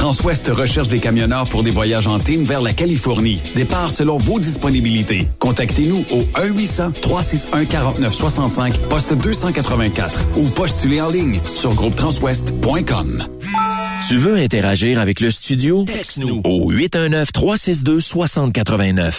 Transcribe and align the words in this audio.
Transwest 0.00 0.48
recherche 0.48 0.88
des 0.88 0.98
camionneurs 0.98 1.48
pour 1.50 1.62
des 1.62 1.70
voyages 1.70 2.06
en 2.06 2.18
team 2.18 2.46
vers 2.46 2.62
la 2.62 2.72
Californie. 2.72 3.42
Départ 3.54 3.90
selon 3.90 4.16
vos 4.16 4.40
disponibilités. 4.40 5.28
Contactez-nous 5.38 6.06
au 6.10 6.22
1-800-361-4965, 6.40 8.78
poste 8.88 9.12
284 9.12 10.24
ou 10.36 10.48
postulez 10.48 11.02
en 11.02 11.10
ligne 11.10 11.38
sur 11.44 11.74
groupetranswest.com. 11.74 13.26
Tu 14.08 14.16
veux 14.16 14.36
interagir 14.36 14.98
avec 14.98 15.20
le 15.20 15.30
studio? 15.30 15.84
Texte-nous 15.84 16.40
Au 16.44 16.72
819-362-6089. 16.72 19.18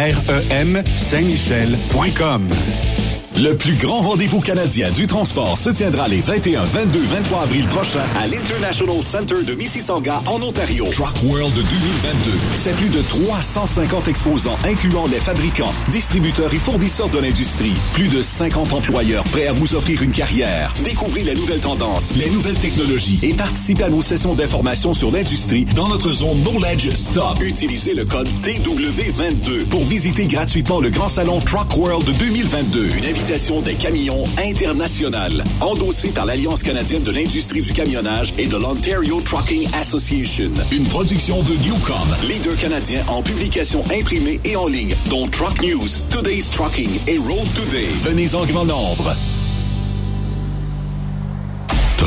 REM 0.01 0.81
Saint-Michel.com. 0.95 3.10
Le 3.37 3.55
plus 3.55 3.73
grand 3.75 4.01
rendez-vous 4.01 4.41
canadien 4.41 4.91
du 4.91 5.07
transport 5.07 5.57
se 5.57 5.69
tiendra 5.69 6.07
les 6.07 6.19
21, 6.19 6.63
22, 6.63 6.99
23 6.99 7.43
avril 7.43 7.65
prochains 7.67 8.03
à 8.21 8.27
l'International 8.27 9.01
Center 9.01 9.43
de 9.43 9.53
Mississauga 9.55 10.21
en 10.27 10.41
Ontario. 10.41 10.85
Truck 10.91 11.15
World 11.23 11.55
2022. 11.55 12.31
C'est 12.55 12.75
plus 12.75 12.89
de 12.89 13.01
350 13.01 14.09
exposants 14.09 14.57
incluant 14.65 15.05
les 15.07 15.17
fabricants, 15.17 15.73
distributeurs 15.89 16.53
et 16.53 16.57
fournisseurs 16.57 17.09
de 17.09 17.19
l'industrie. 17.19 17.73
Plus 17.93 18.09
de 18.09 18.21
50 18.21 18.73
employeurs 18.73 19.23
prêts 19.23 19.47
à 19.47 19.53
vous 19.53 19.75
offrir 19.75 20.03
une 20.03 20.11
carrière. 20.11 20.71
Découvrez 20.83 21.23
les 21.23 21.33
nouvelles 21.33 21.61
tendances, 21.61 22.13
les 22.15 22.29
nouvelles 22.29 22.59
technologies 22.59 23.19
et 23.23 23.33
participez 23.33 23.85
à 23.85 23.89
nos 23.89 24.03
sessions 24.03 24.35
d'information 24.35 24.93
sur 24.93 25.09
l'industrie 25.09 25.65
dans 25.65 25.87
notre 25.87 26.13
zone 26.13 26.43
Knowledge 26.43 26.91
Stop. 26.91 27.41
Utilisez 27.41 27.95
le 27.95 28.05
code 28.05 28.29
TW22 28.43 29.65
pour 29.65 29.83
visiter 29.85 30.27
gratuitement 30.27 30.79
le 30.79 30.91
grand 30.91 31.09
salon 31.09 31.39
Truck 31.39 31.75
World 31.77 32.05
2022. 32.19 32.89
Une 32.97 33.05
invitation 33.05 33.30
des 33.31 33.75
camions 33.75 34.25
internationales, 34.45 35.45
endossée 35.61 36.09
par 36.09 36.25
l'Alliance 36.25 36.63
canadienne 36.63 37.03
de 37.03 37.11
l'industrie 37.11 37.61
du 37.61 37.71
camionnage 37.71 38.33
et 38.37 38.45
de 38.45 38.57
l'Ontario 38.57 39.21
Trucking 39.21 39.69
Association. 39.79 40.51
Une 40.69 40.83
production 40.83 41.41
de 41.43 41.53
Newcom, 41.63 41.95
leader 42.27 42.57
canadien 42.57 43.01
en 43.07 43.21
publication 43.21 43.85
imprimée 43.97 44.41
et 44.43 44.57
en 44.57 44.67
ligne, 44.67 44.95
dont 45.09 45.27
Truck 45.27 45.61
News, 45.61 45.87
Today's 46.09 46.51
Trucking 46.51 46.89
et 47.07 47.17
Road 47.19 47.47
Today. 47.55 47.87
Venez 48.03 48.35
en 48.35 48.45
grand 48.45 48.65
nombre. 48.65 49.15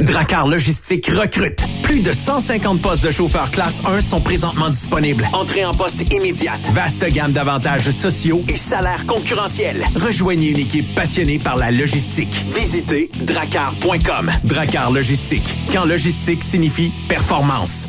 Dracar 0.00 0.46
Logistique 0.46 1.08
recrute. 1.08 1.62
Plus 1.82 2.00
de 2.00 2.12
150 2.12 2.80
postes 2.80 3.04
de 3.04 3.10
chauffeur 3.10 3.50
classe 3.50 3.82
1 3.84 4.00
sont 4.00 4.20
présentement 4.20 4.70
disponibles. 4.70 5.28
Entrée 5.32 5.64
en 5.64 5.72
poste 5.72 6.10
immédiate. 6.12 6.60
Vaste 6.72 7.04
gamme 7.12 7.32
d'avantages 7.32 7.90
sociaux 7.90 8.42
et 8.48 8.56
salaires 8.56 9.04
concurrentiels. 9.06 9.84
Rejoignez 9.96 10.50
une 10.50 10.58
équipe 10.58 10.94
passionnée 10.94 11.38
par 11.38 11.56
la 11.56 11.70
logistique. 11.70 12.46
Visitez 12.54 13.10
dracar.com. 13.22 14.30
Dracar 14.44 14.90
Logistique. 14.90 15.54
Quand 15.72 15.84
logistique 15.84 16.42
signifie 16.42 16.90
performance. 17.08 17.88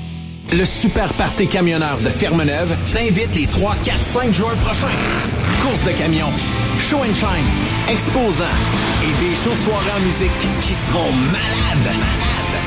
Le 0.51 0.65
Super 0.65 1.13
Party 1.13 1.47
Camionneur 1.47 1.99
de 1.99 2.09
Fermeneuve 2.09 2.75
t'invite 2.91 3.33
les 3.35 3.47
3, 3.47 3.75
4, 3.83 4.03
5 4.03 4.33
juin 4.33 4.55
prochains. 4.65 4.87
Course 5.61 5.83
de 5.83 5.91
camions, 5.91 6.33
show 6.81 7.03
and 7.03 7.13
shine, 7.13 7.45
exposants 7.89 8.45
et 9.03 9.11
des 9.23 9.35
shows 9.35 9.51
de 9.51 9.57
soirée 9.57 9.91
en 9.95 9.99
musique 9.99 10.31
qui 10.61 10.73
seront 10.73 11.11
malades. 11.31 11.91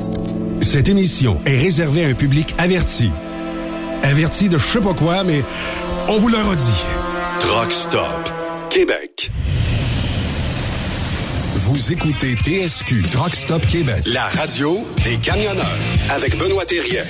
Cette 0.71 0.87
émission 0.87 1.37
est 1.45 1.57
réservée 1.57 2.05
à 2.05 2.07
un 2.07 2.13
public 2.13 2.55
averti. 2.57 3.11
Averti 4.03 4.47
de 4.47 4.57
je 4.57 4.65
sais 4.65 4.79
pas 4.79 4.93
quoi, 4.93 5.25
mais 5.25 5.43
on 6.07 6.17
vous 6.17 6.29
le 6.29 6.37
redit. 6.37 6.63
Truck 7.41 7.69
Stop 7.73 8.31
Québec. 8.69 9.31
Vous 11.55 11.91
écoutez 11.91 12.37
TSQ 12.37 13.01
Truck 13.01 13.35
Stop 13.35 13.67
Québec, 13.67 14.01
la 14.05 14.23
radio 14.27 14.79
des 15.03 15.17
camionneurs 15.17 15.77
avec 16.09 16.37
Benoît 16.37 16.63
Thérien. 16.63 17.03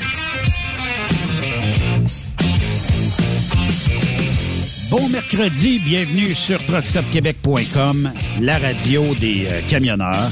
Bon 4.89 5.07
mercredi, 5.09 5.77
bienvenue 5.77 6.33
sur 6.33 6.65
truckstopquebec.com, 6.65 8.11
la 8.39 8.57
radio 8.57 9.13
des 9.13 9.47
euh, 9.51 9.61
camionneurs. 9.69 10.31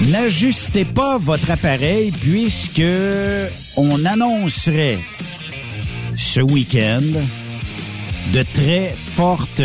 N'ajustez 0.00 0.84
pas 0.84 1.18
votre 1.18 1.50
appareil 1.50 2.10
puisque 2.10 2.82
on 3.76 4.04
annoncerait 4.04 4.98
ce 6.14 6.40
week-end 6.40 7.02
de 8.32 8.42
très 8.42 8.88
fortes 8.88 9.62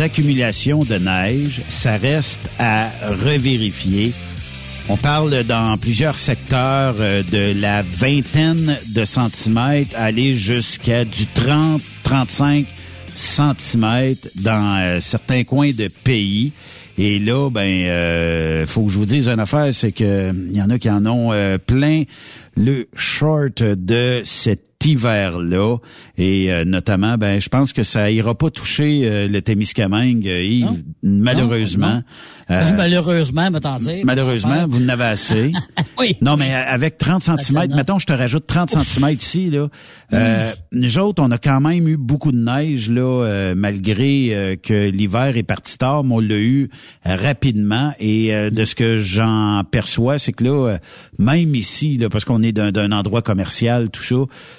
accumulations 0.00 0.80
de 0.80 0.96
neige. 0.96 1.60
Ça 1.68 1.96
reste 1.96 2.48
à 2.58 2.88
revérifier. 3.24 4.12
On 4.88 4.96
parle 4.96 5.44
dans 5.44 5.76
plusieurs 5.78 6.18
secteurs 6.18 6.96
euh, 7.00 7.22
de 7.32 7.58
la 7.58 7.80
vingtaine 7.82 8.76
de 8.94 9.04
centimètres, 9.06 9.96
aller 9.96 10.34
jusqu'à 10.34 11.06
du 11.06 11.24
30-35 12.04 12.66
centimètres 13.14 14.28
dans 14.36 14.76
euh, 14.76 15.00
certains 15.00 15.44
coins 15.44 15.72
de 15.72 15.88
pays. 15.88 16.52
Et 16.96 17.18
là, 17.18 17.50
ben, 17.50 17.86
euh, 17.86 18.66
faut 18.66 18.84
que 18.84 18.92
je 18.92 18.98
vous 18.98 19.06
dise 19.06 19.28
une 19.28 19.40
affaire, 19.40 19.72
c'est 19.74 19.92
que 19.92 20.32
il 20.32 20.56
y 20.56 20.62
en 20.62 20.70
a 20.70 20.78
qui 20.78 20.90
en 20.90 21.04
ont 21.06 21.32
euh, 21.32 21.58
plein 21.58 22.04
le 22.56 22.86
short 22.94 23.62
de 23.62 24.22
cet 24.24 24.84
hiver-là. 24.84 25.78
Et 26.16 26.52
euh, 26.52 26.64
notamment, 26.64 27.18
ben, 27.18 27.40
je 27.40 27.48
pense 27.48 27.72
que 27.72 27.82
ça 27.82 28.10
ira 28.10 28.34
pas 28.36 28.48
toucher 28.50 29.00
euh, 29.04 29.26
le 29.26 29.42
Témiscamingue, 29.42 30.28
euh, 30.28 30.42
Yves, 30.42 30.64
Non. 30.66 30.78
malheureusement. 31.02 32.02
Euh, 32.50 32.70
malheureusement, 32.76 33.50
me 33.50 33.58
t'en 33.58 33.78
dire. 33.78 34.04
Malheureusement, 34.04 34.66
vous 34.68 34.84
en 34.84 34.88
avez 34.88 35.04
assez. 35.04 35.52
Oui. 35.96 36.16
Non, 36.20 36.36
mais 36.36 36.52
avec 36.52 36.98
30 36.98 37.22
cm, 37.22 37.72
mettons, 37.74 37.98
je 38.00 38.06
te 38.06 38.12
rajoute 38.12 38.46
30 38.48 38.70
cm 38.70 39.10
ici, 39.16 39.48
là. 39.48 39.68
Euh, 40.12 40.50
nous 40.72 40.98
autres, 40.98 41.22
on 41.22 41.30
a 41.30 41.38
quand 41.38 41.60
même 41.60 41.86
eu 41.86 41.96
beaucoup 41.96 42.32
de 42.32 42.36
neige, 42.36 42.90
là, 42.90 43.02
euh, 43.24 43.54
malgré 43.56 44.34
euh, 44.34 44.56
que 44.60 44.90
l'hiver 44.90 45.36
est 45.36 45.44
parti 45.44 45.78
tard, 45.78 46.02
mais 46.02 46.14
on 46.14 46.18
l'a 46.18 46.36
eu 46.38 46.68
rapidement. 47.04 47.92
Et 48.00 48.34
euh, 48.34 48.50
de 48.50 48.64
ce 48.64 48.74
que 48.74 48.98
j'en 48.98 49.62
perçois, 49.70 50.18
c'est 50.18 50.32
que 50.32 50.44
là, 50.44 50.78
même 51.18 51.54
ici, 51.54 51.96
là, 51.96 52.08
parce 52.08 52.24
qu'on 52.24 52.42
est 52.42 52.52
d'un 52.52 52.72
d'un 52.72 52.90
endroit 52.92 53.22
commercial, 53.22 53.88
tout 53.90 54.02
ça, 54.02 54.16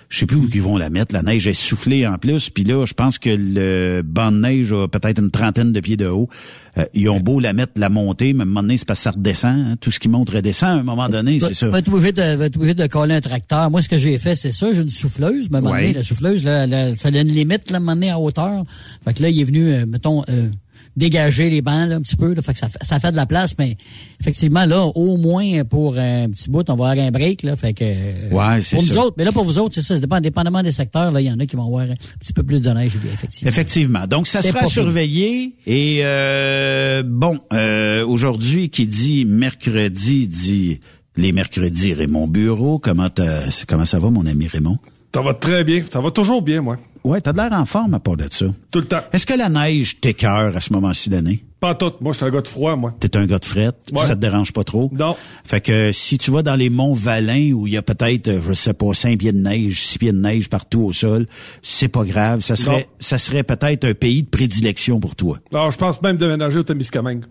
je 0.08 0.20
sais 0.20 0.26
plus 0.26 0.38
où 0.38 0.50
ils 0.54 0.62
vont 0.62 0.78
la 0.78 0.90
mettre. 0.90 1.14
La 1.14 1.22
neige 1.22 1.45
est 1.48 1.54
soufflée 1.54 2.06
en 2.08 2.18
plus. 2.18 2.50
Puis 2.50 2.64
là, 2.64 2.86
je 2.86 2.94
pense 2.94 3.18
que 3.20 3.30
le 3.30 4.02
banc 4.04 4.32
de 4.32 4.38
neige 4.40 4.74
a 4.74 4.88
peut-être 4.88 5.22
une 5.22 5.32
trentaine 5.32 5.72
de 5.72 5.80
pieds 5.80 5.98
de 5.98 6.08
haut. 6.08 6.30
Euh, 6.78 6.84
ils 6.94 7.08
ont 7.10 7.20
beau 7.20 7.40
la 7.40 7.54
mettre, 7.54 7.74
la 7.78 7.90
monter, 7.90 8.34
mais 8.34 8.42
à 8.42 8.44
un 8.44 8.46
moment 8.46 8.62
donné, 8.62 8.78
c'est 8.78 8.86
parce 8.86 9.00
que 9.00 9.04
ça 9.04 9.12
redescend. 9.12 9.52
hein. 9.58 9.76
Tout 9.80 9.92
ce 9.92 10.00
qui 10.00 10.10
monte 10.10 10.30
redescend 10.30 10.70
à 10.70 10.74
un 10.74 10.84
moment 10.84 11.08
donné, 11.10 11.40
c'est 11.40 11.54
ça. 11.54 11.70
Va 11.70 11.80
être 11.80 11.92
obligé 11.94 12.12
de, 12.12 12.36
va 12.36 12.46
être 12.46 12.58
obligé 12.58 12.74
de 12.74 12.88
coller 12.88 13.16
un 13.16 13.22
tracteur. 13.22 13.72
Moi, 13.72 13.82
ce 13.82 13.88
que 13.90 13.98
j'ai 13.98 14.18
fait, 14.18 14.36
c'est 14.36 14.52
ça. 14.52 14.72
J'ai 14.74 14.82
une 14.82 14.90
souffleuse. 14.90 15.48
Mais 15.50 15.58
à 15.58 15.60
un 15.60 15.62
moment 15.62 15.74
Ouais. 15.76 15.82
donné, 15.84 15.94
la 15.94 16.04
souffleuse, 16.04 16.44
là, 16.44 16.68
là, 16.68 16.96
ça 16.96 17.08
a 17.08 17.12
une 17.12 17.28
limite, 17.28 17.70
là, 17.72 17.76
à 17.76 17.78
un 17.78 17.80
moment 17.80 17.94
donné, 17.94 18.10
à 18.10 18.20
hauteur. 18.20 18.64
Fait 19.06 19.14
que 19.14 19.22
là, 19.24 19.30
il 19.30 19.40
est 19.40 19.46
venu, 19.46 19.70
euh, 19.72 19.86
mettons, 19.86 20.24
euh, 20.30 20.50
dégager 20.98 21.50
les 21.50 21.62
bancs, 21.62 21.90
là, 21.90 21.96
un 21.96 22.02
petit 22.02 22.16
peu. 22.16 22.34
Là, 22.34 22.42
fait 22.42 22.54
que 22.54 22.60
ça, 22.60 22.70
fait- 22.70 22.84
ça 22.84 23.00
fait 23.00 23.12
de 23.12 23.16
la 23.18 23.26
place, 23.26 23.54
mais 23.60 23.76
effectivement, 24.22 24.66
là, 24.66 24.84
au 24.86 25.18
moins, 25.18 25.64
pour 25.66 25.96
euh, 25.98 26.24
un 26.26 26.30
petit 26.30 26.50
bout, 26.50 26.70
on 26.70 26.76
va 26.76 26.90
avoir 26.92 27.06
un 27.08 27.12
break, 27.12 27.44
là. 27.44 27.56
Fait 27.56 27.74
que, 27.74 27.84
euh, 27.84 28.30
Ouais, 28.32 28.62
c'est 28.62 28.78
pour 28.78 28.86
nous 28.86 28.98
autres. 28.98 29.16
Mais 29.18 29.24
là, 29.26 29.32
pour 29.32 29.44
vous 29.46 29.60
autres, 29.60 29.76
c'est 29.76 29.82
ça. 29.82 29.96
Ça 29.96 30.02
dépend, 30.02 30.20
dépendamment 30.22 30.64
des 30.64 30.72
secteurs, 30.72 31.12
là, 31.12 31.22
il 31.22 31.28
y 31.28 31.32
en 31.32 31.40
a 31.40 31.46
qui 31.46 31.56
vont 31.56 31.66
avoir 31.68 31.84
un 31.84 31.96
petit 32.20 32.34
peu 32.34 32.44
plus 32.44 32.62
de 32.62 32.70
neige, 32.70 32.94
effectivement. 33.14 33.50
Effectivement. 33.50 34.08
Donc, 34.08 34.28
ça 34.28 34.42
C'est 34.42 34.50
sera 34.50 34.62
pas 34.62 34.66
surveillé. 34.68 35.56
Et 35.68 36.00
euh, 36.04 37.04
bon, 37.06 37.40
euh, 37.54 38.06
aujourd'hui, 38.06 38.70
qui 38.70 38.88
dit 38.88 39.26
mercredi, 39.26 40.28
dit 40.28 40.80
les 41.18 41.32
mercredis 41.32 41.94
Raymond 41.94 42.28
Bureau. 42.28 42.80
Comment, 42.80 43.10
t'as- 43.10 43.48
comment 43.68 43.86
ça 43.86 44.00
va, 44.00 44.10
mon 44.10 44.26
ami 44.26 44.48
Raymond? 44.48 44.78
Ça 45.14 45.22
va 45.22 45.34
très 45.34 45.64
bien. 45.64 45.82
Ça 45.90 46.02
va 46.02 46.12
toujours 46.12 46.42
bien, 46.42 46.62
moi. 46.62 46.78
Ouais, 47.06 47.22
t'as 47.22 47.34
de 47.34 47.38
l'air 47.38 47.54
en 47.54 47.66
forme 47.66 47.94
à 47.94 48.00
part 48.00 48.18
de 48.18 48.26
ça. 48.30 48.48
Tout 48.72 48.80
le 48.80 48.86
temps. 48.86 49.02
Est-ce 49.14 49.26
que 49.28 49.34
la 49.36 49.48
neige 49.48 50.02
t'écœure 50.02 50.58
à 50.58 50.60
ce 50.60 50.74
moment-ci 50.74 51.10
d'année? 51.10 51.46
Pas 51.60 51.76
tout. 51.76 51.94
Moi, 52.02 52.12
je 52.14 52.18
suis 52.18 52.26
un 52.26 52.32
gars 52.32 52.42
de 52.42 52.48
froid, 52.48 52.76
moi. 52.76 52.96
T'es 53.00 53.16
un 53.16 53.26
gars 53.28 53.38
de 53.40 53.46
frette, 53.46 53.76
Ouais. 53.94 54.04
ça 54.06 54.16
te 54.16 54.20
dérange 54.22 54.54
pas 54.54 54.64
trop? 54.64 54.92
Non. 54.94 55.16
Fait 55.44 55.62
que 55.62 55.92
si 55.92 56.18
tu 56.18 56.32
vas 56.32 56.42
dans 56.44 56.56
les 56.56 56.70
monts 56.70 56.94
Valin 56.96 57.52
où 57.54 57.68
il 57.68 57.74
y 57.74 57.78
a 57.78 57.82
peut-être, 57.84 58.28
euh, 58.28 58.42
je 58.42 58.54
sais 58.54 58.74
pas, 58.74 58.94
cinq 58.94 59.20
pieds 59.20 59.32
de 59.32 59.38
neige, 59.38 59.82
six 59.82 59.98
pieds 60.00 60.12
de 60.12 60.18
neige 60.18 60.50
partout 60.50 60.82
au 60.82 60.94
sol, 60.94 61.28
c'est 61.62 61.88
pas 61.88 62.04
grave. 62.04 62.42
Ça 62.42 62.56
serait, 62.56 62.80
Non. 62.82 62.86
ça 63.00 63.18
serait 63.20 63.44
peut-être 63.44 63.86
un 63.86 63.94
pays 63.94 64.24
de 64.24 64.30
prédilection 64.30 65.00
pour 65.00 65.16
toi. 65.16 65.38
Alors, 65.54 65.72
je 65.72 65.78
pense 65.78 66.02
même 66.02 66.18
déménager 66.18 66.58
au 66.60 66.64
Témiscamingue. 66.64 67.26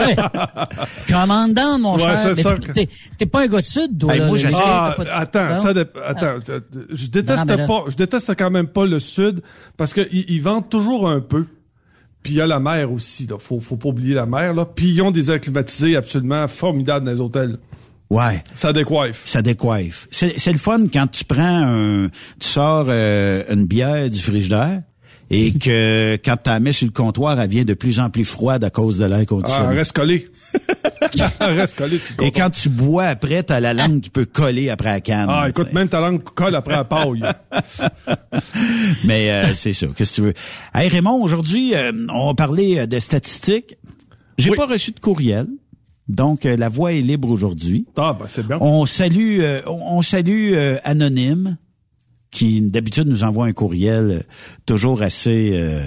Ouais. 0.00 0.16
Commandant, 1.08 1.78
mon 1.78 1.94
Ouais, 1.96 2.02
cher. 2.02 2.18
c'est 2.22 2.36
Mais 2.36 2.42
ça 2.42 2.52
t'es- 2.58 2.66
que- 2.66 2.72
T'es 2.72 2.88
t'es 3.18 3.26
pas 3.26 3.42
un 3.44 3.46
gars 3.46 3.60
de 3.60 3.64
sud, 3.66 3.98
toi, 3.98 4.12
Hey, 4.14 4.20
là, 4.20 4.26
moi, 4.26 4.38
là, 4.38 4.50
Ah, 4.54 4.96
attends, 5.20 5.62
ça 5.62 5.68
attends. 6.04 6.26
euh, 6.50 6.60
Je 6.90 7.06
déteste 7.06 7.38
Non, 7.38 7.44
non, 7.44 7.44
mais 7.46 7.56
là- 7.58 7.66
pas, 7.66 7.84
je 7.88 7.96
déteste 7.96 8.34
quand 8.36 8.50
même 8.50 8.66
pas 8.68 8.86
le 8.86 9.00
sud 9.00 9.42
parce 9.76 9.92
que 9.92 10.06
ils, 10.12 10.24
ils 10.28 10.42
vendent 10.42 10.68
toujours 10.68 11.08
un 11.08 11.20
peu. 11.20 11.46
Puis 12.22 12.34
il 12.34 12.36
y 12.38 12.40
a 12.40 12.46
la 12.46 12.58
mer 12.58 12.90
aussi, 12.90 13.26
là. 13.28 13.36
Faut, 13.38 13.60
faut 13.60 13.76
pas 13.76 13.90
oublier 13.90 14.14
la 14.14 14.26
mer, 14.26 14.52
là. 14.52 14.64
Puis 14.66 14.88
ils 14.90 15.02
ont 15.02 15.12
des 15.12 15.30
airs 15.30 15.40
climatisés 15.40 15.94
absolument 15.96 16.48
formidables 16.48 17.06
dans 17.06 17.12
les 17.12 17.20
hôtels. 17.20 17.58
Ouais. 18.10 18.42
Ça 18.54 18.72
décoiffe. 18.72 19.22
Ça 19.24 19.42
décoiffe. 19.42 20.08
C'est 20.10 20.38
c'est 20.38 20.52
le 20.52 20.58
fun 20.58 20.86
quand 20.92 21.06
tu 21.08 21.24
prends 21.24 21.62
un, 21.66 22.08
tu 22.40 22.48
sors 22.48 22.86
euh, 22.88 23.42
une 23.50 23.66
bière 23.66 24.10
du 24.10 24.18
frigidaire 24.18 24.82
et 25.30 25.52
que 25.58 26.16
quand 26.24 26.36
tu 26.36 26.50
la 26.50 26.60
mets 26.60 26.72
sur 26.72 26.86
le 26.86 26.92
comptoir, 26.92 27.40
elle 27.40 27.50
vient 27.50 27.64
de 27.64 27.74
plus 27.74 27.98
en 28.00 28.10
plus 28.10 28.24
froide 28.24 28.62
à 28.64 28.70
cause 28.70 28.98
de 28.98 29.04
l'air 29.06 29.18
Ah, 29.22 29.24
conditionné. 29.26 29.74
reste 29.76 29.92
collé. 29.92 30.28
reste 31.40 31.76
collé, 31.76 31.98
c'est 31.98 32.22
et 32.24 32.30
quand 32.30 32.50
tu 32.50 32.68
bois 32.68 33.06
après, 33.06 33.42
t'as 33.42 33.60
la 33.60 33.74
langue 33.74 34.00
qui 34.00 34.10
peut 34.10 34.24
coller 34.24 34.70
après 34.70 34.90
la 34.90 35.00
canne. 35.00 35.26
Ah, 35.28 35.48
écoute, 35.48 35.72
même 35.72 35.88
ta 35.88 36.00
langue 36.00 36.22
colle 36.22 36.54
après 36.54 36.76
la 36.76 36.84
paille. 36.84 37.22
Mais 39.04 39.30
euh, 39.30 39.54
c'est 39.54 39.72
ça. 39.72 39.86
Qu'est-ce 39.96 40.10
que 40.10 40.14
tu 40.16 40.22
veux? 40.28 40.34
Hey 40.74 40.88
Raymond, 40.88 41.22
aujourd'hui, 41.22 41.74
euh, 41.74 41.92
on 42.12 42.28
va 42.28 42.34
parler 42.34 42.78
euh, 42.78 42.86
de 42.86 42.98
statistiques. 42.98 43.76
J'ai 44.38 44.50
Oui. 44.50 44.56
pas 44.56 44.66
reçu 44.66 44.92
de 44.92 45.00
courriel. 45.00 45.46
Donc, 46.08 46.46
euh, 46.46 46.56
la 46.56 46.68
voix 46.68 46.92
est 46.92 47.00
libre 47.00 47.30
aujourd'hui. 47.30 47.86
Ah, 47.96 48.16
ben, 48.18 48.26
c'est 48.28 48.46
bien. 48.46 48.58
On 48.60 48.86
salue, 48.86 49.38
euh, 49.40 49.60
on 49.66 49.96
on 49.98 50.02
salue 50.02 50.52
euh, 50.52 50.76
Anonyme, 50.84 51.56
qui 52.36 52.60
d'habitude 52.60 53.08
nous 53.08 53.24
envoie 53.24 53.46
un 53.46 53.52
courriel 53.52 54.10
euh, 54.10 54.20
toujours 54.66 55.02
assez 55.02 55.52
euh, 55.54 55.80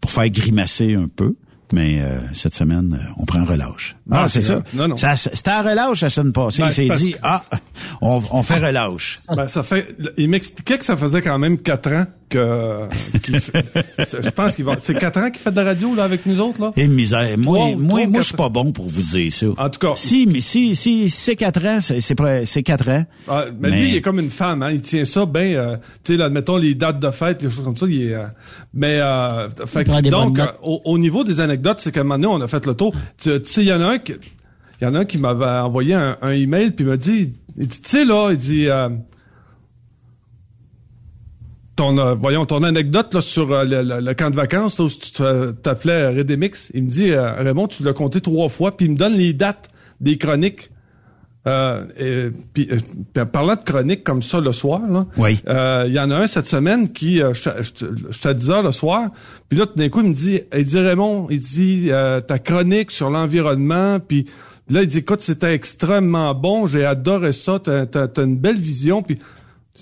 pour 0.00 0.10
faire 0.12 0.30
grimacer 0.30 0.94
un 0.94 1.06
peu. 1.08 1.34
Mais 1.70 2.00
euh, 2.00 2.18
cette 2.32 2.54
semaine, 2.54 2.98
euh, 2.98 3.12
on 3.18 3.26
prend 3.26 3.44
relâche. 3.44 3.94
Ah, 4.10 4.22
Ah, 4.22 4.28
c'est 4.30 4.40
ça. 4.40 4.62
non, 4.72 4.88
non. 4.88 4.96
Ça- 4.96 5.16
C'était 5.16 5.50
en 5.50 5.62
relâche 5.62 6.00
la 6.00 6.08
semaine 6.08 6.32
passée. 6.32 6.62
Ben, 6.62 6.68
il 6.68 6.72
s'est 6.72 6.88
dit, 6.96 7.12
que- 7.12 7.18
ah, 7.22 7.44
on, 8.00 8.22
on 8.30 8.42
fait 8.42 8.58
relâche. 8.66 9.18
Ben, 9.36 9.48
ça 9.48 9.62
fait, 9.62 9.94
il 10.16 10.30
m'expliquait 10.30 10.78
que 10.78 10.84
ça 10.86 10.96
faisait 10.96 11.20
quand 11.20 11.38
même 11.38 11.58
quatre 11.58 11.92
ans 11.92 12.06
que, 12.28 12.88
je 14.22 14.30
pense 14.30 14.54
qu'il 14.54 14.64
va, 14.64 14.76
c'est 14.82 14.98
quatre 14.98 15.18
ans 15.18 15.30
qu'il 15.30 15.40
fait 15.40 15.50
de 15.50 15.56
la 15.56 15.64
radio, 15.64 15.94
là, 15.94 16.04
avec 16.04 16.26
nous 16.26 16.38
autres, 16.40 16.60
là? 16.60 16.72
Et 16.76 16.86
misère. 16.88 17.36
Moi, 17.38 17.74
moi, 17.76 18.06
moi, 18.06 18.20
je 18.20 18.26
suis 18.26 18.36
pas 18.36 18.48
bon 18.48 18.72
pour 18.72 18.86
vous 18.86 19.02
dire 19.02 19.32
ça. 19.32 19.46
En 19.56 19.70
tout 19.70 19.78
cas. 19.80 19.92
Si, 19.94 20.28
mais 20.30 20.40
si, 20.40 20.74
si, 20.76 21.10
c'est 21.10 21.36
quatre 21.36 21.64
ans, 21.66 21.80
c'est, 21.80 22.00
c'est, 22.00 22.14
près- 22.14 22.44
c'est 22.46 22.62
quatre 22.62 22.88
ans. 22.90 23.04
Ah, 23.28 23.46
mais, 23.58 23.70
lui, 23.70 23.88
il 23.90 23.96
est 23.96 24.02
comme 24.02 24.18
une 24.20 24.30
femme, 24.30 24.62
hein. 24.62 24.70
Il 24.70 24.82
tient 24.82 25.04
ça 25.04 25.26
bien, 25.26 25.42
euh, 25.42 25.76
tu 26.04 26.12
sais, 26.12 26.18
là, 26.18 26.26
admettons 26.26 26.56
les 26.56 26.74
dates 26.74 27.00
de 27.00 27.10
fête, 27.10 27.42
les 27.42 27.50
choses 27.50 27.64
comme 27.64 27.76
ça, 27.76 27.86
il 27.88 28.02
est, 28.10 28.14
euh, 28.14 28.26
mais, 28.74 29.00
euh, 29.00 29.48
fait 29.66 29.84
donc, 30.10 30.38
euh, 30.38 30.46
au, 30.62 30.80
au 30.84 30.98
niveau 30.98 31.24
des 31.24 31.40
anecdotes, 31.40 31.80
c'est 31.80 31.92
qu'à 31.92 32.00
un 32.00 32.04
moment 32.04 32.14
donné, 32.18 32.26
on 32.26 32.44
a 32.44 32.48
fait 32.48 32.64
le 32.66 32.74
tour. 32.74 32.94
Tu, 33.16 33.30
tu 33.42 33.50
sais, 33.50 33.62
il 33.62 33.68
y 33.68 33.72
en 33.72 33.80
a 33.80 33.86
un 33.86 33.98
qui, 33.98 34.12
il 34.80 34.84
y 34.84 34.86
en 34.86 34.94
a 34.94 35.00
un 35.00 35.04
qui 35.04 35.18
m'avait 35.18 35.44
envoyé 35.44 35.94
un, 35.94 36.16
un 36.22 36.32
email 36.32 36.70
puis 36.70 36.84
il 36.84 36.88
m'a 36.88 36.96
dit, 36.96 37.32
il 37.58 37.66
dit, 37.66 37.80
tu 37.80 37.88
sais, 37.88 38.04
là, 38.04 38.30
il 38.30 38.36
dit, 38.38 38.68
euh, 38.68 38.88
ton, 41.78 41.96
euh, 41.98 42.14
voyons, 42.14 42.44
ton 42.44 42.62
anecdote 42.64 43.14
là, 43.14 43.20
sur 43.20 43.52
euh, 43.52 43.64
le, 43.64 43.82
le- 43.82 44.00
le 44.00 44.14
camp 44.14 44.30
de 44.30 44.36
vacances, 44.36 44.78
là, 44.78 44.84
où 44.84 44.88
tu 44.90 45.12
te- 45.12 45.52
t'appelais 45.52 46.08
Redemix, 46.08 46.70
il 46.74 46.82
me 46.84 46.90
dit, 46.90 47.10
euh, 47.12 47.32
Raymond, 47.34 47.68
tu 47.68 47.82
l'as 47.84 47.92
compté 47.92 48.20
trois 48.20 48.48
fois, 48.48 48.76
puis 48.76 48.86
il 48.86 48.92
me 48.92 48.96
donne 48.98 49.14
les 49.14 49.32
dates 49.32 49.68
des 50.00 50.18
chroniques. 50.18 50.70
Euh, 51.46 51.84
et, 51.98 52.30
puis, 52.52 52.68
euh, 53.16 53.24
parlant 53.24 53.54
de 53.54 53.62
chroniques 53.64 54.02
comme 54.04 54.22
ça 54.22 54.40
le 54.40 54.52
soir, 54.52 54.80
là, 54.90 55.04
Oui. 55.16 55.40
euh, 55.48 55.84
il 55.86 55.94
y 55.94 56.00
en 56.00 56.10
a 56.10 56.16
un 56.16 56.26
cette 56.26 56.46
semaine 56.48 56.92
qui, 56.92 57.22
euh, 57.22 57.32
je 57.32 58.18
te 58.20 58.32
disais 58.34 58.60
le 58.60 58.72
soir, 58.72 59.10
puis 59.48 59.58
là, 59.58 59.64
tout 59.66 59.76
d'un 59.78 59.88
coup, 59.88 60.00
il 60.02 60.08
me 60.10 60.14
dit, 60.14 60.40
il 60.54 60.64
dit 60.64 60.78
Raymond, 60.80 61.28
il 61.30 61.38
dit 61.38 61.86
euh, 61.90 62.20
ta 62.20 62.38
chronique 62.38 62.90
sur 62.90 63.08
l'environnement, 63.08 63.98
puis 64.00 64.26
là, 64.68 64.82
il 64.82 64.88
dit, 64.88 64.98
écoute, 64.98 65.20
c'était 65.22 65.54
extrêmement 65.54 66.34
bon, 66.34 66.66
j'ai 66.66 66.84
adoré 66.84 67.32
ça, 67.32 67.58
t'as 67.62 67.84
as, 67.94 68.20
une 68.20 68.36
belle 68.36 68.58
vision, 68.60 69.02
puis 69.02 69.18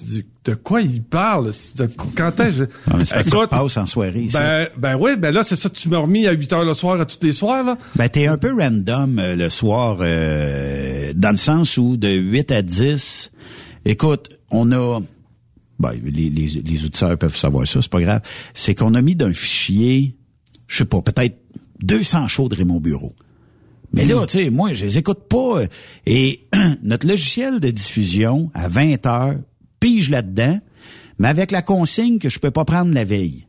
dis, 0.05 0.25
de 0.45 0.55
quoi 0.55 0.83
il 0.83 1.03
parle? 1.03 1.53
De- 1.77 1.89
quand 2.15 2.39
est-ce 2.41 2.65
que 2.65 2.69
Ah, 2.91 2.97
mais 2.99 3.05
c'est 3.05 3.29
repasses 3.35 3.77
en 3.77 3.87
soirée, 3.87 4.23
ici. 4.23 4.37
ben, 4.37 4.69
ben 4.77 4.97
oui, 4.97 5.13
ben 5.17 5.33
là, 5.33 5.43
c'est 5.45 5.57
ça, 5.57 5.71
tu 5.71 5.89
m'as 5.89 5.99
remis 5.99 6.27
à 6.27 6.33
8 6.33 6.53
heures 6.53 6.65
le 6.65 6.75
soir 6.75 7.01
à 7.01 7.05
tous 7.05 7.19
les 7.25 7.33
soirs, 7.33 7.65
là. 7.65 7.79
Ben, 7.95 8.09
t'es 8.09 8.27
un 8.27 8.37
peu 8.39 8.53
random 8.55 9.19
euh, 9.19 9.37
le 9.37 9.49
soir, 9.49 9.99
euh, 10.01 11.13
dans 11.15 11.31
le 11.31 11.37
sens 11.37 11.77
où 11.79 11.97
de 11.97 12.09
8 12.09 12.53
à 12.53 12.63
10, 12.63 13.33
écoute, 13.85 14.31
on 14.51 14.71
a, 14.73 15.01
ben, 15.79 15.93
les, 16.05 16.31
les, 16.31 16.47
les 16.49 16.79
auditeurs 16.85 17.17
peuvent 17.19 17.37
savoir 17.37 17.67
ça, 17.67 17.81
c'est 17.83 17.91
pas 17.91 18.01
grave, 18.01 18.21
c'est 18.55 18.75
qu'on 18.75 18.95
a 18.95 19.03
mis 19.03 19.17
d'un 19.17 19.33
fichier, 19.33 20.17
je 20.67 20.79
sais 20.79 20.85
pas, 20.85 21.03
peut-être 21.03 21.39
200 21.83 22.29
shows 22.29 22.49
de 22.49 22.57
Raymond 22.57 22.81
Bureau. 22.81 23.13
Mais 23.93 24.05
là, 24.05 24.27
tu 24.27 24.39
sais, 24.45 24.51
moi, 24.51 24.73
je 24.73 24.85
les 24.85 24.99
écoute 24.99 25.21
pas. 25.29 25.61
Et 26.07 26.47
notre 26.83 27.07
logiciel 27.07 27.61
de 27.61 27.71
diffusion, 27.71 28.51
à 28.53 28.69
20 28.69 29.07
heures, 29.07 29.37
pige 29.81 30.11
là-dedans, 30.11 30.59
mais 31.19 31.29
avec 31.29 31.51
la 31.51 31.63
consigne 31.63 32.19
que 32.19 32.29
je 32.29 32.39
peux 32.39 32.51
pas 32.51 32.65
prendre 32.65 32.93
la 32.93 33.05
veille. 33.05 33.47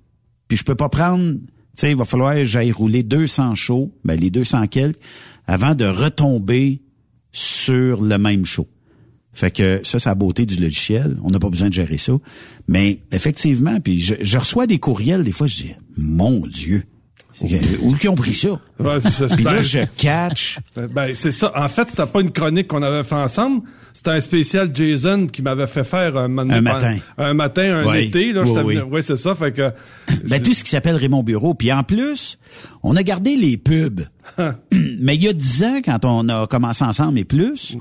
Puis 0.48 0.58
je 0.58 0.64
peux 0.64 0.76
pas 0.76 0.90
prendre, 0.90 1.34
tu 1.34 1.42
sais, 1.76 1.92
il 1.92 1.98
va 1.98 2.06
falloir 2.06 2.34
que 2.36 2.44
j'aille 2.44 2.72
rouler 2.72 3.04
200 3.04 3.56
shows, 3.56 3.92
ben 4.04 4.20
les 4.20 4.30
200 4.30 4.68
quelques, 4.68 5.00
avant 5.46 5.76
de 5.76 5.86
retomber 5.86 6.82
sur 7.32 8.02
le 8.02 8.18
même 8.18 8.46
show. 8.46 8.68
Fait 9.34 9.52
que 9.52 9.82
ça, 9.84 10.00
c'est 10.00 10.10
la 10.10 10.16
beauté 10.16 10.48
du 10.48 10.56
logiciel. 10.56 11.18
On 11.24 11.30
n'a 11.30 11.38
pas 11.38 11.50
besoin 11.50 11.70
de 11.70 11.74
gérer 11.74 12.00
ça. 12.00 12.14
Mais 12.68 13.04
effectivement, 13.12 13.80
puis 13.80 14.02
je, 14.02 14.16
je 14.20 14.38
reçois 14.40 14.66
des 14.66 14.80
courriels, 14.80 15.24
des 15.24 15.32
fois, 15.32 15.46
je 15.46 15.58
dis, 15.58 15.76
mon 15.96 16.48
Dieu, 16.48 16.84
où 17.82 17.94
qu'ils 17.96 18.10
ont 18.10 18.16
pris 18.16 18.34
ça? 18.34 18.50
Ouais, 18.80 19.00
c'est- 19.10 19.36
Puis 19.36 19.44
là, 19.44 19.62
je 19.62 19.80
catch. 19.98 20.60
Ben, 20.76 21.14
c'est 21.16 21.32
ça. 21.32 21.52
En 21.56 21.70
fait, 21.70 21.88
c'était 21.88 22.06
pas 22.06 22.22
une 22.22 22.32
chronique 22.32 22.68
qu'on 22.68 22.82
avait 22.84 23.04
fait 23.04 23.16
ensemble. 23.16 23.62
C'était 23.94 24.12
un 24.12 24.20
spécial 24.20 24.70
Jason 24.74 25.26
qui 25.26 25.42
m'avait 25.42 25.66
fait 25.66 25.84
faire 25.84 26.16
un, 26.18 26.26
Un 26.38 26.62
matin. 26.62 26.98
Un 27.18 27.34
matin, 27.34 27.78
un 27.80 27.86
Oui, 27.88 28.06
été, 28.06 28.32
là. 28.32 28.44
oui, 28.64 28.78
oui. 28.92 29.02
c'est 29.04 29.18
ça. 29.18 29.34
Fait 29.34 29.52
que. 29.52 29.72
Ben, 30.26 30.42
tout 30.42 30.54
ce 30.54 30.64
qui 30.64 30.70
s'appelle 30.70 30.96
Raymond 30.96 31.24
Bureau. 31.24 31.56
Puis 31.56 31.72
en 31.72 31.82
plus, 31.84 32.38
on 32.84 32.96
a 32.96 33.02
gardé 33.02 33.36
les 33.36 33.58
pubs. 33.58 34.02
Mais 34.72 35.16
il 35.16 35.24
y 35.24 35.28
a 35.28 35.34
dix 35.34 35.64
ans, 35.64 35.80
quand 35.84 36.06
on 36.06 36.30
a 36.30 36.46
commencé 36.48 36.84
ensemble 36.84 37.18
et 37.18 37.26
plus, 37.26 37.76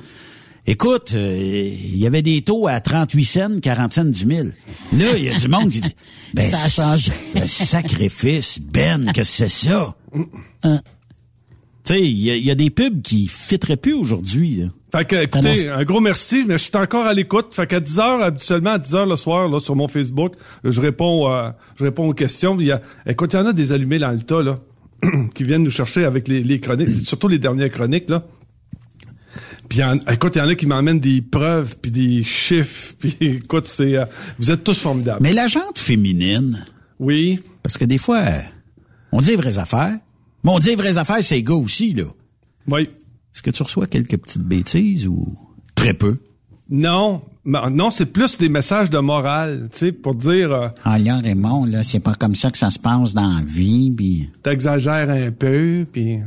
écoute, 0.67 1.13
euh, 1.15 1.37
il 1.39 1.97
y 1.97 2.07
avait 2.07 2.23
des 2.23 2.43
taux 2.43 2.67
à 2.69 2.81
38 2.81 3.25
cents, 3.25 3.59
40 3.61 3.93
cents 3.93 4.05
du 4.05 4.27
mille. 4.27 4.55
Là, 4.93 5.05
il 5.17 5.25
y 5.25 5.29
a 5.31 5.35
du 5.39 5.49
monde 5.49 5.69
qui 5.71 5.81
dit, 5.81 5.95
ben, 6.35 6.43
Ça 6.43 6.59
a 6.65 6.69
changé. 6.69 7.13
Ben, 7.35 7.47
sacrifice, 7.47 8.59
Ben, 8.61 9.11
qu'est-ce 9.13 9.43
que 9.45 9.49
c'est 9.49 9.69
ça? 9.69 9.95
Tu 10.63 11.95
sais, 11.95 12.01
il 12.01 12.19
y, 12.19 12.31
a- 12.33 12.37
il 12.37 12.45
y 12.45 12.51
a 12.51 12.57
des 12.57 12.71
pubs 12.71 13.01
qui 13.01 13.29
fitteraient 13.29 13.77
plus 13.77 13.93
aujourd'hui. 13.95 14.63
Fait 14.91 15.05
que, 15.05 15.15
écoutez, 15.23 15.69
un 15.69 15.85
gros 15.85 16.01
merci, 16.01 16.45
mais 16.47 16.59
je 16.59 16.65
suis 16.65 16.77
encore 16.77 17.07
à 17.07 17.13
l'écoute. 17.15 17.55
Fait 17.55 17.67
qu'à 17.69 17.79
10 17.79 17.99
heures, 18.01 18.23
habituellement, 18.23 18.73
à 18.73 18.79
10 18.81 18.95
heures 18.97 19.07
le 19.07 19.15
soir, 19.15 19.49
là, 19.49 19.61
sur 19.61 19.77
mon 19.77 19.87
Facebook, 19.87 20.33
je 20.65 20.81
réponds, 20.81 21.31
euh, 21.33 21.51
je 21.79 21.85
réponds 21.85 22.09
aux 22.09 22.15
questions. 22.15 22.57
Il 22.59 22.67
y 22.67 22.73
a, 22.73 22.81
écoute, 23.07 23.35
il 23.35 23.37
y 23.37 23.39
en 23.39 23.47
a 23.47 23.53
des 23.53 23.71
allumés 23.71 23.99
dans 23.99 24.11
le 24.11 24.21
tas, 24.21 24.43
là, 24.43 24.59
qui 25.35 25.45
viennent 25.45 25.63
nous 25.63 25.71
chercher 25.71 26.05
avec 26.05 26.27
les, 26.27 26.43
les 26.43 26.59
chroniques, 26.59 27.07
surtout 27.07 27.29
les 27.29 27.39
dernières 27.39 27.71
chroniques, 27.71 28.09
là. 28.11 28.25
Puis, 29.69 29.83
en- 29.83 29.99
écoute, 30.11 30.35
il 30.37 30.39
y 30.39 30.43
en 30.43 30.49
a 30.49 30.55
qui 30.55 30.67
m'emmènent 30.67 31.01
des 31.01 31.21
preuves, 31.23 31.77
puis 31.81 31.91
des 31.91 32.25
chiffres, 32.25 32.95
puis 32.99 33.17
écoute, 33.21 33.67
c'est, 33.67 33.97
euh, 33.97 34.05
vous 34.39 34.51
êtes 34.51 34.65
tous 34.65 34.79
formidables. 34.79 35.19
Mais 35.23 35.33
la 35.33 35.47
jante 35.47 35.79
féminine, 35.79 36.65
Oui. 36.99 37.41
parce 37.63 37.77
que 37.79 37.85
des 37.85 37.99
fois, 37.99 38.23
on 39.13 39.21
dit 39.21 39.31
les 39.31 39.37
vraies 39.37 39.59
affaires. 39.59 39.97
Mais 40.45 40.51
on 40.51 40.59
dit 40.59 40.69
les 40.69 40.77
vraies 40.77 40.99
affaires, 40.99 41.23
c'est 41.23 41.43
gars 41.43 41.55
aussi, 41.55 41.93
là. 41.93 42.05
Oui. 42.69 42.83
Est-ce 43.35 43.43
que 43.43 43.51
tu 43.51 43.63
reçois 43.63 43.87
quelques 43.87 44.17
petites 44.17 44.43
bêtises 44.43 45.07
ou 45.07 45.37
très 45.75 45.93
peu? 45.95 46.19
Non. 46.71 47.23
Non, 47.45 47.93
c'est 47.93 48.07
plus 48.07 48.39
des 48.39 48.49
messages 48.49 48.91
de 48.91 48.99
morale, 48.99 49.69
tu 49.71 49.79
sais, 49.79 49.93
pour 49.93 50.17
dire, 50.17 50.51
euh, 50.53 50.69
Ah 50.83 50.99
là, 50.99 51.19
Raymond, 51.19 51.65
là, 51.67 51.85
c'est 51.85 52.01
pas 52.01 52.15
comme 52.15 52.35
ça 52.35 52.51
que 52.51 52.59
ça 52.59 52.71
se 52.71 52.79
passe 52.81 53.15
dans 53.15 53.29
la 53.39 53.43
vie, 53.45 53.93
puis... 53.97 54.29
t'exagères 54.43 55.09
un 55.11 55.31
peu, 55.31 55.85
puis... 55.93 56.19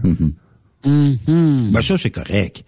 Ben 0.86 1.82
ça, 1.82 1.98
c'est 1.98 2.10
correct. 2.10 2.64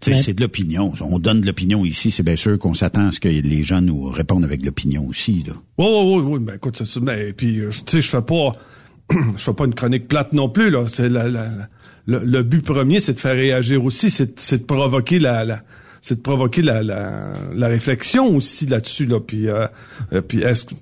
Tu 0.00 0.10
sais, 0.10 0.16
Mais- 0.16 0.22
c'est 0.22 0.34
de 0.34 0.42
l'opinion. 0.42 0.92
On 1.00 1.18
donne 1.18 1.40
de 1.40 1.46
l'opinion 1.46 1.84
ici, 1.84 2.10
c'est 2.10 2.22
bien 2.22 2.36
sûr 2.36 2.58
qu'on 2.58 2.74
s'attend 2.74 3.06
à 3.08 3.10
ce 3.10 3.20
que 3.20 3.28
les 3.28 3.62
gens 3.62 3.80
nous 3.80 4.10
répondent 4.10 4.44
avec 4.44 4.60
de 4.60 4.66
l'opinion 4.66 5.06
aussi, 5.06 5.44
là. 5.46 5.54
Oui, 5.78 5.86
oui, 5.88 6.04
oui, 6.04 6.22
oui, 6.34 6.38
ben 6.40 6.54
écoute, 6.56 6.76
c'est 6.76 6.86
ça. 6.86 7.00
Mais 7.00 7.32
puis, 7.32 7.60
euh, 7.60 7.70
tu 7.70 7.82
sais, 7.96 8.02
je 8.02 8.08
fais 8.08 8.22
pas, 8.22 8.52
je 9.10 9.42
fais 9.42 9.54
pas 9.54 9.64
une 9.64 9.74
chronique 9.74 10.08
plate 10.08 10.32
non 10.34 10.48
plus 10.48 10.70
là. 10.70 10.84
C'est 10.88 11.08
la, 11.08 11.24
la- 11.28 11.48
la- 11.48 11.68
le, 12.06 12.18
le 12.24 12.42
but 12.42 12.62
premier, 12.62 13.00
c'est 13.00 13.14
de 13.14 13.20
faire 13.20 13.34
réagir 13.34 13.82
aussi, 13.82 14.10
c'est, 14.10 14.38
c'est 14.38 14.58
de 14.58 14.64
provoquer 14.64 15.18
la, 15.18 15.44
la 15.44 15.62
c'est 16.02 16.16
de 16.16 16.20
provoquer 16.20 16.60
la, 16.60 16.82
la, 16.82 17.32
la 17.54 17.66
réflexion 17.68 18.36
aussi 18.36 18.66
là-dessus 18.66 19.06
là. 19.06 19.20
Puis, 19.20 19.48
euh, 19.48 19.66
euh, 20.12 20.20
puis 20.20 20.42
est-ce 20.42 20.66
que- 20.66 20.74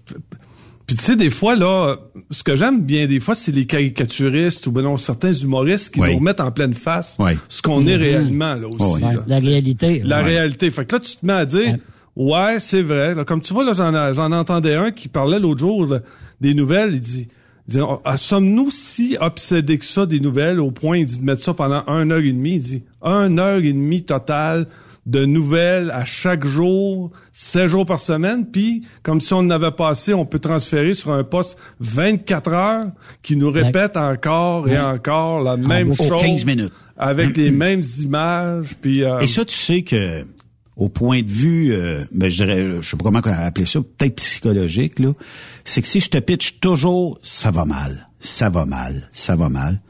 puis 0.86 0.96
tu 0.96 1.02
sais, 1.04 1.16
des 1.16 1.30
fois, 1.30 1.54
là, 1.56 1.96
ce 2.30 2.42
que 2.42 2.56
j'aime 2.56 2.82
bien 2.84 3.06
des 3.06 3.20
fois, 3.20 3.34
c'est 3.34 3.52
les 3.52 3.66
caricaturistes 3.66 4.66
ou 4.66 4.72
ben 4.72 4.82
non, 4.82 4.96
certains 4.96 5.32
humoristes 5.32 5.94
qui 5.94 6.00
Oui. 6.00 6.10
nous 6.12 6.18
remettent 6.18 6.40
en 6.40 6.50
pleine 6.50 6.74
face 6.74 7.16
Oui. 7.18 7.32
ce 7.48 7.62
qu'on 7.62 7.86
est 7.86 7.96
réellement 7.96 8.54
là 8.54 8.68
aussi. 8.68 8.76
Oui. 8.80 9.02
Ouais, 9.04 9.14
là. 9.14 9.22
la 9.26 9.38
réalité. 9.38 10.02
La 10.04 10.18
Ouais. 10.18 10.24
réalité. 10.30 10.70
Fait 10.70 10.84
que 10.84 10.96
là, 10.96 11.00
tu 11.00 11.16
te 11.16 11.24
mets 11.26 11.32
à 11.32 11.46
dire, 11.46 11.76
ouais, 12.16 12.58
c'est 12.60 12.82
vrai. 12.82 13.14
Là, 13.14 13.24
comme 13.24 13.40
tu 13.42 13.52
vois, 13.54 13.64
là, 13.64 13.72
j'en, 13.72 14.14
j'en 14.14 14.32
entendais 14.32 14.74
un 14.74 14.90
qui 14.90 15.08
parlait 15.08 15.38
l'autre 15.38 15.60
jour 15.60 15.86
là, 15.86 16.00
des 16.40 16.54
nouvelles. 16.54 16.94
Il 16.94 17.00
dit, 17.00 17.28
il 17.68 17.74
dit 17.76 17.80
Ah, 18.04 18.16
sommes-nous 18.16 18.70
si 18.70 19.16
obsédés 19.20 19.78
que 19.78 19.84
ça 19.84 20.04
des 20.04 20.20
nouvelles 20.20 20.58
au 20.60 20.70
point 20.72 20.98
il 20.98 21.06
dit, 21.06 21.18
de 21.18 21.24
mettre 21.24 21.42
ça 21.42 21.54
pendant 21.54 21.84
une 21.86 22.10
heure 22.12 22.18
et 22.18 22.32
demie? 22.32 22.54
Il 22.56 22.60
dit, 22.60 22.82
une 23.02 23.38
heure 23.38 23.58
et 23.58 23.72
demie 23.72 24.02
totale 24.02 24.66
de 25.06 25.24
nouvelles 25.24 25.90
à 25.90 26.04
chaque 26.04 26.44
jour, 26.44 27.10
sept 27.32 27.68
jours 27.68 27.86
par 27.86 28.00
semaine, 28.00 28.46
puis 28.46 28.86
comme 29.02 29.20
si 29.20 29.32
on 29.34 29.38
en 29.38 29.50
avait 29.50 29.72
pas 29.72 29.88
assez, 29.88 30.14
on 30.14 30.24
peut 30.24 30.38
transférer 30.38 30.94
sur 30.94 31.12
un 31.12 31.24
poste 31.24 31.58
24 31.80 32.52
heures 32.52 32.86
qui 33.22 33.36
nous 33.36 33.50
répète 33.50 33.96
encore 33.96 34.68
et 34.68 34.78
encore 34.78 35.42
la 35.42 35.56
même 35.56 35.90
Aux 35.90 35.94
chose. 35.94 36.22
15 36.22 36.44
minutes. 36.44 36.72
Avec 36.96 37.36
les 37.36 37.50
mêmes 37.50 37.82
images, 38.00 38.76
puis... 38.80 39.02
euh, 39.04 39.18
Et 39.20 39.26
ça, 39.26 39.44
tu 39.44 39.56
sais 39.56 39.82
que 39.82 40.24
au 40.76 40.88
point 40.88 41.22
de 41.22 41.30
vue, 41.30 41.72
euh, 41.72 42.04
ben, 42.12 42.30
je 42.30 42.44
dirais, 42.44 42.66
je 42.80 42.88
sais 42.90 42.96
pas 42.96 43.04
comment 43.04 43.18
appeler 43.18 43.66
ça, 43.66 43.80
peut-être 43.80 44.16
psychologique, 44.16 44.98
là, 45.00 45.12
c'est 45.64 45.82
que 45.82 45.88
si 45.88 46.00
je 46.00 46.08
te 46.08 46.18
pitch 46.18 46.60
toujours, 46.60 47.18
ça 47.22 47.50
va 47.50 47.64
mal, 47.64 48.08
ça 48.20 48.48
va 48.50 48.64
mal, 48.64 49.08
ça 49.12 49.36
va 49.36 49.48
mal. 49.48 49.80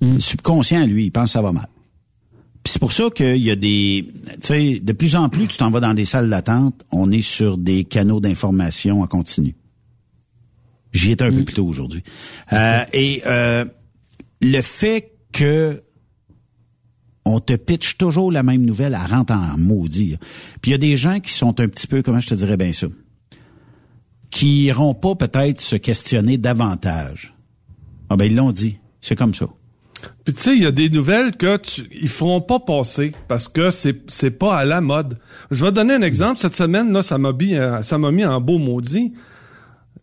Le 0.00 0.20
subconscient, 0.20 0.86
lui, 0.86 1.06
il 1.06 1.10
pense 1.10 1.24
que 1.26 1.30
ça 1.32 1.42
va 1.42 1.52
mal. 1.52 1.66
Puis 2.64 2.72
c'est 2.72 2.78
pour 2.78 2.92
ça 2.92 3.10
qu'il 3.14 3.42
y 3.42 3.50
a 3.50 3.56
des, 3.56 4.06
tu 4.06 4.32
sais, 4.40 4.80
de 4.80 4.92
plus 4.94 5.16
en 5.16 5.28
plus, 5.28 5.46
tu 5.48 5.58
t'en 5.58 5.70
vas 5.70 5.80
dans 5.80 5.92
des 5.92 6.06
salles 6.06 6.30
d'attente, 6.30 6.82
on 6.90 7.10
est 7.12 7.20
sur 7.20 7.58
des 7.58 7.84
canaux 7.84 8.20
d'information 8.20 9.02
en 9.02 9.06
continu. 9.06 9.54
J'y 10.90 11.12
étais 11.12 11.24
un 11.24 11.30
peu 11.30 11.44
plus 11.44 11.54
tôt 11.54 11.66
aujourd'hui. 11.66 12.02
Euh, 12.52 12.82
et 12.94 13.22
euh, 13.26 13.66
le 14.40 14.60
fait 14.62 15.12
que 15.32 15.82
on 17.26 17.40
te 17.40 17.54
pitch 17.54 17.98
toujours 17.98 18.32
la 18.32 18.42
même 18.42 18.64
nouvelle, 18.64 18.98
elle 18.98 19.10
rentre 19.10 19.34
en 19.34 19.58
maudit. 19.58 20.16
Puis 20.62 20.70
il 20.70 20.72
y 20.72 20.74
a 20.74 20.78
des 20.78 20.96
gens 20.96 21.20
qui 21.20 21.32
sont 21.32 21.60
un 21.60 21.68
petit 21.68 21.86
peu, 21.86 22.02
comment 22.02 22.20
je 22.20 22.28
te 22.28 22.34
dirais 22.34 22.56
bien 22.56 22.72
ça, 22.72 22.86
qui 24.30 24.64
iront 24.64 24.94
pas 24.94 25.14
peut-être 25.14 25.60
se 25.60 25.76
questionner 25.76 26.38
davantage. 26.38 27.34
Ah 28.08 28.16
ben 28.16 28.24
ils 28.24 28.36
l'ont 28.36 28.52
dit, 28.52 28.78
c'est 29.02 29.16
comme 29.16 29.34
ça. 29.34 29.48
Puis 30.24 30.34
tu 30.34 30.42
sais, 30.42 30.56
il 30.56 30.62
y 30.62 30.66
a 30.66 30.70
des 30.70 30.88
nouvelles 30.90 31.36
que 31.36 31.56
tu, 31.58 31.82
ils 31.92 32.08
feront 32.08 32.40
pas 32.40 32.58
passer 32.60 33.12
parce 33.28 33.48
que 33.48 33.70
c'est 33.70 34.02
c'est 34.08 34.30
pas 34.38 34.56
à 34.56 34.64
la 34.64 34.80
mode. 34.80 35.18
Je 35.50 35.64
vais 35.64 35.72
donner 35.72 35.94
un 35.94 36.02
exemple. 36.02 36.38
Cette 36.38 36.54
semaine 36.54 36.92
là, 36.92 37.02
ça 37.02 37.18
m'a 37.18 37.32
mis 37.32 37.54
euh, 37.56 37.82
ça 37.82 37.98
m'a 37.98 38.10
mis 38.10 38.24
en 38.24 38.40
beau 38.40 38.58
maudit. 38.58 39.12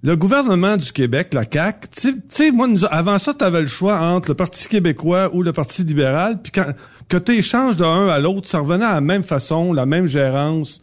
Le 0.03 0.15
gouvernement 0.15 0.77
du 0.77 0.91
Québec, 0.91 1.31
la 1.33 1.45
CAC, 1.45 1.91
tu 1.91 2.23
sais, 2.29 2.49
moi, 2.51 2.67
nous- 2.67 2.85
avant 2.89 3.19
ça, 3.19 3.35
tu 3.35 3.45
avais 3.45 3.61
le 3.61 3.67
choix 3.67 3.99
entre 3.99 4.29
le 4.29 4.33
Parti 4.35 4.67
québécois 4.67 5.29
ou 5.31 5.43
le 5.43 5.53
Parti 5.53 5.83
libéral, 5.83 6.41
puis 6.41 6.51
quand 6.51 6.65
que 7.07 7.17
tu 7.17 7.33
échanges 7.37 7.77
d'un 7.77 8.07
à 8.07 8.17
l'autre, 8.17 8.47
ça 8.49 8.59
revenait 8.59 8.85
à 8.85 8.93
la 8.93 9.01
même 9.01 9.23
façon, 9.23 9.73
la 9.73 9.85
même 9.85 10.07
gérance, 10.07 10.81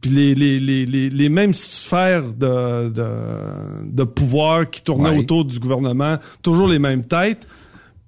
puis 0.00 0.10
les, 0.12 0.34
les, 0.36 0.60
les, 0.60 0.86
les, 0.86 1.10
les 1.10 1.28
mêmes 1.28 1.54
sphères 1.54 2.22
de, 2.32 2.88
de, 2.90 3.04
de 3.84 4.04
pouvoir 4.04 4.70
qui 4.70 4.82
tournaient 4.82 5.10
Ouais. 5.10 5.18
autour 5.18 5.44
du 5.44 5.58
gouvernement, 5.58 6.18
toujours 6.42 6.68
les 6.68 6.78
mêmes 6.78 7.04
têtes. 7.04 7.48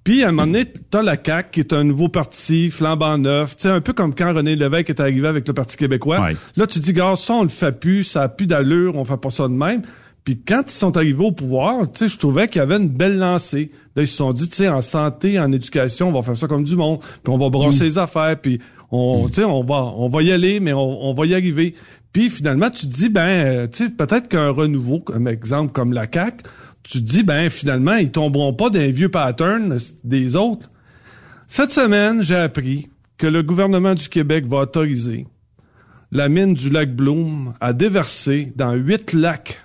Puis, 0.05 0.23
à 0.23 0.27
un 0.27 0.31
moment 0.31 0.45
donné, 0.45 0.65
t'as 0.91 1.01
la 1.01 1.17
CAQ, 1.21 1.49
qui 1.51 1.59
est 1.61 1.73
un 1.73 1.83
nouveau 1.83 2.09
parti, 2.09 2.69
flambant 2.69 3.17
neuf. 3.17 3.57
Tu 3.57 3.67
un 3.67 3.81
peu 3.81 3.91
comme 3.91 4.13
quand 4.13 4.35
René 4.35 4.55
Lévesque 4.55 4.91
est 4.91 4.99
arrivé 4.99 5.27
avec 5.27 5.47
le 5.47 5.53
Parti 5.55 5.77
québécois. 5.77 6.21
Ouais. 6.21 6.35
Là, 6.55 6.67
tu 6.67 6.77
dis, 6.77 6.93
gars, 6.93 7.15
ça, 7.15 7.33
on 7.33 7.41
le 7.41 7.49
fait 7.49 7.71
plus, 7.77 8.03
ça 8.03 8.21
a 8.21 8.29
plus 8.29 8.45
d'allure, 8.45 8.95
on 8.95 9.03
fait 9.03 9.17
pas 9.17 9.31
ça 9.31 9.47
de 9.47 9.53
même. 9.53 9.81
Puis 10.23 10.39
quand 10.47 10.61
ils 10.67 10.71
sont 10.71 10.95
arrivés 10.95 11.23
au 11.23 11.31
pouvoir, 11.31 11.91
tu 11.91 11.99
sais, 11.99 12.07
je 12.07 12.19
trouvais 12.19 12.47
qu'il 12.47 12.59
y 12.59 12.61
avait 12.61 12.77
une 12.77 12.89
belle 12.89 13.17
lancée. 13.17 13.71
Là, 13.95 14.03
ils 14.03 14.07
se 14.07 14.15
sont 14.15 14.31
dit, 14.31 14.47
tu 14.47 14.57
sais, 14.57 14.69
en 14.69 14.83
santé, 14.83 15.39
en 15.39 15.51
éducation, 15.51 16.09
on 16.09 16.11
va 16.11 16.21
faire 16.21 16.37
ça 16.37 16.47
comme 16.47 16.63
du 16.63 16.75
monde. 16.75 16.99
Puis 16.99 17.33
on 17.33 17.39
va 17.39 17.49
brosser 17.49 17.85
les 17.85 17.97
affaires, 17.97 18.39
puis 18.39 18.59
on, 18.91 19.27
tu 19.27 19.35
sais, 19.35 19.43
on 19.43 19.63
va, 19.63 19.75
on 19.75 20.07
va 20.07 20.21
y 20.21 20.31
aller, 20.31 20.59
mais 20.59 20.73
on, 20.73 21.05
on 21.05 21.15
va 21.15 21.25
y 21.25 21.33
arriver. 21.33 21.73
Puis 22.13 22.29
finalement, 22.29 22.69
tu 22.69 22.87
te 22.87 22.93
dis, 22.93 23.09
ben, 23.09 23.21
euh, 23.21 23.67
tu 23.67 23.85
sais, 23.85 23.89
peut-être 23.89 24.27
qu'un 24.27 24.49
renouveau, 24.49 24.99
comme 24.99 25.27
exemple 25.27 25.71
comme 25.71 25.93
la 25.93 26.05
CAQ, 26.11 26.43
tu 26.89 26.99
te 26.99 27.11
dis, 27.11 27.23
ben, 27.23 27.49
finalement, 27.49 27.95
ils 27.95 28.11
tomberont 28.11 28.53
pas 28.53 28.69
d'un 28.69 28.91
vieux 28.91 29.09
pattern 29.09 29.77
des 30.03 30.35
autres. 30.35 30.69
Cette 31.47 31.71
semaine, 31.71 32.21
j'ai 32.21 32.35
appris 32.35 32.89
que 33.17 33.27
le 33.27 33.43
gouvernement 33.43 33.95
du 33.95 34.07
Québec 34.07 34.45
va 34.45 34.59
autoriser 34.59 35.25
la 36.11 36.29
mine 36.29 36.53
du 36.53 36.69
lac 36.69 36.95
Bloom 36.95 37.53
à 37.59 37.73
déverser 37.73 38.53
dans 38.55 38.73
huit 38.73 39.13
lacs 39.13 39.59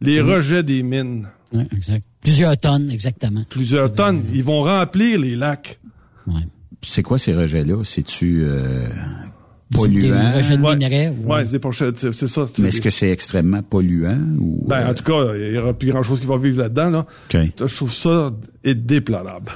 les 0.00 0.20
rejets 0.20 0.62
des 0.62 0.82
mines. 0.82 1.28
Oui, 1.52 1.64
exact. 1.74 2.06
Plusieurs 2.20 2.56
tonnes, 2.56 2.90
exactement. 2.90 3.44
Plusieurs 3.48 3.92
tonnes. 3.92 4.24
Ils 4.32 4.44
vont 4.44 4.62
remplir 4.62 5.18
les 5.18 5.34
lacs. 5.34 5.80
Ouais. 6.26 6.46
C'est 6.82 7.02
quoi 7.02 7.18
ces 7.18 7.34
rejets-là? 7.34 7.82
C'est-tu 7.84 8.42
euh, 8.44 8.86
Des 9.70 9.76
polluant? 9.78 10.32
rejets 10.34 10.56
de 10.56 10.62
Ouais. 10.62 10.76
minerais. 10.76 11.08
ou- 11.24 11.30
Ouais, 11.32 11.44
c'est 11.46 11.58
pour 11.58 11.74
c'est 11.74 12.12
c'est 12.12 12.28
ça. 12.28 12.46
Mais 12.58 12.68
est-ce 12.68 12.76
des- 12.78 12.82
que 12.84 12.90
c'est 12.90 13.10
extrêmement 13.10 13.62
polluant? 13.62 14.18
Ou, 14.40 14.64
Ben, 14.66 14.76
euh, 14.78 14.90
en 14.90 14.94
tout 14.94 15.04
cas, 15.04 15.34
il 15.36 15.54
y 15.54 15.58
aura 15.58 15.74
plus 15.74 15.90
grand 15.90 16.02
chose 16.02 16.20
qui 16.20 16.26
va 16.26 16.38
vivre 16.38 16.58
là-dedans, 16.62 16.90
là. 16.90 17.06
OK. 17.34 17.40
Je 17.66 17.76
trouve 17.76 17.92
ça 17.92 18.30
déplorable. 18.64 19.50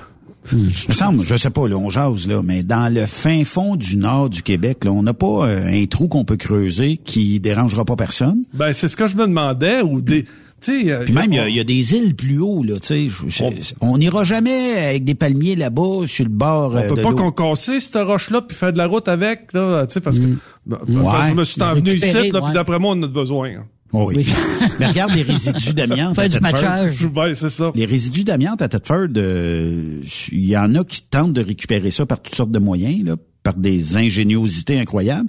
Il 0.53 0.59
me 0.89 0.93
semble, 0.93 1.23
je 1.23 1.37
sais 1.37 1.51
pas, 1.51 1.69
là, 1.69 1.77
on 1.77 1.89
jase, 1.89 2.27
là, 2.27 2.43
mais 2.43 2.65
dans 2.65 2.93
le 2.93 3.07
fin 3.07 3.45
fond 3.45 3.77
du 3.77 3.97
nord 3.97 4.29
du 4.29 4.43
Québec, 4.43 4.85
là, 4.85 4.91
on 4.91 5.03
n'a 5.05 5.15
pas 5.15 5.47
euh, 5.49 5.67
un 5.67 5.87
trou 5.87 6.09
qu'on 6.09 6.25
peut 6.25 6.37
creuser 6.37 6.97
qui 6.97 7.39
dérangera 7.39 7.85
pas 7.85 7.95
personne? 7.95 8.43
Ben, 8.53 8.73
c'est 8.73 8.89
ce 8.89 8.97
que 8.97 9.07
je 9.07 9.15
me 9.15 9.27
demandais, 9.29 9.83
ou 9.83 10.01
des, 10.01 10.25
Puis 10.71 11.13
même, 11.13 11.33
il 11.33 11.37
y 11.37 11.39
a- 11.39 11.49
il 11.49 11.57
y, 11.57 11.61
a 11.61 11.65
des 11.65 11.95
îles 11.95 12.15
plus 12.15 12.39
haut, 12.39 12.63
là, 12.63 12.77
tu 12.81 13.09
sais. 13.11 13.53
On 13.81 13.99
n'ira 13.99 14.25
jamais 14.25 14.77
avec 14.77 15.05
des 15.05 15.15
palmiers 15.15 15.57
là-bas, 15.57 16.07
sur 16.07 16.25
le 16.25 16.31
bord 16.31 16.73
On 16.73 16.77
euh, 16.77 16.89
peut 16.89 16.97
de 16.97 17.03
pas 17.03 17.13
concasser 17.13 17.81
cette 17.81 17.97
roche-là 17.97 18.43
puis 18.43 18.57
faire 18.57 18.73
de 18.73 18.79
la 18.79 18.87
route 18.87 19.09
avec, 19.09 19.53
là, 19.53 19.87
tu 19.87 19.95
sais, 19.95 20.01
parce 20.01 20.19
que 20.19 20.25
ben, 20.67 20.79
Ouais. 20.89 21.13
je 21.31 21.35
me 21.35 21.45
suis 21.45 21.63
envenu 21.63 21.95
ici, 21.95 22.13
là, 22.13 22.21
puis 22.23 22.31
ouais. 22.49 22.53
d'après 22.55 22.79
moi, 22.79 22.95
on 22.97 23.03
a 23.03 23.07
besoin. 23.09 23.49
hein. 23.51 23.65
Oh 23.95 24.07
oui. 24.09 24.15
Oui. 24.27 24.27
mais 24.81 24.87
regarde 24.87 25.13
les 25.15 25.21
résidus 25.23 25.75
d'amiante. 25.75 26.15
Faire 26.15 26.29
du 26.31 26.41
matchage. 26.41 27.07
Ben, 27.09 27.35
c'est 27.35 27.51
ça. 27.51 27.71
Les 27.75 27.85
résidus 27.85 28.25
d'amiante 28.25 28.63
à 28.63 28.69
Thetford, 28.69 29.09
euh, 29.17 30.01
il 30.31 30.49
y 30.49 30.57
en 30.57 30.75
a 30.77 30.83
qui 30.85 31.03
tentent 31.03 31.35
de 31.35 31.43
récupérer 31.43 31.91
ça 31.91 32.07
par 32.07 32.23
toutes 32.23 32.35
sortes 32.35 32.51
de 32.53 32.59
moyens, 32.59 33.05
là, 33.05 33.17
par 33.43 33.55
des 33.55 33.97
ingéniosités 33.97 34.79
incroyables. 34.79 35.29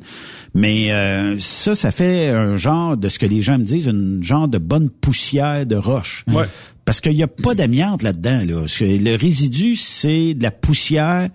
Mais 0.53 0.91
euh, 0.91 1.39
ça, 1.39 1.73
ça 1.73 1.91
fait 1.91 2.29
un 2.29 2.57
genre 2.57 2.95
de 2.95 3.09
ce 3.09 3.17
que 3.17 3.25
les 3.25 3.41
gens 3.41 3.57
me 3.57 3.63
disent, 3.63 3.89
un 3.89 4.21
genre 4.21 4.47
de 4.47 4.59
bonne 4.59 4.89
poussière 4.89 5.65
de 5.65 5.75
roche. 5.75 6.23
Ouais. 6.27 6.45
Parce 6.85 7.01
qu'il 7.01 7.15
n'y 7.15 7.23
a 7.23 7.27
pas 7.27 7.55
d'amiante 7.55 8.03
là-dedans. 8.03 8.43
Là. 8.45 8.65
Le 8.81 9.15
résidu, 9.15 9.75
c'est 9.75 10.33
de 10.33 10.43
la 10.43 10.51
poussière 10.51 11.29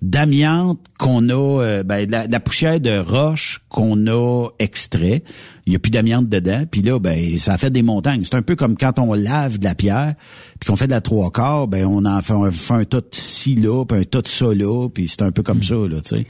d'amiante 0.00 0.80
qu'on 0.98 1.28
a, 1.28 1.62
euh, 1.62 1.82
ben, 1.82 2.06
de 2.06 2.12
la, 2.12 2.26
de 2.26 2.32
la 2.32 2.40
poussière 2.40 2.80
de 2.80 2.98
roche 2.98 3.60
qu'on 3.68 4.06
a 4.06 4.48
extrait. 4.58 5.22
Il 5.66 5.70
n'y 5.70 5.76
a 5.76 5.78
plus 5.78 5.90
d'amiante 5.90 6.28
dedans. 6.28 6.64
Puis 6.70 6.82
là, 6.82 6.98
ben, 6.98 7.38
ça 7.38 7.56
fait 7.56 7.70
des 7.70 7.82
montagnes. 7.82 8.24
C'est 8.24 8.34
un 8.34 8.42
peu 8.42 8.56
comme 8.56 8.76
quand 8.76 8.98
on 8.98 9.14
lave 9.14 9.58
de 9.58 9.64
la 9.64 9.74
pierre, 9.74 10.14
puis 10.58 10.68
qu'on 10.68 10.76
fait 10.76 10.86
de 10.86 10.92
la 10.92 11.00
trois 11.00 11.30
quarts, 11.30 11.68
ben, 11.68 11.86
on 11.86 12.04
en 12.04 12.20
fait, 12.20 12.32
on 12.32 12.50
fait 12.50 12.74
un 12.74 12.84
tas 12.84 13.00
de 13.00 13.08
ci 13.12 13.54
là, 13.54 13.84
puis 13.84 13.98
un 13.98 14.04
tas 14.04 14.22
de 14.22 14.28
ça 14.28 14.52
là, 14.52 14.88
puis 14.88 15.08
c'est 15.08 15.22
un 15.22 15.30
peu 15.30 15.42
comme 15.42 15.62
ça, 15.62 15.76
là, 15.76 16.00
tu 16.00 16.16
sais. 16.16 16.26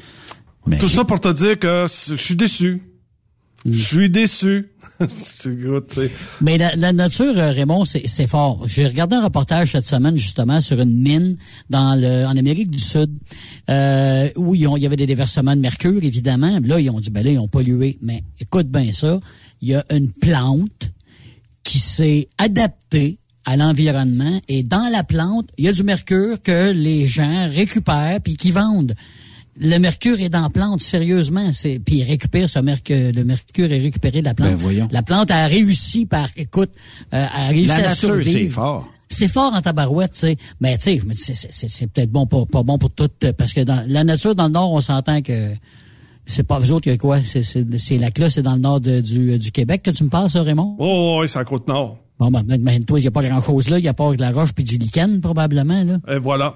Mais 0.66 0.78
Tout 0.78 0.88
ça 0.88 1.04
pour 1.04 1.20
te 1.20 1.32
dire 1.32 1.58
que 1.58 1.86
je 1.88 2.14
suis 2.14 2.36
déçu. 2.36 2.82
Je 3.64 3.82
suis 3.82 4.10
déçu. 4.10 4.70
Mais 6.40 6.58
la, 6.58 6.74
la 6.74 6.92
nature, 6.92 7.36
euh, 7.36 7.50
Raymond, 7.50 7.84
c'est 7.84 8.26
fort. 8.26 8.64
J'ai 8.66 8.86
regardé 8.86 9.16
un 9.16 9.22
reportage 9.22 9.72
cette 9.72 9.86
semaine 9.86 10.16
justement 10.16 10.60
sur 10.60 10.80
une 10.80 11.00
mine 11.00 11.36
dans 11.70 11.94
le 11.94 12.24
en 12.26 12.36
Amérique 12.36 12.70
du 12.70 12.78
Sud 12.78 13.10
euh, 13.70 14.28
où 14.36 14.54
il 14.54 14.62
y 14.62 14.86
avait 14.86 14.96
des 14.96 15.06
déversements 15.06 15.54
de 15.54 15.60
mercure, 15.60 16.02
évidemment. 16.02 16.58
Là, 16.62 16.80
ils 16.80 16.90
ont 16.90 17.00
dit, 17.00 17.10
ben 17.10 17.24
là, 17.24 17.30
ils 17.30 17.38
ont 17.38 17.48
pollué. 17.48 17.98
Mais 18.02 18.24
écoute 18.40 18.68
bien 18.68 18.92
ça, 18.92 19.20
il 19.60 19.68
y 19.68 19.74
a 19.74 19.84
une 19.90 20.10
plante 20.10 20.90
qui 21.62 21.78
s'est 21.78 22.28
adaptée 22.38 23.18
à 23.44 23.56
l'environnement 23.56 24.40
et 24.48 24.62
dans 24.62 24.88
la 24.90 25.02
plante, 25.02 25.48
il 25.58 25.64
y 25.64 25.68
a 25.68 25.72
du 25.72 25.82
mercure 25.82 26.40
que 26.42 26.72
les 26.72 27.06
gens 27.06 27.48
récupèrent 27.50 28.20
puis 28.20 28.36
qui 28.36 28.50
vendent. 28.50 28.94
Le 29.60 29.78
mercure 29.78 30.18
est 30.20 30.30
dans 30.30 30.42
la 30.42 30.48
plante, 30.48 30.80
sérieusement. 30.80 31.52
C'est 31.52 31.78
puis 31.78 31.96
ils 31.98 32.04
récupèrent 32.04 32.48
ce 32.48 32.58
mercure. 32.58 33.12
Le 33.14 33.22
mercure 33.24 33.70
est 33.70 33.80
récupéré 33.80 34.20
de 34.20 34.24
la 34.24 34.34
plante. 34.34 34.48
Ben, 34.50 34.56
voyons. 34.56 34.88
La 34.90 35.02
plante 35.02 35.30
a 35.30 35.46
réussi 35.46 36.06
par, 36.06 36.28
écoute, 36.36 36.70
euh, 37.12 37.26
a 37.30 37.48
réussi 37.48 37.66
la 37.68 37.74
à 37.74 37.80
nature, 37.88 37.94
survivre. 38.14 38.30
c'est 38.32 38.48
fort. 38.48 38.88
C'est 39.10 39.28
fort 39.28 39.52
en 39.52 39.60
tabarouette, 39.60 40.12
tu 40.14 40.20
sais. 40.20 40.36
Mais 40.60 40.78
tu 40.78 40.84
sais, 40.84 40.98
je 40.98 41.04
me 41.04 41.12
dis, 41.12 41.18
c'est- 41.20 41.34
c'est 41.34 41.52
c'est- 41.52 41.68
c'est 41.68 41.86
peut-être 41.86 42.10
bon, 42.10 42.26
pas, 42.26 42.46
pas 42.46 42.62
bon 42.62 42.78
pour 42.78 42.90
tout, 42.92 43.10
euh, 43.24 43.32
parce 43.34 43.52
que 43.52 43.60
dans 43.60 43.84
la 43.86 44.04
nature 44.04 44.34
dans 44.34 44.46
le 44.46 44.52
nord, 44.52 44.72
on 44.72 44.80
s'entend 44.80 45.20
que 45.20 45.50
c'est 46.24 46.44
pas 46.44 46.58
vous 46.58 46.72
autres, 46.72 46.88
il 46.88 46.92
a 46.92 46.96
quoi? 46.96 47.22
C'est 47.22 47.42
c'est 47.42 47.66
c'est 47.78 47.98
lac 47.98 48.16
là, 48.16 48.30
c'est 48.30 48.42
dans 48.42 48.54
le 48.54 48.60
nord 48.60 48.80
de- 48.80 49.00
du, 49.00 49.38
du 49.38 49.50
Québec 49.52 49.82
que 49.82 49.90
tu 49.90 50.02
me 50.04 50.08
parles, 50.08 50.30
ça, 50.30 50.42
Raymond? 50.42 50.76
Oh, 50.78 51.18
ouais, 51.20 51.28
c'est 51.28 51.38
à 51.38 51.44
Côte-Nord. 51.44 51.98
Bon, 52.18 52.30
ben, 52.30 52.42
ben, 52.42 52.84
toi, 52.84 52.98
il 53.00 53.04
y 53.04 53.08
a 53.08 53.10
pas 53.10 53.22
grand 53.22 53.42
chose 53.42 53.68
là, 53.68 53.78
il 53.78 53.84
y 53.84 53.88
a 53.88 53.92
pas 53.94 54.10
de 54.14 54.20
la 54.20 54.30
roche 54.30 54.52
puis 54.54 54.64
du 54.64 54.78
lichen 54.78 55.20
probablement 55.20 55.82
là. 55.84 55.98
Et 56.08 56.18
voilà. 56.18 56.54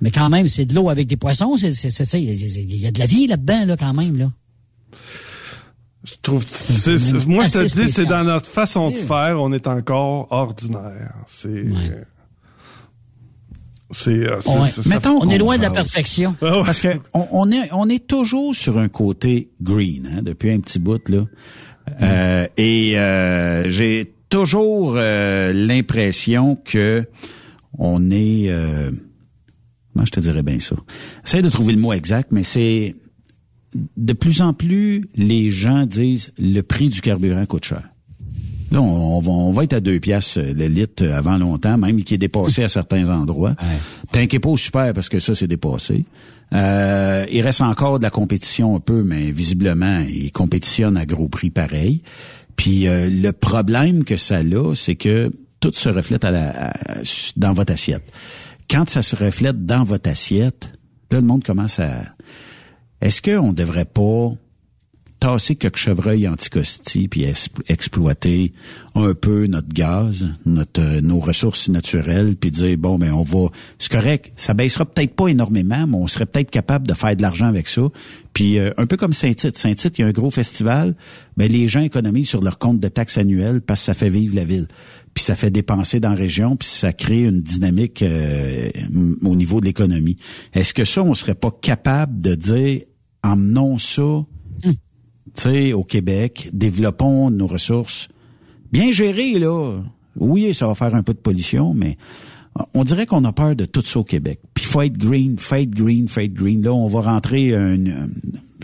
Mais 0.00 0.10
quand 0.10 0.28
même, 0.30 0.48
c'est 0.48 0.64
de 0.64 0.74
l'eau 0.74 0.88
avec 0.88 1.06
des 1.06 1.16
poissons, 1.16 1.56
c'est 1.56 1.74
ça, 1.74 2.18
il 2.18 2.24
y, 2.80 2.86
a- 2.86 2.90
de 2.90 2.98
la 2.98 3.06
vie 3.06 3.26
là-dedans 3.26 3.64
là 3.66 3.76
quand 3.76 3.92
même 3.94 4.16
là. 4.16 4.30
Je 6.04 6.14
trouve, 6.22 6.44
moi, 7.26 7.44
je 7.44 7.50
te 7.58 7.84
dis, 7.84 7.92
c'est 7.92 8.06
dans 8.06 8.24
notre 8.24 8.46
façon 8.50 8.90
de 8.90 8.94
faire, 8.96 9.36
on 9.40 9.52
est 9.52 9.66
encore 9.66 10.28
ordinaire. 10.30 11.12
C'est, 11.26 11.66
c'est, 13.90 14.10
euh, 14.10 14.40
c'est- 14.40 14.50
Ouais. 14.50 14.68
Mettons 14.94 15.18
On 15.20 15.28
est 15.28 15.38
loin 15.38 15.56
de 15.58 15.62
la 15.62 15.70
perfection. 15.70 16.36
Ah 16.40 16.58
ouais. 16.58 16.64
Parce 16.64 16.80
que 16.80 16.88
on, 17.12 17.26
on 17.32 17.50
est 17.52 17.68
on 17.72 17.88
est 17.88 18.06
toujours 18.06 18.54
sur 18.54 18.78
un 18.78 18.88
côté 18.88 19.50
green 19.60 20.08
hein, 20.18 20.22
depuis 20.22 20.52
un 20.52 20.60
petit 20.60 20.78
bout 20.78 21.06
là. 21.08 21.24
Euh, 22.00 22.46
et 22.56 22.98
euh, 22.98 23.68
j'ai 23.70 24.14
toujours 24.28 24.94
euh, 24.96 25.52
l'impression 25.52 26.56
que 26.64 27.04
on 27.78 28.10
est 28.10 28.46
euh, 28.48 28.90
moi 29.94 30.04
je 30.04 30.10
te 30.10 30.20
dirais 30.20 30.42
bien 30.42 30.58
ça. 30.58 30.76
Essaye 31.26 31.42
de 31.42 31.48
trouver 31.48 31.72
le 31.72 31.80
mot 31.80 31.92
exact, 31.92 32.30
mais 32.32 32.42
c'est 32.42 32.94
de 33.96 34.12
plus 34.12 34.40
en 34.40 34.52
plus 34.52 35.04
les 35.14 35.50
gens 35.50 35.86
disent 35.86 36.32
le 36.38 36.60
prix 36.62 36.88
du 36.88 37.00
carburant 37.00 37.44
coûte 37.46 37.64
cher. 37.64 37.82
Là, 38.72 38.80
on, 38.80 39.16
on 39.16 39.20
va, 39.20 39.30
on 39.32 39.52
va 39.52 39.64
être 39.64 39.72
à 39.72 39.80
deux 39.80 39.98
piastres 39.98 40.38
euh, 40.38 40.52
le 40.54 40.66
litre 40.68 41.04
avant 41.06 41.38
longtemps, 41.38 41.76
même 41.76 42.02
qui 42.04 42.14
est 42.14 42.18
dépassé 42.18 42.62
à 42.62 42.68
certains 42.80 43.08
endroits. 43.08 43.54
T'inquiète 44.12 44.42
pas 44.42 44.48
au 44.50 44.56
super 44.56 44.92
parce 44.92 45.08
que 45.08 45.18
ça, 45.18 45.34
c'est 45.34 45.48
dépassé. 45.48 46.04
Euh, 46.52 47.26
il 47.32 47.42
reste 47.42 47.60
encore 47.62 47.98
de 47.98 48.04
la 48.04 48.10
compétition 48.10 48.76
un 48.76 48.80
peu, 48.80 49.02
mais 49.02 49.30
visiblement, 49.32 50.00
ils 50.08 50.30
compétitionnent 50.32 50.96
à 50.96 51.04
gros 51.06 51.28
prix 51.28 51.50
pareil. 51.50 52.02
Puis 52.56 52.86
euh, 52.86 53.08
le 53.10 53.32
problème 53.32 54.04
que 54.04 54.16
ça 54.16 54.38
a, 54.38 54.74
c'est 54.74 54.96
que 54.96 55.30
tout 55.60 55.72
se 55.74 55.88
reflète 55.88 56.24
à 56.24 56.30
la, 56.30 56.68
à- 56.70 56.72
dans 57.36 57.52
votre 57.52 57.72
assiette. 57.72 58.04
Quand 58.70 58.88
ça 58.88 59.02
se 59.02 59.16
reflète 59.16 59.66
dans 59.66 59.82
votre 59.82 60.08
assiette, 60.08 60.72
là, 61.10 61.20
le 61.20 61.26
monde 61.26 61.42
commence 61.42 61.80
à... 61.80 62.14
Est-ce 63.00 63.20
qu'on 63.20 63.52
devrait 63.52 63.84
pas 63.84 64.32
tasser 65.18 65.54
quelques 65.54 65.76
chevreuils 65.76 66.26
anticosti 66.26 67.06
puis 67.08 67.26
exploiter 67.68 68.52
un 68.94 69.12
peu 69.12 69.46
notre 69.46 69.68
gaz, 69.68 70.26
notre 70.46 71.00
nos 71.00 71.20
ressources 71.20 71.68
naturelles 71.68 72.36
puis 72.36 72.50
dire 72.50 72.78
bon 72.78 72.98
ben 72.98 73.12
on 73.12 73.22
va 73.22 73.48
c'est 73.78 73.92
correct, 73.92 74.32
ça 74.36 74.54
baissera 74.54 74.86
peut-être 74.86 75.14
pas 75.14 75.28
énormément 75.28 75.86
mais 75.86 75.96
on 75.96 76.06
serait 76.06 76.24
peut-être 76.24 76.50
capable 76.50 76.88
de 76.88 76.94
faire 76.94 77.14
de 77.14 77.22
l'argent 77.22 77.46
avec 77.46 77.68
ça. 77.68 77.82
Puis 78.32 78.58
euh, 78.58 78.72
un 78.78 78.86
peu 78.86 78.96
comme 78.96 79.12
Saint-Tite, 79.12 79.58
Saint-Tite 79.58 79.98
il 79.98 80.02
y 80.02 80.04
a 80.04 80.08
un 80.08 80.12
gros 80.12 80.30
festival, 80.30 80.96
ben 81.36 81.52
les 81.52 81.68
gens 81.68 81.80
économisent 81.80 82.30
sur 82.30 82.40
leur 82.40 82.58
compte 82.58 82.80
de 82.80 82.88
taxes 82.88 83.18
annuelles 83.18 83.60
parce 83.60 83.80
que 83.80 83.86
ça 83.86 83.94
fait 83.94 84.10
vivre 84.10 84.34
la 84.34 84.44
ville. 84.44 84.68
Puis 85.20 85.26
ça 85.26 85.34
fait 85.34 85.50
dépenser 85.50 86.00
dans 86.00 86.08
la 86.08 86.14
région, 86.14 86.56
puis 86.56 86.66
ça 86.66 86.94
crée 86.94 87.24
une 87.24 87.42
dynamique 87.42 88.00
euh, 88.00 88.70
au 89.22 89.36
niveau 89.36 89.60
de 89.60 89.66
l'économie. 89.66 90.16
Est-ce 90.54 90.72
que 90.72 90.84
ça, 90.84 91.02
on 91.02 91.12
serait 91.12 91.34
pas 91.34 91.50
capable 91.50 92.22
de 92.22 92.34
dire, 92.34 92.80
emmenons 93.22 93.76
ça, 93.76 94.00
hum. 94.00 94.26
tu 94.64 94.72
sais, 95.34 95.72
au 95.74 95.84
Québec, 95.84 96.48
développons 96.54 97.30
nos 97.30 97.46
ressources, 97.46 98.08
bien 98.72 98.92
gérées, 98.92 99.38
là. 99.38 99.82
Oui, 100.16 100.54
ça 100.54 100.66
va 100.66 100.74
faire 100.74 100.94
un 100.94 101.02
peu 101.02 101.12
de 101.12 101.18
pollution, 101.18 101.74
mais 101.74 101.98
on 102.72 102.82
dirait 102.82 103.04
qu'on 103.04 103.26
a 103.26 103.32
peur 103.34 103.54
de 103.54 103.66
tout 103.66 103.82
ça 103.82 104.00
au 104.00 104.04
Québec. 104.04 104.40
Puis 104.54 104.64
fight 104.64 104.96
green, 104.96 105.38
fight 105.38 105.68
green, 105.68 106.08
fight 106.08 106.32
green. 106.32 106.62
Là, 106.62 106.72
on 106.72 106.88
va 106.88 107.02
rentrer 107.02 107.54
un, 107.54 107.76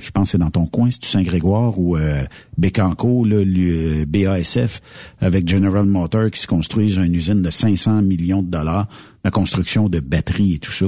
je 0.01 0.11
pense 0.11 0.29
que 0.29 0.33
c'est 0.33 0.39
dans 0.39 0.51
ton 0.51 0.67
coin, 0.67 0.89
c'est 0.91 1.05
Saint-Grégoire 1.05 1.79
ou 1.79 1.97
euh, 1.97 2.23
le 2.59 4.03
euh, 4.03 4.05
BASF, 4.07 4.81
avec 5.21 5.49
General 5.49 5.85
Motors 5.85 6.31
qui 6.31 6.41
se 6.41 6.47
construisent 6.47 6.97
une 6.97 7.15
usine 7.15 7.43
de 7.43 7.51
500 7.51 8.03
millions 8.03 8.43
de 8.43 8.51
dollars, 8.51 8.89
la 9.25 9.31
construction 9.31 9.89
de 9.89 10.01
batteries 10.01 10.55
et 10.55 10.59
tout 10.59 10.73
ça. 10.73 10.87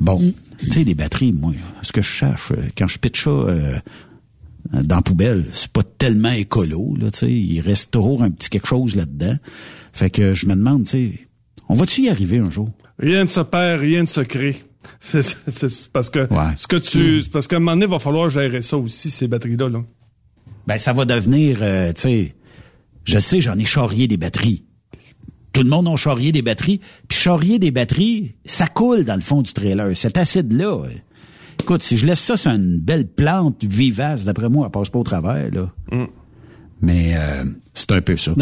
Bon, 0.00 0.20
mm. 0.20 0.32
tu 0.58 0.70
sais, 0.70 0.84
les 0.84 0.94
batteries, 0.94 1.32
moi, 1.32 1.52
ce 1.82 1.92
que 1.92 2.02
je 2.02 2.08
cherche, 2.08 2.52
euh, 2.52 2.68
quand 2.76 2.86
je 2.86 2.98
pitch 2.98 3.24
ça 3.24 3.30
euh, 3.30 3.78
dans 4.72 4.96
la 4.96 5.02
poubelle, 5.02 5.46
c'est 5.52 5.70
pas 5.70 5.82
tellement 5.82 6.32
écolo, 6.32 6.96
là, 6.98 7.10
tu 7.10 7.18
sais, 7.18 7.32
il 7.32 7.60
reste 7.60 7.90
toujours 7.90 8.22
un 8.22 8.30
petit 8.30 8.50
quelque 8.50 8.68
chose 8.68 8.96
là-dedans. 8.96 9.36
Fait 9.92 10.10
que 10.10 10.34
je 10.34 10.46
me 10.46 10.54
demande, 10.54 10.84
tu 10.84 10.90
sais, 10.90 11.12
on 11.68 11.74
va-tu 11.74 12.02
y 12.02 12.08
arriver 12.08 12.38
un 12.38 12.50
jour? 12.50 12.68
Rien 12.98 13.22
ne 13.22 13.28
se 13.28 13.40
perd, 13.40 13.80
rien 13.80 14.02
ne 14.02 14.06
se 14.06 14.20
crée. 14.20 14.62
C'est 15.00 15.92
parce 15.92 16.10
que 16.10 16.28
ce 16.56 16.66
que 16.66 16.76
tu, 16.76 17.24
parce 17.30 17.48
qu'à 17.48 17.56
un 17.56 17.58
moment 17.60 17.72
donné, 17.72 17.86
il 17.86 17.90
va 17.90 17.98
falloir 17.98 18.28
gérer 18.28 18.62
ça 18.62 18.76
aussi 18.76 19.10
ces 19.10 19.28
batteries-là. 19.28 19.68
Là. 19.68 19.82
Ben 20.66 20.78
ça 20.78 20.92
va 20.92 21.04
devenir, 21.04 21.58
euh, 21.60 21.92
tu 21.92 22.00
sais, 22.02 22.34
je 23.04 23.18
sais, 23.18 23.40
j'en 23.40 23.58
ai 23.58 23.64
charrié 23.64 24.08
des 24.08 24.16
batteries. 24.16 24.64
Tout 25.52 25.62
le 25.62 25.70
monde 25.70 25.88
a 25.88 25.96
charrié 25.96 26.32
des 26.32 26.42
batteries. 26.42 26.80
Puis 27.08 27.18
charrier 27.18 27.58
des 27.58 27.70
batteries, 27.70 28.34
ça 28.44 28.66
coule 28.66 29.04
dans 29.04 29.14
le 29.14 29.22
fond 29.22 29.42
du 29.42 29.52
trailer. 29.52 29.94
Cet 29.96 30.18
acide-là, 30.18 30.82
écoute, 31.60 31.82
si 31.82 31.96
je 31.96 32.06
laisse 32.06 32.20
ça 32.20 32.36
sur 32.36 32.50
une 32.50 32.78
belle 32.78 33.06
plante 33.06 33.64
vivace, 33.64 34.24
d'après 34.24 34.48
moi, 34.48 34.66
elle 34.66 34.72
passe 34.72 34.90
pas 34.90 34.98
au 34.98 35.04
travers 35.04 35.50
là. 35.52 35.70
Mm. 35.92 36.04
Mais 36.82 37.14
euh, 37.16 37.44
c'est 37.72 37.92
un 37.92 38.00
peu 38.00 38.16
ça. 38.16 38.32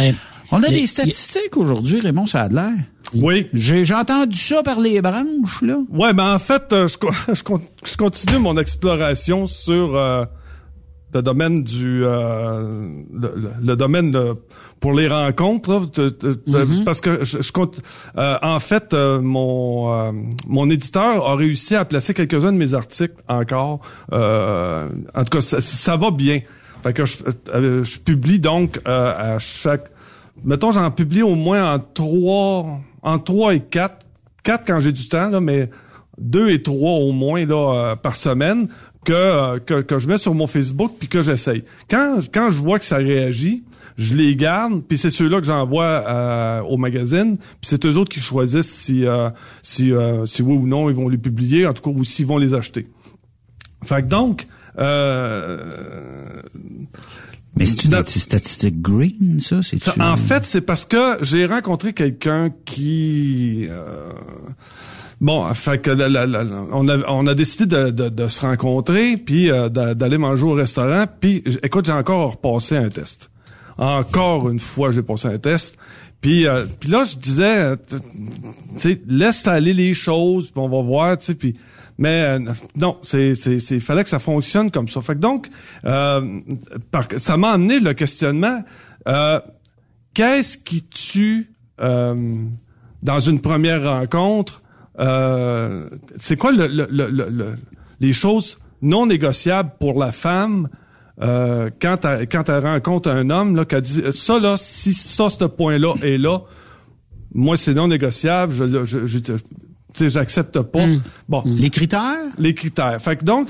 On 0.50 0.62
a 0.62 0.68
des 0.68 0.86
statistiques 0.86 1.56
aujourd'hui, 1.56 2.00
Raymond 2.00 2.26
Sadler. 2.26 2.72
Oui. 3.14 3.48
J'ai 3.52 3.94
entendu 3.94 4.38
ça 4.38 4.62
par 4.62 4.80
les 4.80 5.00
branches, 5.00 5.62
là. 5.62 5.78
Ouais, 5.90 6.12
ben 6.12 6.34
en 6.34 6.38
fait, 6.38 6.72
euh, 6.72 6.88
je, 6.88 6.96
je, 7.84 7.96
continue 7.96 8.38
mon 8.38 8.56
exploration 8.58 9.46
sur 9.46 9.96
euh, 9.96 10.24
le 11.12 11.22
domaine 11.22 11.62
du 11.62 12.04
euh, 12.04 13.02
le, 13.62 13.76
domaine 13.76 14.10
de, 14.10 14.34
pour 14.80 14.92
les 14.92 15.08
rencontres 15.08 15.88
mm-hmm. 15.96 16.84
parce 16.84 17.00
que 17.00 17.24
je, 17.24 17.52
compte 17.52 17.80
en 18.16 18.58
fait 18.58 18.92
mon 18.92 20.12
mon 20.48 20.70
éditeur 20.70 21.24
a 21.24 21.36
réussi 21.36 21.76
à 21.76 21.84
placer 21.84 22.14
quelques-uns 22.14 22.52
de 22.52 22.58
mes 22.58 22.74
articles 22.74 23.14
encore 23.28 23.80
en 24.10 24.88
tout 25.18 25.38
cas 25.38 25.40
ça, 25.40 25.60
ça 25.60 25.96
va 25.96 26.10
bien 26.10 26.40
fait 26.82 26.92
que 26.92 27.06
je, 27.06 27.16
je 27.84 27.98
publie 28.00 28.40
donc 28.40 28.80
à 28.84 29.38
chaque 29.38 29.90
mettons, 30.42 30.70
j'en 30.70 30.90
publie 30.90 31.22
au 31.22 31.34
moins 31.34 31.74
en 31.74 31.78
trois, 31.78 32.80
en 33.04 33.18
trois 33.18 33.54
et 33.54 33.60
quatre. 33.60 34.04
Quatre 34.42 34.66
quand 34.66 34.80
j'ai 34.80 34.92
du 34.92 35.08
temps, 35.08 35.30
là, 35.30 35.40
mais 35.40 35.70
deux 36.18 36.50
et 36.50 36.62
trois 36.62 36.92
au 36.92 37.12
moins 37.12 37.46
là 37.46 37.92
euh, 37.92 37.96
par 37.96 38.16
semaine 38.16 38.68
que, 39.04 39.12
euh, 39.12 39.58
que, 39.58 39.82
que 39.82 39.98
je 39.98 40.08
mets 40.08 40.18
sur 40.18 40.34
mon 40.34 40.46
Facebook 40.46 40.92
puis 40.98 41.08
que 41.08 41.22
j'essaye. 41.22 41.64
Quand 41.88 42.20
quand 42.32 42.50
je 42.50 42.58
vois 42.58 42.78
que 42.78 42.84
ça 42.84 42.96
réagit, 42.96 43.64
je 43.96 44.14
les 44.14 44.36
garde 44.36 44.82
puis 44.86 44.98
c'est 44.98 45.10
ceux-là 45.10 45.40
que 45.40 45.46
j'envoie 45.46 45.84
euh, 45.84 46.60
au 46.62 46.76
magazine 46.76 47.36
puis 47.36 47.62
c'est 47.62 47.84
eux 47.84 47.96
autres 47.96 48.10
qui 48.12 48.20
choisissent 48.20 48.72
si 48.72 49.04
si 49.62 49.92
si 50.26 50.42
oui 50.42 50.56
ou 50.56 50.66
non 50.66 50.90
ils 50.90 50.96
vont 50.96 51.08
les 51.08 51.18
publier 51.18 51.66
en 51.66 51.72
tout 51.72 51.82
cas 51.82 51.96
ou 51.96 52.04
s'ils 52.04 52.26
vont 52.26 52.38
les 52.38 52.54
acheter. 52.54 52.88
Fait 53.84 54.02
que 54.02 54.08
donc 54.08 54.46
mais 57.56 57.66
c'est 57.66 57.84
une 57.84 58.06
statistique 58.06 58.82
green, 58.82 59.38
ça? 59.38 59.62
c'est 59.62 60.00
En 60.00 60.16
fait, 60.16 60.44
c'est 60.44 60.60
parce 60.60 60.84
que 60.84 61.18
j'ai 61.22 61.46
rencontré 61.46 61.92
quelqu'un 61.92 62.50
qui... 62.64 63.68
Euh, 63.70 64.12
bon, 65.20 65.44
fait 65.54 65.78
que 65.78 65.90
on, 66.72 66.88
a, 66.88 66.98
on 67.08 67.26
a 67.26 67.34
décidé 67.34 67.66
de, 67.66 68.08
de, 68.08 68.28
se 68.28 68.40
rencontrer, 68.40 69.16
puis 69.16 69.50
euh, 69.50 69.68
d'aller 69.68 70.18
manger 70.18 70.44
au 70.44 70.52
restaurant, 70.52 71.04
puis 71.20 71.44
écoute, 71.62 71.86
j'ai 71.86 71.92
encore 71.92 72.32
repassé 72.32 72.76
un 72.76 72.88
test. 72.88 73.30
Encore 73.78 74.48
une 74.50 74.60
fois, 74.60 74.90
j'ai 74.90 75.02
passé 75.02 75.28
un 75.28 75.38
test. 75.38 75.76
Puis, 76.20 76.46
euh, 76.46 76.64
puis 76.80 76.88
là, 76.88 77.04
je 77.04 77.16
disais, 77.16 77.76
tu 77.76 77.98
sais, 78.78 79.00
laisse 79.06 79.46
aller 79.46 79.74
les 79.74 79.94
choses, 79.94 80.50
puis 80.50 80.60
on 80.60 80.68
va 80.68 80.82
voir, 80.82 81.18
tu 81.18 81.26
sais, 81.26 81.34
puis 81.34 81.54
mais 81.98 82.38
euh, 82.38 82.38
non, 82.76 82.98
c'est 83.02 83.34
c'est 83.34 83.80
fallait 83.80 84.02
que 84.02 84.10
ça 84.10 84.18
fonctionne 84.18 84.70
comme 84.70 84.88
ça. 84.88 85.00
Fait 85.00 85.14
que 85.14 85.20
donc 85.20 85.48
euh, 85.84 86.40
ça 87.18 87.36
m'a 87.36 87.50
amené 87.50 87.78
le 87.78 87.94
questionnement 87.94 88.64
euh, 89.08 89.40
qu'est-ce 90.12 90.58
qui 90.58 90.84
tue 90.84 91.50
dans 91.78 93.20
une 93.20 93.40
première 93.40 93.82
rencontre 93.84 94.62
c'est 94.96 96.36
quoi 96.36 96.52
le, 96.52 96.68
le, 96.68 96.86
le, 96.88 97.54
les 97.98 98.12
choses 98.12 98.60
non 98.80 99.06
négociables 99.06 99.72
pour 99.80 99.98
la 99.98 100.12
femme 100.12 100.68
quand 101.20 102.04
elle, 102.04 102.28
quand 102.28 102.48
elle 102.48 102.64
rencontre 102.64 103.10
un 103.10 103.28
homme 103.28 103.56
là 103.56 103.64
qui 103.64 103.80
dit 103.80 104.02
ça 104.12 104.38
là 104.38 104.54
si 104.56 104.94
ça 104.94 105.28
ce 105.30 105.44
point 105.46 105.78
là 105.78 105.94
est 106.02 106.16
là 106.16 106.42
moi 107.34 107.56
c'est 107.56 107.74
non 107.74 107.88
négociable 107.88 108.54
je, 108.54 108.84
je, 108.84 109.06
je, 109.08 109.18
tu 109.94 110.04
sais, 110.04 110.10
j'accepte 110.10 110.60
pas. 110.60 110.86
Hmm. 110.86 111.00
Bon. 111.28 111.42
Hmm. 111.44 111.56
Les 111.56 111.70
critères? 111.70 112.18
Les 112.38 112.54
critères. 112.54 113.00
Fait 113.00 113.16
que 113.16 113.24
donc, 113.24 113.48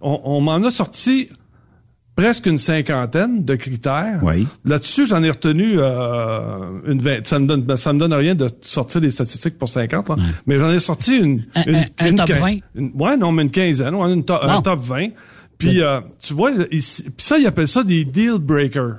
on, 0.00 0.40
m'en 0.40 0.56
a 0.56 0.70
sorti 0.70 1.28
presque 2.16 2.46
une 2.46 2.58
cinquantaine 2.58 3.44
de 3.44 3.54
critères. 3.54 4.20
Oui. 4.22 4.46
Là-dessus, 4.64 5.06
j'en 5.06 5.22
ai 5.22 5.30
retenu 5.30 5.74
euh, 5.78 6.80
une 6.86 7.00
vingt. 7.00 7.24
Ça 7.26 7.38
me 7.38 7.46
donne, 7.46 7.62
ben, 7.62 7.76
ça 7.76 7.92
me 7.92 7.98
donne 7.98 8.12
rien 8.12 8.34
de 8.34 8.50
sortir 8.60 9.00
des 9.00 9.10
statistiques 9.10 9.56
pour 9.56 9.68
50, 9.68 10.10
mais 10.46 10.58
j'en 10.58 10.70
ai 10.70 10.80
sorti 10.80 11.16
une, 11.16 11.44
un, 11.54 11.62
une, 11.64 11.84
un, 11.98 12.14
top 12.16 12.30
20. 12.30 12.58
ouais, 12.94 13.16
non, 13.16 13.32
mais 13.32 13.42
une 13.42 13.50
quinzaine, 13.50 13.94
ouais, 13.94 14.12
une 14.12 14.24
un 14.28 14.62
top 14.62 14.80
20. 14.82 15.08
Puis, 15.58 15.80
euh, 15.80 16.00
tu 16.20 16.34
vois, 16.34 16.50
ici, 16.70 17.04
puis 17.04 17.24
ça, 17.24 17.38
ils 17.38 17.46
appellent 17.46 17.68
ça 17.68 17.84
des 17.84 18.04
deal 18.04 18.38
breakers. 18.40 18.96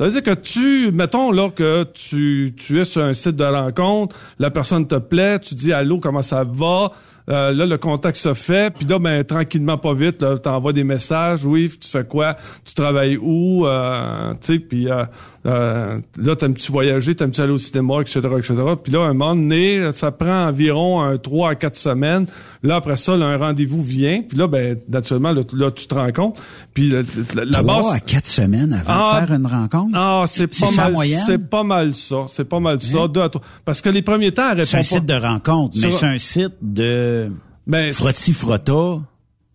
Ça 0.00 0.06
veut 0.06 0.12
dire 0.12 0.22
que 0.22 0.40
tu, 0.40 0.90
mettons 0.92 1.30
là 1.30 1.50
que 1.50 1.84
tu, 1.92 2.54
tu 2.56 2.80
es 2.80 2.86
sur 2.86 3.02
un 3.02 3.12
site 3.12 3.36
de 3.36 3.44
rencontre, 3.44 4.16
la 4.38 4.50
personne 4.50 4.88
te 4.88 4.94
plaît, 4.94 5.38
tu 5.40 5.54
dis 5.54 5.74
allô, 5.74 5.98
comment 5.98 6.22
ça 6.22 6.42
va, 6.42 6.92
euh, 7.28 7.52
là, 7.52 7.66
le 7.66 7.76
contact 7.76 8.16
se 8.16 8.32
fait, 8.32 8.72
puis 8.74 8.86
là, 8.86 8.98
ben, 8.98 9.22
tranquillement, 9.24 9.76
pas 9.76 9.92
vite, 9.92 10.24
tu 10.42 10.48
envoies 10.48 10.72
des 10.72 10.84
messages, 10.84 11.44
oui, 11.44 11.70
tu 11.78 11.86
fais 11.86 12.06
quoi, 12.06 12.34
tu 12.64 12.72
travailles 12.72 13.18
où, 13.20 13.66
euh, 13.66 14.32
tu 14.40 14.54
sais, 14.54 14.58
puis 14.58 14.90
euh, 14.90 15.04
euh, 15.46 15.98
là, 16.18 16.36
t'aimes-tu 16.36 16.70
voyager, 16.70 17.14
t'aimes-tu 17.14 17.40
aller 17.40 17.52
au 17.52 17.58
cinéma, 17.58 18.00
etc., 18.02 18.20
etc. 18.38 18.54
Puis 18.82 18.92
là, 18.92 19.00
un 19.00 19.14
moment 19.14 19.34
donné, 19.34 19.90
ça 19.92 20.10
prend 20.12 20.46
environ 20.46 21.00
un 21.02 21.16
3 21.16 21.50
à 21.50 21.54
4 21.54 21.76
semaines. 21.76 22.26
Là, 22.62 22.76
après 22.76 22.98
ça, 22.98 23.16
là, 23.16 23.26
un 23.26 23.38
rendez-vous 23.38 23.82
vient, 23.82 24.22
puis 24.22 24.36
là, 24.36 24.46
ben, 24.48 24.76
naturellement, 24.88 25.32
là, 25.32 25.70
tu 25.70 25.86
te 25.86 25.94
rends 25.94 26.12
compte. 26.12 26.38
Puis 26.74 26.90
la, 26.90 27.44
la, 27.44 27.62
3 27.62 27.94
à 27.94 28.00
4 28.00 28.26
semaines 28.26 28.72
avant 28.74 28.92
de 28.92 29.00
ah, 29.02 29.24
faire 29.26 29.36
une 29.36 29.46
rencontre? 29.46 29.90
Ah, 29.94 30.24
c'est 30.26 30.46
pas 30.46 30.70
mal, 30.70 30.96
c'est 31.26 31.48
pas 31.48 31.62
mal 31.62 31.94
ça, 31.94 32.26
c'est 32.30 32.44
pas 32.44 32.60
mal 32.60 32.80
ça, 32.80 32.98
hein? 32.98 33.08
deux 33.08 33.22
à 33.22 33.30
Parce 33.64 33.80
que 33.80 33.88
les 33.88 34.02
premiers 34.02 34.32
temps, 34.32 34.52
C'est 34.64 34.76
un 34.76 34.82
site 34.82 35.06
de 35.06 35.14
rencontre, 35.14 35.78
mais 35.80 35.90
c'est 35.90 36.06
un 36.06 36.18
site 36.18 36.54
de 36.60 37.30
ben, 37.66 37.92
frotti 37.92 38.32
frotta 38.32 39.00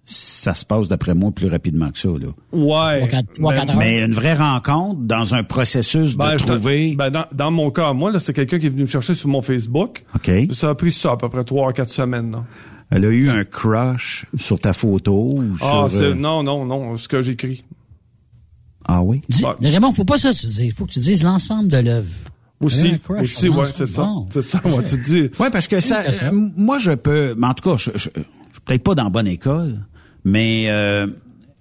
ça 0.05 0.53
se 0.53 0.63
passe 0.63 0.87
d'après 0.87 1.15
moi 1.15 1.31
plus 1.31 1.47
rapidement 1.47 1.89
que 1.89 1.97
ça 1.97 2.09
là. 2.09 2.27
Ouais. 2.51 3.07
Ben, 3.39 3.65
mais 3.77 4.03
une 4.03 4.13
vraie 4.13 4.35
rencontre 4.35 5.01
dans 5.01 5.33
un 5.33 5.43
processus 5.43 6.13
de 6.13 6.17
ben, 6.17 6.37
trouver. 6.37 6.95
Ben 6.95 7.09
dans, 7.09 7.25
dans, 7.31 7.51
mon 7.51 7.71
cas, 7.71 7.93
moi 7.93 8.11
là, 8.11 8.19
c'est 8.19 8.33
quelqu'un 8.33 8.59
qui 8.59 8.67
est 8.67 8.69
venu 8.69 8.83
me 8.83 8.87
chercher 8.87 9.15
sur 9.15 9.29
mon 9.29 9.41
Facebook. 9.41 10.03
Ok. 10.15 10.31
Ça 10.51 10.69
a 10.69 10.75
pris 10.75 10.91
ça 10.91 11.13
à 11.13 11.17
peu 11.17 11.29
près 11.29 11.43
trois 11.43 11.69
à 11.69 11.73
quatre 11.73 11.89
semaines. 11.89 12.31
Là. 12.31 12.45
Elle 12.91 13.05
a 13.05 13.09
eu 13.09 13.29
un 13.29 13.43
crush 13.43 14.25
sur 14.37 14.59
ta 14.59 14.73
photo 14.73 15.35
ou 15.37 15.55
ah, 15.61 15.87
sur. 15.89 16.01
Euh... 16.01 16.13
non 16.13 16.43
non 16.43 16.65
non, 16.65 16.97
ce 16.97 17.07
que 17.07 17.21
j'écris. 17.21 17.63
Ah 18.87 19.01
oui? 19.01 19.21
Dis, 19.27 19.43
Raymond, 19.61 19.93
faut 19.93 20.05
pas 20.05 20.19
ça 20.19 20.31
tu 20.31 20.45
dis. 20.45 20.69
Faut 20.69 20.85
que 20.85 20.91
tu 20.91 20.99
dises 20.99 21.23
l'ensemble 21.23 21.69
de 21.69 21.77
l'œuvre. 21.77 22.11
Aussi, 22.61 22.99
aussi, 23.09 23.49
ouais, 23.49 23.65
c'est 23.65 23.87
ça. 23.87 24.13
C'est 24.31 24.41
ça, 24.41 24.61
moi, 24.63 24.81
tu 24.81 24.97
dis. 24.97 25.29
Ouais, 25.39 25.49
parce 25.51 25.67
que 25.67 25.81
ça, 25.81 26.03
euh, 26.03 26.31
moi, 26.31 26.79
je 26.79 26.91
peux, 26.91 27.35
mais 27.37 27.47
en 27.47 27.53
tout 27.53 27.69
cas, 27.69 27.77
je, 27.77 27.91
je, 27.95 27.97
je 27.97 28.21
suis 28.21 28.61
peut-être 28.63 28.83
pas 28.83 28.95
dans 28.95 29.03
la 29.03 29.09
bonne 29.09 29.27
école, 29.27 29.85
mais 30.25 30.65
euh, 30.67 31.07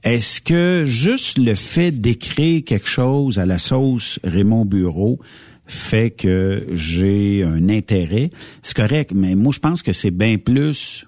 est-ce 0.02 0.40
que 0.40 0.84
juste 0.84 1.38
le 1.38 1.54
fait 1.54 1.92
d'écrire 1.92 2.64
quelque 2.64 2.88
chose 2.88 3.38
à 3.38 3.46
la 3.46 3.58
sauce 3.58 4.18
Raymond 4.24 4.64
Bureau 4.64 5.20
fait 5.66 6.10
que 6.10 6.66
j'ai 6.72 7.44
un 7.44 7.68
intérêt? 7.68 8.30
C'est 8.62 8.76
correct, 8.76 9.12
mais 9.14 9.34
moi 9.34 9.52
je 9.52 9.60
pense 9.60 9.82
que 9.82 9.92
c'est 9.92 10.10
bien 10.10 10.38
plus. 10.38 11.06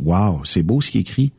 Wow, 0.00 0.44
c'est 0.44 0.62
beau 0.62 0.80
ce 0.80 0.90
qu'il 0.90 1.02
écrit. 1.02 1.32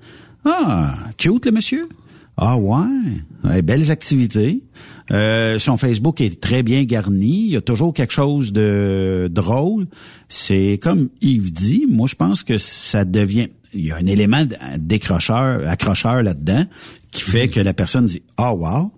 Ah, 0.45 0.95
cute 1.17 1.45
le 1.45 1.51
monsieur. 1.51 1.89
Ah 2.38 2.57
ouais, 2.57 3.62
belles 3.62 3.91
activités. 3.91 4.63
Euh, 5.12 5.59
son 5.59 5.75
Facebook 5.77 6.21
est 6.21 6.39
très 6.39 6.63
bien 6.63 6.83
garni. 6.83 7.45
Il 7.45 7.51
y 7.51 7.55
a 7.57 7.62
toujours 7.62 7.93
quelque 7.93 8.13
chose 8.13 8.53
de 8.53 9.27
drôle. 9.29 9.88
C'est 10.29 10.79
comme 10.81 11.09
Yves 11.21 11.51
dit, 11.51 11.85
moi 11.89 12.07
je 12.07 12.15
pense 12.15 12.43
que 12.43 12.57
ça 12.57 13.03
devient... 13.03 13.49
Il 13.73 13.86
y 13.86 13.91
a 13.91 13.97
un 13.97 14.05
élément 14.05 14.43
décrocheur, 14.77 15.67
accrocheur 15.67 16.23
là-dedans 16.23 16.65
qui 17.12 17.21
fait 17.21 17.47
que 17.47 17.60
la 17.60 17.73
personne 17.73 18.05
dit 18.05 18.23
«Ah, 18.38 18.53
oh, 18.53 18.58
wow!» 18.58 18.91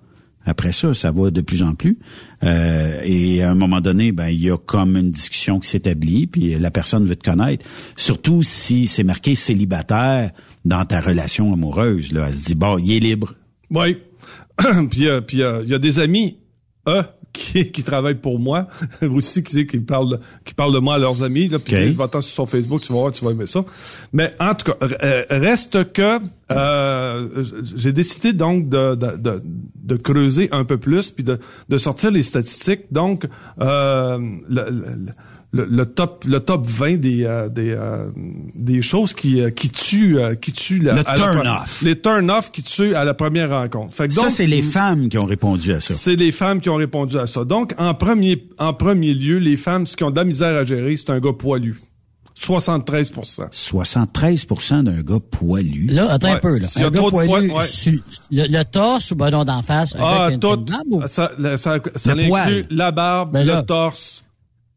Après 0.46 0.72
ça, 0.72 0.94
ça 0.94 1.12
va 1.12 1.30
de 1.30 1.42
plus 1.42 1.62
en 1.62 1.76
plus. 1.76 2.00
Euh, 2.44 3.00
et 3.04 3.44
à 3.44 3.52
un 3.52 3.56
moment 3.56 3.80
donné, 3.80 4.12
ben 4.12 4.30
il 4.30 4.42
y 4.42 4.50
a 4.50 4.58
comme 4.58 4.98
une 4.98 5.12
discussion 5.12 5.60
qui 5.60 5.70
s'établit, 5.70 6.26
puis 6.26 6.58
la 6.58 6.72
personne 6.72 7.06
veut 7.06 7.16
te 7.16 7.30
connaître. 7.30 7.66
Surtout 7.96 8.42
si 8.42 8.88
c'est 8.88 9.04
marqué 9.04 9.36
célibataire 9.36 10.32
dans 10.66 10.84
ta 10.86 11.00
relation 11.00 11.54
amoureuse. 11.54 12.12
Là, 12.12 12.26
elle 12.28 12.36
se 12.36 12.46
dit 12.46 12.56
bon, 12.56 12.80
il 12.80 12.94
est 12.94 13.00
libre. 13.00 13.36
Oui. 13.70 13.98
puis 14.90 15.08
euh, 15.08 15.22
puis 15.22 15.44
euh, 15.44 15.62
il 15.64 15.70
y 15.70 15.76
a 15.76 15.80
des 15.80 16.00
amis, 16.00 16.40
eux, 16.88 17.04
qui, 17.34 17.72
qui 17.72 17.84
travaillent 17.84 18.16
pour 18.16 18.40
moi. 18.40 18.68
Aussi 19.02 19.44
qui, 19.44 19.66
qui 19.66 19.80
parlent 19.80 20.20
qui 20.46 20.54
parlent 20.54 20.74
de 20.74 20.80
moi 20.80 20.96
à 20.96 20.98
leurs 20.98 21.24
amis 21.24 21.48
là. 21.48 21.60
Puis 21.60 21.76
okay. 21.76 22.22
sur 22.22 22.24
son 22.24 22.46
Facebook 22.46 22.82
tu 22.82 22.94
vas 22.94 23.00
voir 23.00 23.12
tu 23.12 23.24
vas 23.24 23.32
aimer 23.32 23.48
ça. 23.48 23.64
Mais 24.14 24.34
en 24.40 24.54
tout 24.54 24.72
cas 24.72 24.78
euh, 25.04 25.24
reste 25.30 25.92
que 25.94 26.20
euh, 26.52 27.46
j'ai 27.76 27.94
décidé 27.94 28.34
donc 28.34 28.68
de, 28.68 28.96
de, 28.96 29.16
de, 29.16 29.44
de, 29.76 29.96
creuser 29.96 30.50
un 30.52 30.66
peu 30.66 30.78
plus 30.78 31.12
puis 31.12 31.24
de, 31.24 31.40
de 31.70 31.78
sortir 31.78 32.12
les 32.12 32.24
statistiques. 32.24 32.92
Donc 32.92 33.26
euh, 33.62 34.20
le, 34.50 34.70
le, 34.70 35.14
le, 35.54 35.66
le, 35.66 35.86
top 35.86 36.24
le 36.26 36.40
top 36.40 36.66
20 36.66 36.98
des 36.98 37.26
euh, 37.26 37.50
des, 37.50 37.72
euh, 37.72 38.10
des 38.56 38.82
choses 38.82 39.14
qui 39.14 39.42
euh, 39.42 39.50
qui 39.50 39.70
tuent 39.70 40.18
qui 40.42 40.54
tuent 40.54 40.80
la, 40.80 40.94
le 40.96 41.04
turn 41.04 41.48
off 41.48 41.82
les 41.82 42.00
turn 42.00 42.32
off 42.32 42.52
qui 42.52 42.64
tuent 42.64 42.96
à 42.96 43.04
la 43.04 43.14
première 43.14 43.50
rencontre. 43.50 43.94
Fait 43.94 44.08
que 44.08 44.16
donc, 44.16 44.26
ça 44.26 44.30
c'est 44.30 44.48
les 44.48 44.62
femmes 44.62 45.10
qui 45.10 45.18
ont 45.18 45.26
répondu 45.26 45.74
à 45.74 45.80
ça. 45.80 45.94
C'est 45.94 46.16
les 46.16 46.32
femmes 46.32 46.62
qui 46.62 46.70
ont 46.70 46.76
répondu 46.76 47.18
à 47.18 47.28
ça. 47.28 47.44
Donc 47.44 47.74
en 47.78 47.94
premier 47.94 48.48
en 48.60 48.74
premier 48.74 49.14
lieu 49.14 49.38
les 49.38 49.58
femmes 49.58 49.84
qui 49.84 50.04
ont 50.04 50.12
de 50.12 50.16
la 50.16 50.24
misère 50.24 50.56
à 50.56 50.64
gérer, 50.64 50.96
c'est 50.96 51.10
un 51.10 51.20
gars 51.20 51.34
poilu. 51.34 51.78
73% 52.40 53.52
73% 53.52 54.84
d'un 54.84 55.02
gars 55.02 55.20
poilu. 55.30 55.88
Là, 55.88 56.14
attends 56.14 56.34
un 56.34 56.40
peu. 56.40 56.58
Là. 56.58 56.68
Un 56.78 56.90
gars 56.90 57.02
poilu, 57.02 57.52
ouais. 57.52 57.66
le, 58.32 58.48
le, 58.48 58.64
torse 58.64 59.12
ou 59.12 59.16
ben 59.16 59.30
non, 59.30 59.44
d'en 59.44 59.62
face? 59.62 59.96
Ah, 60.00 60.26
avec 60.26 60.40
tout. 60.40 60.48
Une 60.48 60.64
barbe, 60.66 60.88
ou? 60.90 61.02
Ça, 61.08 61.32
ça, 61.58 61.78
ça, 61.96 62.12
inclut 62.12 62.66
la 62.72 62.92
barbe, 62.92 63.34
ben 63.34 63.46
le 63.46 63.62
torse, 63.64 64.21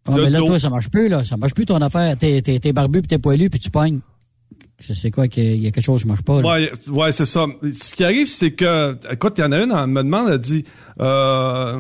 ah, 0.07 0.13
mais 0.17 0.31
là, 0.31 0.41
toi, 0.41 0.59
ça 0.59 0.71
marche 0.71 0.91
plus, 0.91 1.09
là. 1.09 1.25
Ça 1.25 1.37
marche 1.37 1.55
plus 1.55 1.67
ton 1.67 1.77
affaire. 1.77 2.17
T'es, 2.19 2.43
t'es, 2.43 2.59
t'es 2.59 2.73
barbu 2.73 3.01
puis 3.01 3.09
t'es 3.09 3.19
poilu 3.19 3.51
puis 3.51 3.59
tu 3.59 3.71
pognes. 3.71 4.01
C'est 4.81 5.11
quoi 5.11 5.29
qu'il 5.29 5.63
y 5.63 5.67
a 5.67 5.71
quelque 5.71 5.85
chose 5.85 6.03
qui 6.03 6.09
marche 6.09 6.23
pas? 6.23 6.43
Là. 6.43 6.49
Ouais, 6.49 6.73
ouais, 6.89 7.13
c'est 7.13 7.27
ça. 7.27 7.47
Ce 7.63 7.95
qui 7.95 8.05
arrive, 8.05 8.27
c'est 8.27 8.51
que, 8.51 8.99
écoute, 9.11 9.35
il 9.39 9.43
y 9.43 9.45
en 9.45 9.53
a 9.53 9.59
une, 9.59 9.73
elle 9.73 9.87
me 9.87 10.03
demande, 10.03 10.29
elle 10.31 10.39
dit, 10.39 10.65
euh, 11.01 11.77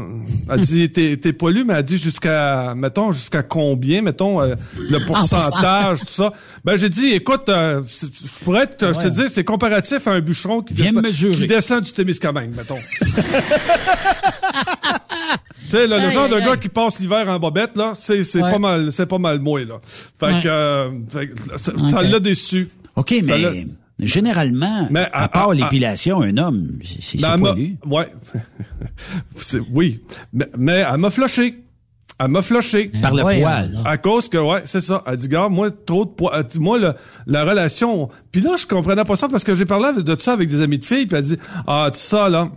elle 0.48 0.60
dit, 0.60 0.90
t'es, 0.90 1.16
t'es 1.16 1.32
poilu, 1.32 1.64
mais 1.64 1.74
elle 1.74 1.82
dit 1.82 1.98
jusqu'à, 1.98 2.74
mettons, 2.76 3.12
jusqu'à 3.12 3.42
combien, 3.42 4.00
mettons, 4.00 4.40
euh, 4.40 4.54
le 4.78 4.98
ah, 5.02 5.06
pourcentage, 5.06 6.00
tout 6.00 6.06
ça. 6.06 6.32
Ben, 6.64 6.76
j'ai 6.76 6.88
dit, 6.88 7.08
écoute, 7.08 7.48
euh, 7.48 7.82
je 7.84 8.44
pourrais 8.44 8.68
te, 8.68 9.08
dire, 9.08 9.28
c'est 9.28 9.44
comparatif 9.44 10.06
à 10.06 10.12
un 10.12 10.20
bûcheron 10.20 10.62
qui, 10.62 10.74
descend, 10.74 11.04
qui 11.04 11.46
descend 11.46 11.82
du 11.82 11.92
Témiscamingue, 11.92 12.54
mettons. 12.56 12.78
Tu 15.64 15.70
sais, 15.70 15.86
le 15.86 16.10
genre 16.10 16.28
de 16.28 16.38
gars 16.40 16.56
qui 16.56 16.68
passe 16.68 16.98
l'hiver 17.00 17.28
en 17.28 17.38
bobette, 17.38 17.76
là, 17.76 17.92
c'est, 17.94 18.24
c'est 18.24 18.40
pas 18.40 18.58
mal, 18.58 18.92
c'est 18.92 19.06
pas 19.06 19.18
mal 19.18 19.40
moi, 19.40 19.64
là. 19.64 19.80
Fait 19.84 20.42
que, 20.42 20.48
euh, 20.48 20.90
ça, 21.56 22.02
l'a 22.02 22.20
déçu. 22.20 22.68
OK, 22.96 23.14
mais 23.24 23.66
généralement, 24.00 24.88
mais 24.90 25.08
à, 25.12 25.28
part 25.28 25.52
l'épilation, 25.52 26.20
un 26.22 26.36
homme, 26.36 26.78
c'est, 27.00 27.20
ben, 27.20 27.38
pas 27.38 27.54
lui. 27.54 27.76
Ouais. 27.86 28.08
oui. 29.72 30.02
Mais, 30.32 30.48
mais 30.58 30.84
elle 30.90 30.98
m'a 30.98 31.10
flushé. 31.10 31.64
Elle 32.18 32.28
m'a 32.28 32.42
flushé. 32.42 32.90
Par 33.02 33.14
le 33.14 33.22
poil. 33.22 33.78
À 33.84 33.98
cause 33.98 34.28
que, 34.28 34.38
ouais, 34.38 34.62
c'est 34.66 34.80
ça. 34.80 35.02
Elle 35.06 35.16
dit, 35.16 35.28
gars, 35.28 35.48
moi, 35.48 35.70
trop 35.70 36.04
de 36.04 36.10
poil. 36.10 36.46
Moi, 36.56 36.78
le, 36.78 36.92
la 37.26 37.44
relation. 37.44 38.08
Puis 38.30 38.40
là, 38.40 38.56
je 38.56 38.66
comprenais 38.66 39.04
pas 39.04 39.16
ça 39.16 39.28
parce 39.28 39.42
que 39.44 39.54
j'ai 39.54 39.64
parlé 39.64 40.02
de 40.02 40.16
ça 40.18 40.32
avec 40.32 40.48
des 40.48 40.60
amis 40.60 40.78
de 40.78 40.84
filles, 40.84 41.06
puis 41.06 41.16
elle 41.16 41.24
dit, 41.24 41.38
ah, 41.66 41.90
ça, 41.92 42.28
là, 42.28 42.50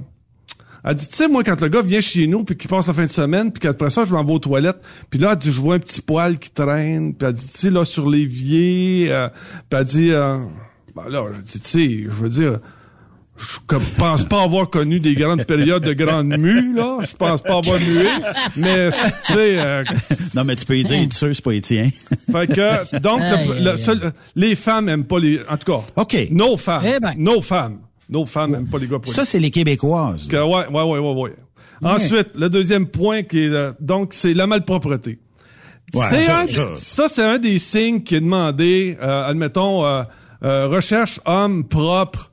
elle 0.88 0.96
dit, 0.96 1.10
tu 1.10 1.16
sais, 1.18 1.28
moi, 1.28 1.44
quand 1.44 1.60
le 1.60 1.68
gars 1.68 1.82
vient 1.82 2.00
chez 2.00 2.28
nous, 2.28 2.46
puis 2.46 2.56
qu'il 2.56 2.70
passe 2.70 2.88
la 2.88 2.94
fin 2.94 3.06
de 3.06 3.12
semaine, 3.12 3.52
puis 3.52 3.60
qu'après 3.60 3.90
ça, 3.90 4.06
je 4.06 4.14
m'en 4.14 4.24
vais 4.24 4.32
aux 4.32 4.40
toilettes, 4.40 4.80
puis 5.10 5.20
là, 5.20 5.32
elle 5.34 5.38
dit, 5.38 5.52
je 5.52 5.60
vois 5.60 5.76
un 5.76 5.80
petit 5.80 6.02
poil 6.02 6.40
qui 6.40 6.50
traîne, 6.50 7.14
puis 7.14 7.28
elle 7.28 7.34
dit, 7.34 7.52
tu 7.52 7.58
sais, 7.58 7.70
là, 7.70 7.84
sur 7.84 8.10
l'évier, 8.10 9.08
euh, 9.12 9.28
puis 9.70 9.80
elle 9.80 9.84
dit, 9.84 10.12
euh, 10.12 10.38
ben 10.96 11.10
là, 11.10 11.26
je 11.36 11.42
dis, 11.42 11.60
tu 11.60 11.68
sais, 11.68 12.04
je 12.06 12.10
veux 12.10 12.30
dire, 12.30 12.60
je 13.38 13.76
pense 13.98 14.24
pas 14.24 14.42
avoir 14.42 14.70
connu 14.70 15.00
des 15.00 15.14
grandes 15.14 15.44
périodes 15.44 15.84
de 15.84 15.94
grandes 15.94 16.36
mues, 16.38 16.74
là. 16.74 17.00
Je 17.02 17.16
pense 17.16 17.42
pas 17.42 17.58
avoir 17.58 17.80
mué. 17.80 18.08
Mais, 18.56 18.90
tu 18.90 19.34
sais... 19.34 19.60
Euh, 19.60 19.84
non, 20.36 20.44
mais 20.46 20.56
tu 20.56 20.66
peux 20.66 20.78
y 20.78 20.84
dire, 20.86 21.08
tu 21.10 21.16
sais, 21.16 21.34
c'est 21.34 21.44
pas 21.44 21.54
Étienne. 21.54 21.92
fait 22.32 22.48
que, 22.48 23.00
donc, 23.00 23.20
le, 23.20 24.12
les 24.36 24.56
femmes 24.56 24.90
aiment 24.90 25.06
pas 25.06 25.20
les... 25.20 25.42
En 25.50 25.58
tout 25.58 25.72
cas, 25.72 25.84
OK. 25.98 26.30
nos 26.32 26.58
femmes. 26.58 26.84
Eh 26.86 27.00
ben. 27.00 27.14
Nos 27.18 27.42
femmes. 27.42 27.80
Nos 28.10 28.26
femmes 28.26 28.52
n'aiment 28.52 28.70
pas 28.70 28.78
les 28.78 28.88
gars 28.88 28.98
Ça, 29.04 29.26
c'est 29.26 29.40
les 29.40 29.52
Québécoises. 29.52 30.28
Que, 30.28 30.38
ouais, 30.38 30.68
ouais, 30.68 30.84
ouais, 30.84 31.00
ouais, 31.00 31.22
ouais. 31.22 31.36
Ensuite, 31.84 32.30
le 32.36 32.50
deuxième 32.50 32.88
point 32.88 33.24
qui 33.24 33.44
est, 33.44 33.50
euh, 33.50 33.72
donc, 33.80 34.14
c'est 34.14 34.34
la 34.34 34.48
malpropreté. 34.48 35.20
Ouais, 35.94 36.04
ça, 36.06 36.46
ça. 36.76 37.08
c'est 37.08 37.24
un 37.24 37.38
des 37.38 37.60
signes 37.60 38.02
qui 38.04 38.16
est 38.16 38.22
demandé, 38.22 38.98
euh, 39.02 39.26
admettons, 39.26 39.86
euh, 39.86 40.04
euh, 40.44 40.68
recherche 40.68 41.22
homme 41.26 41.66
propre. 41.66 42.32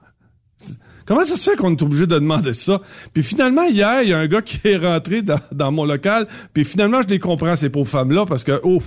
Comment 1.06 1.24
ça 1.24 1.36
se 1.36 1.50
fait 1.50 1.56
qu'on 1.56 1.70
est 1.70 1.82
obligé 1.82 2.06
de 2.06 2.14
demander 2.14 2.54
ça? 2.54 2.80
Puis 3.12 3.22
finalement, 3.22 3.64
hier, 3.64 4.02
il 4.02 4.08
y 4.08 4.12
a 4.12 4.18
un 4.18 4.26
gars 4.26 4.42
qui 4.42 4.58
est 4.64 4.76
rentré 4.76 5.22
dans, 5.22 5.38
dans 5.52 5.70
mon 5.70 5.84
local, 5.84 6.26
puis 6.52 6.64
finalement, 6.64 7.02
je 7.02 7.08
les 7.08 7.18
comprends, 7.18 7.54
ces 7.54 7.68
pauvres 7.68 7.88
femmes-là, 7.90 8.26
parce 8.26 8.42
que, 8.42 8.58
ouf, 8.64 8.84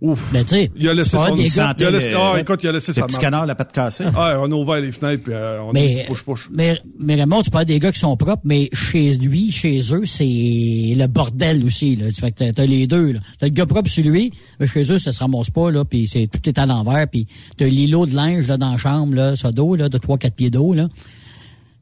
Ouf. 0.00 0.20
Ben, 0.32 0.44
tu 0.44 0.50
sais. 0.50 0.70
Il 0.76 0.88
a 0.88 0.94
laissé 0.94 1.16
son... 1.16 1.34
Il 1.34 1.58
a 1.58 1.90
laissé, 1.90 2.14
ah, 2.16 2.36
écoute, 2.38 2.60
il 2.62 2.68
a 2.68 2.72
laissé 2.72 2.92
sa 2.92 3.04
petit 3.04 3.18
canard, 3.18 3.46
la 3.46 3.56
patte 3.56 3.72
cassée. 3.72 4.04
Ah, 4.14 4.38
on 4.40 4.50
a 4.52 4.54
ouvert 4.54 4.80
les 4.80 4.92
fenêtres, 4.92 5.24
puis 5.24 5.32
euh, 5.32 5.60
on 5.60 5.72
mais, 5.72 6.04
a 6.04 6.08
push 6.08 6.22
push. 6.22 6.48
Mais, 6.52 6.80
mais 7.00 7.16
Raymond, 7.16 7.42
tu 7.42 7.50
parles 7.50 7.64
des 7.64 7.80
gars 7.80 7.90
qui 7.90 7.98
sont 7.98 8.16
propres, 8.16 8.42
mais 8.44 8.68
chez 8.72 9.14
lui, 9.14 9.50
chez 9.50 9.80
eux, 9.92 10.04
c'est 10.04 10.24
le 10.24 11.06
bordel 11.08 11.64
aussi, 11.64 11.96
là. 11.96 12.06
Tu 12.12 12.20
fait 12.20 12.30
que 12.30 12.50
t'as 12.52 12.66
les 12.66 12.86
deux, 12.86 13.12
là. 13.12 13.20
T'as 13.40 13.46
le 13.46 13.52
gars 13.52 13.66
propre 13.66 13.90
sur 13.90 14.04
lui, 14.04 14.32
mais 14.60 14.68
chez 14.68 14.90
eux, 14.92 14.98
ça 15.00 15.10
se 15.10 15.18
ramasse 15.18 15.50
pas, 15.50 15.72
là, 15.72 15.84
puis 15.84 16.06
c'est, 16.06 16.28
tout 16.28 16.48
est 16.48 16.58
à 16.58 16.66
l'envers, 16.66 17.08
puis 17.08 17.26
t'as 17.56 17.66
l'îlot 17.66 18.06
de 18.06 18.14
linge, 18.14 18.46
là, 18.46 18.56
dans 18.56 18.70
la 18.70 18.78
chambre, 18.78 19.16
là, 19.16 19.34
ça 19.34 19.50
d'eau, 19.50 19.74
là, 19.74 19.88
de 19.88 19.98
3-4 19.98 20.30
pieds 20.30 20.50
d'eau, 20.50 20.74
là. 20.74 20.88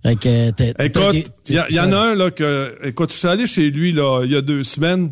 Fait 0.03 0.17
que, 0.17 0.83
écoute, 0.83 1.33
il 1.49 1.55
y, 1.55 1.75
y, 1.75 1.81
en 1.81 1.93
a 1.93 1.97
un, 1.97 2.15
là, 2.15 2.31
que, 2.31 2.79
écoute, 2.83 3.13
je 3.13 3.19
suis 3.19 3.29
allé 3.29 3.47
chez 3.47 3.71
lui, 3.71 3.93
là, 3.93 4.23
il 4.25 4.31
y 4.31 4.37
a 4.37 4.41
deux 4.41 4.63
semaines, 4.63 5.11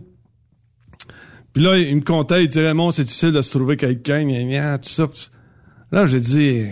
puis 1.55 1.63
là, 1.63 1.79
il 1.79 1.95
me 1.95 2.01
comptait, 2.03 2.43
il 2.43 2.49
disait, 2.49 2.67
Raymond, 2.67 2.91
c'est 2.91 3.05
difficile 3.05 3.31
de 3.31 3.41
se 3.41 3.57
trouver 3.57 3.77
quelqu'un, 3.77 4.25
gna, 4.25 4.43
gna, 4.43 4.79
tout 4.79 4.89
ça. 4.89 5.07
Là, 5.93 6.05
j'ai 6.05 6.19
dit, 6.19 6.65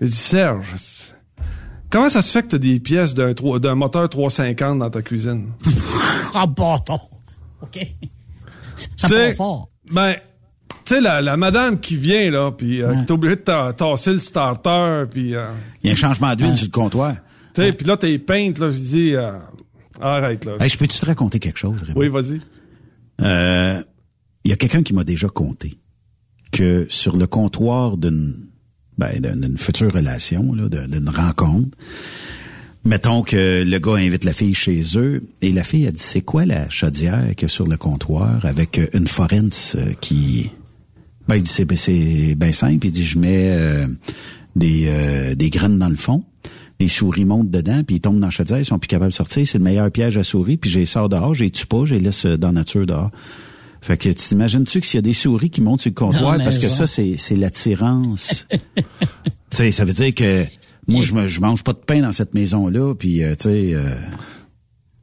j'ai 0.00 0.06
dit, 0.06 0.16
Serge, 0.16 1.14
comment 1.90 2.08
ça 2.08 2.22
se 2.22 2.32
fait 2.32 2.42
que 2.42 2.48
t'as 2.48 2.58
des 2.58 2.80
pièces 2.80 3.14
d'un, 3.14 3.34
d'un 3.34 3.74
moteur 3.74 4.08
350 4.08 4.78
dans 4.78 4.88
ta 4.88 5.02
cuisine? 5.02 5.52
ah, 6.34 6.46
bâton! 6.46 6.98
OK. 7.60 7.86
Ça 8.96 9.08
part 9.10 9.34
fort. 9.34 9.68
Ben, 9.90 10.14
tu 10.86 10.94
sais, 10.94 11.00
la, 11.02 11.20
la 11.20 11.36
madame 11.36 11.78
qui 11.78 11.96
vient, 11.96 12.30
là, 12.30 12.52
puis 12.52 12.82
euh, 12.82 12.94
t'es 13.06 13.12
obligé 13.12 13.36
de 13.36 13.72
tasser 13.72 14.14
le 14.14 14.20
starter, 14.20 15.04
puis... 15.10 15.34
Euh, 15.34 15.50
il 15.82 15.88
y 15.88 15.90
a 15.90 15.92
un 15.92 15.96
changement 15.96 16.34
d'huile 16.34 16.56
sur 16.56 16.66
le 16.66 16.70
comptoir. 16.70 17.16
Tu 17.54 17.62
sais, 17.62 17.72
puis 17.74 17.86
là, 17.86 17.98
t'es 17.98 18.18
peinte, 18.18 18.58
là, 18.58 18.70
je 18.70 18.78
dis, 18.78 19.14
euh, 19.14 19.32
arrête, 20.00 20.46
là. 20.46 20.66
je 20.66 20.78
peux-tu 20.78 20.98
te 20.98 21.04
raconter 21.04 21.40
quelque 21.40 21.58
chose, 21.58 21.82
Raymond? 21.82 22.00
Oui, 22.00 22.08
vas-y. 22.08 22.40
Euh, 23.22 23.82
il 24.44 24.50
y 24.50 24.52
a 24.52 24.56
quelqu'un 24.56 24.82
qui 24.82 24.94
m'a 24.94 25.04
déjà 25.04 25.28
conté 25.28 25.78
que 26.52 26.86
sur 26.88 27.16
le 27.16 27.26
comptoir 27.26 27.96
d'une 27.96 28.46
ben, 28.98 29.20
d'une 29.20 29.58
future 29.58 29.92
relation, 29.92 30.54
d'une 30.54 31.08
rencontre, 31.10 31.76
mettons 32.84 33.22
que 33.22 33.62
le 33.62 33.78
gars 33.78 33.96
invite 33.96 34.24
la 34.24 34.32
fille 34.32 34.54
chez 34.54 34.82
eux 34.96 35.22
et 35.42 35.52
la 35.52 35.62
fille 35.62 35.86
a 35.86 35.92
dit 35.92 36.00
c'est 36.00 36.22
quoi 36.22 36.46
la 36.46 36.68
chaudière 36.70 37.26
a 37.42 37.48
sur 37.48 37.66
le 37.66 37.76
comptoir 37.76 38.46
avec 38.46 38.80
une 38.94 39.06
forens 39.06 39.74
euh, 39.74 39.92
qui 40.00 40.50
ben 41.28 41.36
il 41.36 41.42
dit 41.42 41.50
c'est 41.50 42.34
ben, 42.36 42.52
simple. 42.52 42.86
Il 42.86 42.92
dit 42.92 43.04
je 43.04 43.18
mets 43.18 43.50
euh, 43.50 43.86
des 44.54 45.34
des 45.34 45.50
graines 45.50 45.78
dans 45.78 45.88
le 45.90 45.96
fond 45.96 46.24
les 46.78 46.88
souris 46.88 47.24
montent 47.24 47.50
dedans, 47.50 47.82
puis 47.86 47.96
ils 47.96 48.00
tombent 48.00 48.20
dans 48.20 48.26
la 48.26 48.30
chaudière, 48.30 48.58
ils 48.58 48.64
sont 48.64 48.78
plus 48.78 48.88
capables 48.88 49.10
de 49.10 49.16
sortir. 49.16 49.46
C'est 49.46 49.58
le 49.58 49.64
meilleur 49.64 49.90
piège 49.90 50.16
à 50.18 50.22
souris, 50.22 50.56
puis 50.56 50.70
j'ai 50.70 50.84
sors 50.84 51.08
dehors, 51.08 51.34
j'ai 51.34 51.50
tue 51.50 51.66
pas, 51.66 51.84
je 51.84 51.94
les 51.94 52.00
laisse 52.00 52.26
dans 52.26 52.48
la 52.48 52.52
nature 52.52 52.86
dehors. 52.86 53.10
Fait 53.80 53.96
que 53.96 54.08
t'imagines-tu 54.08 54.80
que 54.80 54.86
s'il 54.86 54.98
y 54.98 54.98
a 54.98 55.02
des 55.02 55.12
souris 55.12 55.50
qui 55.50 55.60
montent 55.60 55.80
sur 55.80 55.90
le 55.90 55.94
comptoir, 55.94 56.38
parce 56.38 56.58
que 56.58 56.68
ça, 56.68 56.86
c'est, 56.86 57.16
c'est 57.16 57.36
l'attirance. 57.36 58.46
tu 58.76 58.82
sais, 59.50 59.70
ça 59.70 59.84
veut 59.84 59.92
dire 59.92 60.14
que 60.14 60.44
moi, 60.88 61.02
je, 61.02 61.14
me, 61.14 61.26
je 61.26 61.40
mange 61.40 61.62
pas 61.62 61.72
de 61.72 61.78
pain 61.78 62.00
dans 62.00 62.12
cette 62.12 62.34
maison-là, 62.34 62.94
puis 62.94 63.22
euh, 63.22 63.34
tu 63.34 63.44
sais... 63.44 63.74
Euh, 63.74 63.94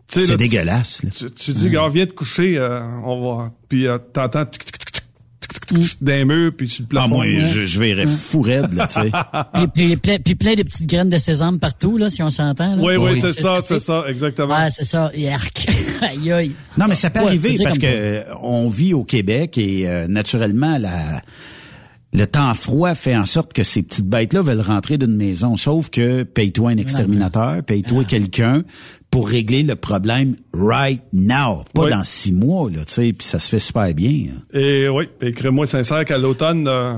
c'est 0.07 0.37
dégueulasse. 0.37 1.01
Tu, 1.17 1.31
tu, 1.31 1.53
dis, 1.53 1.69
gars, 1.71 1.87
viens 1.91 2.05
te 2.05 2.11
coucher, 2.11 2.57
euh, 2.57 2.81
on 3.03 3.37
va... 3.37 3.51
Puis 3.67 3.87
t'entends 4.13 4.45
d'un 6.01 6.25
mur, 6.25 6.51
puis 6.55 6.69
sur 6.69 6.83
le 6.83 6.87
plafond. 6.87 7.05
Ah, 7.05 7.15
moi, 7.15 7.25
je, 7.25 7.65
je 7.65 7.79
verrais 7.79 8.07
fou 8.07 8.41
raide, 8.41 8.73
là, 8.73 8.87
tu 8.87 9.01
sais. 9.01 9.11
puis, 9.53 9.67
puis, 9.67 9.95
plein, 9.97 10.17
puis 10.19 10.35
plein 10.35 10.53
de 10.55 10.63
petites 10.63 10.87
graines 10.87 11.09
de 11.09 11.17
sésame 11.17 11.59
partout, 11.59 11.97
là, 11.97 12.09
si 12.09 12.21
on 12.23 12.29
s'entend. 12.29 12.75
là. 12.75 12.81
Oui, 12.81 12.95
oui, 12.95 13.19
c'est 13.19 13.33
ce 13.33 13.41
ça, 13.41 13.57
c'est 13.65 13.79
ça, 13.79 14.03
exactement. 14.07 14.55
Ouais, 14.55 14.69
c'est 14.71 14.85
ça. 14.85 15.11
Yark. 15.15 15.65
aïe, 16.01 16.31
aïe. 16.31 16.51
Non, 16.77 16.85
mais 16.87 16.95
ça 16.95 17.09
peut 17.09 17.19
Ouais, 17.19 17.27
arriver 17.27 17.55
parce 17.63 17.77
que 17.77 17.85
euh, 17.87 18.23
on 18.41 18.67
vit 18.69 18.93
au 18.93 19.03
Québec 19.03 19.57
et 19.57 19.87
euh, 19.87 20.07
naturellement 20.07 20.77
la 20.77 21.21
le 22.13 22.27
temps 22.27 22.53
froid 22.53 22.93
fait 22.93 23.17
en 23.17 23.25
sorte 23.25 23.53
que 23.53 23.63
ces 23.63 23.81
petites 23.81 24.07
bêtes-là 24.07 24.41
veulent 24.41 24.61
rentrer 24.61 24.97
d'une 24.97 25.15
maison. 25.15 25.57
Sauf 25.57 25.89
que 25.89 26.23
paye-toi 26.23 26.71
un 26.71 26.77
exterminateur, 26.77 27.63
paye-toi 27.63 28.03
quelqu'un 28.05 28.63
pour 29.13 29.29
régler 29.29 29.61
le 29.61 29.75
problème 29.75 30.35
right 30.53 31.03
now, 31.13 31.63
pas 31.75 31.83
Oui. 31.83 31.91
dans 31.91 32.03
six 32.03 32.31
mois, 32.33 32.69
là, 32.71 32.83
tu 32.83 32.93
sais, 32.93 33.13
puis 33.13 33.27
ça 33.27 33.37
se 33.37 33.47
fait 33.47 33.59
super 33.59 33.93
bien. 33.93 34.31
hein. 34.35 34.41
Et 34.59 34.89
oui, 34.89 35.07
écris-moi 35.21 35.67
sincère 35.67 36.03
qu'à 36.03 36.17
l'automne, 36.17 36.67
euh, 36.67 36.95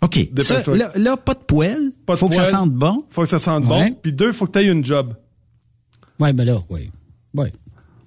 OK. 0.00 0.18
Ça, 0.38 0.62
là, 0.74 0.90
là, 0.94 1.16
pas 1.18 1.34
de 1.34 1.40
poêle. 1.40 1.90
pas 2.06 2.14
de 2.14 2.18
faut 2.18 2.30
que 2.30 2.34
ça 2.36 2.46
sente 2.46 2.72
bon. 2.72 3.04
Faut 3.10 3.22
que 3.22 3.28
ça 3.28 3.38
sente 3.38 3.64
Ouais. 3.64 3.90
bon. 3.90 3.96
Puis 4.02 4.14
deux, 4.14 4.32
faut 4.32 4.46
que 4.46 4.52
tu 4.58 4.64
aies 4.64 4.70
une 4.70 4.82
job. 4.82 5.12
Ouais, 6.18 6.32
ben 6.32 6.44
là, 6.44 6.58
oui. 6.70 6.90
Ouais. 7.34 7.52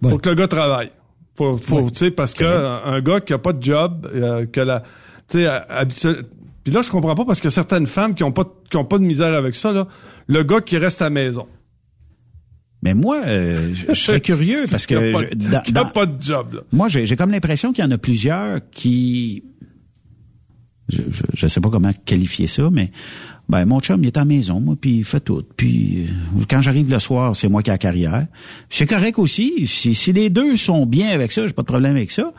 Ouais. 0.01 0.09
Faut 0.09 0.17
que 0.17 0.29
le 0.29 0.35
gars 0.35 0.47
travaille. 0.47 0.89
Faut, 1.35 1.55
faut, 1.57 1.89
tu 1.91 1.97
sais, 2.05 2.11
parce 2.11 2.33
que 2.33 2.43
un 2.43 2.99
gars 3.01 3.21
qui 3.21 3.33
a 3.33 3.37
pas 3.37 3.53
de 3.53 3.61
job, 3.61 4.09
euh, 4.13 4.47
que 4.47 4.59
la, 4.61 4.81
tu 5.27 5.37
sais, 5.37 5.45
habituel. 5.45 6.23
Puis 6.63 6.73
là, 6.73 6.81
je 6.81 6.89
comprends 6.89 7.13
pas 7.15 7.25
parce 7.25 7.39
que 7.41 7.49
certaines 7.49 7.85
femmes 7.87 8.15
qui 8.15 8.23
ont 8.23 8.31
pas, 8.31 8.43
de- 8.43 8.49
qui 8.69 8.75
ont 8.77 8.85
pas 8.85 8.97
de 8.97 9.03
misère 9.03 9.33
avec 9.35 9.53
ça, 9.55 9.71
là, 9.71 9.87
le 10.27 10.43
gars 10.43 10.61
qui 10.61 10.77
reste 10.77 11.01
à 11.01 11.05
la 11.05 11.09
maison. 11.11 11.45
Mais 12.81 12.93
moi, 12.93 13.21
euh, 13.25 13.73
je 13.73 13.87
je 13.89 13.93
serais 13.93 14.21
curieux 14.31 14.65
parce 14.69 14.83
a 14.85 14.87
que 14.87 15.11
pas, 15.11 15.21
je- 15.29 15.35
dans- 15.35 15.61
qui 15.61 15.71
a 15.71 15.83
dans- 15.83 15.89
pas 15.89 16.05
de 16.05 16.21
job, 16.21 16.53
là. 16.53 16.61
Moi, 16.71 16.87
j'ai 16.87 17.15
comme 17.15 17.31
l'impression 17.31 17.73
qu'il 17.73 17.83
y 17.83 17.87
en 17.87 17.91
a 17.91 17.97
plusieurs 17.97 18.59
qui... 18.71 19.43
Je, 20.87 21.03
je 21.35 21.45
sais 21.47 21.61
pas 21.61 21.69
comment 21.69 21.91
qualifier 22.05 22.47
ça, 22.47 22.67
mais 22.71 22.89
ben 23.47 23.63
mon 23.65 23.79
chum, 23.79 24.03
il 24.03 24.07
est 24.07 24.17
à 24.17 24.21
la 24.21 24.25
maison, 24.25 24.59
moi, 24.59 24.75
puis 24.79 24.97
il 24.99 25.03
fait 25.05 25.19
tout. 25.19 25.43
Puis 25.55 26.05
euh, 26.07 26.41
quand 26.49 26.61
j'arrive 26.61 26.89
le 26.89 26.97
soir, 26.97 27.35
c'est 27.35 27.47
moi 27.47 27.61
qui 27.61 27.69
ai 27.69 27.73
la 27.73 27.77
carrière. 27.77 28.25
C'est 28.69 28.87
correct 28.87 29.19
aussi. 29.19 29.67
Si, 29.67 29.93
si 29.93 30.13
les 30.13 30.31
deux 30.31 30.57
sont 30.57 30.87
bien 30.87 31.09
avec 31.09 31.31
ça, 31.31 31.45
j'ai 31.47 31.53
pas 31.53 31.61
de 31.61 31.67
problème 31.67 31.95
avec 31.95 32.09
ça. 32.09 32.33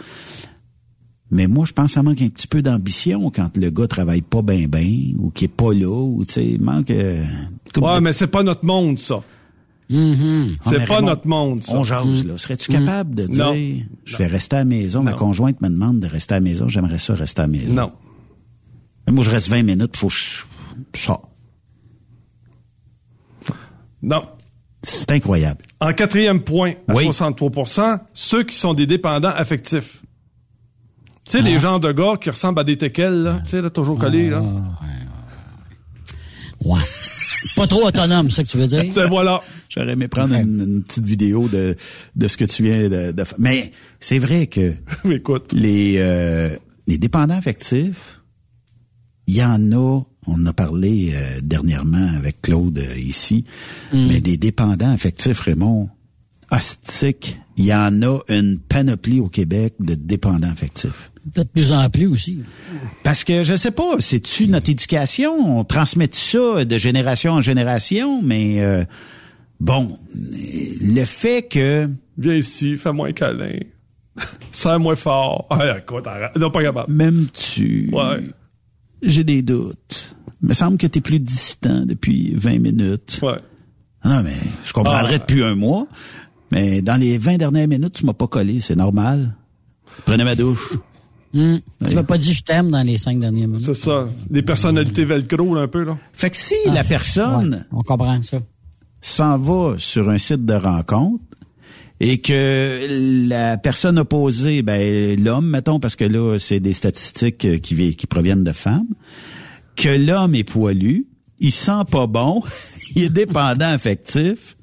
Mais 1.30 1.46
moi, 1.46 1.64
je 1.64 1.72
pense 1.72 1.86
que 1.86 1.92
ça 1.92 2.02
manque 2.02 2.20
un 2.22 2.28
petit 2.28 2.48
peu 2.48 2.60
d'ambition 2.60 3.30
quand 3.30 3.56
le 3.56 3.70
gars 3.70 3.86
travaille 3.86 4.22
pas 4.22 4.42
bien 4.42 4.66
ben 4.66 5.14
ou 5.18 5.30
qui 5.30 5.44
est 5.44 5.48
pas 5.48 5.72
là 5.72 5.86
ou 5.88 6.24
tu 6.26 6.32
sais, 6.32 6.44
il 6.44 6.60
manque 6.60 6.90
euh, 6.90 7.22
Ouais, 7.76 7.94
de- 7.96 8.00
mais 8.00 8.12
c'est 8.12 8.26
pas 8.26 8.42
notre 8.42 8.64
monde, 8.64 8.98
ça. 8.98 9.20
Ah, 9.92 9.96
C'est 10.64 10.78
mais 10.78 10.86
pas 10.86 10.94
Raymond, 10.96 11.06
notre 11.08 11.26
monde, 11.26 11.64
ça. 11.64 11.74
On 11.74 11.82
jase, 11.82 12.24
là. 12.24 12.38
Serais-tu 12.38 12.70
capable 12.70 13.14
de 13.14 13.26
dire, 13.26 13.44
Non. 13.46 13.54
je 14.04 14.16
vais 14.18 14.26
rester 14.26 14.56
à 14.56 14.60
la 14.60 14.64
maison, 14.64 15.02
ma 15.02 15.10
Non. 15.12 15.16
conjointe 15.16 15.60
me 15.60 15.68
demande 15.68 15.98
de 16.00 16.06
rester 16.06 16.34
à 16.34 16.36
la 16.36 16.42
maison, 16.42 16.68
j'aimerais 16.68 16.98
ça 16.98 17.14
rester 17.14 17.40
à 17.40 17.44
la 17.44 17.48
maison. 17.48 17.74
Non. 17.74 17.92
Mais 19.06 19.12
moi, 19.12 19.24
je 19.24 19.30
reste 19.30 19.48
20 19.48 19.62
minutes, 19.64 19.96
faut 19.96 20.06
que 20.08 20.14
je, 20.14 21.00
sors. 21.00 21.28
Non. 24.02 24.22
C'est 24.82 25.10
incroyable. 25.12 25.64
En 25.80 25.92
quatrième 25.92 26.40
point, 26.40 26.74
à 26.88 26.94
Oui. 26.94 27.04
63% 27.06 27.98
ceux 28.14 28.44
qui 28.44 28.54
sont 28.56 28.74
des 28.74 28.86
dépendants 28.86 29.28
affectifs. 29.34 30.02
Tu 31.24 31.32
sais, 31.32 31.42
les 31.42 31.58
genres 31.60 31.80
de 31.80 31.92
gars 31.92 32.14
qui 32.18 32.30
ressemblent 32.30 32.60
à 32.60 32.64
des 32.64 32.78
teckels, 32.78 33.22
là, 33.22 33.40
tu 33.44 33.50
sais, 33.50 33.62
là, 33.62 33.70
toujours 33.70 33.98
collés, 33.98 34.30
là. 34.30 34.42
Ouais. 36.64 36.78
Pas 37.56 37.66
trop 37.66 37.86
autonome, 37.86 38.30
c'est 38.30 38.36
ça 38.36 38.44
que 38.44 38.48
tu 38.48 38.56
veux 38.58 38.66
dire? 38.66 38.84
C'est 38.94 39.06
voilà. 39.06 39.40
J'aurais 39.70 39.92
aimé 39.92 40.08
prendre 40.08 40.34
une, 40.34 40.60
une 40.60 40.82
petite 40.82 41.04
vidéo 41.04 41.48
de, 41.48 41.76
de 42.16 42.28
ce 42.28 42.36
que 42.36 42.44
tu 42.44 42.64
viens 42.64 42.88
de, 42.88 43.12
de 43.12 43.24
faire. 43.24 43.38
Mais 43.38 43.70
c'est 44.00 44.18
vrai 44.18 44.46
que 44.48 44.74
Écoute. 45.08 45.52
les, 45.52 45.94
euh, 45.98 46.54
les 46.88 46.98
dépendants 46.98 47.38
affectifs, 47.38 48.20
il 49.28 49.36
y 49.36 49.44
en 49.44 49.70
a, 49.72 50.02
on 50.26 50.34
en 50.34 50.46
a 50.46 50.52
parlé 50.52 51.12
euh, 51.14 51.40
dernièrement 51.40 52.08
avec 52.18 52.42
Claude 52.42 52.78
euh, 52.80 52.98
ici, 52.98 53.44
mais 53.92 54.20
des 54.20 54.36
dépendants 54.36 54.90
affectifs, 54.90 55.40
Raymond, 55.40 55.88
hostique, 56.50 57.38
il 57.56 57.66
y 57.66 57.74
en 57.74 58.02
a 58.02 58.18
une 58.28 58.58
panoplie 58.58 59.20
au 59.20 59.28
Québec 59.28 59.74
de 59.78 59.94
dépendants 59.94 60.50
affectifs. 60.50 61.12
De 61.36 61.42
plus 61.44 61.72
en 61.72 61.88
plus 61.90 62.06
aussi. 62.06 62.40
Parce 63.04 63.22
que 63.22 63.44
je 63.44 63.54
sais 63.54 63.70
pas, 63.70 63.96
c'est-tu 64.00 64.48
notre 64.48 64.70
éducation? 64.70 65.58
On 65.58 65.62
transmet 65.64 66.08
ça 66.10 66.64
de 66.64 66.78
génération 66.78 67.32
en 67.34 67.40
génération, 67.40 68.20
mais 68.22 68.60
euh, 68.62 68.84
bon, 69.60 69.98
le 70.14 71.04
fait 71.04 71.42
que 71.48 71.88
Viens 72.18 72.34
ici, 72.34 72.76
fais-moi 72.76 73.08
un 73.08 73.12
câlin. 73.12 73.58
Serre-moi 74.52 74.96
fort. 74.96 75.46
Ah, 75.50 75.78
écoute, 75.78 76.06
arrête. 76.06 76.36
Non, 76.36 76.50
pas 76.50 76.62
capable. 76.62 76.92
même 76.92 77.26
tu 77.32 77.88
Ouais. 77.92 78.20
j'ai 79.02 79.24
des 79.24 79.40
doutes. 79.42 80.16
Il 80.42 80.48
me 80.48 80.52
semble 80.54 80.76
que 80.76 80.86
tu 80.86 80.98
es 80.98 81.02
plus 81.02 81.20
distant 81.20 81.86
depuis 81.86 82.34
20 82.34 82.58
minutes. 82.58 83.20
Ouais. 83.22 83.38
Non, 84.04 84.22
mais 84.22 84.36
je 84.64 84.72
comprendrais 84.72 85.14
Ah. 85.14 85.18
depuis 85.18 85.42
un 85.44 85.54
mois, 85.54 85.86
mais 86.50 86.82
dans 86.82 86.96
les 86.96 87.16
20 87.18 87.36
dernières 87.38 87.68
minutes, 87.68 87.94
tu 87.94 88.06
m'as 88.06 88.12
pas 88.14 88.26
collé, 88.26 88.60
c'est 88.60 88.76
normal. 88.76 89.34
Prenez 90.04 90.24
ma 90.24 90.34
douche. 90.34 90.74
Hum. 91.34 91.60
Tu 91.88 91.94
m'as 91.94 92.02
pas 92.02 92.18
dit 92.18 92.32
je 92.34 92.42
t'aime 92.42 92.70
dans 92.70 92.82
les 92.82 92.98
cinq 92.98 93.18
dernières 93.20 93.46
minutes. 93.48 93.64
C'est 93.66 93.74
ça. 93.74 94.08
Des 94.28 94.42
personnalités 94.42 95.04
velcro, 95.04 95.54
là, 95.54 95.62
un 95.62 95.68
peu, 95.68 95.84
là. 95.84 95.96
Fait 96.12 96.28
que 96.28 96.36
si 96.36 96.54
la 96.66 96.82
personne 96.84 97.66
Ouais, 97.70 97.78
on 97.78 97.82
comprend 97.82 98.22
ça. 98.22 98.40
S'en 99.00 99.38
va 99.38 99.74
sur 99.78 100.08
un 100.10 100.18
site 100.18 100.44
de 100.44 100.54
rencontre 100.54 101.24
et 102.00 102.18
que 102.18 103.26
la 103.28 103.58
personne 103.58 103.98
opposée, 103.98 104.62
ben 104.62 105.22
l'homme, 105.22 105.46
mettons, 105.46 105.78
parce 105.78 105.96
que 105.96 106.04
là, 106.04 106.38
c'est 106.38 106.60
des 106.60 106.72
statistiques 106.72 107.44
euh, 107.44 107.58
qui, 107.58 107.94
qui 107.94 108.06
proviennent 108.06 108.44
de 108.44 108.52
femmes, 108.52 108.88
que 109.76 109.88
l'homme 109.88 110.34
est 110.34 110.44
poilu, 110.44 111.06
il 111.40 111.52
sent 111.52 111.84
pas 111.90 112.06
bon, 112.06 112.42
il 112.96 113.04
est 113.04 113.10
dépendant 113.10 113.68
affectif, 113.68 114.56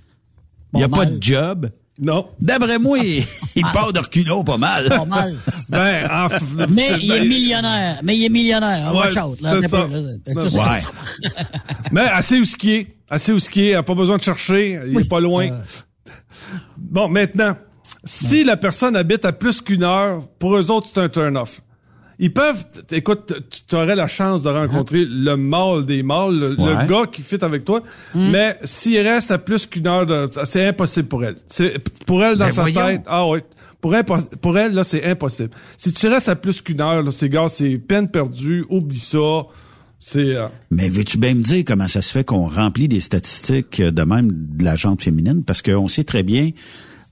il 0.74 0.84
a 0.84 0.90
Pas 0.90 1.06
de 1.06 1.22
job. 1.22 1.70
Non. 2.00 2.28
D'après 2.40 2.78
moi, 2.78 3.00
il, 3.00 3.24
il 3.56 3.64
part 3.74 3.92
de 3.92 4.00
reculons 4.00 4.44
pas 4.44 4.58
mal. 4.58 4.88
Pas 4.88 5.06
mal. 5.06 5.36
Ben, 5.68 6.06
en 6.12 6.28
f- 6.28 6.68
Mais 6.70 6.92
il 7.02 7.12
est 7.12 7.20
ben, 7.22 7.28
millionnaire. 7.28 8.00
Mais 8.04 8.16
il 8.18 8.24
est 8.26 8.30
millionnaire. 8.30 8.94
Ouais, 8.94 9.00
Watch 9.06 9.18
out. 9.18 9.42
Là, 9.42 9.54
c'est 9.62 9.68
T'as 9.68 9.78
ça. 9.82 9.88
peu, 9.88 9.94
là. 9.94 10.34
Non, 10.36 10.50
ça. 10.50 10.60
Ouais. 10.74 10.80
Mais 11.92 12.02
assez 12.02 12.40
où 12.40 12.46
ce 12.46 12.56
qui 12.56 12.74
est. 12.76 12.88
Assez 13.10 13.32
où 13.32 13.40
ce 13.40 13.50
qui 13.50 13.62
est. 13.68 13.72
Il 13.72 13.76
a 13.76 13.84
pas 13.84 13.96
besoin 13.96 14.18
de 14.18 14.22
chercher. 14.24 14.80
Il 14.86 14.96
Oui. 14.98 15.04
est 15.04 15.10
pas 15.10 15.20
loin. 15.20 15.50
Euh. 15.52 15.62
Bon, 16.78 17.08
maintenant. 17.10 17.58
Si 18.04 18.44
la 18.44 18.58
personne 18.58 18.96
habite 18.96 19.26
à 19.26 19.34
plus 19.34 19.60
qu'une 19.62 19.84
heure, 19.84 20.28
pour 20.40 20.56
eux 20.58 20.70
autres, 20.72 20.88
c'est 20.94 21.00
un 21.00 21.10
turn-off. 21.10 21.62
Ils 22.20 22.34
peuvent, 22.34 22.66
écoute, 22.92 23.32
tu 23.68 23.76
aurais 23.76 23.96
la 23.96 24.08
chance 24.08 24.44
de 24.44 24.50
rencontrer 24.50 25.06
le 25.08 25.36
mâle 25.38 25.86
des 25.86 26.02
mâles, 26.02 26.40
le, 26.40 26.50
le 26.50 26.56
Ouais. 26.76 26.88
gars 26.88 27.06
qui 27.12 27.22
fit 27.22 27.44
avec 27.44 27.64
toi, 27.64 27.84
mais 28.16 28.58
s'il 28.64 28.98
reste 29.00 29.30
à 29.30 29.38
plus 29.38 29.68
qu'une 29.68 29.86
heure, 29.88 30.06
de, 30.08 30.28
c'est 30.46 30.66
impossible 30.68 31.08
pour 31.08 31.24
elle. 31.24 31.36
C'est 31.48 31.78
pour 32.06 32.24
elle 32.24 32.38
dans 32.38 32.46
Ben 32.46 32.52
sa 32.52 32.62
voyons. 32.62 32.82
tête. 32.88 33.02
Ah 33.06 33.28
oui. 33.28 33.40
Pour 33.80 33.96
elle, 33.96 34.04
pour 34.04 34.58
elle 34.58 34.74
là, 34.74 34.84
c'est 34.84 35.06
impossible. 35.06 35.52
Si 35.78 35.94
tu 35.94 36.08
restes 36.08 36.30
à 36.30 36.36
plus 36.36 36.62
qu'une 36.64 36.82
heure, 36.82 37.04
là, 37.04 37.12
c'est 37.12 37.30
gars, 37.30 37.48
c'est 37.50 37.78
peine 37.78 38.10
perdue. 38.10 38.66
Oublie 38.70 38.98
ça. 38.98 39.44
C'est 40.00 40.36
euh, 40.36 40.48
Mais 40.72 40.90
veux-tu 40.90 41.18
bien 41.20 41.36
me 41.36 41.42
dire 41.44 41.64
comment 41.68 41.88
ça 41.88 42.02
se 42.02 42.12
fait 42.12 42.24
qu'on 42.24 42.48
remplit 42.48 42.88
des 42.88 43.02
statistiques 43.02 43.80
euh, 43.82 43.92
de 43.92 44.02
même 44.04 44.32
de 44.32 44.64
la 44.64 44.76
jante 44.76 45.04
féminine? 45.04 45.44
Parce 45.46 45.62
qu'on 45.62 45.88
sait 45.88 46.04
très 46.06 46.24
bien, 46.24 46.50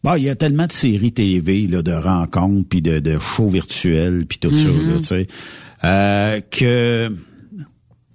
bon, 0.06 0.16
il 0.16 0.24
y 0.24 0.30
a 0.30 0.36
tellement 0.36 0.68
de 0.68 0.72
séries 0.72 1.12
TV, 1.12 1.68
là, 1.68 1.82
de 1.82 1.92
rencontres, 1.92 2.68
puis 2.70 2.82
de, 2.82 3.00
de 3.00 3.20
shows 3.20 3.50
virtuels, 3.50 4.26
puis 4.28 4.38
tout 4.40 4.56
ça, 4.56 4.70
là, 4.70 4.98
tu 5.00 5.04
sais, 5.04 5.28
euh, 5.84 6.40
que... 6.50 7.10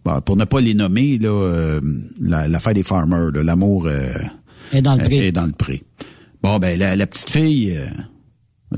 bon, 0.05 0.21
pour 0.23 0.37
ne 0.37 0.45
pas 0.45 0.61
les 0.61 0.75
nommer, 0.75 1.19
là, 1.19 1.29
euh, 1.29 1.81
la- 2.21 2.49
l'affaire 2.49 2.75
des 2.75 2.83
farmers, 2.83 3.31
l'amour 3.33 3.87
euh, 3.87 4.13
Et 4.73 4.81
dans 4.83 4.95
le 4.95 5.03
est 5.13 5.33
dans 5.33 5.47
le 5.47 5.53
pré. 5.53 5.83
Bon, 6.43 6.59
ben, 6.59 6.79
la, 6.79 6.97
la 6.97 7.07
petite 7.07 7.31
fille... 7.31 7.77
euh, 7.77 7.87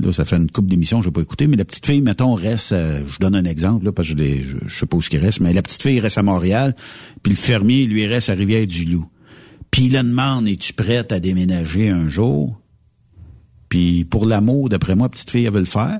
Là, 0.01 0.11
ça 0.11 0.25
fait 0.25 0.37
une 0.37 0.49
couple 0.49 0.69
d'émissions, 0.69 1.01
je 1.01 1.09
vais 1.09 1.11
pas 1.11 1.21
écouter, 1.21 1.45
mais 1.45 1.55
la 1.55 1.65
petite 1.65 1.85
fille, 1.85 2.01
mettons, 2.01 2.33
reste, 2.33 2.71
euh, 2.71 3.01
je 3.05 3.11
vous 3.11 3.19
donne 3.19 3.35
un 3.35 3.45
exemple, 3.45 3.85
là, 3.85 3.91
parce 3.91 4.11
que 4.11 4.17
je, 4.17 4.41
je, 4.41 4.57
je 4.65 4.79
sais 4.79 4.87
pas 4.87 4.97
où 4.97 5.01
ce 5.03 5.09
qu'il 5.11 5.19
reste, 5.19 5.39
mais 5.39 5.53
la 5.53 5.61
petite 5.61 5.83
fille 5.83 5.99
reste 5.99 6.17
à 6.17 6.23
Montréal, 6.23 6.73
puis 7.21 7.31
le 7.31 7.37
fermier, 7.37 7.85
lui, 7.85 8.07
reste 8.07 8.31
à 8.31 8.33
Rivière-du-Loup. 8.33 9.05
Puis 9.69 9.83
il 9.85 9.91
la 9.93 10.01
demande, 10.01 10.47
es-tu 10.47 10.73
prête 10.73 11.11
à 11.11 11.19
déménager 11.19 11.89
un 11.89 12.09
jour? 12.09 12.59
Puis 13.73 14.05
pour 14.05 14.27
l'amour, 14.27 14.69
d'après 14.69 14.95
moi, 14.95 15.09
petite 15.09 15.31
fille, 15.31 15.45
elle 15.45 15.51
veut 15.53 15.57
le 15.59 15.65
faire. 15.65 15.99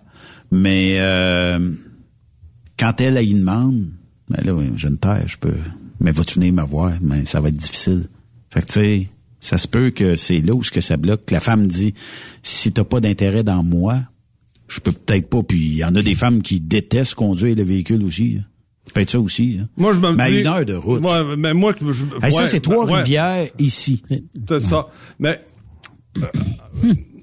Mais 0.51 0.97
euh, 0.99 1.71
quand 2.77 3.01
elle, 3.01 3.17
elle 3.17 3.27
y 3.27 3.33
demande, 3.33 3.87
ben 4.29 4.43
là, 4.45 4.53
oui, 4.53 4.65
j'ai 4.75 4.89
une 4.89 4.99
terre, 4.99 5.23
je 5.25 5.37
peux. 5.39 5.55
Mais 5.99 6.11
vas-tu 6.11 6.35
venir 6.35 6.53
me 6.53 6.61
voir? 6.61 6.91
Mais 7.01 7.25
ça 7.25 7.41
va 7.41 7.49
être 7.49 7.55
difficile. 7.55 8.05
Fait 8.51 8.61
que 8.61 8.67
tu 8.67 8.73
sais, 8.73 9.09
ça 9.39 9.57
se 9.57 9.67
peut 9.67 9.89
que 9.89 10.15
c'est 10.15 10.41
là 10.41 10.53
où 10.53 10.61
ce 10.61 10.69
que 10.69 10.81
ça 10.81 10.97
bloque. 10.97 11.25
Que 11.25 11.33
la 11.33 11.39
femme 11.39 11.65
dit, 11.65 11.95
si 12.43 12.71
t'as 12.71 12.83
pas 12.83 12.99
d'intérêt 12.99 13.41
dans 13.43 13.63
moi, 13.63 14.01
je 14.67 14.79
peux 14.79 14.91
peut-être 14.91 15.27
pas. 15.27 15.41
Puis 15.41 15.57
il 15.57 15.77
y 15.77 15.83
en 15.83 15.95
a 15.95 16.03
des 16.03 16.13
femmes 16.13 16.43
qui 16.43 16.59
détestent 16.59 17.15
conduire 17.15 17.55
le 17.55 17.63
véhicule 17.63 18.03
aussi. 18.03 18.37
hein. 18.39 18.45
Ça 18.85 18.91
peut 18.93 19.01
être 19.01 19.09
ça 19.09 19.19
aussi. 19.19 19.57
hein. 19.59 19.67
Moi, 19.77 19.93
je 19.93 19.99
me 19.99 20.13
Mais 20.15 20.23
à 20.25 20.29
dis. 20.29 20.37
une 20.41 20.47
heure 20.47 20.63
de 20.63 20.75
route. 20.75 21.03
Ouais, 21.03 21.35
mais 21.37 21.55
moi, 21.55 21.73
je, 21.81 22.03
Hey, 22.23 22.31
ça, 22.31 22.45
c'est 22.45 22.57
ouais, 22.57 22.59
Trois-Rivières 22.59 23.47
ici. 23.57 24.03
C'est 24.47 24.59
ça. 24.59 24.89
Mais 25.17 25.39
euh, 26.21 26.27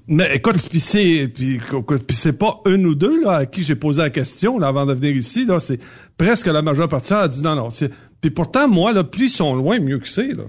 Mais 0.07 0.35
écoute, 0.35 0.55
puis 0.69 0.79
c'est 0.79 1.31
puis, 1.33 1.59
puis 2.07 2.17
c'est 2.17 2.37
pas 2.37 2.59
un 2.65 2.83
ou 2.83 2.95
deux 2.95 3.21
là 3.23 3.31
à 3.37 3.45
qui 3.45 3.63
j'ai 3.63 3.75
posé 3.75 4.01
la 4.01 4.09
question 4.09 4.57
là, 4.57 4.67
avant 4.67 4.85
de 4.85 4.93
venir 4.93 5.15
ici 5.15 5.45
là, 5.45 5.59
c'est 5.59 5.79
presque 6.17 6.47
la 6.47 6.61
majeure 6.61 6.89
partie 6.89 7.13
a 7.13 7.27
dit 7.27 7.41
non 7.41 7.55
non, 7.55 7.69
c'est 7.69 7.91
puis 8.19 8.31
pourtant 8.31 8.67
moi 8.67 8.93
là 8.93 9.03
plus 9.03 9.25
ils 9.25 9.29
sont 9.29 9.55
loin 9.55 9.79
mieux 9.79 9.99
que 9.99 10.07
c'est 10.07 10.33
là. 10.33 10.43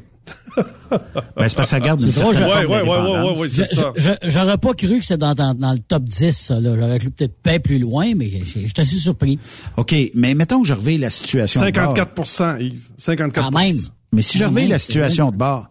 ben, 0.57 0.62
c'est 0.90 1.34
parce 1.36 1.57
que 1.57 1.64
ça 1.64 1.80
garde 1.80 2.00
une 2.00 2.11
drôle, 2.11 2.34
certaine 2.34 2.66
Ouais, 2.68 2.82
ouais, 2.82 3.38
ouais, 3.40 4.18
J'aurais 4.24 4.59
pas 4.59 4.74
cru 4.74 5.00
que 5.00 5.05
c'est 5.05 5.16
dans, 5.16 5.34
dans, 5.34 5.55
dans 5.55 5.72
le 5.72 5.78
top 5.78 6.05
10, 6.05 6.30
ça, 6.36 6.61
là. 6.61 6.76
J'aurais 6.78 6.98
cru 6.98 7.11
peut-être 7.11 7.34
bien 7.42 7.59
plus 7.59 7.78
loin, 7.78 8.14
mais 8.14 8.30
je 8.44 8.44
suis 8.44 8.72
assez 8.76 8.96
surpris. 8.96 9.38
OK, 9.76 9.94
mais 10.14 10.34
mettons 10.34 10.62
que 10.62 10.68
je 10.68 10.74
reviens 10.74 10.98
la 10.98 11.11
situation 11.11 11.61
de 11.64 11.70
bord. 11.70 11.94
54% 11.94 12.61
Yves, 12.61 12.88
54 12.98 13.50
Quand 13.50 13.59
même. 13.59 13.76
Mais 14.12 14.22
si 14.22 14.38
je 14.38 14.44
reviens 14.44 14.68
la 14.68 14.78
situation 14.78 15.30
de 15.30 15.36
bord, 15.36 15.70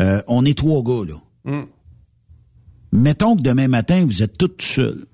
euh, 0.00 0.22
on 0.26 0.44
est 0.44 0.56
trois 0.56 0.82
gars, 0.82 1.04
là. 1.06 1.14
Mm. 1.44 1.64
Mettons 2.94 3.36
que 3.36 3.42
demain 3.42 3.66
matin, 3.66 4.04
vous 4.06 4.22
êtes 4.22 4.38
tous 4.38 4.52
seuls. 4.60 5.04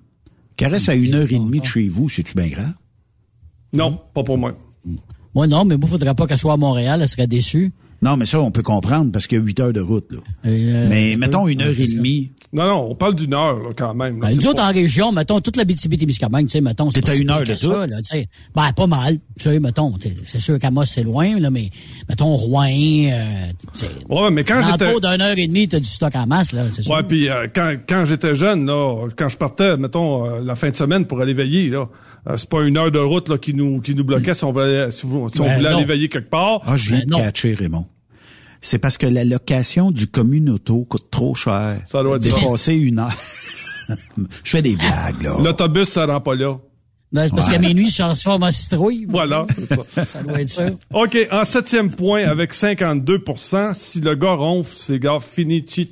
Caresse 0.57 0.91
à 0.91 0.95
une 0.95 1.14
heure 1.14 1.33
et 1.33 1.39
demie 1.39 1.61
de 1.61 1.64
chez 1.64 1.89
vous, 1.89 2.11
c'est-tu 2.11 2.35
bien 2.35 2.49
grave? 2.49 2.74
Non, 3.72 3.99
pas 4.12 4.22
pour 4.22 4.37
moi. 4.37 4.55
Moi, 5.35 5.47
non, 5.47 5.64
mais 5.64 5.78
moi, 5.78 5.89
faudrait 5.89 6.14
pas 6.14 6.26
qu'elle 6.26 6.37
soit 6.37 6.53
à 6.53 6.59
Montréal, 6.59 7.01
elle 7.01 7.09
serait 7.09 7.26
déçue. 7.26 7.72
Non, 8.03 8.17
mais 8.17 8.25
ça, 8.27 8.41
on 8.41 8.51
peut 8.51 8.63
comprendre 8.63 9.13
parce 9.13 9.27
qu'il 9.27 9.39
y 9.39 9.41
a 9.41 9.45
huit 9.45 9.61
heures 9.61 9.73
de 9.73 9.81
route, 9.81 10.11
là. 10.11 10.19
Euh, 10.47 10.87
mais 10.89 11.15
euh, 11.15 11.19
mettons 11.19 11.47
une 11.49 11.61
heure 11.61 11.79
et 11.79 11.87
demie. 11.87 12.33
Non, 12.53 12.65
non, 12.67 12.91
on 12.91 12.95
parle 12.97 13.15
d'une 13.15 13.33
heure, 13.35 13.63
là, 13.63 13.69
quand 13.77 13.95
même. 13.95 14.21
là. 14.21 14.29
Ben, 14.29 14.35
nous 14.37 14.47
autres, 14.49 14.57
pas- 14.57 14.71
en 14.71 14.73
région, 14.73 15.13
mettons, 15.13 15.41
toute 15.41 15.57
la 15.57 15.65
BTB-Témiscamingue, 15.65 16.47
tu 16.47 16.53
sais, 16.53 16.61
mettons, 16.61 16.91
c'est 16.91 17.01
T'es 17.03 17.11
à 17.13 17.15
une 17.15 17.31
heure 17.31 17.45
de 17.45 17.55
ça, 17.55 17.87
là, 17.87 17.99
tu 17.99 18.17
sais. 18.17 18.29
Ben, 18.57 18.73
pas 18.73 18.87
mal, 18.89 19.19
tu 19.39 19.45
sais, 19.45 19.61
mettons, 19.61 19.93
tu 19.99 20.09
sais, 20.09 20.17
c'est 20.25 20.41
sûr 20.41 20.59
qu'Amos, 20.59 20.85
c'est 20.87 21.05
loin, 21.05 21.39
là, 21.39 21.51
mais, 21.51 21.71
mettons, 22.09 22.35
Rouen, 22.35 22.65
euh, 22.67 23.23
tu 23.73 23.81
sais. 23.81 23.91
Ouais, 24.09 24.31
mais 24.33 24.43
quand 24.43 24.63
j'étais... 24.63 24.99
D'une 24.99 25.21
heure 25.23 25.39
et 25.39 25.47
demie, 25.47 25.69
t'as 25.69 25.79
du 25.79 25.89
stock 25.89 26.15
en 26.17 26.27
masse, 26.27 26.53
là, 26.53 26.65
c'est 26.71 26.83
sûr. 26.83 26.93
Ouais, 26.93 27.03
puis 27.05 27.29
euh, 27.29 27.47
quand, 27.55 27.75
quand 27.89 28.05
j'étais 28.05 28.35
jeune, 28.35 28.67
là, 28.67 29.07
quand 29.17 29.29
je 29.29 29.37
partais, 29.37 29.77
mettons, 29.77 30.27
euh, 30.27 30.41
la 30.43 30.57
fin 30.57 30.71
de 30.71 30.75
semaine 30.77 31.05
pour 31.05 31.21
aller 31.21 31.35
veiller, 31.35 31.69
là, 31.69 31.87
c'est 32.37 32.49
pas 32.49 32.62
une 32.62 32.77
heure 32.77 32.91
de 32.91 32.99
route 32.99 33.29
là, 33.29 33.39
qui 33.39 33.55
nous 33.55 33.81
qui 33.81 33.95
nous 33.95 34.05
bloquait 34.05 34.35
si 34.35 34.45
on 34.45 34.53
voulait, 34.53 34.91
si, 34.91 35.05
on 35.07 35.27
Ben 35.29 35.57
voulait 35.57 35.68
aller 35.68 35.85
veiller 35.85 36.09
quelque 36.09 36.31
part. 36.31 36.61
Ah, 36.66 36.77
je 36.77 36.89
viens 36.91 36.99
Ben 37.01 37.05
de 37.07 37.11
non. 37.11 37.18
catcher, 37.18 37.55
Raymond. 37.55 37.87
C'est 38.61 38.79
parce 38.79 38.99
que 38.99 39.07
la 39.07 39.25
location 39.25 39.91
du 39.91 40.07
communauto 40.07 40.85
coûte 40.85 41.11
trop 41.11 41.35
cher. 41.35 41.81
Ça 41.87 42.03
doit 42.03 42.16
être 42.16 42.25
ça. 42.25 42.39
Dépasser 42.39 42.75
une 42.77 42.99
heure. 42.99 43.16
je 44.45 44.51
fais 44.51 44.61
des 44.62 44.77
blagues, 44.77 45.23
là. 45.23 45.37
L'autobus, 45.43 45.89
ça 45.89 46.05
rend 46.07 46.21
pas 46.21 46.35
là. 46.35 46.59
Ben, 47.12 47.27
c'est 47.27 47.35
parce 47.35 47.49
qu'à 47.49 47.59
minuit, 47.59 47.91
je 47.91 47.99
transforme 48.03 48.45
en 48.45 48.53
citrouille. 48.53 49.05
Voilà. 49.09 49.47
ça. 49.95 50.05
Ça 50.05 50.23
doit 50.23 50.41
être 50.43 50.49
ça. 50.49 50.66
OK, 50.93 51.16
en 51.33 51.45
septième 51.45 51.91
point, 51.91 52.25
avec 52.25 52.53
52% 52.55 53.75
si 53.75 54.01
le 54.01 54.14
gars 54.14 54.35
ronfle, 54.35 54.73
c'est 54.77 55.01
gars 55.01 55.18
fini 55.18 55.64
chit 55.68 55.91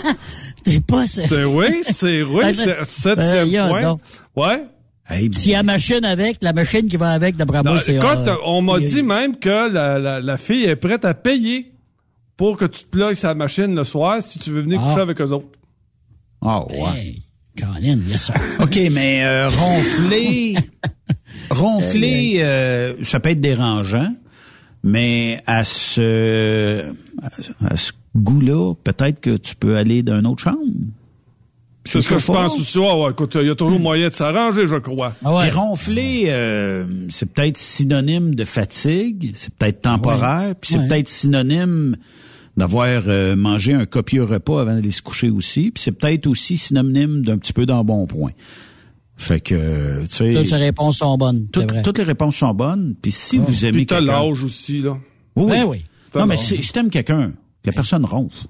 T'es 0.64 0.80
pas, 0.80 1.06
c'est... 1.08 1.26
C'est- 1.26 1.44
Oui, 1.44 1.66
c'est 1.82 2.22
oui, 2.22 2.40
Ben, 2.42 2.54
c'est 2.54 2.84
septième 2.84 3.50
ben, 3.50 3.68
point. 3.68 3.82
donc. 3.82 4.00
Ouais. 4.36 4.64
Hey, 5.08 5.28
S'il 5.32 5.50
y 5.52 5.54
a 5.54 5.58
la 5.58 5.62
machine 5.64 6.04
avec, 6.04 6.38
la 6.40 6.52
machine 6.54 6.88
qui 6.88 6.96
va 6.96 7.10
avec, 7.10 7.36
d'après 7.36 7.62
moi, 7.62 7.78
c'est... 7.78 7.96
écoute, 7.96 8.26
euh, 8.26 8.36
on 8.46 8.62
m'a 8.62 8.80
dit 8.80 9.02
même 9.02 9.36
que 9.36 9.70
la, 9.70 9.98
la, 9.98 10.20
la 10.20 10.38
fille 10.38 10.64
est 10.64 10.76
prête 10.76 11.04
à 11.04 11.12
payer 11.12 11.72
pour 12.38 12.56
que 12.56 12.64
tu 12.64 12.84
te 12.84 12.88
plugues 12.88 13.14
sa 13.14 13.34
machine 13.34 13.74
le 13.74 13.84
soir 13.84 14.22
si 14.22 14.38
tu 14.38 14.50
veux 14.50 14.62
venir 14.62 14.80
Ah. 14.82 14.88
coucher 14.88 15.02
avec 15.02 15.20
eux 15.20 15.30
autres. 15.30 15.58
Ah, 16.40 16.64
ouais. 16.66 16.96
Hey, 16.96 17.22
Colin, 17.58 17.98
yes, 18.08 18.24
sir. 18.26 18.34
OK, 18.60 18.78
mais 18.92 19.24
euh, 19.24 19.50
ronfler, 19.50 20.54
ronfler, 21.50 22.36
euh, 22.38 22.94
ça 23.04 23.20
peut 23.20 23.30
être 23.30 23.40
dérangeant, 23.40 24.12
mais 24.82 25.42
à 25.46 25.64
ce, 25.64 26.90
à, 27.22 27.28
à 27.72 27.76
ce 27.76 27.92
goût-là, 28.16 28.74
peut-être 28.82 29.20
que 29.20 29.36
tu 29.36 29.54
peux 29.54 29.76
aller 29.76 30.02
d'une 30.02 30.26
autre 30.26 30.42
chambre. 30.42 30.58
C'est 31.86 32.00
ce 32.00 32.08
que 32.08 32.16
je 32.18 32.24
sais 32.24 32.32
pense 32.32 32.58
aussi. 32.58 32.78
Ah 32.80 32.96
ouais, 32.96 33.10
écoute, 33.10 33.36
il 33.40 33.46
y 33.46 33.50
a 33.50 33.54
toujours 33.54 33.78
moyen 33.78 34.08
de 34.08 34.14
s'arranger, 34.14 34.66
je 34.66 34.76
crois. 34.76 35.14
Ah 35.22 35.34
ouais. 35.34 35.42
Puis 35.48 35.50
ronfler, 35.56 36.24
euh, 36.28 36.86
c'est 37.10 37.30
peut-être 37.32 37.58
synonyme 37.58 38.34
de 38.34 38.44
fatigue, 38.44 39.32
c'est 39.34 39.52
peut-être 39.52 39.82
temporaire, 39.82 40.54
puis 40.60 40.72
c'est 40.72 40.78
Ouais. 40.78 40.88
peut-être 40.88 41.08
synonyme 41.08 41.96
d'avoir 42.56 43.02
euh, 43.08 43.36
mangé 43.36 43.74
un 43.74 43.84
copieux 43.84 44.22
repas 44.24 44.62
avant 44.62 44.74
d'aller 44.74 44.92
se 44.92 45.02
coucher 45.02 45.28
aussi, 45.28 45.72
puis 45.72 45.82
c'est 45.82 45.92
peut-être 45.92 46.26
aussi 46.26 46.56
synonyme 46.56 47.22
d'un 47.22 47.36
petit 47.36 47.52
peu 47.52 47.66
d'embonpoint. 47.66 48.30
Fait 49.16 49.40
que, 49.40 50.02
tu 50.02 50.08
Toutes 50.08 50.42
ces 50.42 50.46
sais, 50.48 50.56
réponses 50.56 50.98
sont 50.98 51.16
bonnes, 51.18 51.46
toutes, 51.52 51.70
vrai. 51.70 51.82
toutes 51.82 51.98
les 51.98 52.04
réponses 52.04 52.36
sont 52.36 52.54
bonnes, 52.54 52.94
puis 53.00 53.12
si 53.12 53.38
vous 53.38 53.64
aimez 53.66 53.86
quelqu'un... 53.86 54.04
l'âge 54.12 54.42
aussi, 54.42 54.80
là. 54.80 54.96
Oui, 55.36 55.50
Ben 55.50 55.64
oui. 55.66 55.84
Non, 56.14 56.26
mais 56.26 56.36
si, 56.36 56.62
si 56.62 56.72
t'aimes 56.72 56.90
quelqu'un, 56.90 57.30
que 57.62 57.70
la 57.70 57.72
personne 57.72 58.04
ronfle, 58.04 58.46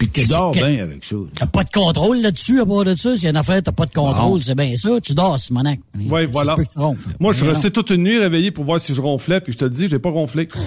puis 0.00 0.08
tu 0.08 0.26
dors 0.28 0.52
bien 0.52 0.82
avec 0.82 1.04
ça. 1.04 1.16
T'as 1.36 1.44
pas 1.44 1.62
de 1.62 1.68
contrôle 1.68 2.22
là-dessus, 2.22 2.60
à 2.62 2.66
part 2.66 2.84
de 2.86 2.94
ça? 2.94 3.14
S'il 3.16 3.24
y 3.24 3.26
a 3.26 3.30
une 3.30 3.36
affaire, 3.36 3.62
t'as 3.62 3.72
pas 3.72 3.84
de 3.84 3.92
contrôle, 3.92 4.42
c'est 4.42 4.54
bien 4.54 4.74
ça. 4.74 4.98
Tu 5.02 5.12
dors, 5.12 5.38
Simonac. 5.38 5.78
Se 5.94 6.26
voilà. 6.32 6.54
peut 6.54 6.64
que 6.64 6.72
tu 6.72 6.78
ronfles. 6.78 7.10
Moi, 7.20 7.34
je 7.34 7.44
resté 7.44 7.70
toute 7.70 7.90
une 7.90 8.04
nuit 8.04 8.18
réveillé 8.18 8.50
pour 8.50 8.64
voir 8.64 8.80
si 8.80 8.94
je 8.94 9.00
ronflais, 9.02 9.42
puis 9.42 9.52
je 9.52 9.58
te 9.58 9.64
le 9.64 9.70
dis, 9.70 9.88
j'ai 9.88 9.98
pas 9.98 10.08
ronflé. 10.08 10.48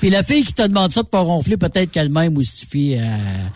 Puis 0.00 0.10
la 0.10 0.22
fille 0.22 0.44
qui 0.44 0.52
te 0.52 0.66
demande 0.66 0.92
ça 0.92 1.02
de 1.02 1.08
pas 1.08 1.20
ronfler, 1.20 1.56
peut-être 1.56 1.90
qu'elle-même 1.90 2.38
justifie, 2.38 2.96
euh, 2.98 3.48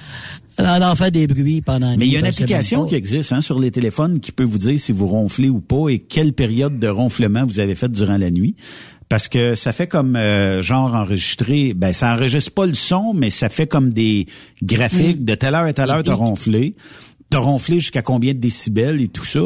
elle 0.56 0.82
en 0.82 0.96
fait 0.96 1.10
des 1.10 1.26
bruits 1.26 1.60
pendant 1.60 1.90
la 1.90 1.96
Mais 1.98 2.06
il 2.06 2.12
y 2.12 2.16
a 2.16 2.20
une 2.20 2.26
application 2.26 2.86
qui 2.86 2.94
existe 2.94 3.32
hein, 3.32 3.42
sur 3.42 3.60
les 3.60 3.70
téléphones 3.70 4.20
qui 4.20 4.32
peut 4.32 4.44
vous 4.44 4.58
dire 4.58 4.80
si 4.80 4.92
vous 4.92 5.06
ronflez 5.06 5.50
ou 5.50 5.60
pas 5.60 5.88
et 5.90 5.98
quelle 5.98 6.32
période 6.32 6.78
de 6.78 6.88
ronflement 6.88 7.44
vous 7.44 7.60
avez 7.60 7.74
fait 7.74 7.90
durant 7.90 8.16
la 8.16 8.30
nuit. 8.30 8.56
Parce 9.10 9.26
que 9.26 9.56
ça 9.56 9.72
fait 9.72 9.88
comme 9.88 10.14
euh, 10.14 10.62
genre 10.62 10.94
enregistré, 10.94 11.74
ben 11.74 11.92
ça 11.92 12.14
enregistre 12.14 12.52
pas 12.52 12.64
le 12.64 12.74
son, 12.74 13.12
mais 13.12 13.28
ça 13.28 13.48
fait 13.48 13.66
comme 13.66 13.92
des 13.92 14.26
graphiques 14.62 15.24
de 15.24 15.34
telle 15.34 15.56
heure 15.56 15.64
à 15.64 15.72
telle 15.72 15.90
heure 15.90 16.04
t'as 16.04 16.14
ronflé. 16.14 16.76
T'as 17.28 17.40
ronflé 17.40 17.80
jusqu'à 17.80 18.02
combien 18.02 18.34
de 18.34 18.38
décibels 18.38 19.00
et 19.00 19.08
tout 19.08 19.24
ça. 19.24 19.40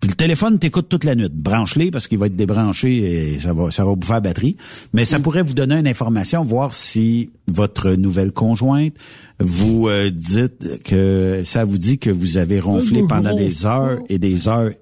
Puis 0.00 0.10
le 0.10 0.16
téléphone 0.16 0.58
t'écoute 0.58 0.88
toute 0.88 1.04
la 1.04 1.14
nuit. 1.14 1.28
Branche-les 1.32 1.92
parce 1.92 2.08
qu'il 2.08 2.18
va 2.18 2.26
être 2.26 2.34
débranché 2.34 3.34
et 3.34 3.38
ça 3.38 3.52
va 3.52 3.70
ça 3.70 3.84
va 3.84 3.94
bouffer 3.94 4.14
la 4.14 4.20
batterie. 4.20 4.56
Mais 4.92 5.04
ça 5.04 5.20
pourrait 5.20 5.42
vous 5.42 5.54
donner 5.54 5.76
une 5.76 5.86
information, 5.86 6.42
voir 6.42 6.74
si 6.74 7.30
votre 7.46 7.92
nouvelle 7.92 8.32
conjointe 8.32 8.94
vous 9.38 9.86
euh, 9.88 10.10
dites 10.10 10.82
que 10.82 11.42
ça 11.44 11.64
vous 11.64 11.78
dit 11.78 11.98
que 11.98 12.10
vous 12.10 12.36
avez 12.36 12.58
ronflé 12.58 13.04
pendant 13.08 13.36
des 13.36 13.64
heures 13.64 13.98
et 14.08 14.18
des 14.18 14.48
heures 14.48 14.72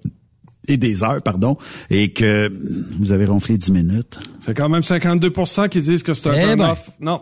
et 0.68 0.76
des 0.76 1.02
heures, 1.02 1.22
pardon, 1.22 1.56
et 1.90 2.12
que 2.12 2.50
vous 2.98 3.12
avez 3.12 3.24
ronflé 3.24 3.58
10 3.58 3.72
minutes. 3.72 4.18
C'est 4.40 4.54
quand 4.56 4.68
même 4.68 4.82
52% 4.82 5.68
qui 5.68 5.80
disent 5.80 6.02
que 6.02 6.14
c'est 6.14 6.28
un 6.28 6.34
Eh 6.52 6.56
ben. 6.56 6.70
off. 6.70 6.90
Non. 7.00 7.20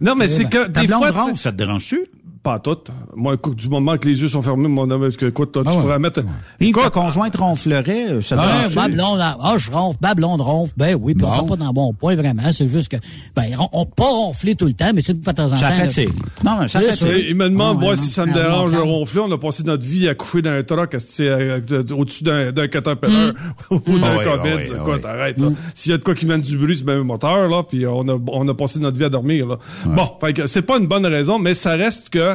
Non, 0.00 0.14
mais 0.14 0.26
Eh 0.26 0.28
c'est 0.28 0.42
ben. 0.44 0.50
que 0.50 0.68
Ta 0.70 0.80
des 0.82 0.86
blonde 0.86 1.04
fois, 1.12 1.22
ronfle, 1.24 1.36
ça 1.38 1.52
te 1.52 1.56
dérange-tu? 1.56 2.00
Pas 2.42 2.58
tout. 2.58 2.76
Moi, 3.14 3.34
écoute, 3.34 3.56
du 3.56 3.68
moment 3.68 3.96
que 3.96 4.08
les 4.08 4.20
yeux 4.20 4.28
sont 4.28 4.42
fermés, 4.42 4.66
mon 4.68 4.90
homme, 4.90 5.10
que, 5.12 5.26
écoute, 5.26 5.52
toi, 5.52 5.62
tu 5.62 5.68
Ah 5.70 5.74
ouais. 5.76 5.80
pourrais 5.82 5.98
mettre. 5.98 6.20
Yves, 6.60 6.74
ta 6.74 6.90
conjointe 6.90 7.36
ronflerait, 7.36 8.20
ça 8.22 8.36
te 8.36 8.40
Ah, 8.42 8.68
ma 8.74 8.88
blonde, 8.88 9.18
ah, 9.20 9.54
je 9.56 9.70
ronfle, 9.70 9.98
ma 10.02 10.14
blonde 10.14 10.40
ronfle. 10.40 10.72
Ben 10.76 10.96
oui, 11.00 11.14
puis 11.14 11.24
on 11.24 11.32
fait 11.32 11.48
pas 11.48 11.56
dans 11.56 11.66
le 11.68 11.72
bon 11.72 11.92
point, 11.92 12.16
vraiment. 12.16 12.50
C'est 12.50 12.66
juste 12.66 12.88
que, 12.88 12.96
ben, 13.36 13.54
on, 13.60 13.68
on 13.72 13.86
pas 13.86 14.08
ronfler 14.08 14.54
tout 14.56 14.66
le 14.66 14.72
temps, 14.72 14.90
mais 14.94 15.02
c'est 15.02 15.12
une 15.12 15.22
fois 15.22 15.32
de 15.32 15.38
temps 15.38 15.46
en 15.46 15.50
temps. 15.50 15.56
Ça 15.58 15.70
fatigue. 15.70 16.08
Non, 16.44 16.56
mais 16.60 16.68
ça 16.68 16.80
C'est 16.80 17.06
fatigue. 17.06 17.26
il 17.28 17.34
me 17.36 17.48
demande, 17.48 17.76
Ah, 17.76 17.80
ouais, 17.80 17.86
voir 17.86 17.96
non. 17.96 18.02
si 18.02 18.08
ça 18.10 18.26
me 18.26 18.32
dérange 18.34 18.72
de 18.72 18.78
ronfler. 18.78 19.20
On 19.20 19.30
a 19.32 19.38
passé 19.38 19.62
notre 19.62 19.84
vie 19.84 20.08
à 20.08 20.14
coucher 20.14 20.42
dans 20.42 20.50
un 20.50 20.62
que, 20.62 20.96
euh, 21.20 21.60
de- 21.60 21.94
au-dessus 21.94 22.24
d'un, 22.24 22.50
d'un 22.52 22.66
caterpillar 22.68 23.32
ou 23.70 23.78
d'un 23.78 24.00
Ah 24.02 24.16
ouais, 24.16 24.24
COVID. 24.24 24.30
ah 24.34 24.54
ouais, 24.56 24.66
écoute, 24.66 24.86
ouais. 25.04 25.06
arrête, 25.06 25.38
là. 25.38 25.48
S'il 25.74 25.92
y 25.92 25.94
a 25.94 25.98
de 25.98 26.02
quoi 26.02 26.14
qui 26.14 26.26
mène 26.26 26.40
du 26.40 26.56
bruit, 26.58 26.76
c'est 26.78 26.84
même 26.86 27.00
un 27.00 27.04
moteur, 27.04 27.48
là, 27.48 27.62
puis 27.62 27.86
on 27.86 28.02
a, 28.08 28.18
on 28.28 28.48
a 28.48 28.54
passé 28.54 28.78
notre 28.80 28.96
vie 28.98 29.04
à 29.04 29.08
dormir, 29.10 29.46
là. 29.46 29.58
Bon, 29.86 30.08
fait 30.20 30.32
que 30.32 30.46
c'est 30.48 30.62
pas 30.62 30.78
une 30.78 30.86
bonne 30.86 31.06
raison, 31.06 31.38
mais 31.38 31.54
ça 31.54 31.72
reste 31.72 32.08
que, 32.10 32.31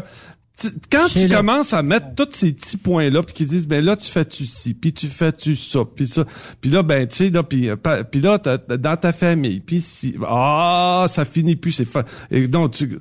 tu- 0.60 0.70
quand 0.92 1.08
tu 1.08 1.28
là. 1.28 1.38
commences 1.38 1.72
à 1.74 1.84
mettre 1.84 2.08
tous 2.16 2.30
ces 2.32 2.52
petits 2.54 2.78
points-là, 2.78 3.22
puis 3.24 3.34
qu'ils 3.36 3.48
disent, 3.48 3.68
ben 3.68 3.84
là, 3.86 3.96
tu 3.96 4.10
fais-tu 4.10 4.46
ci, 4.46 4.74
puis 4.74 4.92
tu 4.92 5.08
fais-tu 5.08 5.56
ça, 5.56 5.82
puis 5.96 6.08
ça, 6.08 6.26
puis 6.60 6.72
là, 6.72 6.82
ben, 6.82 7.08
tu 7.08 7.16
sais, 7.16 7.30
là, 7.30 7.44
puis, 7.44 7.70
euh, 7.70 7.76
puis 8.10 8.22
là, 8.22 8.40
t'as- 8.40 8.58
t'as- 8.58 8.78
dans 8.78 8.98
ta 8.98 9.14
famille, 9.14 9.60
puis 9.60 9.82
si, 9.82 10.16
ah, 10.28 11.06
ça 11.10 11.26
finit 11.26 11.56
plus, 11.56 11.72
c'est 11.74 11.86
fa- 11.86 12.06
et 12.32 12.48
donc, 12.48 12.72
tu, 12.72 13.00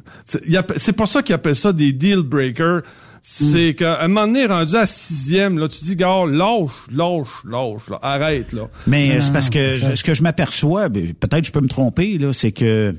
c'est 0.76 0.92
pour 0.92 1.08
ça 1.08 1.22
qu'ils 1.22 1.34
appellent 1.34 1.56
ça 1.56 1.72
des 1.72 1.92
deal 1.92 2.22
breakers. 2.22 2.82
C'est 3.28 3.74
qu'à 3.74 4.02
un 4.02 4.06
moment 4.08 4.28
donné, 4.28 4.46
rendu 4.46 4.76
à 4.76 4.86
sixième, 4.86 5.58
là, 5.58 5.66
tu 5.66 5.82
dis, 5.82 5.96
gars, 5.96 6.24
lâche, 6.28 6.70
lâche, 6.92 7.42
lâche, 7.44 7.88
là, 7.90 7.98
arrête, 8.00 8.52
là. 8.52 8.68
Mais 8.86 9.20
c'est 9.20 9.32
parce 9.32 9.50
que 9.50 9.96
ce 9.96 10.04
que 10.04 10.14
je 10.14 10.22
m'aperçois, 10.22 10.88
ben, 10.88 11.12
peut-être 11.12 11.44
je 11.44 11.50
peux 11.50 11.60
me 11.60 11.66
tromper, 11.68 12.18
là, 12.18 12.32
c'est 12.32 12.52
que 12.52 12.94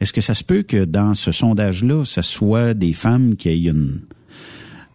est-ce 0.00 0.12
que 0.12 0.20
ça 0.20 0.34
se 0.34 0.44
peut 0.44 0.62
que 0.62 0.84
dans 0.84 1.14
ce 1.14 1.32
sondage-là, 1.32 2.04
ça 2.04 2.22
soit 2.22 2.74
des 2.74 2.92
femmes 2.92 3.36
qui 3.36 3.48
aient 3.48 3.58
une 3.70 4.02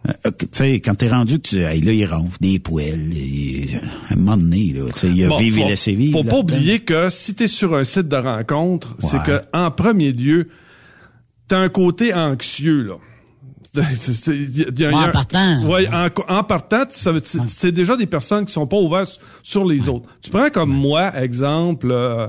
euh, 0.08 0.12
euh, 0.26 0.30
tu 0.38 0.46
sais, 0.52 0.80
quand 0.80 0.94
t'es 0.94 1.10
rendu 1.10 1.38
que 1.40 1.48
tu 1.48 1.58
hey, 1.58 1.82
là, 1.82 1.92
il 1.92 2.06
ronfle 2.06 2.38
des 2.40 2.58
poêles, 2.58 3.12
et, 3.14 3.66
à 4.08 4.14
un 4.14 4.16
moment 4.16 4.38
donné, 4.38 4.72
là, 4.72 4.84
tu 4.94 4.98
sais, 5.00 5.08
il 5.08 5.16
y 5.18 5.24
a 5.24 5.28
Bon, 5.28 5.36
vivre 5.36 5.58
et 5.68 5.94
vivre. 5.94 6.22
Faut 6.22 6.26
pas 6.26 6.38
oublier 6.38 6.80
que 6.80 7.10
si 7.10 7.34
t'es 7.34 7.48
sur 7.48 7.74
un 7.76 7.84
site 7.84 8.08
de 8.08 8.16
rencontre, 8.16 8.96
c'est 9.00 9.22
que 9.22 9.42
en 9.52 9.70
premier 9.70 10.12
lieu, 10.12 10.48
t'as 11.48 11.58
un 11.58 11.68
côté 11.68 12.14
anxieux 12.14 12.82
là. 12.84 12.94
C'est- 13.96 14.14
c'est- 14.14 14.36
il 14.36 14.58
y 14.58 14.62
a- 14.64 14.66
il 14.68 14.80
y 14.80 14.84
a 14.84 14.88
Ouais, 14.88 14.94
en 14.94 14.98
un- 15.00 15.08
partant. 15.10 15.64
Ouais, 15.68 15.86
en, 15.88 16.08
en 16.34 16.42
partant, 16.44 16.84
ça 16.88 17.12
veut- 17.12 17.20
c'est 17.22 17.38
c'est 17.48 17.70
déjà 17.70 17.96
des 17.96 18.06
personnes 18.06 18.44
qui 18.46 18.52
sont 18.52 18.66
pas 18.66 18.78
ouvertes 18.78 19.20
sur 19.44 19.64
les 19.64 19.88
autres. 19.88 20.08
Tu 20.22 20.30
prends 20.30 20.48
comme 20.50 20.70
moi, 20.72 21.14
exemple, 21.22 21.88
euh, 21.92 22.26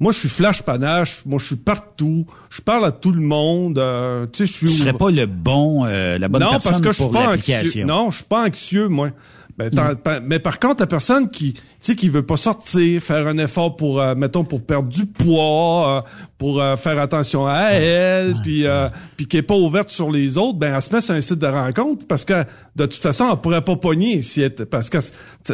moi, 0.00 0.12
je 0.12 0.18
suis 0.18 0.28
flash 0.28 0.62
panache. 0.62 1.20
Moi, 1.24 1.38
je 1.38 1.46
suis 1.46 1.56
partout. 1.56 2.26
Je 2.50 2.60
parle 2.60 2.84
à 2.84 2.92
tout 2.92 3.12
le 3.12 3.20
monde. 3.20 3.78
euh, 3.78 4.26
tu 4.32 4.46
sais, 4.46 4.46
je 4.46 4.52
suis. 4.56 4.66
Tu 4.66 4.72
serais 4.78 4.92
pas 4.92 5.10
le 5.10 5.26
bon, 5.26 5.84
euh, 5.86 6.18
la 6.18 6.28
bonne 6.28 6.42
non, 6.42 6.50
personne 6.50 6.72
parce 6.72 6.82
que 6.82 6.88
je 6.92 6.94
suis 6.94 7.02
pour 7.04 7.12
pas 7.12 7.28
anxieux. 7.28 7.54
l'application. 7.54 7.86
Non, 7.86 8.10
je 8.10 8.16
suis 8.16 8.24
pas 8.24 8.44
anxieux, 8.46 8.88
moi. 8.88 9.10
Ben, 9.56 9.70
t'en- 9.70 9.94
pa- 9.94 10.18
Mais 10.20 10.40
par 10.40 10.58
contre, 10.58 10.80
la 10.82 10.88
personne 10.88 11.28
qui, 11.28 11.52
tu 11.52 11.60
sais, 11.78 11.94
qui 11.94 12.08
veut 12.08 12.26
pas 12.26 12.36
sortir, 12.36 13.00
faire 13.00 13.28
un 13.28 13.38
effort 13.38 13.76
pour, 13.76 14.00
euh, 14.00 14.16
mettons, 14.16 14.42
pour 14.42 14.60
perdre 14.62 14.88
du 14.88 15.06
poids, 15.06 15.98
euh, 15.98 16.28
pour 16.38 16.60
euh, 16.60 16.74
faire 16.76 16.98
attention 16.98 17.46
à 17.46 17.68
elle, 17.70 18.34
puis, 18.42 18.66
euh, 18.66 18.88
puis 19.16 19.26
qui 19.26 19.36
est 19.36 19.42
pas 19.42 19.54
ouverte 19.54 19.90
sur 19.90 20.10
les 20.10 20.38
autres, 20.38 20.58
ben, 20.58 20.74
elle 20.74 20.82
se 20.82 20.92
met 20.92 21.00
sur 21.00 21.14
un 21.14 21.20
site 21.20 21.38
de 21.38 21.46
rencontre 21.46 22.04
parce 22.08 22.24
que 22.24 22.42
de 22.74 22.86
toute 22.86 23.00
façon, 23.00 23.28
elle 23.30 23.40
pourrait 23.40 23.62
pas 23.62 23.76
pogner 23.76 24.22
si 24.22 24.40
elle, 24.42 24.50
parce 24.54 24.90
que 24.90 24.98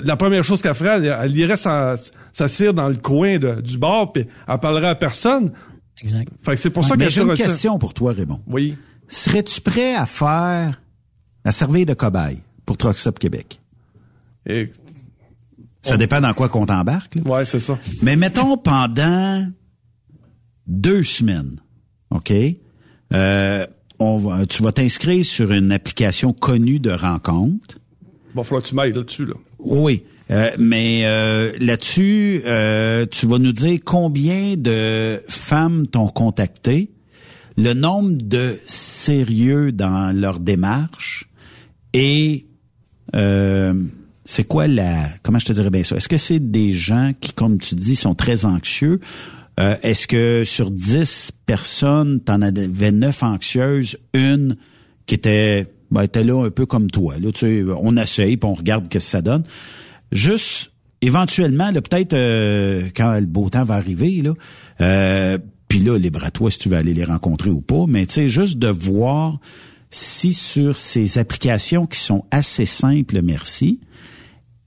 la 0.02 0.16
première 0.16 0.44
chose 0.44 0.62
qu'elle 0.62 0.74
ferait, 0.74 0.96
elle, 0.96 1.16
elle 1.22 1.36
irait 1.36 1.56
sa- 1.56 1.96
s'asseoir 2.32 2.72
dans 2.72 2.88
le 2.88 2.96
coin 2.96 3.38
de- 3.38 3.60
du 3.60 3.76
bar, 3.76 4.12
puis 4.12 4.24
elle 4.48 4.58
parlerait 4.58 4.88
à 4.88 4.94
personne. 4.94 5.52
Exact. 6.02 6.32
Fait 6.42 6.52
que 6.52 6.56
c'est 6.56 6.70
pour 6.70 6.84
ça 6.84 6.94
que 6.96 7.00
j'ai 7.10 7.20
une 7.20 7.26
question 7.44 7.78
pour 7.78 7.92
toi, 7.92 8.12
Raymond. 8.14 8.40
Oui. 8.46 8.76
Serais-tu 9.08 9.60
prêt 9.60 9.94
à 9.94 10.06
faire 10.06 10.80
la 11.44 11.50
servir 11.52 11.84
de 11.84 11.92
cobaye 11.92 12.38
pour 12.64 12.78
Truck 12.78 12.96
Stop 12.96 13.18
Québec? 13.18 13.60
Et, 14.46 14.70
Ça 15.82 15.96
dépend 15.96 16.20
dans 16.20 16.34
quoi 16.34 16.48
qu'on 16.48 16.66
t'embarque. 16.66 17.14
là. 17.16 17.22
ouais, 17.24 17.44
c'est 17.44 17.60
ça. 17.60 17.78
Mais 18.02 18.16
mettons 18.16 18.56
pendant 18.56 19.46
deux 20.66 21.02
semaines, 21.02 21.60
OK? 22.10 22.32
Euh, 23.12 23.66
on 23.98 24.18
va, 24.18 24.46
tu 24.46 24.62
vas 24.62 24.72
t'inscrire 24.72 25.24
sur 25.24 25.52
une 25.52 25.72
application 25.72 26.32
connue 26.32 26.78
de 26.78 26.90
rencontre. 26.90 27.78
Bon, 28.34 28.44
falloir 28.44 28.62
que 28.62 28.68
tu 28.68 28.74
m'aides 28.74 28.96
là-dessus, 28.96 29.26
là. 29.26 29.34
Oui, 29.58 30.04
euh, 30.30 30.50
mais 30.58 31.02
euh, 31.04 31.52
là-dessus, 31.58 32.42
euh, 32.46 33.04
tu 33.10 33.26
vas 33.26 33.38
nous 33.38 33.52
dire 33.52 33.80
combien 33.84 34.56
de 34.56 35.20
femmes 35.28 35.86
t'ont 35.86 36.08
contacté, 36.08 36.90
le 37.56 37.74
nombre 37.74 38.16
de 38.16 38.58
sérieux 38.66 39.72
dans 39.72 40.16
leur 40.16 40.38
démarche 40.38 41.28
et 41.92 42.46
euh, 43.16 43.74
c'est 44.30 44.44
quoi 44.44 44.68
la 44.68 45.08
comment 45.24 45.40
je 45.40 45.46
te 45.46 45.52
dirais 45.52 45.70
bien 45.70 45.82
ça? 45.82 45.96
Est-ce 45.96 46.08
que 46.08 46.16
c'est 46.16 46.38
des 46.38 46.72
gens 46.72 47.10
qui, 47.20 47.32
comme 47.32 47.58
tu 47.58 47.74
dis, 47.74 47.96
sont 47.96 48.14
très 48.14 48.44
anxieux? 48.44 49.00
Euh, 49.58 49.74
Est-ce 49.82 50.06
que 50.06 50.44
sur 50.44 50.70
10 50.70 51.32
personnes, 51.46 52.20
t'en 52.20 52.40
avais 52.40 52.92
9 52.92 53.24
anxieuses, 53.24 53.98
une 54.14 54.56
qui 55.06 55.16
était 55.16 55.66
ben, 55.90 56.02
était 56.02 56.22
là 56.22 56.46
un 56.46 56.50
peu 56.50 56.64
comme 56.64 56.88
toi. 56.92 57.14
Là, 57.18 57.32
tu 57.32 57.40
sais, 57.40 57.64
on 57.76 57.96
essaye 57.96 58.36
puis 58.36 58.48
on 58.48 58.54
regarde 58.54 58.84
ce 58.84 58.90
que 58.90 58.98
ça 59.00 59.20
donne. 59.20 59.42
Juste 60.12 60.70
éventuellement, 61.02 61.72
peut-être 61.72 62.14
euh, 62.14 62.88
quand 62.94 63.14
le 63.14 63.26
beau 63.26 63.50
temps 63.50 63.64
va 63.64 63.74
arriver, 63.74 64.22
là, 64.22 64.34
euh, 64.80 65.38
puis 65.66 65.80
là, 65.80 65.98
libre 65.98 66.22
à 66.22 66.30
toi 66.30 66.52
si 66.52 66.58
tu 66.58 66.68
veux 66.68 66.76
aller 66.76 66.94
les 66.94 67.04
rencontrer 67.04 67.50
ou 67.50 67.62
pas, 67.62 67.86
mais 67.88 68.06
tu 68.06 68.12
sais, 68.12 68.28
juste 68.28 68.58
de 68.58 68.68
voir 68.68 69.40
si 69.90 70.34
sur 70.34 70.76
ces 70.76 71.18
applications 71.18 71.86
qui 71.86 71.98
sont 71.98 72.24
assez 72.30 72.64
simples, 72.64 73.22
merci, 73.22 73.80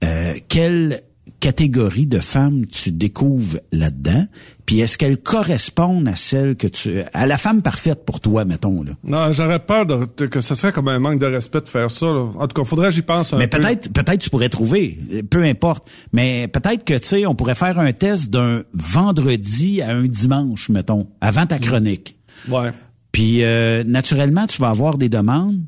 euh, 0.04 0.34
quelle 0.48 1.00
catégorie 1.40 2.06
de 2.06 2.20
femmes 2.20 2.66
tu 2.66 2.90
découvres 2.90 3.58
là-dedans, 3.70 4.26
puis 4.64 4.80
est-ce 4.80 4.96
qu'elles 4.96 5.18
correspondent 5.18 6.08
à 6.08 6.16
celle 6.16 6.56
que 6.56 6.66
tu... 6.66 7.00
à 7.12 7.26
la 7.26 7.36
femme 7.36 7.60
parfaite 7.60 8.06
pour 8.06 8.20
toi, 8.20 8.46
mettons, 8.46 8.82
là? 8.82 8.92
Non, 9.04 9.30
j'aurais 9.32 9.58
peur 9.58 9.84
de, 9.84 10.06
que 10.26 10.40
ce 10.40 10.54
serait 10.54 10.72
comme 10.72 10.88
un 10.88 10.98
manque 10.98 11.18
de 11.18 11.26
respect 11.26 11.60
de 11.60 11.68
faire 11.68 11.90
ça. 11.90 12.06
là. 12.06 12.30
En 12.38 12.46
tout 12.46 12.54
cas, 12.60 12.64
faudrait 12.64 12.88
que 12.88 12.94
j'y 12.94 13.02
pense 13.02 13.34
un 13.34 13.36
Mais 13.38 13.46
peu. 13.46 13.58
peut-être, 13.60 13.92
peut-être 13.92 14.20
tu 14.20 14.30
pourrais 14.30 14.48
trouver, 14.48 14.98
peu 15.28 15.42
importe. 15.42 15.86
Mais 16.14 16.48
peut-être 16.48 16.82
que 16.84 16.94
tu 16.94 17.06
sais, 17.06 17.26
on 17.26 17.34
pourrait 17.34 17.54
faire 17.54 17.78
un 17.78 17.92
test 17.92 18.30
d'un 18.30 18.62
vendredi 18.72 19.82
à 19.82 19.90
un 19.90 20.04
dimanche, 20.04 20.70
mettons, 20.70 21.08
avant 21.20 21.44
ta 21.44 21.58
chronique. 21.58 22.16
Ouais. 22.48 22.70
Puis 23.12 23.44
euh, 23.44 23.84
naturellement, 23.84 24.46
tu 24.46 24.62
vas 24.62 24.70
avoir 24.70 24.96
des 24.96 25.10
demandes. 25.10 25.60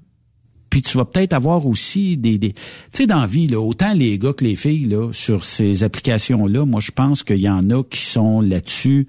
Puis 0.77 0.83
tu 0.83 0.99
vas 0.99 1.07
peut-être 1.07 1.33
avoir 1.33 1.67
aussi 1.67 2.19
des, 2.19 2.37
des 2.37 2.53
tu 2.53 2.61
sais 2.93 3.07
dans 3.07 3.23
la 3.23 3.27
vie 3.27 3.47
là, 3.47 3.59
autant 3.59 3.95
les 3.95 4.19
gars 4.19 4.35
que 4.35 4.45
les 4.45 4.57
filles 4.57 4.85
là 4.85 5.11
sur 5.11 5.43
ces 5.43 5.85
applications 5.85 6.45
là, 6.47 6.67
moi 6.67 6.83
je 6.83 6.91
pense 6.91 7.23
qu'il 7.23 7.41
y 7.41 7.49
en 7.49 7.71
a 7.71 7.83
qui 7.83 8.03
sont 8.03 8.43
là-dessus. 8.43 9.09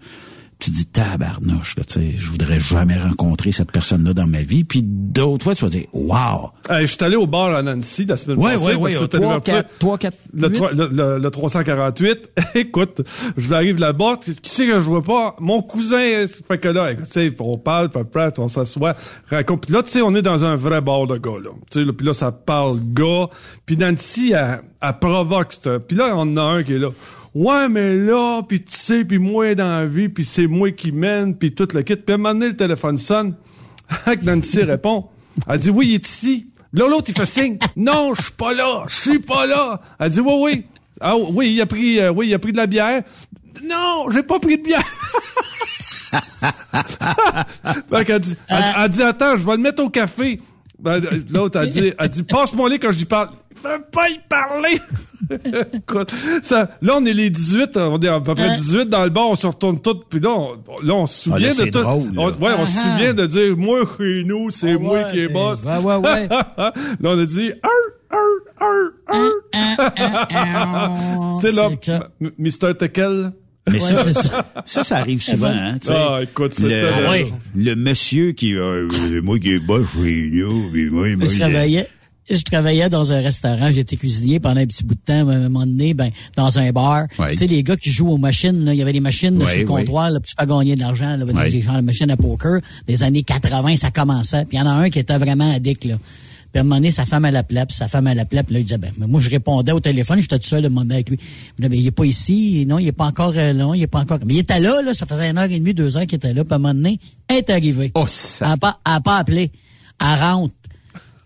Tu 0.60 0.72
dis 0.72 0.88
tabarnouche 0.88 1.76
là, 1.78 1.84
tu 1.84 1.94
sais, 1.94 2.14
je 2.18 2.32
voudrais 2.32 2.60
jamais 2.60 2.98
rencontrer 2.98 3.52
cette 3.52 3.72
personne-là 3.72 4.14
dans 4.16 4.26
ma 4.26 4.42
vie. 4.42 4.64
Puis 4.64 4.82
d'autres 4.84 5.44
fois 5.44 5.54
tu 5.54 5.64
vas 5.64 5.70
dire 5.70 5.86
wow. 5.94 6.50
Je 6.82 6.86
suis 6.88 6.98
allé 7.04 7.16
au 7.16 7.28
bar 7.28 7.54
à 7.56 7.62
Nancy 7.62 8.06
la 8.06 8.18
semaine 8.18 8.40
Ouais, 8.40 8.54
passée. 8.54 8.66
ouais, 8.66 8.76
ouais, 8.76 8.92
que 8.94 8.98
au 8.98 9.02
c'était 9.02 9.18
3, 9.18 9.28
l'ouverture. 9.28 9.54
4, 9.54 9.70
3, 9.78 9.98
4, 10.00 10.18
Le, 10.34 10.52
3 10.52 10.72
le, 10.72 10.88
le- 10.92 11.18
le 11.20 11.30
348. 11.32 12.30
écoute, 12.56 13.02
je 13.38 13.54
arrive 13.54 13.78
là-bas. 13.80 14.16
Qui 14.18 14.36
c'est 14.50 14.66
que 14.66 14.74
je 14.82 14.86
vois 14.86 15.04
pas? 15.04 15.36
Mon 15.40 15.62
cousin. 15.62 16.26
Fait 16.48 16.58
que 16.58 16.70
là, 16.70 16.92
écoute, 16.92 17.06
tu 17.06 17.12
sais, 17.12 17.32
on 17.40 17.58
parle, 17.60 17.90
après, 17.94 18.30
on 18.40 18.48
s'assoit, 18.48 18.96
raconte. 19.30 19.66
Puis 19.68 19.74
là, 19.76 19.84
tu 19.84 19.92
sais, 19.92 20.02
on 20.02 20.16
est 20.16 20.24
dans 20.24 20.44
un 20.44 20.56
vrai 20.56 20.82
bar 20.82 21.06
de 21.06 21.18
gars, 21.18 21.38
là. 21.44 21.52
Tu 21.70 21.80
sais, 21.82 21.86
là, 21.86 21.94
puis 21.94 22.06
là, 22.06 22.14
ça 22.14 22.32
parle 22.32 22.80
gars. 22.94 23.28
Puis 23.68 23.78
Nancy, 23.78 24.32
elle, 24.32 24.62
elle 24.82 25.00
provoque. 25.00 25.56
Puis 25.88 25.96
là, 25.96 26.14
on 26.16 26.22
en 26.22 26.38
a 26.38 26.42
un 26.42 26.64
qui 26.64 26.74
est 26.74 26.80
là. 26.80 26.90
Ouais, 27.38 27.70
mais 27.70 27.96
là, 27.96 28.42
puis 28.42 28.64
tu 28.64 28.76
sais, 28.76 29.06
puis 29.06 29.20
moi 29.20 29.54
dans 29.54 29.68
la 29.68 29.86
vie, 29.86 30.10
puis 30.10 30.26
c'est 30.26 30.48
moi 30.48 30.72
qui 30.72 30.92
mène, 30.92 31.38
puis 31.38 31.54
tout 31.54 31.68
le 31.72 31.84
kit. 31.84 31.96
Puis 31.96 32.12
à 32.12 32.16
un 32.16 32.18
moment 32.18 32.34
donné, 32.34 32.48
le 32.48 32.58
téléphone 32.58 32.98
sonne. 32.98 33.36
Nancy 34.24 34.64
répond. 34.64 35.06
Elle 35.48 35.60
dit, 35.60 35.70
oui, 35.70 35.90
il 35.90 35.94
est 35.94 36.08
ici. 36.08 36.48
Là, 36.74 36.88
l'autre, 36.90 37.10
il 37.10 37.16
fait 37.16 37.28
signe. 37.28 37.60
Non, 37.76 38.16
je 38.16 38.24
suis 38.24 38.32
pas 38.32 38.56
là. 38.56 38.86
Je 38.88 38.96
suis 38.96 39.20
pas 39.20 39.46
là. 39.46 39.80
Elle 40.00 40.10
dit, 40.10 40.20
oui, 40.20 40.34
oui. 40.42 40.66
Ah, 41.00 41.16
oui, 41.16 41.54
il 41.54 41.62
a 41.62 41.68
pris, 41.68 42.00
euh, 42.00 42.10
oui, 42.10 42.30
il 42.30 42.34
a 42.34 42.40
pris 42.40 42.54
de 42.54 42.58
la 42.58 42.66
bière. 42.66 43.04
Non, 43.64 44.10
j'ai 44.10 44.24
pas 44.24 44.40
pris 44.40 44.58
de 44.58 44.64
bière. 44.64 44.82
fait 47.92 48.06
qu'elle 48.06 48.20
dit, 48.20 48.36
elle, 48.48 48.64
elle 48.80 48.90
dit, 48.90 49.04
attends, 49.04 49.38
je 49.38 49.46
vais 49.46 49.58
le 49.58 49.62
mettre 49.62 49.84
au 49.84 49.92
café. 49.92 50.42
Ben, 50.80 51.02
L'autre, 51.32 51.60
elle 51.60 51.70
dit, 51.72 51.94
elle 51.98 52.10
dit, 52.10 52.24
passe-moi 52.24 52.70
les 52.70 52.78
quand 52.80 52.92
je 52.92 53.00
lui 53.00 53.06
parle. 53.06 53.30
Il 53.52 53.58
fait 53.58 53.92
pas 53.92 54.08
y 54.10 54.20
parler. 54.30 54.80
Écoute, 55.74 56.12
ça, 56.44 56.70
là, 56.84 56.94
on 56.98 57.06
est 57.06 57.14
les 57.14 57.32
18, 57.32 57.76
on 57.78 58.00
est 58.00 58.08
à 58.08 58.20
peu 58.22 58.36
près 58.36 58.56
18 58.56 58.86
dans 58.88 59.04
le 59.04 59.10
bar, 59.10 59.30
on 59.30 59.36
se 59.36 59.48
retourne 59.48 59.80
tous, 59.82 59.96
puis 60.08 60.20
là, 60.20 60.30
on, 60.30 60.52
là, 60.84 60.94
on 60.94 61.06
se 61.08 61.30
Ah, 61.32 61.40
là, 61.40 61.50
souvient 61.50 61.50
de 61.50 61.54
c'est 61.56 61.72
tout. 61.72 61.82
drôle, 61.82 62.14
là. 62.14 62.22
On- 62.22 62.28
ouais, 62.30 62.54
on 62.60 62.66
se 62.68 62.78
Ah, 62.78 62.82
ah. 62.86 62.92
souvient 62.98 63.14
de 63.16 63.26
dire, 63.26 63.58
moi, 63.58 63.80
chez 63.98 64.24
nous, 64.26 64.52
c'est 64.52 64.74
Ah 64.74 64.78
moi 64.80 64.94
ouais, 64.94 65.12
qui 65.12 65.20
est 65.22 65.28
boss. 65.28 65.64
ouais, 65.66 65.78
ouais, 65.84 65.96
ouais. 65.96 66.28
là, 66.60 66.72
on 67.04 67.20
a 67.20 67.26
dit. 67.26 67.52
Tu 71.42 71.50
sais, 71.50 71.56
là, 71.56 71.70
Mr. 72.38 72.76
Tekel. 72.78 73.32
Mais 73.70 73.80
ça, 73.80 73.96
Ouais, 73.96 74.02
c'est 74.14 74.14
ça. 74.14 74.46
ça, 74.66 74.84
ça 74.84 74.98
arrive 74.98 75.22
souvent, 75.22 75.48
hein, 75.48 75.78
tu 75.82 75.88
sais. 75.88 75.94
Ah, 75.96 76.20
écoute, 76.24 76.54
ça, 76.54 76.64
le, 76.64 76.70
le- 76.70 77.10
ouais, 77.10 77.28
le 77.56 77.76
monsieur 77.76 78.32
qui, 78.32 78.56
euh, 78.56 78.88
c'est 78.92 79.22
moi 79.22 79.40
qui 79.40 79.50
est 79.52 79.60
bas 79.60 79.80
puis 79.94 80.90
moi, 80.90 81.08
moi, 81.16 81.26
je 81.26 81.32
il- 81.34 81.40
travaillais 81.40 81.88
je 82.30 82.42
travaillais 82.42 82.90
dans 82.90 83.14
un 83.14 83.22
restaurant, 83.22 83.72
j'étais 83.72 83.96
cuisinier 83.96 84.42
pendant 84.42 84.60
un 84.60 84.66
petit 84.66 84.84
bout 84.84 84.96
de 84.96 85.00
temps, 85.00 85.30
à 85.30 85.34
un 85.34 85.44
moment 85.48 85.66
donné, 85.66 85.94
ben, 85.94 86.10
dans 86.36 86.60
un 86.60 86.72
bar. 86.74 87.06
Ouais. 87.18 87.32
Tu 87.32 87.38
sais, 87.38 87.48
les 87.48 87.64
gars 87.64 87.78
qui 87.78 87.90
jouent 87.90 88.10
aux 88.12 88.18
machines, 88.18 88.66
là, 88.66 88.74
il 88.74 88.78
y 88.78 88.82
avait 88.82 88.92
des 88.92 89.00
machines 89.00 89.40
là, 89.40 89.46
Ouais, 89.46 89.52
sur 89.52 89.60
le 89.62 89.66
comptoir, 89.66 90.10
là, 90.12 90.20
puis 90.20 90.30
tu 90.32 90.36
fais 90.38 90.46
gagner 90.46 90.76
de 90.76 90.82
l'argent, 90.82 91.16
là, 91.16 91.24
Ouais. 91.24 91.50
des 91.50 91.62
gens 91.62 91.76
de 91.78 91.82
machines 91.86 92.12
à 92.12 92.18
poker. 92.18 92.60
Des 92.86 93.02
années 93.04 93.24
80, 93.24 93.78
ça 93.78 93.92
commençait. 93.92 94.44
Puis 94.44 94.58
il 94.58 94.60
y 94.60 94.62
en 94.62 94.68
a 94.68 94.72
un 94.74 94.90
qui 94.90 95.00
était 95.00 95.18
vraiment 95.18 95.50
addict, 95.56 95.86
là. 95.86 95.96
Puis 96.58 96.62
à 96.62 96.64
un 96.64 96.64
moment 96.64 96.78
donné, 96.78 96.90
sa 96.90 97.06
femme 97.06 97.24
à 97.24 97.30
la 97.30 97.44
plaie, 97.44 97.68
puis 97.68 97.76
sa 97.78 97.88
femme 97.88 98.08
à 98.08 98.16
la 98.16 98.26
plaie, 98.26 98.42
puis 98.42 98.56
là, 98.56 98.60
il 98.62 98.64
disait, 98.64 98.80
ben, 98.80 98.92
mais 98.98 99.06
moi, 99.06 99.20
je 99.20 99.30
répondais 99.30 99.74
au 99.74 99.80
téléphone, 99.80 100.20
j'étais 100.20 100.40
tout 100.40 100.48
seul, 100.48 100.66
à 100.66 100.70
demander 100.70 100.96
avec 100.96 101.10
lui. 101.12 101.18
Puis 101.18 101.28
là, 101.60 101.70
ben, 101.70 101.80
il 101.80 101.86
est 101.86 101.92
pas 101.92 102.04
ici, 102.06 102.66
non, 102.68 102.80
il 102.80 102.88
est 102.88 102.92
pas 102.94 103.06
encore, 103.06 103.34
euh, 103.36 103.54
non, 103.54 103.76
il 103.76 103.84
est 103.84 103.86
pas 103.88 104.00
encore. 104.00 104.18
Mais 104.26 104.34
il 104.34 104.40
était 104.40 104.60
là, 104.60 104.82
là, 104.82 104.96
ça 104.96 105.06
faisait 105.06 105.30
une 105.30 105.38
heure 105.38 105.44
et 105.52 105.60
demie, 105.60 105.76
deux 105.76 105.96
heures 105.98 106.08
qu'il 106.08 106.16
était 106.16 106.34
là, 106.34 106.44
puis 106.44 106.54
à 106.54 106.56
un 106.56 106.58
moment 106.58 106.74
donné, 106.74 107.00
elle 107.28 107.38
est 107.38 107.50
arrivée. 107.52 107.92
Oh, 107.94 108.06
Elle 108.06 108.10
ça. 108.10 108.56
elle 108.60 108.70
a 108.86 109.00
pas 109.02 109.18
appelé. 109.18 109.52
Elle 110.02 110.20
rentre. 110.20 110.56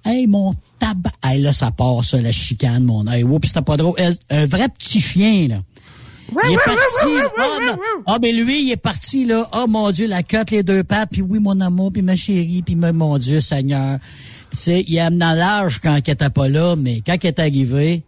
Hey, 0.03 0.27
mon 0.27 0.53
tabac. 0.79 1.13
Hey, 1.23 1.39
là, 1.41 1.53
ça 1.53 1.71
part, 1.71 2.03
ça, 2.03 2.19
la 2.21 2.33
chicane, 2.33 2.83
mon. 2.83 3.07
Hey, 3.07 3.23
oups, 3.23 3.47
c'était 3.47 3.61
pas 3.61 3.77
drôle. 3.77 3.93
Elle- 3.99 4.17
un 4.31 4.47
vrai 4.47 4.67
petit 4.67 4.99
chien, 4.99 5.47
là. 5.47 5.61
Il 6.49 6.53
est 6.53 6.57
parti. 6.57 7.29
Ah, 7.37 7.43
non. 7.67 7.77
Ah, 8.05 8.19
ben 8.19 8.35
lui, 8.35 8.63
il 8.65 8.71
est 8.71 8.75
parti, 8.75 9.23
là. 9.23 9.49
Oh, 9.55 9.65
mon 9.69 9.91
Dieu, 9.91 10.07
la 10.07 10.23
cote, 10.23 10.51
les 10.51 10.63
deux 10.63 10.83
pattes, 10.83 11.09
puis 11.09 11.21
oui, 11.21 11.39
mon 11.39 11.57
amour, 11.61 11.93
puis 11.93 12.01
ma 12.01 12.17
chérie, 12.17 12.63
puis 12.65 12.75
mon- 12.75 12.91
mon 12.91 13.17
Dieu, 13.17 13.39
Seigneur. 13.39 13.97
Tu 14.51 14.57
sais, 14.57 14.83
il 14.87 14.99
a 14.99 15.05
amené 15.07 15.33
l'âge 15.35 15.79
quand 15.81 15.95
il 16.05 16.11
était 16.11 16.29
pas 16.29 16.47
là, 16.49 16.75
mais 16.75 17.01
quand 17.05 17.15
il 17.23 17.27
est 17.27 17.39
arrivé, 17.39 18.03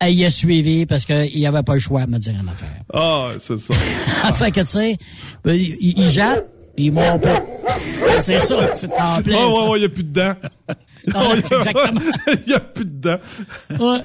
elle 0.00 0.14
y 0.14 0.24
a 0.24 0.30
suivi 0.30 0.84
parce 0.86 1.04
qu'il 1.04 1.30
n'y 1.36 1.46
avait 1.46 1.62
pas 1.62 1.74
le 1.74 1.78
choix 1.80 2.04
de 2.06 2.10
me 2.10 2.18
dire 2.18 2.34
une 2.40 2.48
affaire. 2.48 2.82
Ah, 2.92 3.28
c'est 3.38 3.58
ça. 3.58 3.74
fait 4.34 4.50
que, 4.50 4.60
tu 4.60 4.66
sais, 4.66 4.98
ben, 5.44 5.52
il, 5.54 5.76
il, 5.80 5.98
il 5.98 6.10
jappe, 6.10 6.46
puis 6.74 6.86
il 6.86 6.92
mord 6.92 7.20
pas. 7.20 7.42
C'est 8.22 8.38
ça, 8.38 8.74
c'est 8.76 8.90
en 9.00 9.22
plein, 9.22 9.36
Oh, 9.46 9.62
ouais, 9.62 9.68
ouais, 9.70 9.78
il 9.78 9.80
n'y 9.80 9.86
a 9.86 9.88
plus 9.88 10.02
de 10.04 10.12
dents. 10.12 10.34
Exactement. 11.36 12.00
Il 12.26 12.48
n'y 12.48 12.52
a 12.54 12.60
plus 12.60 12.84
de 12.84 13.00
dents. 13.00 13.18
Ouais. 13.78 14.00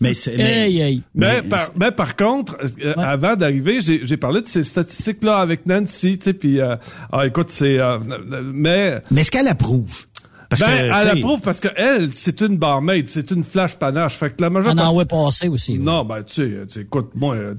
Mais, 0.00 0.14
c'est- 0.14 0.36
mais- 0.36 0.66
Hey, 0.68 0.80
hey. 0.80 1.02
Mais, 1.14 1.42
Mais- 1.42 1.48
par, 1.48 1.70
mais 1.74 1.90
par 1.90 2.14
contre, 2.14 2.56
euh, 2.62 2.94
Ouais. 2.94 3.02
avant 3.02 3.34
d'arriver, 3.34 3.80
j'ai 3.80 4.06
j'ai 4.06 4.16
parlé 4.16 4.42
de 4.42 4.48
ces 4.48 4.62
statistiques-là 4.62 5.38
avec 5.38 5.66
Nancy, 5.66 6.16
tu 6.18 6.24
sais, 6.26 6.34
puis 6.34 6.60
euh, 6.60 6.76
ah, 7.10 7.26
écoute, 7.26 7.50
c'est... 7.50 7.78
euh, 7.78 7.98
mais... 8.44 9.00
mais 9.10 9.22
est-ce 9.22 9.32
qu'elle 9.32 9.48
approuve? 9.48 10.06
Parce 10.48 10.60
ben, 10.62 10.66
que, 10.68 10.72
elle 10.72 10.92
tu 10.92 11.00
sais, 11.00 11.08
approuve 11.18 11.40
parce 11.40 11.60
que 11.60 11.68
elle, 11.76 12.12
c'est 12.12 12.40
une 12.40 12.56
barmaid, 12.56 13.08
c'est 13.08 13.30
une 13.30 13.42
flash 13.44 13.74
panache. 13.76 14.14
Fait 14.14 14.30
que 14.30 14.40
la 14.42 14.50
majeure 14.50 14.72
On 14.74 14.78
en 14.78 14.82
partie- 14.82 14.94
voit 14.94 15.04
passer 15.04 15.48
aussi. 15.48 15.72
ouais. 15.72 15.78
Non, 15.78 16.04
ben, 16.04 16.22
tu 16.22 16.34
sais, 16.34 16.48
tu 16.48 16.74
sais, 16.74 16.80
écoute, 16.82 17.10
moi, 17.14 17.34
euh, 17.34 17.54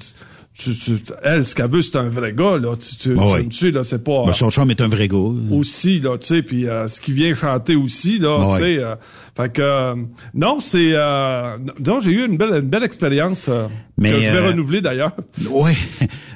tu, 0.57 0.73
tu, 0.75 0.97
elle, 1.21 1.45
ce 1.45 1.53
qu'elle 1.53 1.69
veut, 1.69 1.83
c'est 1.83 1.97
un 1.97 2.09
vrai 2.09 2.33
gars, 2.33 2.57
là. 2.57 2.75
Tu, 2.77 2.95
tu, 2.95 3.15
Ah 3.19 3.21
tu 3.21 3.35
oui. 3.41 3.45
me 3.45 3.51
suis, 3.51 3.71
là, 3.71 3.83
c'est 3.83 4.03
pas... 4.03 4.23
Ben, 4.25 4.33
son 4.33 4.49
chum 4.49 4.71
est 4.71 4.81
un 4.81 4.87
vrai 4.87 5.07
gars. 5.07 5.17
aussi 5.51 5.99
là 5.99 6.17
tu 6.17 6.25
sais 6.27 6.41
puis 6.41 6.67
euh, 6.67 6.87
ce 6.87 6.99
qui 6.99 7.13
vient 7.13 7.35
chanter 7.35 7.75
aussi 7.75 8.17
là 8.17 8.39
Ouais. 8.39 8.57
tu 8.57 8.63
sais 8.63 8.83
euh, 8.83 8.95
fait 9.35 9.53
que 9.53 9.61
euh, 9.61 9.95
non 10.33 10.59
c'est 10.59 10.93
euh, 10.93 11.57
non 11.85 11.99
j'ai 12.01 12.09
eu 12.11 12.25
une 12.25 12.37
belle 12.37 12.55
une 12.63 12.69
belle 12.69 12.83
expérience 12.83 13.45
euh, 13.49 13.67
Mais, 13.99 14.09
que 14.09 14.15
je 14.15 14.21
vais 14.21 14.37
euh, 14.37 14.47
renouveler 14.47 14.81
d'ailleurs 14.81 15.15
Oui, 15.51 15.73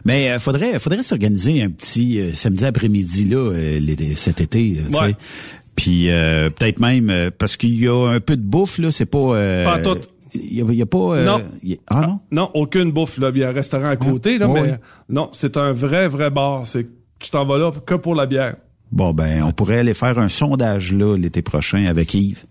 mais 0.05 0.29
euh, 0.31 0.37
faudrait 0.39 0.77
faudrait 0.77 1.01
s'organiser 1.01 1.63
un 1.63 1.71
petit 1.71 2.19
euh, 2.19 2.31
samedi 2.31 2.63
après-midi 2.65 3.25
là 3.25 3.37
euh, 3.37 3.79
cet 4.15 4.39
été, 4.39 4.77
euh, 4.79 4.87
tu 4.87 4.93
sais. 4.93 5.01
Ouais. 5.01 5.15
Puis 5.81 6.11
euh, 6.11 6.49
peut-être 6.51 6.79
même 6.79 7.09
euh, 7.09 7.31
parce 7.35 7.57
qu'il 7.57 7.79
y 7.81 7.87
a 7.87 8.07
un 8.09 8.19
peu 8.19 8.37
de 8.37 8.41
bouffe 8.43 8.77
là, 8.77 8.91
c'est 8.91 9.05
pas 9.07 9.17
euh, 9.17 9.63
Pas 9.65 9.79
tout. 9.79 9.97
Il 10.35 10.53
y 10.53 10.61
a, 10.61 10.65
il 10.69 10.75
y 10.75 10.81
a 10.81 10.85
pas 10.85 10.97
euh, 10.97 11.25
Non. 11.25 11.41
il 11.63 11.71
y 11.71 11.73
a- 11.73 11.77
ah 11.87 12.01
non? 12.07 12.19
non 12.31 12.49
aucune 12.53 12.91
bouffe 12.91 13.17
là 13.17 13.31
il 13.33 13.41
y 13.41 13.43
a 13.43 13.49
un 13.49 13.53
restaurant 13.53 13.87
à 13.89 13.95
côté 13.97 14.37
là 14.37 14.47
mais 14.47 14.75
non 15.09 15.29
c'est 15.33 15.57
un 15.57 15.73
vrai 15.73 16.07
vrai 16.07 16.29
bar 16.29 16.65
c'est 16.67 16.87
tu 17.19 17.31
t'en 17.31 17.45
vas 17.45 17.57
là 17.57 17.71
que 17.85 17.95
pour 17.95 18.13
la 18.15 18.27
bière 18.27 18.55
Bon 18.91 19.11
ben 19.13 19.43
on 19.43 19.51
pourrait 19.51 19.79
aller 19.79 19.93
faire 19.93 20.19
un 20.19 20.29
sondage 20.29 20.93
là 20.93 21.17
l'été 21.17 21.41
prochain 21.41 21.85
avec 21.85 22.13
Yves 22.13 22.45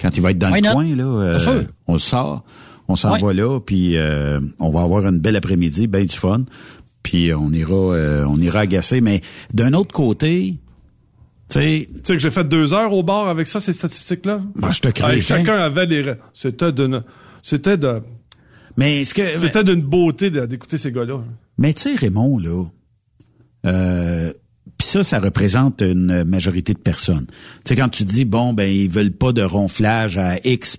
quand 0.00 0.14
il 0.16 0.22
va 0.22 0.30
être 0.32 0.38
dans 0.38 0.52
Why 0.52 0.60
le 0.60 0.66
not? 0.68 0.72
coin 0.74 0.94
là, 0.96 1.04
euh, 1.04 1.30
Bien 1.30 1.38
sûr. 1.40 1.62
on 1.88 1.92
le 1.94 1.98
sort, 1.98 2.44
on 2.88 2.94
s'en 2.96 3.16
va 3.16 3.32
là 3.32 3.58
puis 3.60 3.96
euh, 3.96 4.38
on 4.60 4.68
va 4.70 4.82
avoir 4.82 5.06
une 5.06 5.18
belle 5.18 5.36
après-midi, 5.36 5.86
ben 5.86 6.04
du 6.04 6.14
fun. 6.14 6.44
Puis 7.02 7.32
on 7.34 7.50
ira 7.52 7.74
euh, 7.74 8.24
on 8.28 8.36
ira 8.40 8.60
agacer 8.60 9.00
mais 9.00 9.20
d'un 9.54 9.72
autre 9.72 9.92
côté 9.94 10.56
tu 11.48 11.58
sais, 11.60 11.88
tu 11.88 12.00
sais 12.04 12.12
que 12.14 12.18
j'ai 12.18 12.30
fait 12.30 12.44
deux 12.44 12.74
heures 12.74 12.92
au 12.92 13.02
bar 13.02 13.28
avec 13.28 13.46
ça 13.46 13.60
ces 13.60 13.72
statistiques 13.72 14.26
là 14.26 14.40
Ben, 14.56 14.72
je 14.72 14.80
te 14.80 14.88
crée. 14.88 15.20
chacun 15.20 15.54
avait 15.58 15.86
des 15.86 16.14
c'était 16.34 16.72
d'une 16.72 17.02
c'était 17.42 17.76
de 17.76 18.02
mais 18.76 19.02
que 19.02 19.22
c'était 19.26 19.64
d'une 19.64 19.82
beauté 19.82 20.30
de- 20.30 20.44
d'écouter 20.46 20.76
ces 20.78 20.92
gars 20.92 21.04
là 21.04 21.20
Mais 21.58 21.72
tu 21.72 21.82
sais, 21.82 21.94
Raymond, 21.94 22.38
là, 22.38 22.64
euh, 23.64 24.32
puis 24.78 24.86
ça, 24.88 25.02
ça 25.02 25.20
représente 25.20 25.80
une 25.80 26.24
majorité 26.24 26.74
de 26.74 26.78
personnes. 26.78 27.26
Tu 27.26 27.34
sais, 27.70 27.76
quand 27.76 27.88
tu 27.88 28.04
dis, 28.04 28.26
bon, 28.26 28.52
ben, 28.52 28.70
ils 28.70 28.90
veulent 28.90 29.12
pas 29.12 29.32
de 29.32 29.42
ronflage 29.42 30.18
à 30.18 30.36
X 30.44 30.76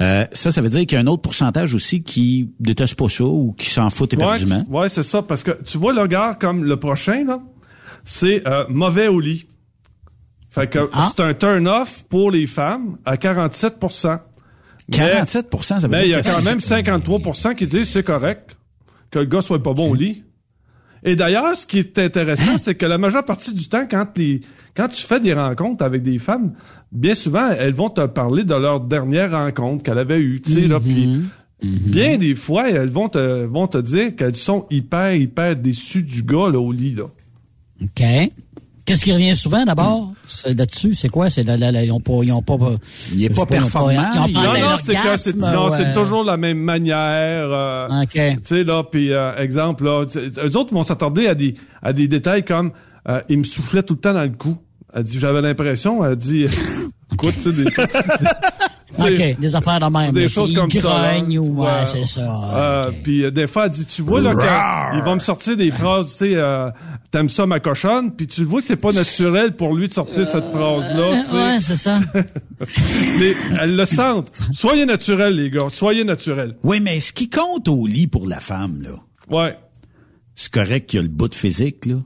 euh, 0.00 0.24
ça, 0.32 0.50
ça 0.52 0.60
veut 0.60 0.68
dire 0.68 0.80
qu'il 0.86 0.92
y 0.92 0.96
a 0.96 1.00
un 1.00 1.06
autre 1.08 1.22
pourcentage 1.22 1.74
aussi 1.74 2.02
qui 2.04 2.52
déteste 2.60 2.94
pas 2.94 3.08
ça 3.08 3.24
ou 3.24 3.52
qui 3.58 3.68
s'en 3.68 3.90
fout 3.90 4.12
éperdument. 4.12 4.64
Ouais, 4.70 4.82
ouais, 4.82 4.88
c'est 4.88 5.02
ça. 5.02 5.22
Parce 5.22 5.42
que 5.42 5.50
tu 5.64 5.76
vois 5.76 5.92
le 5.92 6.06
gars 6.06 6.36
comme 6.40 6.62
le 6.64 6.76
prochain, 6.78 7.24
là, 7.26 7.40
c'est 8.04 8.46
euh, 8.46 8.64
mauvais 8.68 9.08
au 9.08 9.20
lit. 9.20 9.46
Fait 10.50 10.68
que 10.68 10.88
Ah. 10.92 11.10
c'est 11.14 11.22
un 11.22 11.34
turn-off 11.34 12.04
pour 12.08 12.30
les 12.30 12.46
femmes 12.46 12.96
à 13.04 13.16
47 13.16 13.76
Mais- 14.88 14.96
47 14.96 15.46
ça 15.62 15.78
veut 15.80 15.88
Mais 15.88 16.06
il 16.06 16.10
y 16.10 16.14
a 16.14 16.22
que 16.22 16.26
quand 16.28 16.42
même 16.42 16.60
53% 16.60 17.54
qui 17.54 17.66
disent 17.66 17.90
c'est 17.90 18.02
correct 18.02 18.56
que 19.10 19.18
le 19.18 19.24
gars 19.26 19.40
soit 19.42 19.62
pas 19.62 19.72
bon 19.74 19.90
au 19.90 19.94
lit. 19.94 20.24
Et 21.04 21.14
d'ailleurs, 21.14 21.54
ce 21.56 21.64
qui 21.66 21.78
est 21.78 21.98
intéressant, 21.98 22.58
c'est 22.58 22.74
que 22.74 22.86
la 22.86 22.98
majeure 22.98 23.24
partie 23.24 23.54
du 23.54 23.68
temps, 23.68 23.86
quand 23.88 24.06
les, 24.16 24.40
quand 24.74 24.88
tu 24.88 25.06
fais 25.06 25.20
des 25.20 25.32
rencontres 25.32 25.84
avec 25.84 26.02
des 26.02 26.18
femmes, 26.18 26.54
bien 26.90 27.14
souvent, 27.14 27.50
elles 27.56 27.74
vont 27.74 27.88
te 27.90 28.04
parler 28.06 28.42
de 28.44 28.54
leur 28.54 28.80
dernière 28.80 29.30
rencontre 29.30 29.84
qu'elle 29.84 29.98
avait 29.98 30.18
eue, 30.18 30.40
tu 30.40 30.52
sais, 30.52 30.60
là, 30.62 30.80
puis 30.80 31.22
bien 31.62 32.18
des 32.18 32.34
fois, 32.34 32.68
elles 32.70 32.90
vont 32.90 33.08
te, 33.08 33.44
vont 33.44 33.66
te 33.68 33.78
dire 33.78 34.16
qu'elles 34.16 34.34
sont 34.36 34.66
hyper, 34.70 35.14
hyper 35.14 35.54
déçues 35.56 36.02
du 36.02 36.22
gars, 36.24 36.48
là, 36.50 36.58
au 36.58 36.72
lit, 36.72 36.94
là. 36.94 37.04
OK. 37.82 38.04
Qu'est-ce 38.84 39.04
qui 39.04 39.12
revient 39.12 39.36
souvent 39.36 39.66
d'abord? 39.66 40.12
C'est 40.26 40.56
là-dessus? 40.56 40.94
C'est 40.94 41.10
quoi? 41.10 41.28
C'est 41.28 41.42
la, 41.42 41.58
la, 41.58 41.70
la- 41.70 41.84
ils 41.84 41.92
ont 41.92 42.00
pas, 42.00 42.20
ils 42.22 42.32
ont 42.32 42.40
pas, 42.40 42.56
Il 43.12 43.22
est 43.22 43.28
je 43.28 43.34
pas 43.34 43.34
sais 43.34 43.40
ils 43.40 43.42
ont 43.42 43.46
performant, 43.46 44.12
ils 44.14 44.20
ont 44.20 44.26
il- 44.28 44.32
pas 44.32 44.42
Non, 44.44 44.70
non, 44.70 44.76
c'est 44.82 44.96
c'est, 45.18 45.36
non, 45.36 45.70
c'est 45.76 45.86
euh, 45.88 45.94
toujours 45.94 46.24
la 46.24 46.38
même 46.38 46.56
manière. 46.58 46.96
euh, 47.52 48.02
OK. 48.02 48.12
Tu 48.12 48.38
sais 48.44 48.64
là, 48.64 48.82
puis 48.84 49.12
euh, 49.12 49.36
exemple 49.36 49.84
là, 49.84 50.06
eux 50.42 50.56
autres 50.56 50.72
vont 50.72 50.82
s'attarder 50.84 51.26
à 51.26 51.34
des 51.34 51.54
à 51.82 51.92
des 51.92 52.08
détails 52.08 52.44
comme 52.46 52.72
euh, 53.10 53.20
il 53.28 53.38
me 53.40 53.44
soufflait 53.44 53.82
tout 53.82 53.92
le 53.94 54.00
temps 54.00 54.14
dans 54.14 54.22
le 54.22 54.30
cou. 54.30 54.56
Elle 54.94 55.02
dit 55.02 55.18
j'avais 55.18 55.42
l'impression, 55.42 56.02
elle 56.02 56.16
dit 56.16 56.46
écoute, 57.12 57.34
tu 57.42 57.42
sais 57.42 57.52
des, 57.52 57.64
OK, 58.98 59.38
des 59.38 59.54
affaires 59.56 59.80
de 59.80 59.86
même. 59.98 60.12
des 60.12 60.28
choses 60.28 60.50
ils 60.50 60.56
comme 60.56 60.70
ça. 60.70 61.12
ou, 61.20 61.60
ouais, 61.60 61.66
Ouais. 61.66 61.86
c'est 61.86 62.04
ça. 62.04 62.22
Euh. 62.54 62.90
Puis 63.02 63.24
euh, 63.24 63.30
des 63.30 63.46
fois, 63.46 63.66
elle 63.66 63.70
dit, 63.72 63.84
tu 63.86 64.02
vois 64.02 64.20
là, 64.20 64.34
quand 64.34 64.96
il 64.98 65.02
va 65.04 65.14
me 65.14 65.20
sortir 65.20 65.56
des 65.56 65.70
phrases, 65.70 66.12
tu 66.12 66.16
sais, 66.18 66.32
euh, 66.36 66.70
t'aimes 67.10 67.28
ça 67.28 67.44
ma 67.46 67.60
cochonne, 67.60 68.12
puis 68.16 68.26
tu 68.26 68.40
le 68.40 68.46
vois 68.46 68.60
que 68.60 68.66
c'est 68.66 68.76
pas 68.76 68.92
naturel 68.92 69.54
pour 69.56 69.74
lui 69.74 69.88
de 69.88 69.92
sortir 69.92 70.26
cette 70.26 70.50
phrase-là. 70.50 71.20
tu 71.22 71.26
sais. 71.30 71.34
Ouais, 71.36 71.58
c'est 71.60 71.76
ça. 71.76 72.00
Mais 73.20 73.34
elle 73.60 73.76
le 73.76 73.84
sent. 73.84 74.22
Soyez 74.52 74.86
naturel, 74.86 75.34
les 75.36 75.50
gars. 75.50 75.66
Soyez 75.70 76.04
naturel. 76.04 76.56
Oui, 76.64 76.80
mais 76.80 77.00
ce 77.00 77.12
qui 77.12 77.28
compte 77.28 77.68
au 77.68 77.86
lit 77.86 78.06
pour 78.06 78.26
la 78.26 78.40
femme, 78.40 78.82
là, 78.82 78.90
Ouais. 79.30 79.56
c'est 80.34 80.50
correct 80.50 80.86
qu'il 80.88 80.96
y 80.98 81.00
a 81.00 81.02
le 81.02 81.08
bout 81.08 81.28
de 81.28 81.34
physique, 81.34 81.86
là. 81.86 81.96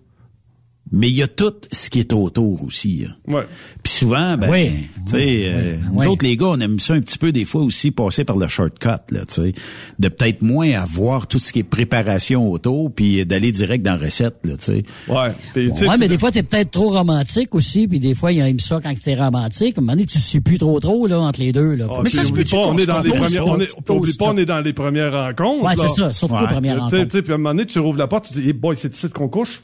Mais 0.95 1.09
il 1.09 1.17
y 1.17 1.23
a 1.23 1.27
tout 1.27 1.55
ce 1.71 1.89
qui 1.89 2.01
est 2.01 2.13
autour 2.13 2.63
aussi. 2.65 3.07
là. 3.07 3.37
Ouais. 3.39 3.47
Puis 3.83 3.93
souvent, 3.95 4.37
ben, 4.37 4.51
Oui. 4.51 4.71
tu 5.07 5.13
sais, 5.13 5.43
euh, 5.47 5.77
nous 5.91 6.01
oui. 6.01 6.07
autres 6.07 6.25
les 6.25 6.37
gars, 6.37 6.49
on 6.49 6.61
aime 6.61 6.79
ça 6.81 6.93
un 6.95 7.01
petit 7.01 7.17
peu 7.17 7.33
des 7.33 7.47
fois 7.47 7.63
aussi 7.63 7.91
passer 7.91 8.25
par 8.25 8.37
le 8.37 8.47
shortcut, 8.47 8.89
là, 9.11 9.25
tu 9.27 9.35
sais, 9.35 9.55
de 9.99 10.09
peut-être 10.09 10.43
moins 10.43 10.71
avoir 10.73 11.27
tout 11.27 11.39
ce 11.39 11.51
qui 11.53 11.61
est 11.61 11.63
préparation 11.65 12.47
autour, 12.51 12.93
puis 12.95 13.25
d'aller 13.25 13.53
direct 13.53 13.83
dans 13.85 13.93
la 13.93 14.05
recette, 14.05 14.37
là, 14.45 14.57
tu 14.59 14.65
sais. 14.67 14.83
Ouais. 15.09 15.29
Ouais, 15.57 15.97
mais 15.99 16.09
des 16.09 16.19
fois, 16.19 16.31
t'es 16.31 16.43
peut-être 16.43 16.71
trop 16.71 16.91
romantique 16.91 17.55
aussi, 17.55 17.89
puis 17.89 17.99
des 17.99 18.15
fois, 18.15 18.31
ils 18.33 18.41
aiment 18.41 18.61
ça 18.61 18.79
quand 18.83 18.93
t'es 19.03 19.15
romantique. 19.15 19.79
À 19.79 19.81
un 19.81 19.83
moment 19.83 19.93
donné, 19.93 20.05
tu 20.07 20.19
sais 20.19 20.41
plus 20.41 20.59
trop 20.59 20.79
trop, 20.79 21.07
là, 21.07 21.21
entre 21.21 21.41
les 21.41 21.53
deux, 21.53 21.75
là. 21.75 21.87
Ah, 21.91 22.01
Mais 22.05 22.11
ça 22.11 22.23
se 22.25 22.33
peut-tu 22.33 22.55
pas, 22.55 22.67
on 22.67 22.77
est 22.77 22.85
dans 22.87 23.01
les 23.01 23.11
premières, 23.13 23.45
pas, 23.45 23.51
on 23.51 23.57
tu 23.59 23.63
est, 23.65 23.91
oublie 23.91 24.13
pas, 24.19 24.27
on 24.27 24.37
est 24.37 24.45
dans 24.45 24.61
les 24.61 24.73
premières 24.75 25.13
rencontres. 25.13 25.65
Ouais, 25.65 25.75
c'est 25.77 25.89
ça, 25.89 26.13
surtout 26.13 26.37
les 26.39 26.47
premières 26.47 26.75
Tu 26.75 26.91
sais, 26.91 26.97
rencontres. 26.97 27.09
tu 27.13 27.17
sais, 27.17 27.23
puis 27.23 27.33
à 27.33 27.35
un 27.37 27.39
moment 27.39 27.51
donné, 27.55 27.65
tu 27.67 27.79
rouvres 27.79 27.99
la 27.99 28.09
porte, 28.09 28.31
tu 28.31 28.41
dis, 28.41 28.53
boy, 28.53 28.77
c'est 28.77 28.95
ici 28.95 29.09
qu'on 29.09 29.29
couche. 29.29 29.63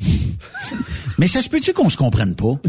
Mais 1.18 1.28
ça 1.28 1.40
se 1.40 1.48
peut-tu 1.48 1.72
qu'on 1.72 1.88
se 1.88 1.96
comprenne 1.96 2.34
pas? 2.34 2.60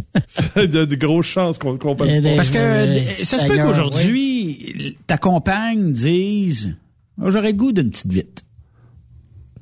Il 0.55 0.73
y 0.73 0.77
a 0.77 0.85
de 0.85 0.95
grosses 0.95 1.25
chances 1.25 1.57
qu'on 1.57 1.73
ne 1.73 1.77
comprenne 1.77 2.23
pas. 2.23 2.35
Parce 2.35 2.49
que 2.49 2.57
Euh, 2.57 3.01
ça 3.23 3.39
se 3.39 3.45
peut 3.45 3.57
qu'aujourd'hui, 3.57 4.95
ta 5.07 5.17
compagne 5.17 5.91
dise, 5.91 6.75
Ah, 7.21 7.25
j'aurais 7.31 7.51
le 7.51 7.57
goût 7.57 7.71
d'une 7.71 7.89
petite 7.89 8.11
vite. 8.11 8.43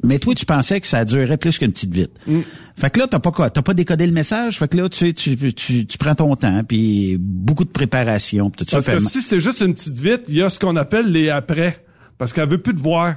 Mais 0.04 0.20
toi, 0.20 0.36
tu 0.36 0.46
pensais 0.46 0.80
que 0.80 0.86
ça 0.86 1.04
durerait 1.04 1.38
plus 1.38 1.58
qu'une 1.58 1.72
petite 1.72 1.94
vite. 1.96 2.12
Mm. 2.28 2.42
Fait 2.78 2.90
que 2.92 3.00
là, 3.00 3.08
t'as 3.10 3.18
pas 3.18 3.32
quoi, 3.32 3.50
t'as 3.50 3.64
pas 3.64 3.74
décodé 3.74 4.06
le 4.06 4.12
message. 4.12 4.60
Fait 4.60 4.68
que 4.68 4.78
là, 4.78 4.88
tu, 4.88 5.14
tu, 5.16 5.36
tu, 5.54 5.88
tu 5.88 5.98
prends 5.98 6.14
ton 6.14 6.36
temps, 6.36 6.64
puis 6.64 7.18
beaucoup 7.20 7.64
de 7.64 7.70
préparation, 7.70 8.52
tout 8.52 8.66
ça. 8.70 8.74
Parce 8.78 8.86
que 8.86 8.92
fait- 9.00 9.00
si 9.00 9.22
c'est 9.24 9.40
juste 9.40 9.62
une 9.62 9.74
petite 9.74 9.98
vite, 9.98 10.22
il 10.28 10.36
y 10.36 10.44
a 10.44 10.50
ce 10.50 10.60
qu'on 10.60 10.76
appelle 10.76 11.12
les 11.12 11.30
après. 11.30 11.84
Parce 12.20 12.34
qu'elle 12.34 12.48
veut 12.50 12.62
plus 12.62 12.76
te 12.76 12.82
voir. 12.82 13.16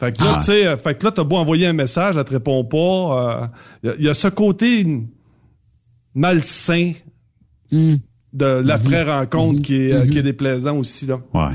Fait 0.00 0.16
que 0.16 0.24
là, 0.24 0.32
Ah. 0.34 0.38
tu 0.38 0.46
sais, 0.46 0.66
euh, 0.66 0.76
fait 0.78 0.94
que 0.98 1.04
là, 1.04 1.12
t'as 1.12 1.24
beau 1.24 1.36
envoyer 1.36 1.66
un 1.66 1.72
message, 1.74 2.16
elle 2.16 2.24
te 2.24 2.30
répond 2.32 2.64
pas. 2.64 2.76
euh, 3.42 3.46
Il 3.82 3.86
y 3.86 3.90
a- 3.92 3.94
il 3.98 4.04
y, 4.06 4.08
a 4.08 4.14
ce 4.14 4.28
côté 4.28 4.86
malsain 6.14 6.92
Hmm. 7.70 7.96
de 8.32 8.44
l'après-rencontre 8.46 9.62
qui, 9.62 9.74
est, 9.76 9.92
euh, 9.92 10.06
qui 10.06 10.18
est 10.18 10.22
déplaisant 10.22 10.76
aussi, 10.76 11.06
là. 11.06 11.20
Ouais. 11.34 11.54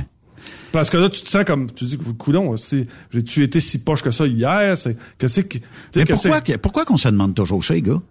Parce 0.71 0.89
que 0.89 0.97
là, 0.97 1.09
tu 1.09 1.21
te 1.21 1.29
sens 1.29 1.43
comme, 1.45 1.71
tu 1.71 1.85
dis, 1.85 1.97
coudon, 2.17 2.55
j'ai-tu 3.11 3.43
été 3.43 3.61
si 3.61 3.79
poche 3.79 4.01
que 4.01 4.11
ça 4.11 4.25
hier? 4.27 4.77
C'est, 4.77 4.97
que 5.17 5.27
c'est 5.27 5.43
que, 5.45 5.57
Mais 5.95 6.03
que 6.05 6.13
pourquoi, 6.13 6.41
que- 6.41 6.57
pourquoi 6.57 6.85
qu'on 6.85 6.97
se 6.97 7.07
demande 7.07 7.33
toujours 7.33 7.63
ça, 7.63 7.73
les 7.73 7.81
gars? 7.81 8.01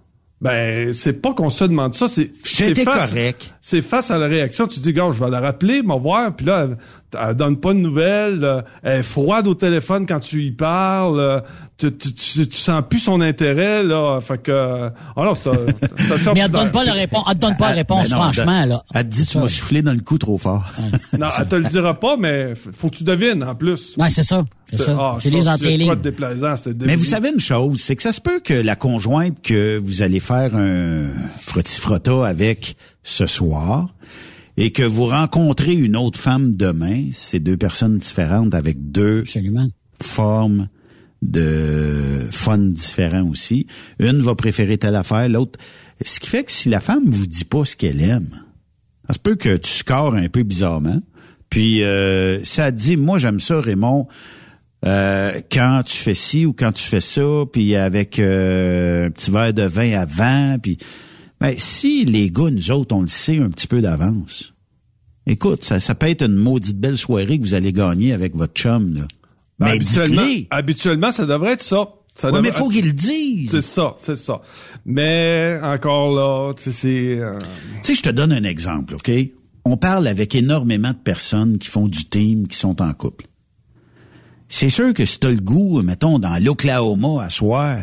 Ben, 0.40 0.92
c'est 0.92 1.22
pas 1.22 1.32
qu'on 1.32 1.48
se 1.48 1.64
demande 1.64 1.94
ça, 1.94 2.06
c'est 2.06 2.30
J'étais 2.44 2.74
c'est 2.74 2.84
face- 2.84 3.10
correct. 3.10 3.54
C'est 3.60 3.80
face 3.82 4.10
à 4.10 4.18
la 4.18 4.26
réaction, 4.26 4.66
tu 4.66 4.80
dis 4.80 4.92
gars, 4.92 5.08
je 5.10 5.22
vais 5.24 5.30
la 5.30 5.40
rappeler, 5.40 5.82
m'en 5.82 5.98
voir, 5.98 6.34
puis 6.36 6.44
là 6.44 6.66
elle, 6.68 6.76
elle 7.28 7.34
donne 7.34 7.56
pas 7.58 7.72
de 7.72 7.78
nouvelles, 7.78 8.44
euh, 8.44 8.60
elle 8.82 9.00
est 9.00 9.04
froide 9.04 9.46
au 9.48 9.54
téléphone 9.54 10.04
quand 10.06 10.20
tu 10.20 10.42
y 10.42 10.50
parles, 10.52 11.18
euh, 11.20 11.40
tu, 11.76 11.96
tu, 11.96 12.12
tu, 12.14 12.48
tu 12.48 12.56
sens 12.56 12.82
plus 12.88 13.00
son 13.00 13.20
intérêt 13.20 13.82
là, 13.82 14.20
fait 14.20 14.38
que 14.42 14.52
euh, 14.52 14.90
ah 15.16 15.24
non, 15.24 15.34
c'est 15.34 15.50
c'est 16.18 16.32
Mais 16.34 16.40
elle 16.40 16.46
te 16.46 16.52
donne 16.52 16.70
pas 16.70 16.84
la 16.84 16.92
réponse, 16.92 17.24
elle 17.28 17.34
te 17.34 17.40
donne 17.40 17.56
pas 17.56 17.70
la 17.70 17.74
réponse, 17.76 18.10
non, 18.10 18.16
franchement, 18.16 18.62
elle- 18.62 18.68
là. 18.68 18.84
Elle 18.94 19.08
te 19.08 19.14
dit, 19.14 19.26
tu 19.26 19.38
m'as 19.38 19.48
soufflé 19.48 19.82
dans 19.82 19.92
le 19.92 20.00
cou 20.00 20.18
trop 20.18 20.38
fort. 20.38 20.64
Non, 21.18 21.28
elle 21.38 21.48
te 21.48 21.54
le 21.56 21.64
dira 21.64 21.98
pas, 21.98 22.16
mais 22.16 22.54
faut 22.56 22.90
que 22.90 22.96
tu 22.96 23.04
devines 23.04 23.42
en 23.42 23.54
plus. 23.54 23.94
Ouais, 23.96 24.10
c'est 24.10 24.22
ça. 24.22 24.44
C'est 24.70 24.78
ça. 24.78 24.96
Ah, 24.98 25.16
c'est 25.20 25.30
les 25.30 25.42
c'est 25.42 26.02
déplaisant, 26.02 26.56
c'est 26.56 26.80
Mais 26.82 26.96
vous 26.96 27.04
savez 27.04 27.30
une 27.30 27.40
chose, 27.40 27.80
c'est 27.80 27.96
que 27.96 28.02
ça 28.02 28.12
se 28.12 28.20
peut 28.20 28.40
que 28.40 28.54
la 28.54 28.76
conjointe 28.76 29.40
que 29.42 29.76
vous 29.82 30.02
allez 30.02 30.20
faire 30.20 30.56
un 30.56 31.08
frotti-frotta 31.42 32.26
avec 32.26 32.76
ce 33.02 33.26
soir 33.26 33.88
et 34.56 34.70
que 34.70 34.82
vous 34.82 35.06
rencontrez 35.06 35.72
une 35.74 35.96
autre 35.96 36.18
femme 36.18 36.56
demain, 36.56 37.08
c'est 37.12 37.40
deux 37.40 37.56
personnes 37.56 37.98
différentes 37.98 38.54
avec 38.54 38.90
deux 38.90 39.20
Absolument. 39.20 39.66
formes 40.02 40.68
de 41.24 42.28
fun 42.30 42.58
différents 42.58 43.28
aussi. 43.28 43.66
Une 43.98 44.20
va 44.20 44.34
préférer 44.34 44.78
telle 44.78 44.96
affaire, 44.96 45.28
l'autre. 45.28 45.58
Ce 46.02 46.20
qui 46.20 46.28
fait 46.28 46.44
que 46.44 46.52
si 46.52 46.68
la 46.68 46.80
femme 46.80 47.04
vous 47.06 47.26
dit 47.26 47.44
pas 47.44 47.64
ce 47.64 47.76
qu'elle 47.76 48.00
aime, 48.00 48.42
ça 49.06 49.14
se 49.14 49.18
peut 49.18 49.36
que 49.36 49.56
tu 49.56 49.70
scores 49.70 50.14
un 50.14 50.28
peu 50.28 50.42
bizarrement. 50.42 51.00
Puis 51.50 51.82
euh, 51.82 52.42
ça 52.44 52.70
dit, 52.70 52.96
moi 52.96 53.18
j'aime 53.18 53.40
ça, 53.40 53.60
Raymond, 53.60 54.08
euh, 54.86 55.40
quand 55.50 55.82
tu 55.86 55.96
fais 55.96 56.14
ci 56.14 56.46
ou 56.46 56.52
quand 56.52 56.72
tu 56.72 56.82
fais 56.82 57.00
ça, 57.00 57.44
puis 57.50 57.74
avec 57.74 58.18
euh, 58.18 59.06
un 59.06 59.10
petit 59.10 59.30
verre 59.30 59.54
de 59.54 59.62
vin 59.62 59.98
avant, 59.98 60.58
puis 60.60 60.78
ben, 61.40 61.54
si 61.56 62.04
les 62.04 62.30
gars, 62.30 62.50
nous 62.50 62.70
autres, 62.70 62.94
on 62.94 63.02
le 63.02 63.08
sait 63.08 63.38
un 63.38 63.50
petit 63.50 63.66
peu 63.66 63.80
d'avance, 63.80 64.52
écoute, 65.26 65.64
ça, 65.64 65.80
ça 65.80 65.94
peut 65.94 66.08
être 66.08 66.22
une 66.22 66.36
maudite 66.36 66.78
belle 66.78 66.98
soirée 66.98 67.38
que 67.38 67.44
vous 67.44 67.54
allez 67.54 67.72
gagner 67.72 68.12
avec 68.12 68.34
votre 68.34 68.54
chum, 68.54 68.94
là. 68.94 69.06
Ben, 69.58 69.66
Mais 69.66 69.72
habituellement, 69.72 70.26
habituellement, 70.50 71.12
ça 71.12 71.26
devrait 71.26 71.52
être 71.52 71.62
ça. 71.62 71.88
ça 72.16 72.28
Ouais, 72.28 72.32
devrait- 72.38 72.50
mais 72.50 72.56
faut 72.56 72.68
qu'ils 72.68 72.86
le 72.86 72.92
disent. 72.92 73.50
C'est 73.50 73.62
ça, 73.62 73.94
c'est 73.98 74.16
ça. 74.16 74.40
Mais 74.84 75.58
encore 75.62 76.14
là, 76.14 76.52
tu 76.54 76.64
sais, 76.64 76.72
c'est... 76.72 77.18
euh, 77.20 77.38
Tu 77.82 77.82
sais, 77.82 77.94
je 77.94 78.02
te 78.02 78.10
donne 78.10 78.32
un 78.32 78.44
exemple, 78.44 78.94
OK? 78.94 79.10
On 79.64 79.76
parle 79.76 80.06
avec 80.08 80.34
énormément 80.34 80.90
de 80.90 80.96
personnes 80.98 81.58
qui 81.58 81.68
font 81.68 81.86
du 81.86 82.04
team, 82.04 82.48
qui 82.48 82.56
sont 82.58 82.82
en 82.82 82.92
couple. 82.92 83.26
C'est 84.48 84.68
sûr 84.68 84.92
que 84.92 85.04
si 85.04 85.18
t'as 85.20 85.30
le 85.30 85.40
goût, 85.40 85.80
mettons, 85.82 86.18
dans 86.18 86.42
l'Oklahoma 86.42 87.22
à 87.24 87.30
soir, 87.30 87.78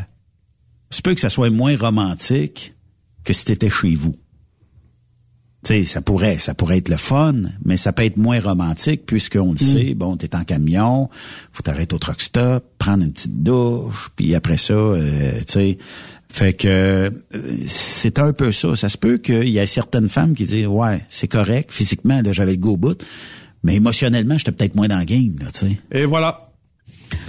c'est 0.89 1.03
peut 1.03 1.13
que 1.15 1.19
ça 1.21 1.29
soit 1.29 1.49
moins 1.49 1.75
romantique 1.77 2.75
que 3.23 3.33
si 3.33 3.45
t'étais 3.45 3.69
chez 3.69 3.95
vous. 3.95 4.15
Tu 5.63 5.73
sais, 5.73 5.83
ça 5.83 6.01
pourrait, 6.01 6.39
ça 6.39 6.55
pourrait 6.55 6.79
être 6.79 6.89
le 6.89 6.97
fun, 6.97 7.35
mais 7.63 7.77
ça 7.77 7.93
peut 7.93 8.03
être 8.03 8.17
moins 8.17 8.39
romantique 8.39 9.05
puisqu'on 9.05 9.51
le 9.51 9.57
sait, 9.57 9.93
bon, 9.93 10.17
t'es 10.17 10.35
en 10.35 10.43
camion, 10.43 11.07
faut 11.53 11.61
t'arrêter 11.61 11.93
au 11.93 11.99
truck 11.99 12.19
stop, 12.19 12.65
prendre 12.79 13.03
une 13.03 13.13
petite 13.13 13.43
douche, 13.43 14.09
puis 14.15 14.33
après 14.33 14.57
ça, 14.57 14.73
euh, 14.73 15.39
tu 15.41 15.45
sais, 15.47 15.77
fait 16.29 16.53
que 16.53 16.67
euh, 16.67 17.09
c'est 17.67 18.17
un 18.17 18.33
peu 18.33 18.51
ça. 18.51 18.75
Ça 18.75 18.89
se 18.89 18.97
peut 18.97 19.17
qu'il 19.17 19.49
y 19.49 19.59
ait 19.59 19.65
certaines 19.65 20.09
femmes 20.09 20.33
qui 20.33 20.45
disent, 20.45 20.65
ouais, 20.65 21.05
c'est 21.09 21.27
correct, 21.27 21.71
physiquement, 21.71 22.21
là, 22.21 22.31
j'avais 22.31 22.53
le 22.53 22.57
go 22.57 22.75
bout, 22.77 23.03
mais 23.63 23.75
émotionnellement, 23.75 24.37
j'étais 24.37 24.53
peut-être 24.53 24.75
moins 24.75 24.87
dans 24.87 24.99
le 24.99 25.05
game, 25.05 25.35
là, 25.39 25.47
tu 25.53 25.67
sais. 25.67 25.77
Et 25.91 26.05
voilà. 26.05 26.47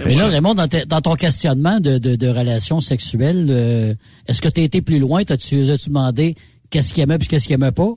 Mais 0.05 0.15
là, 0.15 0.27
Raymond, 0.27 0.55
dans, 0.55 1.01
ton 1.01 1.15
questionnement 1.15 1.79
de, 1.79 1.97
de, 1.97 2.15
de 2.15 2.27
relations 2.27 2.79
sexuelles, 2.79 3.47
euh, 3.49 3.93
est-ce 4.27 4.41
que 4.41 4.49
tu 4.49 4.61
as 4.61 4.63
été 4.63 4.81
plus 4.81 4.99
loin? 4.99 5.23
T'as-tu 5.23 5.69
as-tu 5.69 5.89
demandé 5.89 6.35
qu'est-ce 6.69 6.93
qu'il 6.93 7.03
aimait 7.03 7.17
puis 7.17 7.27
qu'est-ce 7.27 7.45
qu'il 7.45 7.53
aimait 7.53 7.71
pas? 7.71 7.93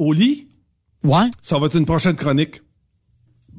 Au 0.00 0.12
lit, 0.12 0.48
Ouais. 1.04 1.28
ça 1.42 1.58
va 1.58 1.66
être 1.66 1.76
une 1.78 1.84
prochaine 1.84 2.16
chronique. 2.16 2.62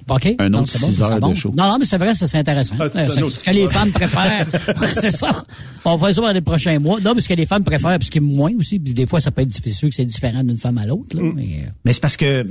OK. 0.09 0.35
Un 0.39 0.49
Non, 0.49 0.61
autre 0.61 0.69
c'est 0.71 0.79
bon, 0.79 1.03
heures 1.03 1.29
de 1.29 1.33
show. 1.35 1.53
Non, 1.55 1.67
non, 1.69 1.77
mais 1.79 1.85
c'est 1.85 1.97
vrai, 1.97 2.15
ça 2.15 2.25
serait 2.27 2.39
intéressant. 2.39 2.75
Ah, 2.79 2.89
c'est 2.89 3.21
Euh, 3.21 3.29
ce 3.29 3.43
que 3.43 3.51
les 3.51 3.67
femmes 3.69 3.91
préfèrent. 3.91 4.47
C'est 4.95 5.11
ça. 5.11 5.45
On 5.85 5.95
va 5.95 6.07
faire 6.07 6.15
ça 6.15 6.21
dans 6.21 6.31
les 6.33 6.41
prochains 6.41 6.79
mois. 6.79 6.99
Non, 6.99 7.13
mais 7.15 7.21
ce 7.21 7.29
que 7.29 7.35
les 7.35 7.45
femmes 7.45 7.63
préfèrent, 7.63 7.97
puis 7.99 8.07
ce 8.07 8.11
qui 8.11 8.17
est 8.17 8.21
moins 8.21 8.51
aussi, 8.57 8.79
puis 8.79 8.93
des 8.93 9.05
fois, 9.05 9.21
ça 9.21 9.29
peut 9.31 9.43
être 9.43 9.47
difficile 9.47 9.89
que 9.89 9.95
c'est 9.95 10.05
différent 10.05 10.43
d'une 10.43 10.57
femme 10.57 10.77
à 10.79 10.85
l'autre, 10.87 11.15
mais... 11.21 11.63
euh, 11.65 11.69
Mais 11.85 11.93
c'est 11.93 12.01
parce 12.01 12.17
que 12.17 12.43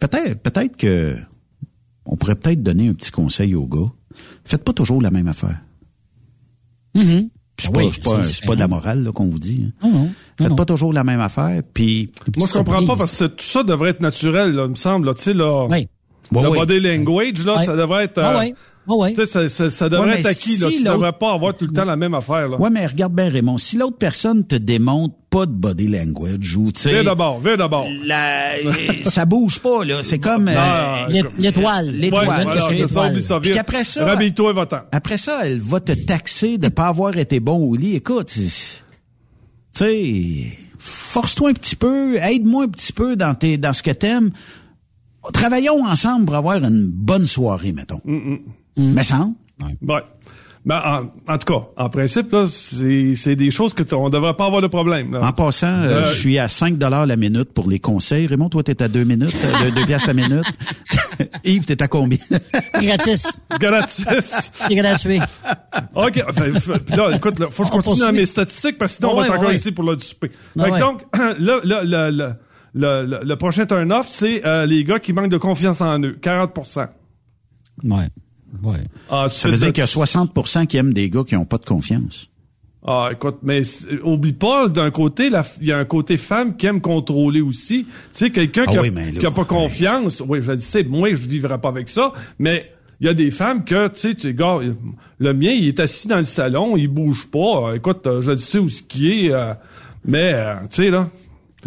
peut-être 0.00 0.42
peut-être 0.42 0.76
que 0.76 1.16
on 2.04 2.16
pourrait 2.16 2.34
peut-être 2.34 2.62
donner 2.62 2.88
un 2.88 2.94
petit 2.94 3.12
conseil 3.12 3.54
aux 3.54 3.68
gars. 3.68 3.90
Faites 4.44 4.64
pas 4.64 4.72
toujours 4.72 5.00
la 5.00 5.10
même 5.12 5.28
affaire. 5.28 5.60
mhm. 6.94 7.28
C'est 7.58 7.68
Ah 7.68 7.72
pas, 7.72 7.80
oui, 7.80 7.90
pas, 8.04 8.22
c'est 8.22 8.46
pas 8.46 8.54
de 8.54 8.60
la 8.60 8.68
morale 8.68 9.02
là, 9.04 9.10
qu'on 9.12 9.26
vous 9.26 9.38
dit. 9.38 9.66
hein. 9.82 9.88
Non, 9.88 9.90
non. 9.98 10.10
Faites 10.38 10.48
non, 10.50 10.56
pas 10.56 10.64
toujours 10.64 10.92
la 10.92 11.02
même 11.04 11.20
affaire. 11.20 11.60
Puis 11.74 12.10
Moi, 12.36 12.46
je 12.50 12.58
comprends 12.58 12.86
pas 12.86 12.96
parce 12.96 13.18
que 13.18 13.24
tout 13.24 13.44
ça 13.44 13.64
devrait 13.64 13.90
être 13.90 14.00
naturel, 14.00 14.52
là, 14.52 14.64
il 14.64 14.70
me 14.70 14.74
semble. 14.76 15.06
là. 15.08 15.14
Tu 15.14 15.22
sais, 15.22 15.34
là, 15.34 15.66
Oui. 15.68 15.88
Le 16.30 16.48
ouais. 16.50 16.58
body 16.58 16.78
language, 16.80 17.44
là, 17.44 17.58
ça 17.64 17.74
devrait 17.74 18.04
être... 18.04 18.18
Ah 18.18 18.42
euh, 18.42 18.50
ouais. 18.88 18.94
Ah 18.94 18.94
ouais. 18.96 19.14
Tu 19.14 19.20
sais, 19.20 19.26
ça, 19.26 19.48
ça, 19.48 19.70
ça 19.70 19.88
devrait 19.88 20.08
Ouais, 20.08 20.20
être 20.20 20.26
acquis, 20.26 20.56
là. 20.56 20.68
si 20.70 20.76
Tu 20.78 20.84
devrais 20.84 21.12
pas 21.12 21.32
avoir 21.34 21.54
tout 21.54 21.66
le 21.66 21.72
temps 21.72 21.84
la 21.84 21.96
même 21.96 22.14
affaire, 22.14 22.48
là. 22.48 22.56
ouais, 22.58 22.70
mais 22.70 22.86
regarde 22.86 23.14
bien 23.14 23.28
Raymond. 23.28 23.58
Si 23.58 23.76
l'autre 23.76 23.98
personne 23.98 24.46
te 24.46 24.54
démontre 24.56 25.14
pas 25.30 25.44
de 25.46 25.52
body 25.52 25.88
language 25.88 26.56
ou 26.56 26.72
tu 26.72 26.80
sais, 26.80 26.92
Viens 26.92 27.04
d'abord, 27.04 27.40
viens 27.40 27.56
d'abord. 27.56 27.86
la, 28.06 28.52
ça 29.04 29.26
bouge 29.26 29.58
pas 29.60 29.84
là. 29.84 30.00
C'est 30.02 30.18
comme 30.18 30.48
euh, 30.48 31.06
L'étoile. 31.38 31.90
L'étoile. 31.90 32.28
Ouais, 32.28 32.44
voilà, 32.44 32.60
c'est 32.62 32.88
ça, 33.22 33.38
Puis 33.40 33.50
et 33.50 34.52
va-t'en. 34.52 34.78
Après 34.90 35.18
ça, 35.18 35.40
elle 35.46 35.60
va 35.60 35.80
te 35.80 35.92
taxer 35.92 36.56
de 36.58 36.68
pas 36.68 36.86
avoir 36.88 37.16
été 37.18 37.40
bon 37.40 37.58
au 37.58 37.74
lit. 37.74 37.94
Écoute, 37.94 38.32
tu 38.34 38.48
sais, 39.72 40.46
force-toi 40.78 41.50
un 41.50 41.54
petit 41.54 41.76
peu, 41.76 42.16
aide-moi 42.16 42.64
un 42.64 42.68
petit 42.68 42.92
peu 42.92 43.16
dans 43.16 43.34
tes, 43.34 43.58
dans 43.58 43.72
ce 43.72 43.82
que 43.82 43.90
t'aimes. 43.90 44.30
Travaillons 45.32 45.84
ensemble 45.84 46.24
pour 46.26 46.36
avoir 46.36 46.56
une 46.64 46.90
bonne 46.90 47.26
soirée, 47.26 47.72
mettons. 47.72 48.00
Mais 48.78 49.02
sans. 49.02 49.34
Ouais. 49.62 50.02
Ben, 50.64 50.82
en, 50.84 51.32
en 51.32 51.38
tout 51.38 51.52
cas, 51.54 51.66
en 51.82 51.88
principe, 51.88 52.30
là, 52.32 52.44
c'est 52.50 53.14
c'est 53.16 53.36
des 53.36 53.50
choses 53.50 53.72
que 53.72 53.82
on 53.94 54.10
devrait 54.10 54.34
pas 54.34 54.46
avoir 54.46 54.60
de 54.60 54.66
problème. 54.66 55.12
Là. 55.12 55.24
En 55.24 55.32
passant, 55.32 55.66
euh, 55.68 56.02
Euh, 56.02 56.04
je 56.04 56.14
suis 56.14 56.38
à 56.38 56.46
5 56.48 56.76
dollars 56.76 57.06
la 57.06 57.16
minute 57.16 57.52
pour 57.54 57.70
les 57.70 57.78
conseils. 57.78 58.26
Raymond, 58.26 58.50
toi, 58.50 58.62
t'es 58.62 58.82
à 58.82 58.88
2 58.88 59.04
minutes, 59.04 59.34
euh, 59.64 59.70
2 59.70 59.86
piastres 59.86 60.08
la 60.08 60.14
minute. 60.14 60.44
Yves, 61.44 61.64
t'es 61.64 61.80
à 61.82 61.88
combien? 61.88 62.18
Gratis. 62.82 63.38
Gratis. 63.58 64.04
C'est 64.60 64.74
gratuit. 64.74 65.20
OK. 65.94 66.22
Puis 66.86 66.96
là, 66.96 67.10
écoute, 67.16 67.38
là, 67.38 67.46
faut 67.50 67.62
que 67.62 67.68
je 67.70 67.74
On 67.74 67.80
continue 67.80 68.06
dans 68.06 68.12
mes 68.12 68.26
statistiques 68.26 68.78
parce 68.78 68.92
que 68.92 68.96
sinon, 68.96 69.10
Ouais, 69.10 69.14
on 69.14 69.18
va 69.20 69.24
être 69.26 69.32
ouais, 69.32 69.38
encore 69.38 69.52
ici 69.52 69.72
pour 69.72 69.84
le 69.84 69.98
souper. 69.98 70.30
Fait 70.56 70.80
donc, 70.80 71.02
le, 71.38 71.60
le, 71.64 71.84
le, 71.84 72.36
le- 72.74 73.20
le 73.24 73.36
prochain 73.36 73.64
turn-off, 73.64 74.06
c'est 74.08 74.44
euh, 74.44 74.66
les 74.66 74.84
gars 74.84 74.98
qui 74.98 75.12
manquent 75.14 75.30
de 75.30 75.38
confiance 75.38 75.80
en 75.80 75.98
eux. 76.02 76.18
40 76.20 76.52
Ouais. 77.84 78.08
Ouais. 78.62 78.76
Ensuite, 79.08 79.40
Ça 79.42 79.48
veut 79.48 79.56
dire 79.56 79.72
qu'il 79.72 79.80
y 79.80 79.84
a 79.84 79.86
60% 79.86 80.66
qui 80.66 80.76
aiment 80.76 80.92
des 80.94 81.10
gars 81.10 81.22
qui 81.26 81.36
ont 81.36 81.44
pas 81.44 81.58
de 81.58 81.64
confiance. 81.64 82.28
Ah, 82.86 83.10
écoute, 83.12 83.38
mais 83.42 83.64
c'est- 83.64 84.00
oublie 84.02 84.32
pas, 84.32 84.68
d'un 84.68 84.90
côté, 84.90 85.30
il 85.60 85.66
y 85.66 85.72
a 85.72 85.78
un 85.78 85.84
côté 85.84 86.16
femme 86.16 86.56
qui 86.56 86.66
aime 86.66 86.80
contrôler 86.80 87.40
aussi. 87.40 87.84
Tu 87.84 87.90
sais, 88.12 88.30
quelqu'un 88.30 88.64
Ah 88.66 88.70
qui, 88.70 88.78
a- 88.78 88.82
oui, 88.82 88.90
mais 88.90 89.10
là, 89.12 89.20
qui 89.20 89.26
a 89.26 89.30
pas 89.30 89.44
confiance. 89.44 90.22
Oui, 90.26 90.38
je 90.42 90.52
le 90.52 90.58
sais, 90.58 90.84
moi, 90.84 91.10
je 91.14 91.28
vivrais 91.28 91.58
pas 91.58 91.68
avec 91.68 91.88
ça, 91.88 92.12
mais 92.38 92.72
il 93.00 93.06
y 93.06 93.10
a 93.10 93.14
des 93.14 93.30
femmes 93.30 93.64
que, 93.64 93.88
tu 93.88 94.00
sais, 94.00 94.14
tu 94.14 94.22
sais, 94.22 94.34
gars, 94.34 94.58
le 95.18 95.34
mien, 95.34 95.50
il 95.50 95.66
est 95.68 95.80
assis 95.80 96.08
dans 96.08 96.16
le 96.18 96.24
salon, 96.24 96.76
il 96.76 96.88
bouge 96.88 97.28
pas. 97.30 97.70
Euh, 97.70 97.74
Écoute, 97.76 98.06
euh, 98.06 98.22
je 98.22 98.30
le 98.30 98.38
sais 98.38 98.58
où 98.58 98.68
ce 98.68 98.82
qui 98.82 99.26
est, 99.26 99.32
euh, 99.32 99.52
mais, 100.04 100.32
euh, 100.32 100.54
tu 100.70 100.82
sais, 100.84 100.90
là. 100.90 101.10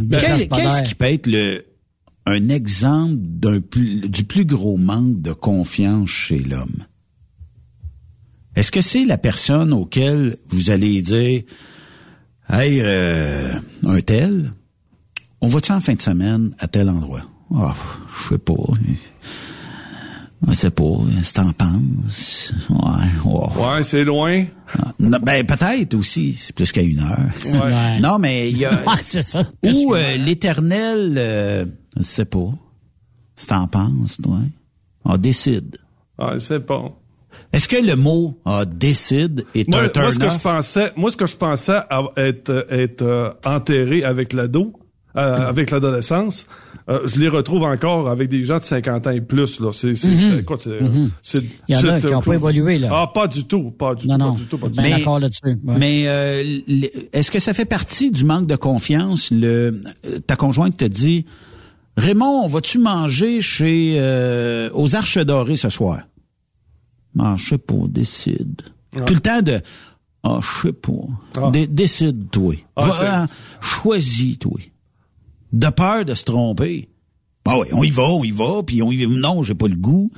Qu'est-ce 0.10 0.84
qui 0.84 0.96
peut 0.96 1.06
être 1.06 1.28
le 1.28 1.66
un 2.26 2.50
exemple 2.50 3.16
d'un 3.18 3.60
plus, 3.60 4.08
du 4.08 4.24
plus 4.24 4.46
gros 4.46 4.78
manque 4.78 5.22
de 5.22 5.34
confiance 5.34 6.10
chez 6.10 6.40
l'homme? 6.40 6.86
Est-ce 8.56 8.72
que 8.72 8.82
c'est 8.82 9.06
la 9.06 9.18
personne 9.18 9.72
auquel 9.74 10.38
vous 10.50 10.72
allez 10.72 11.02
dire 11.02 11.44
Hey, 12.50 12.80
euh, 12.82 13.54
un 13.86 14.02
tel, 14.02 14.52
on 15.40 15.48
va-tu 15.48 15.72
en 15.72 15.80
fin 15.80 15.94
de 15.94 16.02
semaine 16.02 16.54
à 16.60 16.68
tel 16.68 16.90
endroit? 16.90 17.24
Ah, 17.56 17.74
je 18.24 18.30
sais 18.30 18.38
pas. 18.38 18.54
Je 20.48 20.54
sais 20.54 20.72
pas. 20.72 20.84
Si 21.22 21.34
t'en 21.34 21.54
penses? 21.54 22.54
Ouais, 22.70 23.32
ouais. 23.32 23.64
Ouais, 23.76 23.84
c'est 23.84 24.04
loin. 24.04 24.44
Ah, 24.78 24.94
non, 25.00 25.20
ben, 25.22 25.46
peut-être 25.46 25.94
aussi. 25.94 26.34
C'est 26.34 26.54
plus 26.54 26.72
qu'à 26.72 26.82
une 26.82 27.00
heure. 27.00 27.30
Ouais. 27.46 28.00
non, 28.00 28.18
mais 28.20 28.50
il 28.50 28.58
y 28.58 28.66
a. 28.66 28.72
Ouais, 28.88 29.02
c'est 29.06 29.22
ça. 29.22 29.48
Ou 29.64 29.94
euh, 29.94 30.18
l'éternel, 30.18 31.14
euh, 31.18 31.66
je 31.98 32.04
sais 32.04 32.26
pas. 32.26 32.50
Si 33.36 33.48
t'en 33.48 33.68
penses, 33.68 34.18
toi. 34.22 34.38
On 35.06 35.18
décide. 35.18 35.78
Ouais, 36.20 36.40
c'est 36.40 36.66
pas. 36.66 36.92
Est-ce 37.54 37.68
que 37.68 37.78
le 37.78 37.96
mot 37.96 38.38
ah, 38.46 38.66
décide 38.66 39.46
est 39.56 39.68
Moi, 39.68 39.82
un 39.84 39.90
turn 39.90 40.04
moi, 40.06 40.12
ce 40.12 40.20
que 40.20 40.30
je 40.30 40.38
pensais, 40.38 40.92
moi, 40.96 41.10
ce 41.12 41.18
que 41.18 41.26
je 41.26 41.36
pensais 41.36 41.80
être, 42.18 42.68
être 42.70 43.02
euh, 43.02 43.32
enterré 43.46 44.04
avec 44.04 44.34
l'ado, 44.34 44.74
euh, 45.16 45.48
avec 45.50 45.72
l'adolescence, 45.72 46.46
euh, 46.90 47.00
je 47.08 47.18
les 47.20 47.30
retrouve 47.30 47.64
encore 47.64 48.10
avec 48.10 48.30
des 48.30 48.44
gens 48.46 48.58
de 48.60 48.64
50 48.64 49.08
ans 49.08 49.12
et 49.12 49.22
plus, 49.22 49.60
là. 49.60 49.72
C'est, 49.74 49.96
c'est, 49.96 50.14
c'est- 50.22 50.38
écoute, 50.40 50.62
c'est, 50.62 50.82
Mm-hmm. 50.82 51.44
Il 51.70 51.76
y 51.76 51.78
en 51.78 51.88
a 51.90 52.00
qui 52.02 52.08
ont 52.14 52.22
pas 52.22 52.34
évolué, 52.36 52.78
là. 52.80 52.90
Ah, 52.92 53.12
pas 53.14 53.28
du 53.28 53.46
tout, 53.46 53.72
pas 53.72 53.96
du 53.96 54.08
Non, 54.08 54.16
tout, 54.18 54.20
non. 54.20 54.34
pas 54.34 54.40
du 54.40 54.46
tout, 54.46 54.58
pas 54.58 54.68
du 54.70 54.76
Ben 54.76 54.84
tout. 54.84 54.90
Mais- 54.90 54.98
d'accord 54.98 55.20
là-dessus. 55.20 55.42
Ouais. 55.64 55.76
Mais 55.80 56.04
euh, 56.08 56.44
est-ce 57.14 57.32
que 57.32 57.40
ça 57.40 57.54
fait 57.54 57.66
partie 57.66 58.12
du 58.12 58.26
manque 58.26 58.46
de 58.48 58.56
confiance? 58.58 59.32
Le, 59.32 59.82
euh, 60.06 60.20
ta 60.28 60.36
conjointe 60.36 60.78
te 60.78 60.86
dit, 60.86 61.26
Raymond, 61.98 62.48
vas-tu 62.48 62.80
manger 62.80 63.42
chez 63.42 63.96
euh, 63.98 64.70
aux 64.74 64.96
Arches 64.96 65.18
Dorées 65.20 65.58
ce 65.58 65.70
soir? 65.70 66.02
Ah, 67.20 67.36
je 67.38 67.50
sais 67.50 67.58
pas, 67.58 67.76
décide. 67.88 68.62
Tout 69.06 69.14
le 69.14 69.20
temps 69.20 69.42
de 69.42 69.62
Ah, 70.24 70.40
je 70.42 70.68
sais 70.68 70.74
pas. 70.74 70.92
Ah. 71.36 71.50
Dé- 71.52 71.68
décide-toi. 71.68 72.56
Ah, 72.76 72.92
hein, 73.04 73.28
Choisis-toi. 73.60 74.60
De 75.52 75.70
peur 75.70 76.06
de 76.06 76.14
se 76.14 76.24
tromper. 76.24 76.90
Ah 77.46 77.58
oui, 77.60 77.68
on 77.74 77.84
y 77.84 77.90
va, 77.90 78.04
on 78.04 78.24
y 78.24 78.32
va, 78.32 78.64
puis 78.66 78.82
on 78.82 78.92
y 78.92 79.04
va. 79.06 79.14
Non, 79.14 79.44
j'ai 79.44 79.56
pas 79.56 79.68
le 79.68 79.76
goût. 79.76 80.12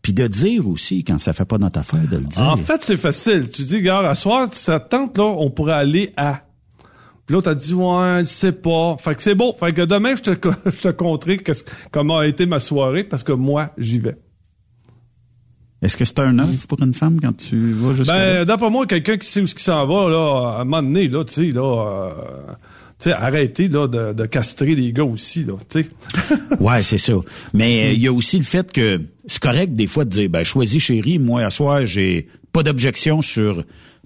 Puis 0.00 0.12
de 0.12 0.26
dire 0.28 0.66
aussi, 0.68 1.02
quand 1.04 1.18
ça 1.18 1.32
fait 1.32 1.44
pas 1.44 1.58
notre 1.58 1.80
affaire, 1.80 2.06
de 2.08 2.16
le 2.18 2.24
dire. 2.24 2.42
En 2.42 2.56
fait, 2.56 2.82
c'est 2.82 2.96
facile. 2.96 3.50
Tu 3.50 3.62
dis, 3.64 3.82
gars, 3.82 4.08
à 4.08 4.14
soir, 4.14 4.48
ça 4.52 4.78
te 4.80 4.88
tente, 4.88 5.18
là, 5.18 5.24
on 5.24 5.50
pourrait 5.50 5.72
aller 5.74 6.14
à. 6.16 6.42
Puis 7.28 7.34
l'autre 7.34 7.50
a 7.50 7.54
dit, 7.54 7.74
ouais, 7.74 8.20
je 8.20 8.24
sais 8.24 8.52
pas. 8.52 8.96
Fait 8.98 9.14
que 9.14 9.22
c'est 9.22 9.34
bon. 9.34 9.54
Fait 9.60 9.74
que 9.74 9.82
demain, 9.82 10.16
je 10.16 10.22
te, 10.22 10.30
je 10.64 10.80
te 10.80 10.88
conterai 10.88 11.38
comment 11.92 12.16
a 12.16 12.26
été 12.26 12.46
ma 12.46 12.58
soirée 12.58 13.04
parce 13.04 13.22
que 13.22 13.32
moi, 13.32 13.74
j'y 13.76 13.98
vais. 13.98 14.16
Est-ce 15.82 15.98
que 15.98 16.06
c'est 16.06 16.20
un 16.20 16.38
œuf 16.38 16.66
pour 16.66 16.82
une 16.82 16.94
femme 16.94 17.20
quand 17.20 17.36
tu 17.36 17.72
vas 17.72 17.92
jusqu'à? 17.92 18.14
Ben, 18.14 18.44
d'après 18.46 18.70
moi, 18.70 18.86
quelqu'un 18.86 19.18
qui 19.18 19.28
sait 19.28 19.42
où 19.42 19.46
ce 19.46 19.54
qui 19.54 19.62
s'en 19.62 19.86
va, 19.86 20.08
là, 20.08 20.56
à 20.56 20.60
un 20.62 20.64
moment 20.64 20.82
donné, 20.82 21.06
là, 21.08 21.22
tu 21.22 21.34
sais, 21.34 21.52
là, 21.52 22.08
euh, 22.08 22.52
tu 22.98 23.10
sais, 23.10 23.12
arrêtez, 23.12 23.68
là, 23.68 23.86
de, 23.86 24.14
de 24.14 24.24
castrer 24.24 24.74
les 24.74 24.94
gars 24.94 25.04
aussi, 25.04 25.44
là, 25.44 25.58
tu 25.68 25.82
sais. 25.82 25.88
Ouais, 26.60 26.82
c'est 26.82 26.96
ça. 26.96 27.12
Mais 27.52 27.90
euh, 27.90 27.92
il 27.92 28.00
y 28.00 28.06
a 28.06 28.12
aussi 28.14 28.38
le 28.38 28.44
fait 28.44 28.72
que 28.72 29.02
c'est 29.26 29.42
correct 29.42 29.74
des 29.74 29.86
fois 29.86 30.06
de 30.06 30.10
dire, 30.10 30.30
ben 30.30 30.44
choisis 30.44 30.82
chérie, 30.82 31.18
moi 31.18 31.42
à 31.42 31.50
soir 31.50 31.84
j'ai 31.84 32.26
pas 32.52 32.62
d'objection 32.62 33.20
sur 33.20 33.62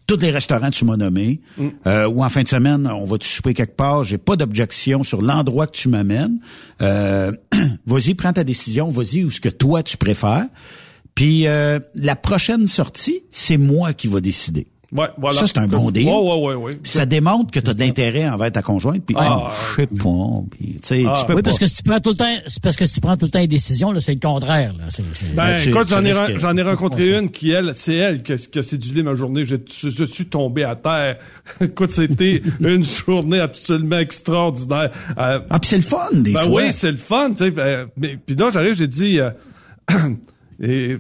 tous 0.07 0.19
les 0.19 0.31
restaurants 0.31 0.71
que 0.71 0.77
tu 0.77 0.85
m'as 0.85 0.97
nommés. 0.97 1.41
Euh, 1.87 2.09
ou 2.09 2.25
en 2.25 2.29
fin 2.29 2.43
de 2.43 2.49
semaine, 2.49 2.87
on 2.87 3.05
va 3.05 3.19
te 3.19 3.25
souper 3.25 3.55
quelque 3.55 3.77
part, 3.77 4.05
j'ai 4.05 4.19
pas 4.19 4.37
d'objection 4.37 5.03
sur 5.03 5.23
l'endroit 5.23 5.67
que 5.67 5.77
tu 5.77 5.89
m'amènes. 5.89 6.39
Euh, 6.81 7.33
vas-y, 7.87 8.15
prends 8.15 8.33
ta 8.33 8.45
décision, 8.45 8.89
vas-y 8.89 9.25
où 9.25 9.31
ce 9.31 9.41
que 9.41 9.49
toi 9.49 9.83
tu 9.83 9.97
préfères. 9.97 10.47
Puis 11.15 11.47
euh, 11.47 11.79
la 11.95 12.17
prochaine 12.17 12.67
sortie, 12.67 13.23
c'est 13.31 13.59
moi 13.59 13.93
qui 13.93 14.09
va 14.09 14.21
décider. 14.21 14.67
Ouais, 14.95 15.09
voilà. 15.17 15.41
Ça, 15.41 15.47
c'est 15.47 15.57
un 15.59 15.67
bon 15.69 15.91
deal. 15.91 16.07
Ouais, 16.07 16.13
ouais, 16.15 16.39
ouais, 16.49 16.55
ouais. 16.55 16.79
Ça 16.83 17.07
démontre 17.07 17.51
que 17.51 17.61
tu 17.61 17.71
as 17.71 17.73
de 17.73 17.81
l'intérêt 17.81 18.29
envers 18.29 18.53
ta 18.53 18.61
conjointe. 18.61 19.03
Puis, 19.07 19.17
ah, 19.19 19.49
je 19.51 19.77
sais 19.77 19.87
pas. 19.87 20.43
Puis, 20.51 20.67
tu 20.75 20.79
sais, 20.83 21.05
Ah. 21.09 21.15
tu 21.19 21.25
peux 21.27 21.33
Oui, 21.33 21.41
pas. 21.43 21.47
parce 21.49 21.59
que 21.59 21.67
si 21.67 21.77
tu 21.77 21.83
prends 21.85 21.99
tout 22.01 22.11
le 22.11 22.17
temps, 22.17 22.37
c'est 22.47 22.63
parce 22.63 22.77
que 22.77 22.85
si 22.85 22.95
tu 22.95 23.01
prends 23.01 23.17
tout 23.17 23.25
le 23.25 23.31
temps 23.31 23.41
une 23.41 23.47
décision, 23.47 23.91
là, 23.91 24.01
c'est 24.01 24.13
le 24.13 24.21
contraire, 24.21 24.75
là. 24.79 24.85
C'est- 24.91 25.03
c'est- 25.15 25.35
Ben, 25.35 25.57
écoute, 25.67 25.89
j'en 25.89 26.05
ai, 26.05 26.13
j'en 26.39 26.55
ai 26.57 26.63
rencontré 26.63 27.19
une 27.19 27.31
qui, 27.31 27.53
elle, 27.53 27.73
c'est 27.75 27.95
elle 27.95 28.23
qui 28.23 28.33
a, 28.35 28.37
qui 28.37 28.59
a 28.59 28.63
sédulé 28.63 29.03
ma 29.03 29.15
journée. 29.15 29.47
Je, 29.47 29.57
je, 29.73 29.89
je 29.89 30.05
suis 30.05 30.27
tombé 30.27 30.65
à 30.65 30.77
terre. 30.77 31.17
écoute, 31.63 31.91
c'était 31.91 32.43
une 32.61 32.85
journée 32.85 33.41
absolument 33.41 33.99
extraordinaire. 33.99 34.91
Euh, 35.17 35.41
Ah, 35.49 35.59
puis 35.59 35.71
c'est 35.71 35.77
le 35.77 35.83
fun, 35.83 36.09
des 36.13 36.35
ben 36.35 36.41
fois. 36.41 36.63
oui, 36.65 36.73
c'est 36.73 36.91
le 36.91 36.99
fun, 36.99 37.31
tu 37.31 37.45
sais. 37.45 37.51
ben, 37.51 37.87
mais 37.97 38.19
puis 38.25 38.37
là, 38.37 38.51
j'arrive, 38.53 38.75
j'ai 38.75 38.89
dit, 38.89 39.21
euh, 39.21 39.31
et, 40.63 40.99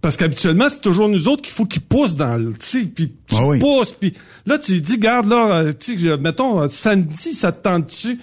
parce 0.00 0.16
qu'habituellement, 0.16 0.68
c'est 0.68 0.80
toujours 0.80 1.08
nous 1.08 1.28
autres 1.28 1.42
qu'il 1.42 1.52
faut 1.52 1.64
qu'ils 1.66 1.82
poussent 1.82 2.16
dans 2.16 2.36
le, 2.36 2.52
tu 2.52 2.80
sais, 2.80 2.84
puis 2.84 3.12
tu 3.26 3.36
Ah 3.38 3.46
oui. 3.46 3.58
pousses, 3.58 3.92
puis 3.92 4.12
là, 4.46 4.58
tu 4.58 4.80
dis, 4.80 4.98
garde 4.98 5.28
là, 5.28 5.56
euh, 5.58 5.72
tu 5.78 5.98
sais, 5.98 6.16
mettons, 6.18 6.62
euh, 6.62 6.68
samedi, 6.68 7.32
ça 7.34 7.52
te 7.52 7.62
tente 7.62 7.86
dessus. 7.86 8.18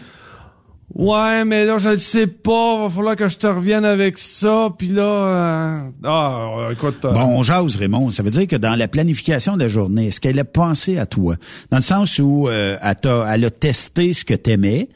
Ouais, 0.95 1.43
mais 1.43 1.66
là, 1.66 1.80
je 1.80 1.89
le 1.89 1.97
sais 1.97 2.28
pas, 2.28 2.84
va 2.84 2.89
falloir 2.89 3.16
que 3.16 3.28
je 3.28 3.38
te 3.38 3.47
revienne 3.47 3.84
avec 3.84 4.20
ça, 4.20 4.70
puis 4.78 4.89
là, 4.89 5.01
euh, 5.04 5.80
ah, 6.04 6.47
euh, 6.60 6.72
écoute, 6.72 7.04
euh, 7.04 7.12
Bon, 7.12 7.22
on 7.39 7.41
jase, 7.41 7.78
Raymond. 7.78 8.12
Ça 8.12 8.22
veut 8.22 8.30
dire 8.30 8.45
que 8.47 8.56
dans 8.58 8.76
la 8.76 8.88
planification 8.88 9.56
de 9.58 9.62
la 9.64 9.68
journée, 9.70 10.08
est-ce 10.08 10.22
qu'elle 10.22 10.38
a 10.38 10.45
pensé 10.45 10.99
à 10.99 11.08
toi? 11.08 11.36
Dans 11.72 11.78
le 11.78 11.84
sens 11.84 12.20
où 12.20 12.47
euh, 12.47 12.78
elle, 12.84 12.95
t'a- 12.97 13.26
elle 13.34 13.45
a 13.45 13.49
testé 13.49 14.14
ce 14.14 14.24
que 14.24 14.36
t'aimais, 14.36 14.88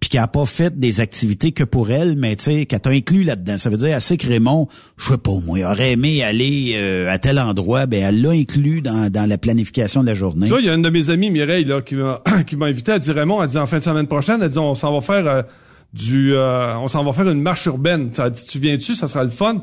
puis 0.00 0.10
qu'elle 0.10 0.22
a 0.22 0.28
pas 0.28 0.44
fait 0.44 0.78
des 0.78 1.00
activités 1.00 1.52
que 1.52 1.64
pour 1.64 1.90
elle, 1.90 2.16
mais 2.16 2.36
tu 2.36 2.44
sais, 2.44 2.66
qu'elle 2.66 2.80
t'a 2.80 2.90
inclus 2.90 3.22
là-dedans. 3.22 3.58
Ça 3.58 3.70
veut 3.70 3.76
dire, 3.76 3.88
elle 3.88 4.00
sait 4.00 4.16
que 4.16 4.26
Raymond, 4.26 4.68
je 4.96 5.08
sais 5.08 5.18
pas 5.18 5.32
moi, 5.44 5.58
aurait 5.70 5.92
aimé 5.92 6.22
aller 6.22 6.72
euh, 6.74 7.10
à 7.10 7.18
tel 7.18 7.38
endroit, 7.38 7.86
ben 7.86 8.02
elle 8.02 8.20
l'a 8.20 8.30
inclus 8.30 8.82
dans, 8.82 9.10
dans 9.10 9.28
la 9.28 9.38
planification 9.38 10.02
de 10.02 10.08
la 10.08 10.14
journée. 10.14 10.46
Tu 10.46 10.52
vois, 10.52 10.60
il 10.60 10.66
y 10.66 10.70
a 10.70 10.74
une 10.74 10.82
de 10.82 10.90
mes 10.90 11.10
amies, 11.10 11.30
Mireille, 11.30 11.64
là, 11.64 11.80
qui 11.80 11.94
m'a, 11.94 12.22
qui 12.46 12.56
m'a 12.56 12.66
invité. 12.66 12.92
Elle 12.92 13.00
dit, 13.00 13.12
Raymond, 13.12 13.42
elle 13.42 13.48
dit, 13.48 13.58
en 13.58 13.66
fin 13.66 13.78
de 13.78 13.82
semaine 13.82 14.06
prochaine, 14.06 14.42
elle 14.42 14.50
dit, 14.50 14.58
on 14.58 14.74
s'en 14.74 14.92
va 14.92 15.00
faire 15.00 15.26
euh, 15.26 15.42
du, 15.92 16.34
euh, 16.34 16.76
on 16.78 16.88
s'en 16.88 17.02
va 17.04 17.12
faire 17.12 17.28
une 17.28 17.40
marche 17.40 17.66
urbaine. 17.66 18.10
Elle 18.18 18.30
dit, 18.30 18.46
tu 18.46 18.58
viens-tu? 18.58 18.94
Ça 18.94 19.08
sera 19.08 19.24
le 19.24 19.30
fun. 19.30 19.62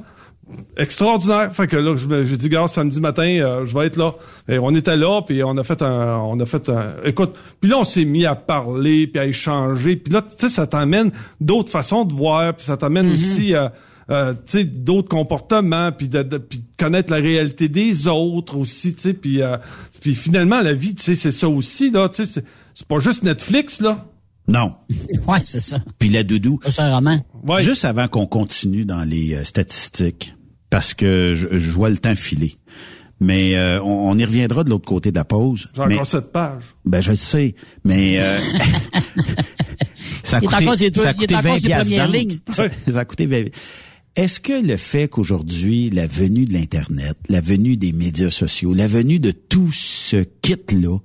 Extraordinaire. 0.77 1.53
Fait 1.53 1.67
que 1.67 1.77
là, 1.77 1.95
j'ai 1.97 2.37
dit, 2.37 2.49
gars, 2.49 2.67
samedi 2.67 2.99
matin, 2.99 3.23
euh, 3.23 3.65
je 3.65 3.77
vais 3.77 3.85
être 3.87 3.95
là. 3.97 4.13
Et 4.47 4.59
on 4.59 4.71
était 4.75 4.97
là, 4.97 5.21
puis 5.21 5.43
on 5.43 5.55
a 5.57 5.63
fait 5.63 5.81
un, 5.81 6.17
on 6.17 6.39
a 6.39 6.45
fait 6.45 6.67
un, 6.69 6.95
écoute, 7.05 7.33
puis 7.61 7.69
là, 7.69 7.77
on 7.79 7.83
s'est 7.83 8.05
mis 8.05 8.25
à 8.25 8.35
parler, 8.35 9.07
puis 9.07 9.19
à 9.19 9.25
échanger. 9.25 9.95
Puis 9.95 10.13
là, 10.13 10.21
tu 10.21 10.29
sais, 10.37 10.49
ça 10.49 10.67
t'amène 10.67 11.11
d'autres 11.39 11.69
façons 11.69 12.05
de 12.05 12.13
voir, 12.13 12.53
puis 12.55 12.65
ça 12.65 12.77
t'amène 12.77 13.11
aussi, 13.13 13.55
euh, 13.55 13.67
euh, 14.09 14.33
tu 14.45 14.59
sais, 14.59 14.63
d'autres 14.65 15.09
comportements, 15.09 15.91
puis 15.91 16.09
de, 16.09 16.23
de- 16.23 16.41
connaître 16.77 17.11
la 17.11 17.19
réalité 17.19 17.67
des 17.69 18.07
autres 18.07 18.57
aussi, 18.57 18.95
tu 18.95 19.01
sais, 19.01 19.13
puis 19.13 19.41
euh, 19.41 19.57
puis 20.01 20.13
finalement 20.13 20.61
la 20.61 20.73
vie, 20.73 20.93
tu 20.95 21.03
sais, 21.03 21.15
c'est 21.15 21.31
ça 21.31 21.47
aussi 21.47 21.89
là, 21.91 22.09
tu 22.09 22.25
sais, 22.25 22.25
c'est- 22.25 22.45
c'est 22.73 22.87
pas 22.87 22.99
juste 22.99 23.23
Netflix 23.23 23.79
là. 23.79 24.05
Non. 24.47 24.75
Ouais, 25.27 25.39
c'est 25.45 25.59
ça. 25.61 25.79
Puis 25.99 26.09
la 26.09 26.23
doudou. 26.23 26.59
Ça, 26.63 26.71
C'est 26.71 26.81
un 26.81 26.95
roman. 26.95 27.25
Ouais. 27.47 27.61
Juste 27.63 27.85
avant 27.85 28.07
qu'on 28.07 28.25
continue 28.25 28.83
dans 28.85 29.03
les 29.03 29.35
euh, 29.35 29.43
statistiques, 29.43 30.35
parce 30.69 30.93
que 30.93 31.33
je, 31.33 31.59
je 31.59 31.71
vois 31.71 31.89
le 31.89 31.97
temps 31.97 32.15
filer. 32.15 32.55
Mais 33.21 33.55
euh, 33.55 33.79
on, 33.81 34.09
on 34.11 34.17
y 34.17 34.25
reviendra 34.25 34.63
de 34.65 34.69
l'autre 34.69 34.85
côté 34.85 35.11
de 35.11 35.15
la 35.15 35.23
pause. 35.23 35.69
J'ai 35.75 35.85
Mais- 35.85 35.93
encore 35.95 36.07
cette 36.07 36.31
page. 36.33 36.63
Ben, 36.83 36.99
je 37.01 37.11
le 37.11 37.15
sais, 37.15 37.55
mais 37.85 38.19
euh, 38.19 38.37
ça 40.23 40.37
a 40.37 40.39
Il 40.39 40.43
est 40.45 40.47
coûté, 40.47 40.63
encore 40.65 40.77
ses- 40.79 40.93
ça 40.93 41.09
a 41.09 41.11
il 41.11 41.11
est 41.11 41.13
coûté 41.19 41.35
encore 41.35 41.51
20 41.53 41.57
ses 41.59 41.67
piastres 41.67 41.85
premières 41.85 42.05
d'encre. 42.07 42.17
lignes. 42.19 42.39
Ça, 42.49 42.65
ça 42.91 42.99
a 42.99 43.05
coûté 43.05 43.25
20 43.27 43.43
Est-ce 44.15 44.39
que 44.39 44.61
le 44.65 44.77
fait 44.77 45.07
qu'aujourd'hui, 45.07 45.89
la 45.89 46.07
venue 46.07 46.45
de 46.45 46.53
l'Internet, 46.53 47.17
la 47.29 47.41
venue 47.41 47.77
des 47.77 47.93
médias 47.93 48.29
sociaux, 48.29 48.73
la 48.73 48.87
venue 48.87 49.19
de 49.19 49.31
tout 49.31 49.71
ce 49.71 50.17
kit-là, 50.41 50.97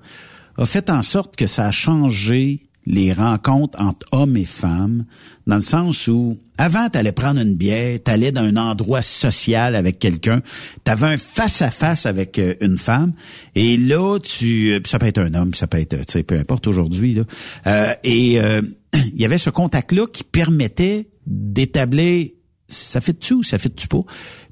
a 0.57 0.65
fait 0.65 0.91
en 0.91 1.03
sorte 1.03 1.37
que 1.37 1.47
ça 1.47 1.67
a 1.67 1.71
changé 1.71 2.68
les 2.89 3.13
rencontres 3.13 3.79
entre 3.81 4.07
hommes 4.13 4.37
et 4.39 4.47
femmes, 4.47 5.05
dans 5.47 5.57
le 5.57 5.61
sens 5.61 6.09
où 6.09 6.39
avant, 6.57 6.89
tu 6.89 6.99
allais 6.99 7.13
prendre 7.13 7.39
une 7.39 7.55
bière, 7.55 7.99
tu 8.03 8.11
allais 8.11 8.33
dans 8.33 8.43
un 8.43 8.57
endroit 8.57 9.03
social 9.03 9.77
avec 9.77 9.99
quelqu'un, 9.99 10.41
tu 10.85 10.91
avais 10.91 11.07
un 11.07 11.17
face-à-face 11.19 12.07
avec 12.07 12.39
euh, 12.39 12.55
une 12.63 12.79
femme, 12.79 13.13
et 13.55 13.77
là, 13.77 14.19
tu 14.19 14.73
euh, 14.73 14.81
ça 14.87 14.99
peut 14.99 15.07
être 15.07 15.19
un 15.19 15.35
homme, 15.35 15.53
ça 15.53 15.67
peut 15.67 15.79
être, 15.79 15.99
tu 15.99 16.13
sais, 16.13 16.23
peu 16.23 16.39
importe 16.39 16.67
aujourd'hui. 16.67 17.21
Euh, 17.67 17.95
et 18.05 18.41
euh, 18.41 18.63
il 18.95 19.21
y 19.21 19.27
avait 19.27 19.39
ce 19.39 19.51
contact-là 19.51 20.07
qui 20.11 20.25
permettait 20.25 21.11
d'établir 21.27 22.29
ça 22.69 23.01
fait-tu 23.01 23.35
ou 23.35 23.43
ça 23.43 23.59
fait-tu 23.59 23.89
pas? 23.89 24.03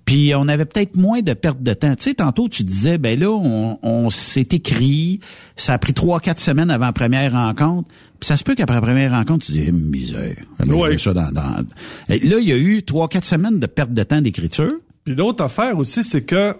Puis 0.07 0.33
on 0.35 0.47
avait 0.49 0.65
peut-être 0.65 0.97
moins 0.97 1.21
de 1.21 1.35
perte 1.35 1.63
de 1.63 1.75
temps. 1.75 1.95
Tu 1.97 2.05
sais, 2.05 2.15
tantôt 2.15 2.49
tu 2.49 2.63
disais, 2.65 2.97
ben 2.97 3.19
là, 3.21 3.29
on, 3.31 3.79
on 3.83 4.09
s'est 4.09 4.47
écrit, 4.53 5.21
ça 5.57 5.75
a 5.75 5.79
pris 5.79 5.93
trois, 5.93 6.21
quatre 6.21 6.39
semaines 6.41 6.71
avant 6.71 6.87
la 6.87 6.93
première 6.95 7.33
rencontre. 7.33 7.89
Puis 8.19 8.29
ça 8.29 8.37
se 8.39 8.45
peut 8.45 8.55
qu'après 8.55 8.77
la 8.77 8.81
première 8.83 9.11
rencontre, 9.11 9.45
tu 9.45 9.53
dis, 9.53 9.65
Eh, 9.67 9.73
misère. 9.73 10.37
Mais 10.65 10.73
Ouais. 10.75 10.97
ça 10.97 11.13
dans, 11.13 11.31
dans- 11.33 11.65
Et 12.09 12.21
Là, 12.21 12.37
il 12.41 12.49
y 12.49 12.53
a 12.53 12.57
eu 12.57 12.83
trois, 12.85 13.09
quatre 13.09 13.25
semaines 13.27 13.59
de 13.59 13.67
perte 13.67 13.93
de 13.93 14.03
temps 14.05 14.23
d'écriture. 14.23 14.73
Puis 15.05 15.15
l'autre 15.15 15.45
affaire 15.45 15.77
aussi, 15.77 16.03
c'est 16.05 16.23
que 16.25 16.57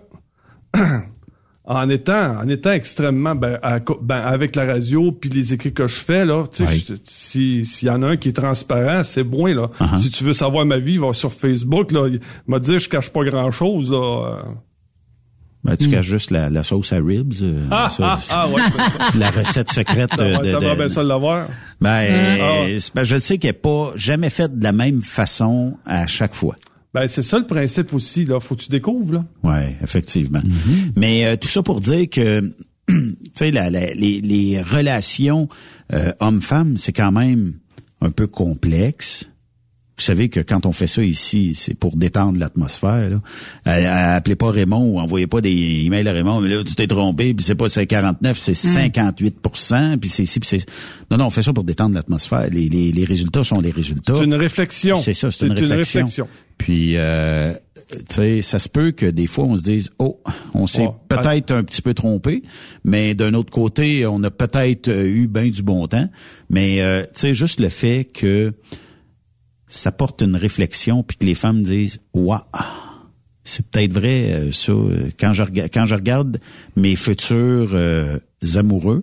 en 1.69 1.89
étant 1.91 2.37
en 2.39 2.49
étant 2.49 2.73
extrêmement 2.73 3.35
ben, 3.35 3.59
à 3.63 3.81
ben, 4.01 4.17
avec 4.19 4.55
la 4.55 4.65
radio 4.67 5.11
puis 5.13 5.31
les 5.31 5.53
écrits 5.53 5.73
que 5.73 5.89
je 5.89 5.97
fais 5.97 6.25
là, 6.25 6.45
tu 6.47 6.65
sais, 6.67 6.95
si 7.09 7.67
s'il 7.67 7.89
y 7.89 7.91
en 7.91 8.03
a 8.03 8.09
un 8.11 8.17
qui 8.17 8.29
est 8.29 8.33
transparent, 8.37 9.03
c'est 9.03 9.25
bon 9.25 9.47
là. 9.47 9.69
Uh-huh. 9.81 10.01
Si 10.01 10.11
tu 10.11 10.23
veux 10.25 10.33
savoir 10.33 10.65
ma 10.65 10.79
vie, 10.79 10.97
va 10.99 11.13
sur 11.13 11.33
Facebook 11.33 11.91
là, 11.93 12.09
il 12.09 12.21
m'a 12.47 12.59
dit 12.61 12.79
je 12.79 12.89
cache 12.89 13.11
pas 13.11 13.25
grand 13.25 13.51
chose 13.51 13.91
là. 13.91 14.45
Ben, 15.65 15.77
tu 15.77 15.89
caches 15.91 16.07
juste 16.07 16.31
la, 16.31 16.49
la 16.49 16.63
sauce 16.63 16.93
à 16.93 16.99
ribs. 16.99 17.33
euh. 17.43 17.65
Ah, 17.73 17.91
ça, 17.91 18.13
ah, 18.13 18.21
ah, 18.31 18.49
ouais. 18.49 18.63
la 19.19 19.31
recette 19.33 19.69
secrète 19.73 20.11
de, 20.17 20.39
de- 20.45 20.61
de- 20.61 20.77
bien 20.77 20.89
ça 20.89 21.03
l'avoir. 21.03 21.49
Ben, 21.81 22.09
Ah. 22.41 22.67
ben, 22.95 23.03
je 23.03 23.17
sais 23.19 23.39
qu'elle 23.39 23.49
n'est 23.51 23.53
pas 23.59 23.91
jamais 23.97 24.31
faite 24.31 24.57
de 24.57 24.63
la 24.63 24.71
même 24.71 25.03
façon 25.03 25.77
à 25.85 26.07
chaque 26.07 26.37
fois. 26.37 26.55
Ben 26.97 27.09
c'est 27.09 27.23
ça 27.23 27.39
le 27.39 27.47
principe 27.47 27.93
aussi 27.93 28.25
là, 28.25 28.41
faut 28.41 28.55
que 28.57 28.63
tu 28.63 28.71
découvres 28.71 29.13
là. 29.13 29.25
Ouais, 29.43 29.77
effectivement. 29.83 30.41
Mais 30.97 31.27
euh, 31.27 31.37
tout 31.37 31.47
ça 31.47 31.63
pour 31.63 31.83
dire 31.83 32.09
que 32.09 32.41
tu 32.89 33.17
sais 33.35 33.51
les, 33.51 34.23
les 34.23 34.63
relations 34.63 35.47
euh, 35.93 36.15
hommes-femmes, 36.21 36.79
c'est 36.79 36.95
quand 36.95 37.13
même 37.13 37.59
un 38.01 38.11
peu 38.11 38.27
complexe. 38.27 39.29
Vous 39.99 40.05
savez 40.05 40.29
que 40.29 40.41
quand 40.41 40.67
on 40.67 40.73
fait 40.73 40.87
ça 40.87 41.03
ici, 41.03 41.55
c'est 41.55 41.73
pour 41.73 41.97
détendre 41.97 42.39
l'atmosphère. 42.39 43.11
Euh, 43.13 43.19
euh, 43.67 44.17
appelez 44.17 44.37
pas 44.37 44.51
Raymond 44.51 44.85
ou 44.85 45.01
envoyez 45.01 45.27
pas 45.27 45.41
des 45.41 45.85
emails 45.87 46.07
à 46.07 46.13
Raymond, 46.13 46.43
mais 46.43 46.51
là, 46.51 46.63
tu 46.63 46.75
t'es 46.75 46.87
trompé, 46.87 47.33
puis 47.33 47.45
c'est 47.45 47.55
pas 47.55 47.69
c'est 47.69 47.87
49, 47.87 48.39
c'est 48.39 48.53
58 48.53 49.37
puis 49.99 50.11
c'est 50.11 50.23
ici, 50.23 50.39
puis 50.39 50.49
c'est... 50.49 50.67
Non, 51.11 51.17
non, 51.17 51.27
on 51.27 51.31
fait 51.31 51.43
ça 51.43 51.53
pour 51.53 51.65
détendre 51.65 51.95
l'atmosphère. 51.95 52.49
Les, 52.51 52.69
les, 52.69 52.93
les 52.93 53.05
résultats 53.05 53.43
sont 53.43 53.61
les 53.61 53.71
résultats. 53.71 54.15
C'est 54.17 54.25
une 54.25 54.35
réflexion. 54.35 54.97
C'est 54.97 55.15
ça, 55.15 55.31
c'est 55.31 55.47
une, 55.47 55.53
réflexion. 55.53 56.29
Puis, 56.59 56.97
euh, 56.97 57.55
tu 57.89 57.97
sais, 58.09 58.43
ça 58.43 58.59
se 58.59 58.69
peut 58.69 58.91
que 58.91 59.07
des 59.07 59.27
fois, 59.27 59.45
on 59.45 59.57
se 59.57 59.63
dise, 59.63 59.91
oh, 59.99 60.21
on 60.55 60.67
s'est 60.67 60.89
peut-être 61.09 61.53
un 61.53 61.63
petit 61.63 61.83
peu 61.83 61.95
trompé, 61.95 62.43
mais 62.85 63.15
d'un 63.15 63.35
autre 63.35 63.51
côté, 63.51 64.07
on 64.07 64.23
a 64.25 64.31
peut-être 64.31 64.89
euh, 64.89 65.07
eu 65.07 65.27
bien 65.29 65.49
du 65.49 65.63
bon 65.63 65.87
temps. 65.87 66.09
Mais, 66.51 66.83
euh, 66.83 67.03
tu 67.03 67.21
sais, 67.21 67.35
juste 67.35 67.61
le 67.61 67.69
fait 67.69 68.05
que 68.05 68.53
ça 69.69 69.93
porte 69.93 70.23
une 70.23 70.37
réflexion, 70.37 71.03
puis 71.03 71.17
que 71.17 71.25
les 71.27 71.35
femmes 71.35 71.63
disent, 71.63 71.99
waouh, 72.15 72.41
c'est 73.45 73.67
peut-être 73.69 73.93
vrai, 73.93 74.33
euh, 74.33 74.53
ça. 74.53 74.73
euh, 74.73 75.09
Quand 75.19 75.33
je, 75.33 75.43
quand 75.73 75.87
je 75.87 75.95
regarde 75.95 76.39
mes 76.77 76.97
futurs 76.97 77.71
euh, 77.75 78.19
amoureux, 78.57 79.03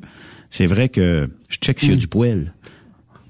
c'est 0.49 0.65
vrai 0.67 0.89
que 0.89 1.27
je 1.49 1.57
check 1.57 1.79
s'il 1.79 1.89
y 1.91 1.93
a 1.93 1.97
du 1.97 2.07
poil. 2.07 2.53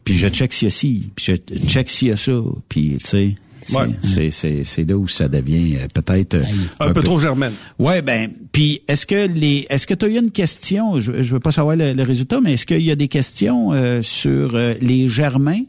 Puis 0.04 0.16
je 0.18 0.28
check 0.28 0.54
s'il 0.54 0.68
y 0.68 0.72
a 0.72 0.72
ci, 0.72 1.12
puis 1.16 1.26
je 1.26 1.68
check 1.68 1.90
s'il 1.90 2.10
y 2.10 2.12
a 2.12 2.18
ça. 2.18 2.34
Puis, 2.68 2.98
tu 3.00 3.06
sais, 3.08 3.36
c'est 3.66 3.78
Ouais. 3.78 4.30
c'est- 4.30 4.64
c'est- 4.66 4.84
là 4.90 4.98
où 4.98 5.08
ça 5.08 5.30
devient 5.30 5.78
euh, 5.78 5.88
peut-être... 5.94 6.36
Un, 6.82 6.92
peu, 6.94 7.02
trop 7.02 7.18
germaine. 7.20 7.54
Ouais, 7.80 8.02
ben, 8.02 8.30
puis 8.52 8.82
est-ce 8.90 9.06
que 9.06 9.28
les, 9.28 9.66
est-ce 9.70 9.88
que 9.88 9.94
tu 9.94 10.04
as 10.06 10.10
eu 10.10 10.18
une 10.20 10.32
question? 10.32 11.00
Je, 11.00 11.24
je 11.24 11.34
veux 11.34 11.40
pas 11.40 11.54
savoir 11.54 11.78
le, 11.78 11.94
le 11.94 12.04
résultat, 12.04 12.42
mais 12.42 12.54
est-ce 12.54 12.66
qu'il 12.66 12.82
y 12.84 12.92
a 12.92 12.96
des 12.98 13.08
questions 13.08 13.72
euh, 13.72 14.02
sur 14.02 14.56
euh, 14.56 14.74
les 14.82 15.08
germains? 15.08 15.62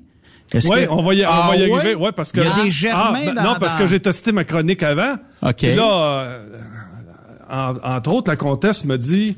Oui, 0.53 0.61
que- 0.61 0.90
on 0.90 1.03
va 1.03 1.14
y, 1.14 1.24
on 1.24 1.28
Ah 1.28 1.49
va 1.49 1.57
y 1.57 1.66
ouais? 1.70 1.74
arriver. 1.78 1.95
Ouais, 1.95 2.12
parce 2.12 2.30
que 2.32 2.40
il 2.40 2.47
y 2.47 2.49
a 2.49 2.62
des 2.64 2.70
germains 2.70 3.03
Ah, 3.14 3.24
ben, 3.26 3.34
dans, 3.34 3.42
non, 3.42 3.57
parce 3.59 3.74
dans- 3.74 3.80
que 3.80 3.86
j'ai 3.86 4.01
testé 4.01 4.30
ma 4.32 4.45
chronique 4.45 4.82
avant. 4.82 5.14
Ok. 5.42 5.55
Puis 5.57 5.74
là, 5.74 6.20
euh, 6.22 6.49
en- 7.51 7.74
entre 7.97 8.12
autres, 8.12 8.30
la 8.30 8.36
comtesse 8.36 8.84
me 8.84 8.97
dit, 8.99 9.36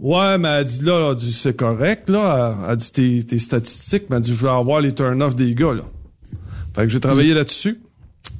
ouais, 0.00 0.38
mais 0.38 0.48
elle 0.48 0.64
dit 0.64 0.80
là, 0.82 1.10
elle 1.10 1.16
dit 1.16 1.32
c'est 1.32 1.54
correct 1.56 2.08
là. 2.08 2.56
Elle, 2.66 2.70
elle 2.72 2.76
dit 2.76 2.92
tes, 2.92 3.22
tes 3.24 3.38
statistiques, 3.38 4.04
mais 4.10 4.16
elle 4.16 4.22
dit 4.22 4.34
je 4.34 4.44
vais 4.46 4.50
avoir 4.52 4.80
les 4.80 4.94
turn-off 4.94 5.36
des 5.36 5.54
gars 5.54 5.74
là. 5.74 5.82
Fait 6.74 6.82
que 6.82 6.88
j'ai 6.88 7.00
travaillé 7.00 7.34
là-dessus. 7.34 7.80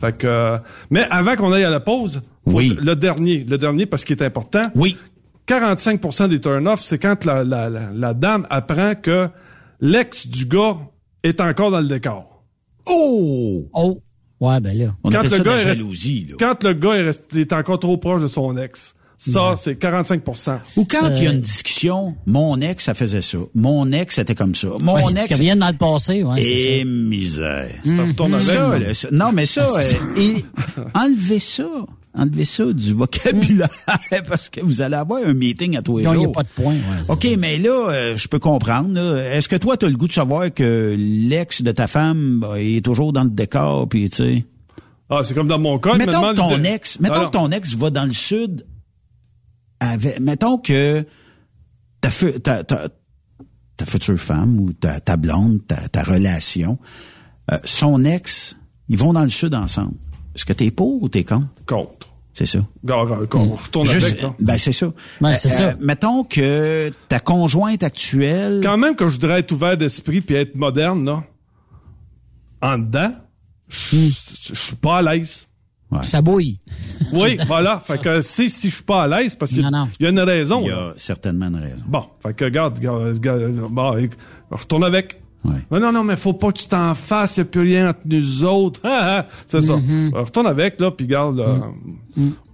Fait 0.01 0.17
que, 0.17 0.27
euh, 0.27 0.59
mais 0.91 1.07
avant 1.11 1.37
qu'on 1.37 1.53
aille 1.53 1.65
à 1.65 1.71
la 1.71 1.81
pause, 1.81 2.21
Oui. 2.47 2.77
le 2.81 2.95
dernier, 2.97 3.45
le 3.49 3.59
dernier 3.59 3.87
parce 3.87 4.05
qu'il 4.05 4.17
est 4.17 4.25
important. 4.25 4.63
Oui. 4.75 4.97
45% 5.47 6.29
des 6.29 6.41
turn-offs, 6.41 6.81
c'est 6.83 6.99
quand 6.99 7.25
la, 7.25 7.43
la, 7.43 7.69
la, 7.71 7.81
la 7.95 8.15
dame 8.15 8.47
apprend 8.51 8.95
que 8.95 9.29
l'ex 9.81 10.27
du 10.27 10.45
gars 10.47 10.77
est 11.23 11.41
encore 11.41 11.71
dans 11.71 11.81
le 11.81 11.89
décor. 11.89 12.43
Oh 12.87 13.69
Oh. 13.75 14.01
Ouais, 14.41 14.61
ben 14.61 14.77
là. 14.79 14.95
On 15.03 15.11
Quand 15.11 15.23
le 15.23 15.29
ça 15.29 15.39
de 15.39 15.43
gars 15.45 15.57
la 15.57 15.63
resté- 15.65 15.75
jalousie. 15.79 16.27
là. 16.31 16.37
Quand 16.39 16.63
le 16.65 16.73
gars 16.75 16.95
est, 16.95 17.03
resté- 17.03 17.41
est 17.41 17.53
encore 17.53 17.81
trop 17.81 17.97
proche 17.99 18.23
de 18.23 18.29
son 18.29 18.57
ex, 18.57 18.95
ça, 19.17 19.55
c'est 19.57 19.75
45% 19.75 20.61
Ou 20.77 20.85
quand 20.85 21.11
il 21.17 21.25
y 21.25 21.27
a 21.27 21.31
Euh, 21.31 21.33
une 21.35 21.41
discussion, 21.41 22.15
mon 22.25 22.61
ex, 22.61 22.85
ça 22.85 22.95
faisait 22.95 23.21
ça. 23.21 23.39
Mon 23.57 23.91
ex, 23.91 24.15
c'était 24.15 24.37
comme 24.37 24.55
ça. 24.55 24.69
Mon 24.79 24.95
Ouais, 24.95 25.11
ex... 25.11 25.27
Qui 25.27 25.35
reviennent 25.35 25.59
dans 25.59 25.71
le 25.71 25.77
passé, 25.77 26.23
ouais, 26.23 26.41
c'est 26.41 26.49
Et 26.55 26.79
ça. 26.79 26.85
misère. 26.85 27.75
Ça 27.85 28.39
Ça, 28.41 28.79
là. 28.79 28.95
ça- 28.95 29.09
non, 29.11 29.33
mais 29.33 29.45
ça, 29.45 29.67
Ah, 29.77 29.81
c'est 29.83 29.97
euh, 29.97 30.17
et 30.21 30.45
enlevez 30.95 31.41
ça. 31.41 31.69
Enlevez 32.19 32.45
ça 32.45 32.73
du 32.73 32.93
vocabulaire 32.95 33.69
parce 34.29 34.49
que 34.51 34.61
vous 34.61 34.83
allez 34.83 34.97
avoir 34.97 35.23
un 35.25 35.35
meeting 35.35 35.77
à 35.77 35.83
tous 35.83 35.99
les 35.99 36.05
Non, 36.05 36.13
il 36.15 36.19
n'y 36.19 36.23
a 36.25 36.27
jours. 36.27 36.33
pas 36.33 36.43
de 36.43 36.49
point. 36.49 36.73
ouais, 36.75 36.81
OK, 37.09 37.23
ça. 37.23 37.37
mais 37.39 37.59
là, 37.59 37.91
euh, 37.91 38.17
je 38.17 38.27
peux 38.29 38.39
comprendre. 38.39 38.93
là. 38.95 39.35
Est-ce 39.37 39.49
que 39.49 39.57
toi, 39.57 39.77
tu 39.77 39.87
as 39.87 39.89
le 39.89 39.97
goût 39.97 40.09
de 40.09 40.13
savoir 40.13 40.53
que 40.53 40.95
l'ex 40.99 41.63
de 41.63 41.71
ta 41.73 41.87
femme 41.87 42.41
bah, 42.41 42.61
est 42.61 42.85
toujours 42.85 43.13
dans 43.13 43.25
le 43.25 43.31
décor, 43.31 43.89
puis 43.89 44.11
tu 44.11 44.17
sais... 44.17 44.45
Ah, 45.11 45.21
c'est 45.25 45.33
comme 45.35 45.49
dans 45.49 45.59
mon 45.59 45.79
cas. 45.79 45.95
me 45.95 45.99
Mettons 45.99 46.21
que 46.33 46.37
ton 46.37 46.65
ex, 46.65 47.01
mettons 47.01 47.15
Alors, 47.15 47.31
que 47.31 47.37
ton 47.39 47.51
ex 47.51 47.75
va 47.75 47.89
dans 47.91 48.05
le 48.05 48.13
sud 48.13 48.67
avec, 49.81 50.21
mettons 50.21 50.59
que 50.59 51.05
ta, 52.01 52.11
fu- 52.11 52.39
ta, 52.41 52.65
ta, 52.65 52.89
ta 53.77 53.87
future 53.87 54.19
femme 54.19 54.59
ou 54.61 54.73
ta, 54.73 55.01
ta 55.01 55.17
blonde, 55.17 55.67
ta, 55.67 55.89
ta 55.89 56.03
relation, 56.03 56.79
euh, 57.53 57.59
son 57.65 58.05
ex, 58.05 58.57
ils 58.89 58.99
vont 58.99 59.13
dans 59.13 59.23
le 59.23 59.31
sud 59.31 59.55
ensemble. 59.55 59.95
Est-ce 60.35 60.45
que 60.45 60.53
t'es 60.53 60.71
pour 60.71 61.03
ou 61.03 61.09
t'es 61.09 61.25
contre? 61.25 61.47
Contre. 61.67 62.08
C'est 62.39 62.47
ça. 62.47 62.59
Euh, 62.89 63.27
qu'on 63.27 63.55
retourne 63.57 63.89
Juste- 63.89 64.07
avec, 64.11 64.23
là. 64.23 64.33
ben 64.39 64.57
c'est 64.59 64.71
ça. 64.73 64.93
Ben, 65.21 65.35
c'est 65.35 65.49
ça. 65.49 65.75
mettons 65.81 66.23
que 66.23 66.89
ta 67.09 67.19
conjointe 67.19 67.83
actuelle, 67.83 68.61
Quand 68.63 68.79
même 68.79 68.95
que 68.95 69.09
je 69.09 69.15
voudrais 69.15 69.41
être 69.41 69.51
ouvert 69.51 69.77
d'esprit 69.77 70.21
puis 70.21 70.37
être 70.37 70.55
moderne, 70.55 71.05
là, 71.05 71.25
en 72.63 72.79
dedans, 72.79 73.11
je 73.67 74.09
suis 74.55 74.77
pas 74.77 74.99
à 74.99 75.03
l'aise. 75.03 75.47
Ça 76.03 76.23
bouille. 76.23 76.61
Oui, 77.13 77.39
voilà. 77.49 77.81
Fait 77.81 77.99
que 77.99 78.21
si, 78.23 78.49
si 78.51 78.69
je 78.71 78.75
suis 78.77 78.85
pas 78.85 79.03
à 79.03 79.09
l'aise, 79.09 79.35
parce 79.35 79.51
qu'il 79.51 79.63
y, 79.63 79.65
a- 79.65 79.89
il 79.99 80.07
y 80.07 80.09
une 80.09 80.21
raison. 80.21 80.61
il 80.61 80.67
y 80.67 80.71
là. 80.71 80.91
a 80.91 80.93
certainement 80.97 81.47
une 81.49 81.57
raison. 81.57 81.83
Bon, 81.89 82.05
fait 82.23 82.35
que 82.35 82.45
regarde, 82.45 82.77
regarde, 82.77 83.03
regarde, 83.15 83.53
bon, 83.69 84.09
retourne 84.53 84.85
avec. 84.85 85.21
Ouais. 85.45 85.55
Non, 85.71 85.81
non, 85.81 85.93
non, 85.93 86.05
mais 86.05 86.17
faut 86.17 86.33
pas 86.35 86.51
que 86.53 86.59
tu 86.59 86.67
t'en 86.67 86.95
fasses, 86.95 87.37
y 87.39 87.41
a 87.41 87.45
plus 87.45 87.63
rien 87.63 87.91
entre 87.91 88.01
nous 88.05 88.45
autres. 88.45 88.81
C'est 89.47 89.61
ça. 89.63 89.73
Mm-hmm. 89.77 90.15
Retourne 90.15 90.47
avec, 90.49 90.79
là, 90.81 90.91
puis 90.91 91.07
garde, 91.07 91.39
là, 91.39 91.47
Mm. 91.59 91.95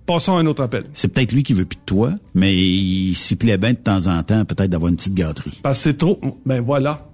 Passons 0.06 0.36
à 0.36 0.40
un 0.40 0.46
autre 0.46 0.62
appel. 0.62 0.84
C'est 0.92 1.08
peut-être 1.08 1.32
lui 1.32 1.42
qui 1.42 1.52
veut 1.54 1.64
plus 1.64 1.76
de 1.76 1.82
toi, 1.86 2.12
mais 2.34 2.54
il 2.56 3.14
s'y 3.14 3.36
plaît 3.36 3.56
bien 3.58 3.72
de 3.72 3.78
temps 3.78 4.06
en 4.06 4.22
temps, 4.22 4.44
peut-être 4.44 4.70
d'avoir 4.70 4.88
une 4.90 4.96
petite 4.96 5.14
gâterie. 5.14 5.60
Parce 5.62 5.78
que 5.78 5.84
c'est 5.84 5.98
trop, 5.98 6.18
ben 6.44 6.60
voilà. 6.60 7.06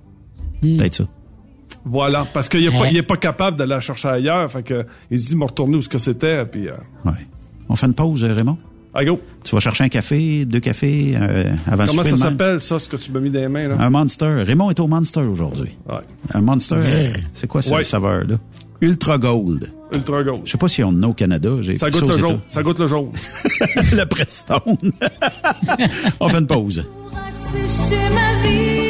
Peut-être 0.60 0.94
ça. 0.94 1.04
Voilà, 1.84 2.26
parce 2.34 2.48
qu'il 2.48 2.62
est, 2.64 2.70
pas, 2.70 2.80
Ouais. 2.82 2.88
il 2.90 2.96
est 2.98 3.02
pas 3.02 3.16
capable 3.16 3.56
d'aller 3.56 3.70
la 3.70 3.80
chercher 3.80 4.08
ailleurs. 4.08 4.50
Fait 4.52 4.62
que 4.62 4.84
il 5.10 5.18
se 5.18 5.28
dit, 5.28 5.36
me 5.36 5.44
retourner 5.44 5.76
où 5.76 5.82
ce 5.82 5.88
que 5.88 5.98
c'était, 5.98 6.44
puis 6.44 6.68
euh, 6.68 6.72
Ouais. 7.04 7.12
On 7.68 7.76
fait 7.76 7.86
une 7.86 7.94
pause, 7.94 8.22
euh, 8.24 8.34
Raymond? 8.34 8.58
allez, 8.92 9.06
go. 9.06 9.20
Tu 9.44 9.54
vas 9.54 9.60
chercher 9.60 9.84
un 9.84 9.88
café, 9.88 10.44
deux 10.44 10.58
cafés 10.60 11.14
euh, 11.16 11.54
avant 11.66 11.86
Comment 11.86 12.02
ça 12.02 12.16
s'appelle, 12.16 12.60
ça, 12.60 12.78
ce 12.78 12.88
que 12.88 12.96
tu 12.96 13.12
m'as 13.12 13.20
mis 13.20 13.30
dans 13.30 13.40
les 13.40 13.48
mains, 13.48 13.68
là? 13.68 13.76
Un 13.78 13.88
Monster. 13.88 14.42
Raymond 14.44 14.68
est 14.70 14.80
au 14.80 14.88
Monster 14.88 15.20
aujourd'hui. 15.20 15.76
Ouais. 15.88 16.00
Un 16.34 16.40
Monster, 16.42 16.74
euh, 16.78 17.12
c'est 17.32 17.46
quoi 17.46 17.62
ce 17.62 17.72
Ouais. 17.72 17.84
saveur-là? 17.84 18.36
Ultra 18.80 19.18
Gold. 19.18 19.70
Ultra 19.92 20.22
Je 20.24 20.30
gauche. 20.30 20.50
sais 20.52 20.58
pas 20.58 20.68
si 20.68 20.82
on 20.84 20.88
en 20.88 21.02
a 21.02 21.06
au 21.08 21.12
Canada. 21.14 21.50
Ça 21.76 21.90
goûte 21.90 22.08
le 22.08 22.18
jaune. 22.18 22.40
Ça 22.48 22.62
goûte 22.62 22.78
le 22.78 22.86
jaune. 22.88 23.10
le 23.92 24.04
Prestone. 24.04 24.60
on 26.20 26.28
fait 26.28 26.38
une 26.38 26.46
pause. 26.46 26.86
Ma 27.12 28.48
vie. 28.48 28.80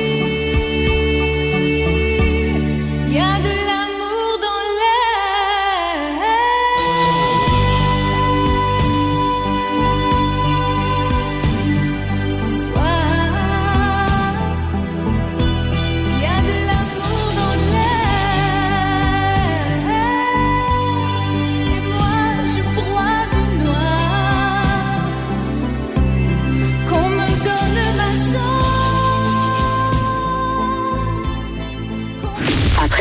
Y 3.13 3.19
a 3.19 3.41
de 3.41 3.60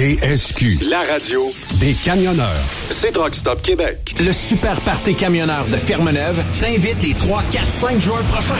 TSQ. 0.00 0.88
La 0.88 1.00
radio 1.12 1.52
des 1.78 1.92
camionneurs. 1.92 2.64
C'est 2.88 3.12
Truck 3.12 3.34
Stop 3.34 3.60
Québec. 3.60 4.14
Le 4.18 4.32
Super 4.32 4.80
Party 4.80 5.14
Camionneur 5.14 5.66
de 5.66 5.76
Fermeneuve 5.76 6.42
t'invite 6.58 7.02
les 7.02 7.12
3, 7.12 7.42
4, 7.52 7.70
5 7.70 8.00
juin 8.00 8.22
prochains. 8.30 8.54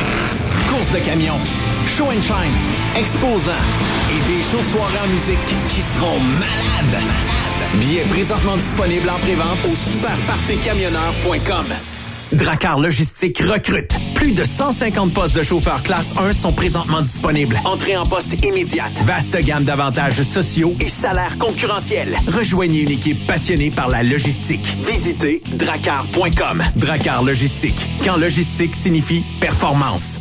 Course 0.68 0.90
de 0.90 0.98
camions, 0.98 1.40
show 1.86 2.04
and 2.08 2.20
shine, 2.20 2.52
exposants 2.94 3.52
et 4.10 4.20
des 4.30 4.42
shows 4.42 4.58
de 4.58 4.64
soirée 4.64 4.98
en 5.02 5.08
musique 5.08 5.38
qui 5.68 5.80
seront 5.80 6.20
malades. 6.20 7.04
Billets 7.76 8.04
présentement 8.10 8.58
disponibles 8.58 9.08
en 9.08 9.18
prévente 9.20 9.64
au 9.64 9.74
superpartycamionneur.com. 9.74 11.66
Dracar 12.32 12.78
Logistique 12.78 13.38
recrute. 13.40 13.94
Plus 14.14 14.32
de 14.32 14.44
150 14.44 15.12
postes 15.12 15.36
de 15.36 15.42
chauffeur 15.42 15.82
classe 15.82 16.14
1 16.18 16.32
sont 16.32 16.52
présentement 16.52 17.02
disponibles. 17.02 17.60
Entrée 17.64 17.96
en 17.96 18.04
poste 18.04 18.44
immédiate. 18.44 18.92
Vaste 19.04 19.36
gamme 19.44 19.64
d'avantages 19.64 20.22
sociaux 20.22 20.74
et 20.80 20.88
salaires 20.88 21.38
concurrentiels. 21.38 22.16
Rejoignez 22.28 22.82
une 22.82 22.90
équipe 22.90 23.26
passionnée 23.26 23.70
par 23.70 23.88
la 23.88 24.02
logistique. 24.02 24.76
Visitez 24.86 25.42
dracar.com. 25.54 26.62
Dracar 26.76 27.22
Logistique. 27.22 27.86
Quand 28.04 28.16
logistique 28.16 28.74
signifie 28.74 29.22
performance. 29.40 30.20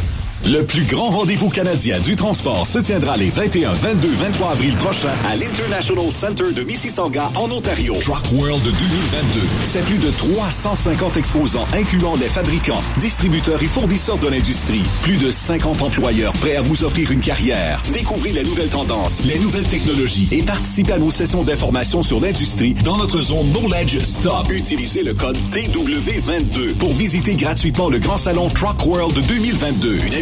Le 0.45 0.63
plus 0.63 0.85
grand 0.85 1.11
rendez-vous 1.11 1.49
canadien 1.49 1.99
du 1.99 2.15
transport 2.15 2.65
se 2.65 2.79
tiendra 2.79 3.15
les 3.15 3.29
21, 3.29 3.73
22, 3.73 4.09
23 4.09 4.51
avril 4.53 4.75
prochains 4.75 5.13
à 5.29 5.35
l'International 5.35 6.09
Center 6.09 6.51
de 6.51 6.63
Mississauga 6.63 7.31
en 7.35 7.51
Ontario. 7.51 7.93
Truck 8.01 8.23
World 8.33 8.63
2022. 8.63 9.39
C'est 9.63 9.85
plus 9.85 9.99
de 9.99 10.09
350 10.09 11.17
exposants 11.17 11.67
incluant 11.73 12.15
les 12.15 12.27
fabricants, 12.27 12.81
distributeurs 12.97 13.61
et 13.61 13.67
fournisseurs 13.67 14.17
de 14.17 14.29
l'industrie. 14.29 14.81
Plus 15.03 15.17
de 15.17 15.29
50 15.29 15.83
employeurs 15.83 16.33
prêts 16.33 16.55
à 16.55 16.61
vous 16.61 16.83
offrir 16.83 17.11
une 17.11 17.21
carrière. 17.21 17.81
Découvrez 17.93 18.31
les 18.31 18.43
nouvelles 18.43 18.69
tendances, 18.69 19.23
les 19.23 19.37
nouvelles 19.37 19.67
technologies 19.67 20.27
et 20.31 20.41
participez 20.41 20.93
à 20.93 20.97
nos 20.97 21.11
sessions 21.11 21.43
d'information 21.43 22.01
sur 22.01 22.19
l'industrie 22.19 22.73
dans 22.73 22.97
notre 22.97 23.21
zone 23.21 23.51
Knowledge 23.51 23.99
Stop. 23.99 24.51
Utilisez 24.51 25.03
le 25.03 25.13
code 25.13 25.37
TW22 25.51 26.73
pour 26.79 26.93
visiter 26.93 27.35
gratuitement 27.35 27.89
le 27.89 27.99
grand 27.99 28.17
salon 28.17 28.49
Truck 28.49 28.83
World 28.87 29.21
2022. 29.27 29.99
Une 30.07 30.13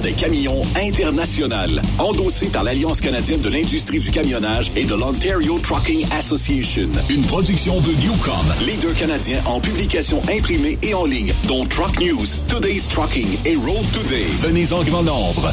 des 0.00 0.12
camions 0.12 0.62
internationale, 0.76 1.82
endossée 1.98 2.48
par 2.48 2.64
l'Alliance 2.64 3.00
canadienne 3.00 3.40
de 3.40 3.50
l'industrie 3.50 4.00
du 4.00 4.10
camionnage 4.10 4.72
et 4.74 4.84
de 4.84 4.94
l'Ontario 4.94 5.58
Trucking 5.58 6.06
Association. 6.18 6.88
Une 7.10 7.22
production 7.22 7.80
de 7.80 7.92
Newcom, 7.92 8.34
leader 8.64 8.94
canadien 8.94 9.40
en 9.44 9.60
publication 9.60 10.22
imprimée 10.34 10.78
et 10.82 10.94
en 10.94 11.04
ligne, 11.04 11.32
dont 11.46 11.66
Truck 11.66 12.00
News, 12.00 12.26
Today's 12.48 12.88
Trucking 12.88 13.38
et 13.44 13.56
Road 13.56 13.84
Today. 13.92 14.26
Venez 14.40 14.72
en 14.72 14.82
grand 14.82 15.02
nombre. 15.02 15.52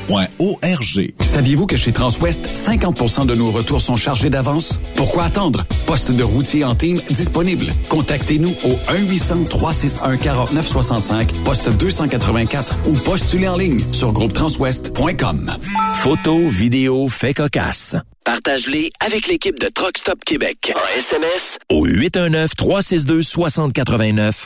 Saviez-vous 1.23 1.67
que 1.67 1.77
chez 1.77 1.93
Transwest, 1.93 2.49
50% 2.53 3.25
de 3.25 3.33
nos 3.35 3.51
retours 3.51 3.79
sont 3.81 3.95
chargés 3.95 4.29
d'avance? 4.29 4.79
Pourquoi 4.95 5.23
attendre? 5.23 5.63
Poste 5.85 6.11
de 6.11 6.23
routier 6.23 6.65
en 6.65 6.75
team 6.75 6.99
disponible. 7.09 7.67
Contactez-nous 7.89 8.53
au 8.63 8.73
1-800-361-4965, 8.91 11.43
poste 11.43 11.69
284 11.69 12.75
ou 12.87 12.95
postulez 12.95 13.47
en 13.47 13.57
ligne 13.57 13.79
sur 13.91 14.11
groupetranswest.com. 14.11 15.51
Photos, 15.97 16.51
vidéos, 16.51 17.09
faits 17.09 17.37
cocasse. 17.37 17.95
Partage-les 18.23 18.91
avec 18.99 19.27
l'équipe 19.27 19.59
de 19.59 19.67
Truck 19.67 19.97
Stop 19.97 20.23
Québec. 20.25 20.71
En 20.75 20.79
SMS 20.97 21.57
au 21.69 21.87
819-362-6089. 21.87 24.45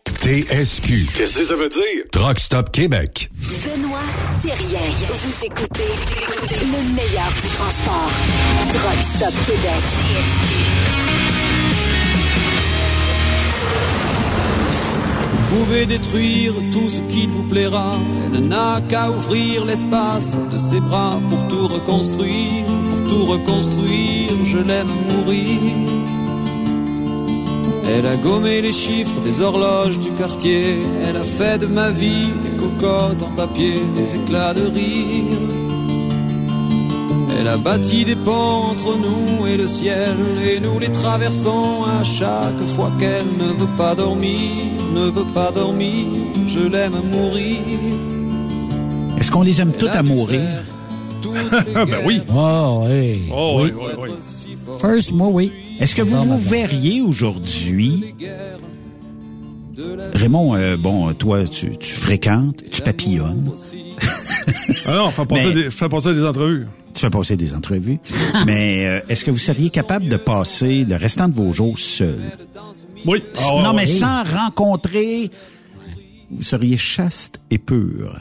TSQ. 0.11 1.07
Qu'est-ce 1.15 1.39
que 1.39 1.45
ça 1.45 1.55
veut 1.55 1.69
dire? 1.69 2.03
Truck 2.11 2.39
Stop 2.39 2.71
Québec. 2.71 3.29
Benoît 3.63 3.99
Thérien. 4.41 4.79
Vous 5.07 5.45
écoutez 5.45 5.91
le 6.61 6.93
meilleur 6.95 7.29
du 7.29 7.47
transport. 7.49 8.11
Truck 8.73 9.01
Stop 9.01 9.33
Québec. 9.45 9.83
Vous 15.49 15.65
pouvez 15.65 15.85
détruire 15.85 16.53
tout 16.71 16.89
ce 16.89 17.01
qui 17.01 17.27
vous 17.27 17.43
plaira. 17.43 17.95
Elle 18.33 18.47
n'a 18.47 18.81
qu'à 18.89 19.09
ouvrir 19.09 19.65
l'espace 19.65 20.37
de 20.51 20.57
ses 20.57 20.79
bras 20.79 21.19
pour 21.29 21.47
tout 21.49 21.67
reconstruire, 21.67 22.65
pour 22.65 23.09
tout 23.09 23.25
reconstruire. 23.25 24.45
Je 24.45 24.57
l'aime 24.57 24.87
mourir. 25.09 26.20
Elle 27.87 28.05
a 28.05 28.15
gommé 28.15 28.61
les 28.61 28.71
chiffres 28.71 29.19
des 29.23 29.41
horloges 29.41 29.99
du 29.99 30.09
quartier. 30.11 30.79
Elle 31.07 31.17
a 31.17 31.23
fait 31.23 31.57
de 31.57 31.65
ma 31.65 31.89
vie 31.91 32.29
des 32.41 32.57
cocottes 32.57 33.21
en 33.21 33.31
papier, 33.35 33.81
des 33.95 34.15
éclats 34.15 34.53
de 34.53 34.61
rire. 34.61 35.39
Elle 37.39 37.47
a 37.47 37.57
bâti 37.57 38.05
des 38.05 38.15
ponts 38.15 38.69
entre 38.69 38.95
nous 38.97 39.47
et 39.47 39.57
le 39.57 39.67
ciel, 39.67 40.15
et 40.47 40.59
nous 40.59 40.77
les 40.77 40.91
traversons 40.91 41.83
à 41.99 42.03
chaque 42.03 42.63
fois 42.75 42.91
qu'elle 42.99 43.25
ne 43.25 43.51
veut 43.59 43.77
pas 43.77 43.95
dormir, 43.95 44.51
ne 44.93 45.09
veut 45.09 45.33
pas 45.33 45.51
dormir. 45.51 46.05
Je 46.45 46.59
l'aime 46.59 46.93
à 46.93 47.01
mourir. 47.01 47.57
Est-ce 49.17 49.31
qu'on 49.31 49.41
les 49.41 49.59
aime 49.59 49.73
toutes 49.73 49.89
à 49.89 50.03
mourir? 50.03 50.41
ben 51.51 52.01
oui. 52.05 52.21
Oh, 52.31 52.83
oui. 52.85 53.29
Oh, 53.33 53.61
oui, 53.61 53.71
oui, 53.75 53.91
oui. 54.01 54.09
First, 54.79 55.11
moi, 55.11 55.27
oui. 55.31 55.51
Est-ce 55.79 55.95
que 55.95 56.01
vous 56.01 56.21
vous 56.21 56.37
verriez 56.39 57.01
aujourd'hui... 57.01 58.13
Raymond, 60.13 60.55
euh, 60.55 60.77
bon, 60.77 61.11
toi, 61.13 61.47
tu, 61.47 61.75
tu 61.77 61.93
fréquentes, 61.93 62.61
tu 62.71 62.81
papillonnes. 62.81 63.51
Ah 64.85 64.95
non, 64.95 65.09
fais 65.09 65.25
passer, 65.25 65.47
Mais- 65.47 65.53
des, 65.53 65.71
fais 65.71 65.89
passer 65.89 66.13
des 66.13 66.23
entrevues. 66.23 66.67
Tu 66.93 66.99
fais 66.99 67.09
passer 67.09 67.35
des 67.37 67.53
entrevues. 67.53 67.97
Mais 68.45 68.85
euh, 68.85 68.99
est-ce 69.09 69.25
que 69.25 69.31
vous 69.31 69.37
seriez 69.39 69.69
capable 69.69 70.07
de 70.07 70.17
passer 70.17 70.83
le 70.83 70.95
restant 70.97 71.27
de 71.29 71.33
vos 71.33 71.51
jours 71.53 71.79
seul? 71.79 72.19
Oui. 73.05 73.23
Ah, 73.39 73.55
ouais, 73.55 73.63
non, 73.63 73.73
mais 73.73 73.87
sans 73.87 74.23
rencontrer... 74.23 75.31
Vous 76.29 76.43
seriez 76.43 76.77
chaste 76.77 77.39
et 77.49 77.57
pur. 77.57 78.19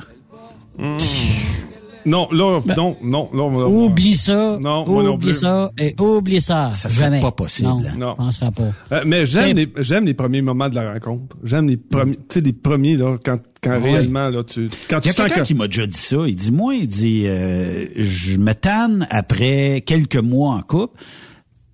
Non, 2.06 2.28
là, 2.32 2.60
Ben, 2.64 2.74
non, 2.76 2.96
non, 3.02 3.28
non. 3.34 3.50
non, 3.50 3.84
Oublie 3.84 4.14
ça. 4.14 4.58
Non, 4.60 4.86
moi 4.86 5.02
non 5.02 5.14
oublie 5.14 5.28
plus. 5.28 5.38
ça. 5.40 5.70
Et 5.78 5.94
oublie 6.00 6.40
ça. 6.40 6.72
Ça 6.72 6.88
serait 6.88 7.04
Jamais. 7.04 7.20
pas 7.20 7.32
possible. 7.32 7.68
Non, 7.68 7.82
Non. 7.98 8.12
je 8.18 8.24
penserais 8.24 8.50
pas. 8.52 8.72
Euh, 8.92 9.02
mais 9.06 9.26
j'aime 9.26 9.56
les, 9.56 9.68
j'aime 9.78 10.06
les 10.06 10.14
premiers 10.14 10.42
moments 10.42 10.68
de 10.68 10.74
la 10.76 10.92
rencontre. 10.92 11.36
J'aime 11.44 11.68
les 11.68 11.76
premiers, 11.76 12.14
tu 12.16 12.20
sais, 12.30 12.40
les 12.40 12.52
premiers, 12.52 12.96
là, 12.96 13.16
quand, 13.24 13.38
quand 13.62 13.82
réellement, 13.82 14.28
là, 14.28 14.42
tu, 14.44 14.70
quand 14.88 14.98
Il 14.98 14.98
y 14.98 15.02
tu 15.02 15.08
a 15.10 15.12
sens 15.12 15.26
quelqu'un 15.26 15.42
que... 15.42 15.46
qui 15.46 15.54
m'a 15.54 15.66
déjà 15.66 15.86
dit 15.86 15.96
ça. 15.98 16.16
Il 16.26 16.34
dit, 16.34 16.52
moi, 16.52 16.74
il 16.74 16.86
dit, 16.86 17.24
euh, 17.26 17.86
je 17.96 18.38
me 18.38 18.52
tanne 18.54 19.06
après 19.10 19.82
quelques 19.84 20.16
mois 20.16 20.54
en 20.54 20.62
couple. 20.62 20.98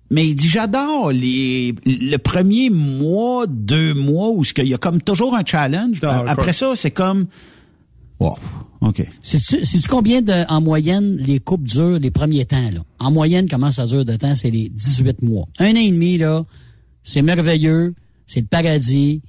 Mais 0.09 0.25
il 0.25 0.35
dit, 0.35 0.47
j'adore 0.47 1.11
les, 1.11 1.75
le 1.85 2.15
premier 2.17 2.69
mois, 2.69 3.45
deux 3.47 3.93
mois 3.93 4.29
où 4.29 4.43
ce 4.45 4.53
qu'il 4.53 4.67
y 4.67 4.73
a 4.73 4.77
comme 4.77 5.01
toujours 5.01 5.35
un 5.35 5.43
challenge. 5.45 6.01
Après 6.03 6.35
quoi. 6.45 6.53
ça, 6.53 6.71
c'est 6.75 6.91
comme, 6.91 7.25
wow, 8.19 8.37
OK. 8.81 9.01
Sais-tu 9.21 9.65
sais-tu 9.65 9.87
combien 9.87 10.21
de, 10.21 10.45
en 10.49 10.61
moyenne 10.61 11.17
les 11.17 11.39
couples 11.39 11.67
durent 11.67 11.99
les 11.99 12.11
premiers 12.11 12.45
temps, 12.45 12.61
là? 12.71 12.81
En 12.99 13.11
moyenne, 13.11 13.47
comment 13.49 13.71
ça 13.71 13.85
dure 13.85 14.05
de 14.05 14.15
temps? 14.15 14.35
C'est 14.35 14.51
les 14.51 14.69
18 14.69 15.21
mois. 15.23 15.47
Un 15.59 15.71
an 15.71 15.75
et 15.77 15.91
demi, 15.91 16.17
là, 16.17 16.45
c'est 17.03 17.21
merveilleux, 17.21 17.95
c'est 18.27 18.41
le 18.41 18.47
paradis, 18.47 19.21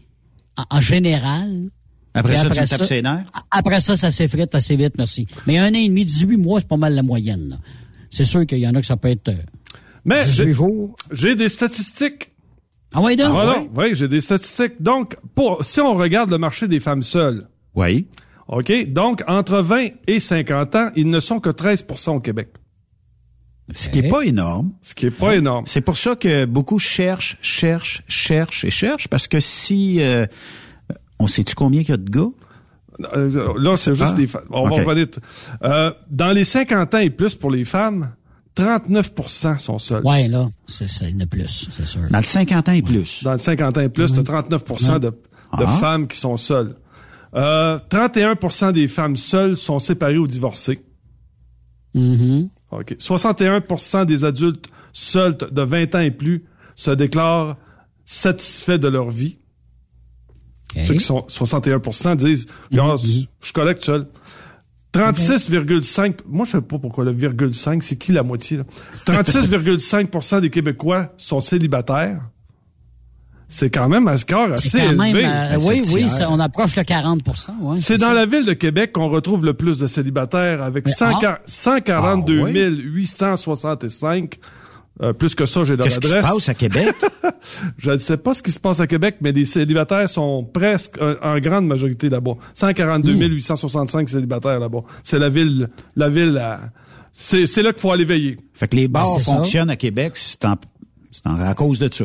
en, 0.57 0.65
en 0.77 0.81
général. 0.81 1.71
Après 2.15 2.37
ça, 2.37 2.51
tu 2.51 2.61
me 2.61 2.67
tapes 2.67 2.85
ses 2.85 3.01
nerfs? 3.03 3.27
a- 3.33 3.43
Après 3.59 3.81
ça, 3.81 3.97
ça 3.97 4.11
s'effrite 4.11 4.55
assez 4.55 4.77
vite, 4.77 4.95
merci. 4.99 5.27
Mais 5.47 5.57
un 5.59 5.71
an 5.71 5.75
et 5.75 5.89
demi, 5.89 6.05
18 6.05 6.37
mois, 6.37 6.61
c'est 6.61 6.69
pas 6.69 6.77
mal 6.77 6.95
la 6.95 7.03
moyenne, 7.03 7.49
là. 7.51 7.57
C'est 8.11 8.25
sûr 8.25 8.45
qu'il 8.47 8.59
y 8.59 8.67
en 8.67 8.75
a 8.75 8.81
que 8.81 8.87
ça 8.87 8.97
peut 8.97 9.09
être... 9.09 9.29
euh, 9.29 9.35
Mais 10.05 10.25
18 10.25 10.33
j'ai, 10.47 10.53
jours. 10.53 10.97
j'ai 11.13 11.37
des 11.37 11.49
statistiques. 11.49 12.33
Ah 12.95 13.03
ouais, 13.03 13.17
donc? 13.17 13.31
Voilà, 13.33 13.61
ouais. 13.61 13.71
oui, 13.77 13.87
j'ai 13.95 14.09
des 14.09 14.21
statistiques. 14.23 14.81
Donc, 14.81 15.17
pour, 15.35 15.63
si 15.65 15.81
on 15.81 15.95
regarde 15.95 16.31
le 16.31 16.39
marché 16.39 16.67
des 16.69 16.81
femmes 16.81 17.03
seules, 17.03 17.47
Oui. 17.75 18.07
OK? 18.49 18.93
Donc, 18.93 19.23
entre 19.27 19.59
20 19.61 19.89
et 20.07 20.21
50 20.21 20.75
ans, 20.75 20.91
ils 20.97 21.09
ne 21.09 21.21
sont 21.21 21.39
que 21.41 21.51
13% 21.51 22.11
au 22.17 22.21
Québec. 22.21 22.49
Ce 23.75 23.91
qui 23.91 23.99
est 23.99 24.09
pas 24.09 24.23
énorme. 24.23 24.73
Ce 24.81 24.95
qui 24.95 25.07
est 25.07 25.11
pas 25.11 25.35
énorme. 25.37 25.65
C'est 25.67 25.83
pour 25.83 25.99
ça 25.99 26.17
que 26.17 26.47
beaucoup 26.47 26.79
cherchent, 26.79 27.37
cherchent, 27.43 28.03
cherchent 28.09 28.65
et 28.65 28.71
cherchent, 28.71 29.09
parce 29.09 29.29
que 29.29 29.41
si... 29.41 30.01
euh, 30.03 30.25
on 31.19 31.27
sait-tu 31.27 31.55
combien 31.55 31.83
il 31.83 31.89
y 31.89 31.93
a 31.93 31.99
de 31.99 32.09
gars? 32.09 32.31
Euh, 33.15 33.53
là, 33.59 33.77
c'est 33.77 33.95
juste 33.95 34.13
Ah, 34.13 34.17
des 34.17 34.27
femmes. 34.27 34.47
On 34.51 34.69
ok. 34.71 34.79
va 34.79 34.85
revenir. 34.85 35.07
Euh, 35.63 35.93
dans 36.11 36.33
les 36.33 36.45
50 36.45 36.95
ans 36.95 36.99
et 36.99 37.11
plus 37.11 37.35
pour 37.35 37.51
les 37.51 37.65
femmes, 37.67 38.13
39% 38.57 39.59
sont 39.59 39.79
seuls. 39.79 40.03
Ouais, 40.05 40.27
là, 40.29 40.49
c'est 40.67 40.89
c'est 40.89 41.11
une 41.11 41.27
plus, 41.27 41.69
c'est 41.71 41.87
sûr. 41.87 42.01
Dans 42.11 42.19
le 42.19 42.25
50 42.25 42.69
ans 42.69 42.73
et 42.73 42.83
plus. 42.83 43.23
Dans 43.23 43.33
le 43.33 43.39
50 43.39 43.77
ans 43.77 43.81
et 43.83 43.89
plus, 43.89 44.13
t'as 44.15 44.23
39 44.23 44.65
de, 45.01 45.09
de 45.11 45.15
Ah. 45.53 45.67
femmes 45.81 46.09
qui 46.09 46.17
sont 46.17 46.37
seules. 46.37 46.75
Euh, 47.35 47.79
31% 47.91 48.73
des 48.73 48.89
femmes 48.89 49.17
seules 49.17 49.57
sont 49.57 49.79
séparées 49.79 50.19
ou 50.19 50.27
divorcées. 50.27 50.81
Mhm. 51.95 52.49
OK. 52.71 52.97
61% 52.99 54.05
des 54.05 54.25
adultes 54.25 54.67
seuls 54.93 55.37
de 55.37 55.63
20 55.63 55.95
ans 55.95 56.01
et 56.01 56.11
plus 56.11 56.45
se 56.75 56.91
déclarent 56.91 57.57
satisfaits 58.05 58.79
de 58.79 58.89
leur 58.89 59.11
vie. 59.11 59.39
Ceux 60.85 60.95
qui 60.95 61.01
sont 61.01 61.27
61% 61.29 62.17
disent 62.17 62.47
Regarde, 62.71 63.01
je 63.01 63.27
suis 63.41 63.53
correct 63.55 63.83
seul. 63.83 64.07
36,5 64.93 66.21
moi 66.27 66.47
je 66.47 66.53
sais 66.53 66.61
pas 66.63 66.79
pourquoi 66.79 67.05
le 67.05 67.13
virgule 67.13 67.55
5 67.55 67.83
c'est 67.83 67.97
qui 67.97 68.11
la 68.11 68.23
moitié 68.23 68.57
là? 68.57 68.65
36,5% 69.07 70.41
des 70.41 70.49
Québécois 70.49 71.13
sont 71.19 71.41
célibataires. 71.41 72.23
C'est 73.51 73.71
quand 73.71 73.89
même 73.89 74.07
un 74.09 74.19
score 74.19 74.53
assez 74.53 74.69
C'est 74.69 74.79
quand 74.81 74.93
même, 74.93 75.17
élevé. 75.17 75.25
euh, 75.27 75.57
oui, 75.63 75.83
oui, 75.95 76.11
ça, 76.11 76.31
on 76.31 76.39
approche 76.39 76.77
le 76.77 76.83
40 76.85 77.23
ouais, 77.63 77.79
C'est 77.81 77.97
dans 77.97 78.09
ça. 78.09 78.13
la 78.15 78.27
ville 78.27 78.45
de 78.45 78.53
Québec 78.53 78.93
qu'on 78.93 79.09
retrouve 79.09 79.43
le 79.45 79.55
plus 79.55 79.79
de 79.79 79.87
célibataires 79.87 80.63
avec 80.63 80.85
Mais, 80.87 80.93
100 80.93 81.07
ah. 81.25 81.39
142 81.47 82.41
Ah, 82.41 82.45
oui? 82.45 82.53
865. 82.53 84.39
Euh, 85.01 85.13
plus 85.13 85.35
que 85.37 85.47
ça, 85.47 85.63
j'ai 85.65 85.77
dans 85.77 85.85
Qu'est-ce 85.85 86.01
qui 86.01 86.09
se 86.09 86.15
l'adresse. 86.15 86.33
passe 86.35 86.49
à 86.49 86.55
Québec? 86.55 86.93
Je 87.79 87.93
ne 87.93 87.99
sais 87.99 88.17
pas 88.17 88.35
ce 88.35 88.43
qui 88.43 88.51
se 88.51 88.59
passe 88.59 88.81
à 88.81 88.87
Québec, 88.89 89.17
mais 89.21 89.31
les 89.31 89.45
célibataires 89.45 90.09
sont 90.09 90.43
presque 90.45 90.99
euh, 91.01 91.15
en 91.23 91.39
grande 91.39 91.67
majorité 91.69 92.09
là-bas. 92.09 92.33
142 92.55 93.15
Hmm. 93.15 93.19
865 93.33 94.09
célibataires 94.09 94.59
là-bas. 94.59 94.81
C'est 95.05 95.21
la 95.21 95.29
ville, 95.31 95.69
la 95.97 96.11
ville, 96.11 96.37
à- 96.37 96.61
c'est 97.13 97.47
c'est 97.47 97.63
là 97.63 97.73
qu'il 97.73 97.81
faut 97.81 97.93
aller 97.93 98.05
veiller. 98.05 98.37
Fait 98.53 98.67
que 98.69 98.75
les 98.77 98.89
bars 98.89 99.07
Ben, 99.17 99.23
ça. 99.23 99.37
fonctionnent 99.37 99.71
à 99.71 99.77
Québec, 99.77 100.13
c'est 100.17 100.45
en, 100.45 100.57
c'est 101.13 101.27
en- 101.29 101.41
à 101.41 101.55
cause 101.55 101.79
de 101.79 101.89
ça. 101.93 102.05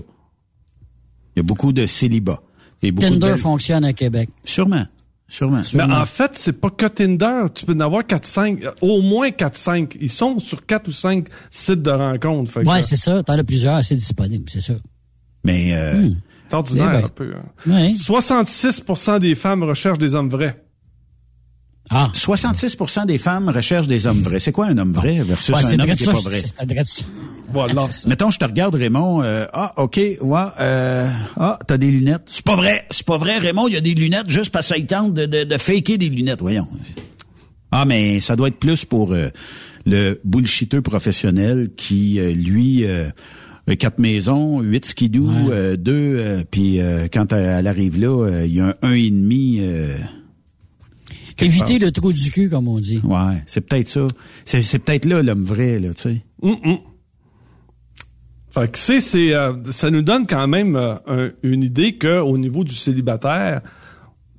Il 1.36 1.40
y 1.40 1.42
a 1.42 1.44
beaucoup 1.44 1.72
de 1.74 1.86
célibats. 1.86 2.42
A 2.84 2.92
beaucoup 2.92 3.06
de 3.06 3.14
Tinder 3.14 3.28
belles- 3.34 3.38
fonctionne 3.38 3.86
à 3.86 3.94
Québec. 3.94 4.30
Sûrement. 4.44 4.86
Sûrement. 5.30 5.62
Mais 5.74 5.84
en 5.84 6.06
fait, 6.06 6.32
c'est 6.34 6.60
pas 6.62 6.70
que 6.70 6.86
Tinder. 6.86 7.44
Tu 7.56 7.66
peux 7.66 7.74
en 7.74 7.80
avoir 7.80 8.04
4-5, 8.04 8.64
euh, 8.66 8.72
au 8.82 9.02
moins 9.02 9.30
4-5. 9.32 9.98
Ils 10.00 10.10
sont 10.10 10.38
sur 10.38 10.66
4 10.66 10.90
ou 10.90 10.92
5 10.92 11.28
sites 11.50 11.82
de 11.82 11.90
rencontres. 11.90 12.52
Fait 12.52 12.62
que, 12.64 12.70
Ouais, 12.70 12.84
c'est 12.84 12.98
ça. 12.98 13.24
T'en 13.24 13.34
as 13.34 13.44
plusieurs, 13.44 13.84
c'est 13.84 13.96
disponible, 13.96 14.46
c'est 14.50 14.62
sûr. 14.62 14.80
Mais 15.44 15.74
euh, 15.74 16.10
c'est 16.50 16.56
ordinaire 16.56 16.90
Eh 16.94 16.98
ben. 17.00 17.06
un 17.06 17.10
peu. 17.10 17.34
hein. 17.36 17.46
Oui. 17.66 17.96
66 17.96 18.84
des 19.22 19.34
femmes 19.34 19.64
recherchent 19.64 19.98
des 19.98 20.14
hommes 20.14 20.30
vrais. 20.30 20.62
Ah. 21.90 22.10
66% 22.14 23.06
des 23.06 23.18
femmes 23.18 23.50
recherchent 23.50 23.88
des 23.88 24.08
hommes 24.08 24.22
vrais. 24.22 24.40
C'est 24.40 24.52
quoi 24.52 24.68
un 24.68 24.78
homme 24.78 24.94
vrai 24.94 25.16
versus 25.24 25.54
Ouais, 25.54 25.64
un 25.76 25.80
homme 25.80 25.96
qui 25.96 26.04
ça, 26.06 26.12
est 26.12 26.14
pas 26.14 26.20
vrai? 26.22 26.44
Voilà. 27.52 27.88
Mettons, 28.08 28.30
je 28.32 28.40
te 28.40 28.46
regarde, 28.46 28.74
Raymond. 28.76 29.22
euh, 29.22 29.46
ah, 29.54 29.74
OK, 29.78 29.98
ouais. 29.98 30.42
Euh, 30.60 31.10
ah, 31.38 31.60
t'as 31.68 31.78
des 31.78 31.92
lunettes. 31.92 32.24
C'est 32.28 32.46
pas 32.46 32.56
vrai. 32.56 32.86
C'est 32.90 33.06
pas 33.06 33.18
vrai, 33.18 33.38
Raymond. 33.38 33.68
Il 33.68 33.74
y 33.74 33.78
a 33.78 33.82
des 33.82 33.94
lunettes 33.94 34.30
juste 34.30 34.50
parce 34.50 34.68
que 34.70 34.74
ça 34.76 34.78
il 34.80 34.88
tente 34.88 35.14
de, 35.14 35.26
de, 35.26 35.44
de 35.44 35.58
faker 35.58 35.98
des 35.98 36.10
lunettes. 36.10 36.42
Voyons. 36.42 36.68
Ah, 37.72 37.86
mais 37.86 38.20
ça 38.20 38.36
doit 38.36 38.48
être 38.48 38.60
plus 38.60 38.86
pour 38.86 39.12
euh, 39.14 39.28
le 39.86 40.20
bullshiteux 40.24 40.82
professionnel 40.82 41.70
qui, 41.76 42.20
euh, 42.20 42.32
lui, 42.32 42.86
euh, 42.86 43.10
a 43.68 43.76
quatre 43.76 44.00
maisons, 44.00 44.62
huit 44.62 44.86
skidoo, 44.86 45.30
euh, 45.52 45.76
deux, 45.76 46.16
euh, 46.18 46.44
puis 46.50 46.80
euh, 46.80 47.08
quand 47.12 47.34
elle, 47.34 47.68
arrive 47.68 48.00
là, 48.00 48.26
euh, 48.26 48.46
il 48.46 48.54
y 48.54 48.62
a 48.62 48.66
un 48.68 48.76
un 48.84 48.94
et 48.94 49.10
demi. 49.10 49.62
Quelque 51.36 51.50
Éviter 51.52 51.80
part. 51.80 51.88
le 51.88 51.92
trou 51.92 52.14
du 52.14 52.32
cul, 52.32 52.50
comme 52.50 52.68
on 52.68 52.80
dit. 52.80 53.00
Ouais, 53.04 53.42
c'est 53.46 53.62
peut-être 53.62 53.88
ça. 53.88 54.08
C'est, 54.46 54.62
c'est 54.62 54.80
peut-être 54.80 55.06
là 55.06 55.22
l'homme 55.24 55.44
vrai, 55.46 55.80
là, 55.80 55.94
tu 55.94 56.02
sais. 56.02 56.22
Hum, 56.42 56.58
hum. 56.64 56.78
Fait 58.52 58.72
que 58.72 58.78
c'est, 58.78 59.00
c'est, 59.02 59.34
euh, 59.34 59.54
ça 59.72 59.90
nous 59.90 60.04
donne 60.04 60.28
quand 60.28 60.48
même 60.48 60.76
euh, 60.76 60.96
un- 61.08 61.32
une 61.42 61.64
idée 61.64 61.96
que 61.96 62.20
au 62.20 62.38
niveau 62.38 62.64
du 62.64 62.76
célibataire, 62.76 63.62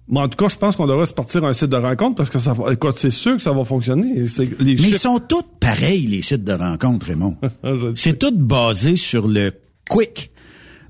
mais 0.07 0.21
en 0.21 0.29
tout 0.29 0.37
cas, 0.37 0.49
je 0.49 0.57
pense 0.57 0.77
qu'on 0.77 0.87
devrait 0.87 1.07
se 1.07 1.15
partir 1.15 1.45
un 1.45 1.53
site 1.53 1.71
de 1.71 1.77
rencontre 1.77 2.15
parce 2.15 2.31
que 2.31 2.39
ça 2.39 2.53
va, 2.53 2.73
écoute, 2.73 2.97
c'est 2.97 3.11
sûr 3.11 3.37
que 3.37 3.43
ça 3.43 3.53
va 3.53 3.65
fonctionner. 3.65 4.17
Et 4.21 4.29
c'est- 4.29 4.45
les 4.61 4.77
Mais 4.77 4.83
ils 4.83 4.99
sont 4.99 5.19
tous 5.19 5.43
pareils, 5.59 6.07
les 6.07 6.23
sites 6.23 6.45
de 6.45 6.53
rencontres, 6.53 7.07
Raymond. 7.07 7.37
C'est 7.97 8.19
tout 8.19 8.31
basé 8.37 8.95
sur 8.97 9.27
le 9.27 9.51
quick. 9.89 10.31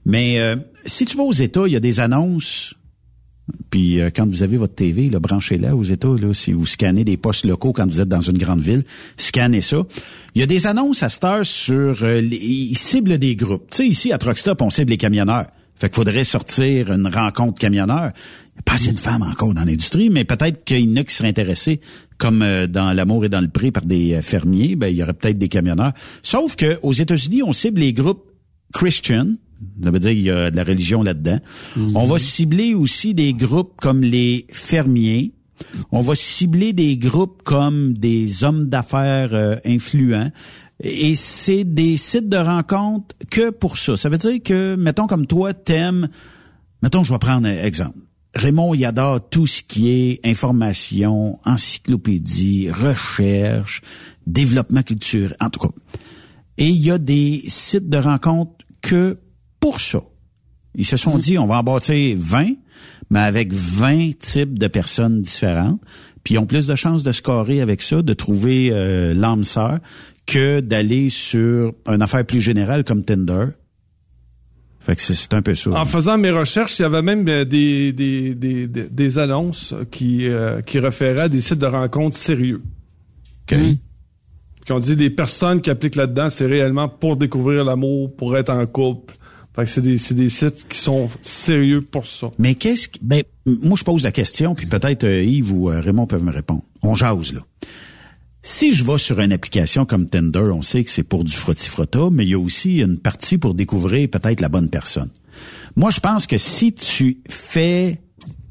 Mais 0.05 0.39
euh, 0.41 0.57
si 0.85 1.07
tu 1.07 1.17
vas 1.17 1.23
aux 1.23 1.33
États, 1.33 1.67
il 1.67 1.73
y 1.73 1.77
a 1.77 1.81
des 1.81 2.01
annonces. 2.01 2.75
Puis 3.71 4.01
euh, 4.01 4.11
quand 4.15 4.27
vous 4.27 4.43
avez 4.43 4.57
votre 4.57 4.75
TV, 4.75 5.11
là, 5.11 5.21
branchez-la 5.21 5.77
aux 5.77 5.83
États, 5.83 6.09
là, 6.09 6.33
si 6.33 6.53
vous 6.53 6.67
scannez 6.67 7.05
des 7.05 7.17
postes 7.17 7.45
locaux 7.45 7.73
quand 7.73 7.87
vous 7.87 8.01
êtes 8.01 8.09
dans 8.09 8.21
une 8.21 8.39
grande 8.39 8.61
ville, 8.61 8.85
scannez 9.17 9.61
ça. 9.61 9.83
Il 10.35 10.41
y 10.41 10.43
a 10.43 10.47
des 10.47 10.67
annonces 10.67 11.03
à 11.03 11.09
cette 11.09 11.25
heure 11.25 11.45
sur... 11.45 12.03
euh, 12.03 12.21
ils 12.23 12.77
ciblent 12.77 13.19
des 13.19 13.37
groupes. 13.37 13.69
Tu 13.71 13.77
sais, 13.77 13.87
ici, 13.87 14.13
à 14.13 14.19
Truckstop, 14.19 14.63
on 14.63 14.71
cible 14.71 14.91
les 14.91 14.97
camionneurs. 14.97 15.47
Fait 15.77 15.89
qu'il 15.89 15.97
faudrait 15.97 16.25
sortir 16.25 16.93
une 16.93 17.09
rencontre 17.09 17.59
camionneur. 17.59 18.13
Pas 18.65 18.77
de 18.77 18.99
femmes 18.99 19.23
encore 19.23 19.53
dans 19.53 19.65
l'industrie, 19.65 20.09
mais 20.09 20.25
peut-être 20.25 20.65
qu'il 20.65 20.89
y 20.89 20.93
en 20.93 20.97
a 20.97 21.05
qui 21.05 21.15
seraient 21.15 21.29
intéressés, 21.29 21.81
comme 22.17 22.43
euh, 22.43 22.67
dans 22.67 22.93
L'amour 22.93 23.25
et 23.25 23.29
dans 23.29 23.41
le 23.41 23.49
pré 23.49 23.73
par 23.73 23.85
des 23.85 24.15
euh, 24.15 24.23
fermiers, 24.23 24.77
ben, 24.77 24.87
il 24.87 24.97
y 24.97 25.03
aurait 25.03 25.13
peut-être 25.13 25.39
des 25.39 25.49
camionneurs. 25.49 25.93
Sauf 26.23 26.55
que 26.55 26.79
aux 26.83 26.93
États-Unis, 26.93 27.43
on 27.43 27.53
cible 27.53 27.81
les 27.81 27.93
groupes 27.93 28.25
Christian. 28.73 29.35
Ça 29.83 29.91
veut 29.91 30.01
dire 30.01 30.11
qu'il 30.11 30.23
y 30.23 30.31
a 30.31 30.51
de 30.51 30.57
la 30.57 30.65
religion 30.65 31.03
là-dedans. 31.03 31.39
On 31.95 32.05
va 32.05 32.19
cibler 32.19 32.75
aussi 32.75 33.15
des 33.15 33.35
groupes 33.35 33.75
comme 33.81 34.03
les 34.03 34.47
fermiers. 34.51 35.33
On 35.93 36.01
va 36.01 36.15
cibler 36.15 36.73
des 36.73 36.97
groupes 36.97 37.43
comme 37.43 37.95
des 37.97 38.45
hommes 38.45 38.69
d'affaires 38.69 39.35
euh, 39.35 39.57
influents. 39.65 40.31
Et 40.83 41.15
c'est 41.15 41.65
des 41.65 41.97
sites 41.97 42.29
de 42.29 42.37
rencontres 42.37 43.15
que 43.31 43.51
pour 43.51 43.77
ça. 43.79 43.97
Ça 43.97 44.09
veut 44.09 44.19
dire 44.19 44.43
que, 44.43 44.75
mettons 44.77 45.07
comme 45.07 45.27
toi, 45.27 45.55
t'aimes... 45.55 46.09
Mettons, 46.83 47.05
je 47.05 47.13
vais 47.13 47.19
prendre 47.19 47.47
un 47.47 47.65
exemple. 47.65 47.99
Raymond, 48.35 48.75
il 48.75 48.85
adore 48.85 49.29
tout 49.29 49.47
ce 49.47 49.63
qui 49.63 49.91
est 49.91 50.21
information, 50.27 51.39
encyclopédie, 51.45 52.69
recherche, 52.71 53.81
développement 54.27 54.83
culturel, 54.83 55.37
en 55.41 55.51
tout 55.51 55.61
cas. 55.61 55.75
Et 56.59 56.69
il 56.69 56.85
y 56.85 56.91
a 56.91 56.99
des 56.99 57.45
sites 57.47 57.89
de 57.89 57.97
rencontres 57.97 58.65
que 58.83 59.19
pour 59.65 59.81
ça. 59.81 60.03
Ils 60.75 60.85
se 60.85 60.99
sont 60.99 61.17
dit, 61.17 61.39
on 61.39 61.47
va 61.47 61.61
en 61.61 61.63
bâtir 61.63 62.19
20, 62.21 62.49
mais 63.09 63.21
avec 63.21 63.51
20 63.51 64.19
types 64.19 64.59
de 64.59 64.67
personnes 64.67 65.23
différentes. 65.23 65.81
Puis 66.23 66.35
ils 66.35 66.39
ont 66.39 66.45
plus 66.45 66.67
de 66.67 66.77
chances 66.77 67.03
de 67.03 67.13
scorer 67.13 67.63
avec 67.63 67.81
ça, 67.81 68.03
de 68.03 68.13
trouver 68.13 68.69
euh, 68.73 69.15
l'âme 69.15 69.43
sœur, 69.43 69.79
que 70.27 70.61
d'aller 70.61 71.09
sur 71.09 71.73
une 71.87 72.03
affaire 72.03 72.27
plus 72.27 72.43
générale 72.43 72.85
comme 72.85 73.05
Tinder. 73.07 73.47
Fait 74.81 74.97
que 74.97 75.01
c'est- 75.01 75.33
un 75.33 75.41
peu 75.41 75.55
ça. 75.55 75.71
En 75.71 75.87
faisant 75.87 76.19
mes 76.19 76.31
recherches, 76.31 76.79
il 76.79 76.83
y 76.83 76.85
avait 76.85 77.01
même 77.01 77.27
euh, 77.27 77.47
des, 77.47 77.95
des, 77.95 78.35
des, 78.35 78.67
des, 78.67 79.19
annonces 79.19 79.73
qui, 79.91 80.29
euh, 80.29 80.61
qui 80.61 80.79
référaient 80.79 81.23
à 81.23 81.29
des 81.31 81.41
sites 81.41 81.59
de 81.59 81.65
rencontres 81.65 82.19
sérieux. 82.19 82.61
OK. 83.51 83.57
Qui 84.67 84.73
ont 84.73 84.79
dit 84.79 84.95
les 84.95 85.09
personnes 85.09 85.63
qui 85.63 85.71
appliquent 85.71 85.97
là-dedans, 85.97 86.29
c'est 86.29 86.45
réellement 86.45 86.91
pour 86.91 87.17
découvrir 87.17 87.65
l'amour, 87.65 88.15
pour 88.15 88.37
être 88.37 88.51
en 88.51 88.67
couple. 88.67 89.15
Fait 89.55 89.65
que 89.65 89.71
c'est 89.71 89.83
des, 89.83 89.99
c'est 89.99 90.15
des 90.15 90.31
sites 90.31 90.67
qui 90.69 90.79
sont 90.79 91.09
sérieux 91.23 91.81
pour 91.81 92.07
ça. 92.07 92.31
Mais 92.39 92.57
qu'est-ce 92.57 92.89
que... 92.89 92.99
Ben, 93.03 93.23
moi, 93.47 93.77
je 93.79 93.85
pose 93.85 94.03
la 94.03 94.11
question, 94.11 94.55
puis 94.55 94.67
peut-être 94.67 95.05
euh, 95.05 95.23
Yves 95.23 95.53
ou 95.53 95.71
euh, 95.71 95.81
Raymond 95.81 96.07
peuvent 96.07 96.25
me 96.25 96.33
répondre. 96.33 96.63
On 96.83 96.95
jase, 96.95 97.33
là. 97.33 97.41
Si 98.43 98.73
je 98.73 98.85
vais 98.85 98.99
sur 98.99 99.21
une 99.21 99.33
application 99.33 99.87
comme 99.87 100.07
Tinder, 100.07 100.51
on 100.53 100.61
sait 100.61 100.85
que 100.85 100.91
c'est 100.91 101.03
pour 101.03 101.25
du 101.25 101.33
frotti-frotta, 101.33 102.11
mais 102.11 102.25
il 102.25 102.31
y 102.31 102.35
a 102.35 102.39
aussi 102.39 102.81
une 102.81 102.99
partie 102.99 103.39
pour 103.39 103.55
découvrir 103.55 104.11
peut-être 104.11 104.43
la 104.43 104.51
bonne 104.51 104.69
personne. 104.69 105.11
Moi, 105.77 105.91
je 105.91 106.01
pense 106.01 106.27
que 106.27 106.37
si 106.37 106.75
tu 106.75 107.23
fais 107.27 108.03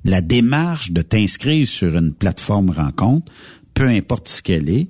la 0.03 0.21
démarche 0.21 0.91
de 0.91 1.03
t'inscrire 1.03 1.67
sur 1.67 1.95
une 1.95 2.11
plateforme 2.13 2.71
rencontre, 2.71 3.31
peu 3.75 3.87
importe 3.87 4.29
ce 4.29 4.41
qu'elle 4.41 4.67
est, 4.67 4.89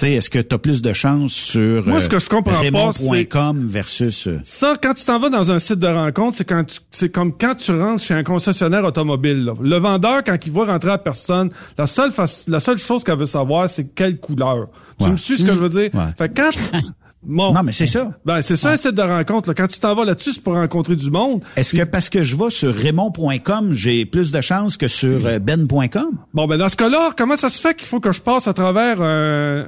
sais, 0.00 0.12
est-ce 0.12 0.30
que 0.30 0.38
tu 0.38 0.54
as 0.54 0.58
plus 0.58 0.82
de 0.82 0.92
chance 0.92 1.32
sur 1.32 1.86
Moi, 1.86 2.00
ce 2.00 2.08
que 2.08 2.18
je 2.18 2.28
comprends 2.28 2.52
pas, 2.52 2.58
Raymond.com 2.60 3.66
versus... 3.66 4.26
euh, 4.26 4.38
Ça, 4.44 4.74
quand 4.82 4.94
tu 4.94 5.04
t'en 5.04 5.18
vas 5.18 5.30
dans 5.30 5.50
un 5.50 5.58
site 5.58 5.78
de 5.78 5.86
rencontre, 5.86 6.36
c'est 6.36 6.44
quand 6.44 6.64
tu- 6.64 6.80
c'est 6.90 7.10
comme 7.10 7.36
quand 7.36 7.54
tu 7.54 7.72
rentres 7.72 8.02
chez 8.02 8.14
un 8.14 8.22
concessionnaire 8.22 8.84
automobile. 8.84 9.44
là. 9.44 9.52
Le 9.60 9.76
vendeur, 9.76 10.22
quand 10.24 10.36
il 10.44 10.52
voit 10.52 10.66
rentrer 10.66 10.90
la 10.90 10.98
personne, 10.98 11.50
la 11.78 11.86
seule 11.86 12.12
la 12.48 12.60
seule 12.60 12.78
chose 12.78 13.04
qu'elle 13.04 13.18
veut 13.18 13.26
savoir, 13.26 13.68
c'est 13.68 13.94
quelle 13.94 14.18
couleur. 14.18 14.68
Tu 14.98 15.04
Ouais. 15.06 15.12
me 15.12 15.16
suis 15.16 15.38
ce 15.38 15.44
que 15.44 15.54
je 15.54 15.58
veux 15.58 15.68
dire? 15.68 15.90
Ouais. 15.94 16.12
Fait 16.18 16.28
que 16.28 16.40
quand 16.40 16.50
Bon. 17.22 17.52
Non, 17.52 17.62
mais 17.62 17.72
c'est 17.72 17.86
ça. 17.86 18.12
Ben, 18.24 18.40
c'est 18.40 18.56
ça 18.56 18.70
un 18.70 18.76
site 18.78 18.94
de 18.94 19.02
rencontre. 19.02 19.50
là. 19.50 19.54
Quand 19.54 19.66
tu 19.66 19.78
t'en 19.78 19.94
vas 19.94 20.06
là-dessus, 20.06 20.32
c'est 20.32 20.42
pour 20.42 20.54
rencontrer 20.54 20.96
du 20.96 21.10
monde. 21.10 21.42
Est-ce 21.54 21.74
que 21.74 21.82
parce 21.82 22.08
que 22.08 22.22
je 22.24 22.34
vais 22.36 22.48
sur 22.48 22.74
Raymond.com, 22.74 23.72
j'ai 23.72 24.06
plus 24.06 24.30
de 24.32 24.40
chance 24.40 24.76
que 24.78 24.88
sur 24.88 25.26
euh, 25.26 25.38
Ben.com? 25.38 26.18
Bon, 26.32 26.46
ben 26.46 26.56
dans 26.56 26.68
ce 26.70 26.76
cas-là, 26.76 27.10
comment 27.16 27.36
ça 27.36 27.50
se 27.50 27.60
fait 27.60 27.74
qu'il 27.74 27.86
faut 27.86 28.00
que 28.00 28.12
je 28.12 28.22
passe 28.22 28.48
à 28.48 28.54
travers 28.54 29.02
un, 29.02 29.66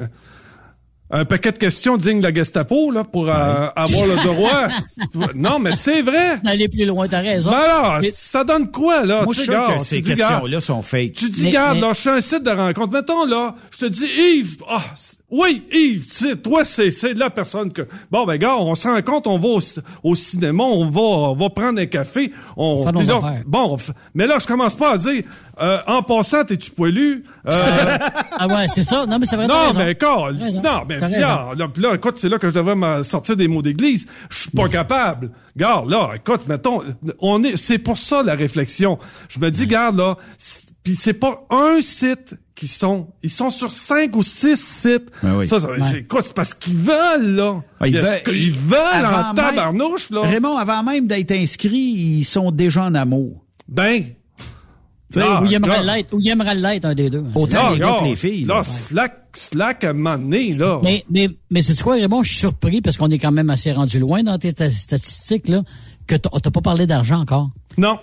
un 1.10 1.24
paquet 1.26 1.52
de 1.52 1.58
questions 1.58 1.98
dignes 1.98 2.20
de 2.20 2.26
la 2.28 2.32
Gestapo 2.34 2.90
là, 2.90 3.04
pour 3.04 3.28
euh, 3.28 3.66
avoir 3.76 4.06
le 4.06 4.16
droit? 4.16 4.68
non, 5.34 5.58
mais 5.58 5.72
c'est 5.72 6.00
vrai. 6.00 6.38
D'aller 6.42 6.68
plus 6.68 6.86
loin, 6.86 7.06
t'as 7.06 7.20
raison. 7.20 7.50
Ben 7.50 7.58
alors, 7.58 7.98
Mais- 8.00 8.12
ça 8.14 8.44
donne 8.44 8.70
quoi, 8.70 9.04
là? 9.04 9.24
Moi, 9.24 9.34
Tu 9.34 9.40
je 9.40 9.44
suis 9.44 9.52
sûr 9.52 9.76
que 9.76 9.84
ces 9.84 9.96
tu 9.96 10.02
dis, 10.02 10.14
gars, 10.14 10.28
questions-là 10.28 10.60
sont 10.62 10.80
fake. 10.80 11.12
Tu 11.12 11.28
dis, 11.28 11.42
Mais- 11.42 11.48
regarde, 11.50 11.74
mais- 11.76 11.82
là, 11.82 11.92
je 11.92 12.00
suis 12.00 12.08
un 12.08 12.20
site 12.22 12.44
de 12.44 12.50
rencontre. 12.50 12.94
Mettons, 12.94 13.26
là, 13.26 13.54
je 13.72 13.78
te 13.78 13.84
dis, 13.90 14.06
Yves, 14.06 14.56
ah, 14.70 14.80
oui, 15.32 15.64
Yves, 15.72 16.06
tu 16.08 16.12
sais, 16.28 16.36
toi, 16.36 16.62
c'est, 16.64 16.90
c'est 16.90 17.14
la 17.14 17.30
personne 17.30 17.72
que, 17.72 17.88
bon, 18.10 18.26
ben, 18.26 18.36
gars, 18.36 18.54
on 18.54 18.74
se 18.74 18.86
rencontre, 18.86 19.30
on 19.30 19.38
va 19.38 19.48
au, 19.48 19.60
au 20.04 20.14
cinéma, 20.14 20.62
on 20.62 20.90
va, 20.90 21.00
on 21.00 21.34
va 21.34 21.48
prendre 21.48 21.80
un 21.80 21.86
café, 21.86 22.32
on, 22.56 22.84
là, 22.84 22.90
affaires. 23.00 23.42
bon, 23.46 23.78
mais 24.14 24.26
là, 24.26 24.36
je 24.38 24.46
commence 24.46 24.74
pas 24.74 24.92
à 24.92 24.98
dire, 24.98 25.24
euh, 25.58 25.78
en 25.86 26.02
passant, 26.02 26.44
t'es-tu 26.44 26.70
poilu? 26.70 27.24
Euh, 27.48 27.52
Ah 28.38 28.46
ouais, 28.46 28.66
c'est 28.68 28.82
ça. 28.82 29.06
Non, 29.06 29.18
mais 29.18 29.26
c'est 29.26 29.36
vrai. 29.36 29.46
t'as 29.46 29.54
non, 29.54 29.66
raison. 29.68 29.78
mais 29.78 29.94
quand, 29.94 30.32
non, 30.32 30.84
mais 30.88 30.98
là, 30.98 31.48
puis 31.72 31.82
là, 31.82 31.94
écoute, 31.94 32.16
c'est 32.18 32.28
là 32.28 32.38
que 32.38 32.50
je 32.50 32.54
devrais 32.54 32.74
me 32.74 33.02
sortir 33.02 33.36
des 33.36 33.48
mots 33.48 33.62
d'église. 33.62 34.06
Je 34.30 34.38
suis 34.38 34.50
pas 34.50 34.68
capable. 34.68 35.30
Garde, 35.56 35.88
là, 35.88 36.10
écoute, 36.14 36.42
mettons, 36.46 36.82
on 37.20 37.42
est, 37.44 37.56
c'est 37.56 37.78
pour 37.78 37.96
ça 37.96 38.22
la 38.22 38.34
réflexion. 38.34 38.98
Je 39.28 39.38
me 39.38 39.50
dis, 39.50 39.66
garde, 39.66 39.96
là, 39.96 40.16
puis 40.82 40.96
c'est 40.96 41.14
pas 41.14 41.44
un 41.50 41.80
site 41.80 42.34
qui 42.54 42.68
sont, 42.68 43.08
ils 43.22 43.30
sont 43.30 43.50
sur 43.50 43.70
cinq 43.72 44.14
ou 44.14 44.22
six 44.22 44.56
sites. 44.60 45.08
Ben 45.22 45.36
oui. 45.36 45.48
Ça, 45.48 45.58
ça- 45.60 45.68
c'est 45.90 46.04
quoi? 46.04 46.22
C'est 46.22 46.34
parce 46.34 46.54
qu'ils 46.54 46.76
veulent, 46.76 47.34
là. 47.36 47.62
Ah, 47.80 47.88
ils 47.88 47.98
veulent- 47.98 48.20
ils 48.34 48.52
veulent 48.52 48.78
avant 49.04 49.30
en 49.30 49.34
tabarnouche, 49.34 50.10
là? 50.10 50.20
Raymond, 50.22 50.56
avant 50.56 50.82
même 50.82 51.06
d'être 51.06 51.32
inscrit, 51.32 51.78
ils 51.78 52.24
sont 52.24 52.50
déjà 52.50 52.84
en 52.84 52.94
amour. 52.94 53.44
Ben. 53.68 54.04
Ah, 55.16 55.42
Ou 55.42 55.46
il 55.46 55.52
aimerait 55.54 55.82
l'être, 55.82 56.14
ou 56.14 56.20
il 56.20 56.28
aimerait 56.30 56.54
l'être, 56.54 56.86
un 56.86 56.94
des 56.94 57.10
deux. 57.10 57.22
Autant 57.34 57.64
Là, 57.70 57.72
les 57.74 57.78
gars 57.80 57.96
que 58.00 58.04
les 58.04 58.16
filles. 58.16 58.44
Là, 58.46 58.56
là. 58.58 58.64
slack, 58.64 59.28
slack 59.34 59.84
à 59.84 59.90
un 59.90 59.92
moment 59.92 60.16
donné, 60.16 60.54
là. 60.54 60.80
Mais, 60.82 61.04
mais, 61.10 61.28
mais 61.50 61.60
c'est 61.60 61.78
quoi, 61.82 61.94
Raymond? 61.96 62.22
Je 62.22 62.30
suis 62.30 62.38
surpris 62.38 62.80
parce 62.80 62.96
qu'on 62.96 63.10
est 63.10 63.18
quand 63.18 63.30
même 63.32 63.50
assez 63.50 63.72
rendu 63.72 63.98
loin 63.98 64.22
dans 64.22 64.38
tes 64.38 64.54
ta- 64.54 64.70
statistiques, 64.70 65.48
là, 65.48 65.62
que 66.06 66.16
t'as 66.16 66.50
pas 66.50 66.60
parlé 66.62 66.86
d'argent 66.86 67.20
encore. 67.20 67.50
Non. 67.76 67.98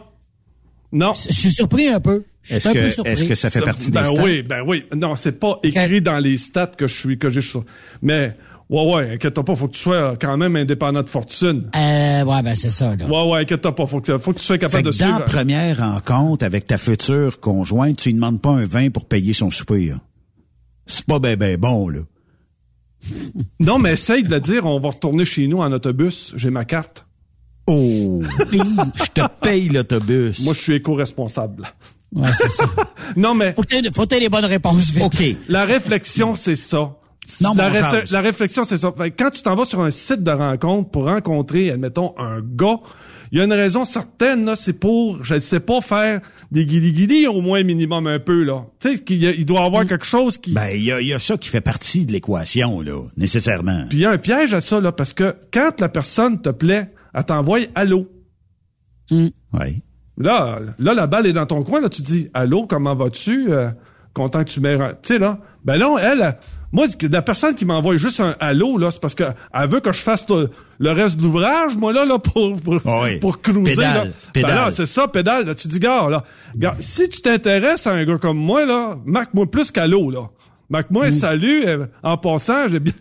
Non. 0.91 1.11
Je 1.13 1.33
suis 1.33 1.51
surpris 1.51 1.87
un 1.87 1.99
peu. 1.99 2.25
Est-ce 2.49 2.69
que, 2.69 3.07
est-ce 3.07 3.25
que 3.25 3.35
ça 3.35 3.49
fait 3.49 3.61
partie 3.61 3.91
ben 3.91 4.03
des 4.03 4.09
stats? 4.09 4.23
oui, 4.23 4.41
ben 4.43 4.63
oui. 4.65 4.85
Non, 4.95 5.15
c'est 5.15 5.39
pas 5.39 5.59
écrit 5.63 6.01
dans 6.01 6.17
les 6.17 6.37
stats 6.37 6.67
que 6.77 6.87
je 6.87 6.95
suis, 6.95 7.17
que 7.17 7.29
j'ai 7.29 7.41
sur. 7.41 7.63
Mais, 8.01 8.35
ouais, 8.69 8.93
ouais, 8.93 9.13
inquiète-toi 9.13 9.45
pas, 9.45 9.55
faut 9.55 9.67
que 9.67 9.73
tu 9.75 9.81
sois 9.81 10.15
quand 10.19 10.35
même 10.37 10.55
indépendant 10.55 11.01
de 11.03 11.09
fortune. 11.09 11.69
Euh, 11.75 12.23
ouais, 12.23 12.41
ben 12.41 12.55
c'est 12.55 12.69
ça, 12.69 12.95
là. 12.95 13.05
Ouais, 13.05 13.31
ouais, 13.31 13.39
inquiète-toi 13.41 13.75
pas, 13.75 13.85
faut 13.85 14.01
que, 14.01 14.17
faut 14.17 14.33
que 14.33 14.39
tu 14.39 14.45
sois 14.45 14.55
Fait 14.55 14.59
capable 14.59 14.83
que 14.83 14.87
de 14.89 14.93
suivre. 14.93 15.11
dans 15.11 15.19
la 15.19 15.25
première 15.25 15.77
rencontre 15.79 16.45
avec 16.45 16.65
ta 16.65 16.77
future 16.77 17.39
conjointe, 17.39 17.97
tu 17.97 18.09
lui 18.09 18.15
demandes 18.15 18.41
pas 18.41 18.51
un 18.51 18.65
vin 18.65 18.89
pour 18.89 19.05
payer 19.05 19.33
son 19.33 19.51
souper. 19.51 19.87
là. 19.87 19.95
C'est 20.85 21.05
pas 21.05 21.19
ben 21.19 21.35
ben 21.35 21.55
bon, 21.57 21.89
là. 21.89 21.99
Non, 23.59 23.77
mais 23.79 23.93
essaye 23.93 24.23
de 24.23 24.29
le 24.31 24.41
dire, 24.41 24.65
on 24.65 24.79
va 24.79 24.89
retourner 24.89 25.23
chez 25.25 25.47
nous 25.47 25.59
en 25.59 25.71
autobus, 25.71 26.33
j'ai 26.35 26.49
ma 26.49 26.65
carte. 26.65 27.05
Oh, 27.67 28.21
je 28.51 29.11
te 29.13 29.21
paye 29.43 29.69
l'autobus. 29.69 30.43
Moi, 30.43 30.53
je 30.55 30.59
suis 30.59 30.73
éco-responsable. 30.73 31.67
Ouais, 32.13 32.29
c'est 32.33 32.49
ça. 32.49 32.65
Non, 33.15 33.33
mais 33.33 33.53
Faut 33.53 33.61
que 33.63 33.91
faut 33.93 34.05
les 34.11 34.29
bonnes 34.29 34.45
réponses 34.45 34.91
vite. 34.91 35.03
OK. 35.03 35.23
la 35.47 35.65
réflexion, 35.65 36.35
c'est 36.35 36.55
ça. 36.55 36.95
Non, 37.41 37.53
la, 37.53 37.69
ré- 37.69 38.03
la 38.09 38.21
réflexion, 38.21 38.63
c'est 38.63 38.77
ça. 38.79 38.91
Fait 38.97 39.11
que 39.11 39.23
Quand 39.23 39.29
tu 39.29 39.41
t'en 39.43 39.55
vas 39.55 39.65
sur 39.65 39.81
un 39.81 39.91
site 39.91 40.23
de 40.23 40.31
rencontre 40.31 40.89
pour 40.89 41.05
rencontrer, 41.05 41.69
admettons, 41.69 42.15
un 42.17 42.41
gars, 42.41 42.77
il 43.31 43.37
y 43.37 43.41
a 43.41 43.43
une 43.43 43.53
raison 43.53 43.85
certaine, 43.85 44.45
là, 44.45 44.55
c'est 44.55 44.73
pour, 44.73 45.23
je 45.23 45.35
ne 45.35 45.39
sais 45.39 45.59
pas, 45.59 45.81
faire 45.81 46.21
des 46.51 46.65
guidi-guidi 46.65 47.27
au 47.27 47.41
moins 47.41 47.61
minimum 47.63 48.07
un 48.07 48.17
peu, 48.17 48.43
là. 48.43 48.65
Tu 48.79 48.95
sais, 48.97 49.03
qu'il 49.03 49.17
y 49.23 49.27
a- 49.27 49.31
il 49.31 49.45
doit 49.45 49.61
y 49.61 49.65
avoir 49.65 49.85
quelque 49.85 50.05
chose 50.05 50.39
qui... 50.39 50.53
Ben, 50.53 50.69
il 50.73 50.83
y 50.83 50.91
a, 50.91 50.99
il 51.01 51.07
y 51.07 51.13
a 51.13 51.19
ça 51.19 51.37
qui 51.37 51.49
fait 51.49 51.61
partie 51.61 52.07
de 52.07 52.11
l'équation, 52.13 52.81
là, 52.81 52.99
nécessairement. 53.17 53.85
Puis 53.89 53.99
il 53.99 54.01
y 54.01 54.05
a 54.05 54.09
un 54.11 54.17
piège 54.17 54.55
à 54.55 54.61
ça, 54.61 54.81
là, 54.81 54.91
parce 54.91 55.13
que 55.13 55.35
quand 55.53 55.79
la 55.79 55.89
personne 55.89 56.41
te 56.41 56.49
plaît, 56.49 56.89
elle 57.13 57.23
t'envoie 57.25 57.59
allô? 57.75 58.07
Oui. 59.11 59.81
Là, 60.19 60.59
là, 60.79 60.93
la 60.93 61.07
balle 61.07 61.27
est 61.27 61.33
dans 61.33 61.45
ton 61.45 61.63
coin, 61.63 61.81
là, 61.81 61.89
tu 61.89 62.01
dis 62.01 62.29
Allô, 62.33 62.67
comment 62.67 62.93
vas-tu? 62.95 63.47
Euh, 63.51 63.69
content 64.13 64.43
que 64.43 64.49
tu 64.49 64.59
m'aies. 64.59 64.77
Tu 65.01 65.13
sais, 65.13 65.19
là. 65.19 65.39
Ben 65.63 65.77
non, 65.77 65.97
elle, 65.97 66.37
moi, 66.71 66.85
la 67.09 67.21
personne 67.21 67.55
qui 67.55 67.65
m'envoie 67.65 67.97
juste 67.97 68.19
un 68.19 68.35
allô, 68.39 68.77
là, 68.77 68.91
c'est 68.91 69.01
parce 69.01 69.15
que 69.15 69.23
elle 69.53 69.69
veut 69.69 69.79
que 69.79 69.91
je 69.91 70.01
fasse 70.01 70.27
le, 70.29 70.49
le 70.77 70.91
reste 70.91 71.17
de 71.17 71.23
l'ouvrage, 71.23 71.75
moi, 71.77 71.93
là, 71.93 72.05
là, 72.05 72.19
pour, 72.19 72.57
pour, 72.57 72.79
Ah 72.85 73.01
oui. 73.03 73.17
pour 73.19 73.41
cruiser. 73.41 73.63
Pédale, 73.75 73.93
là. 73.95 74.03
Ben 74.03 74.11
pédale. 74.33 74.55
là, 74.55 74.71
c'est 74.71 74.85
ça, 74.85 75.07
pédale. 75.07 75.45
Là, 75.45 75.55
tu 75.55 75.67
dis, 75.67 75.79
gars, 75.79 76.09
là, 76.09 76.23
gars, 76.55 76.75
si 76.79 77.09
tu 77.09 77.21
t'intéresses 77.21 77.87
à 77.87 77.91
un 77.91 78.05
gars 78.05 78.17
comme 78.17 78.37
moi, 78.37 78.65
là, 78.65 78.95
marque-moi 79.05 79.47
plus 79.49 79.71
qu'allô, 79.71 80.11
là. 80.11 80.29
Marque-moi 80.69 81.05
Mm. 81.05 81.09
un 81.09 81.11
salut, 81.11 81.63
euh, 81.67 81.85
en 82.03 82.17
passant, 82.17 82.67
j'ai 82.67 82.79
bien. 82.79 82.93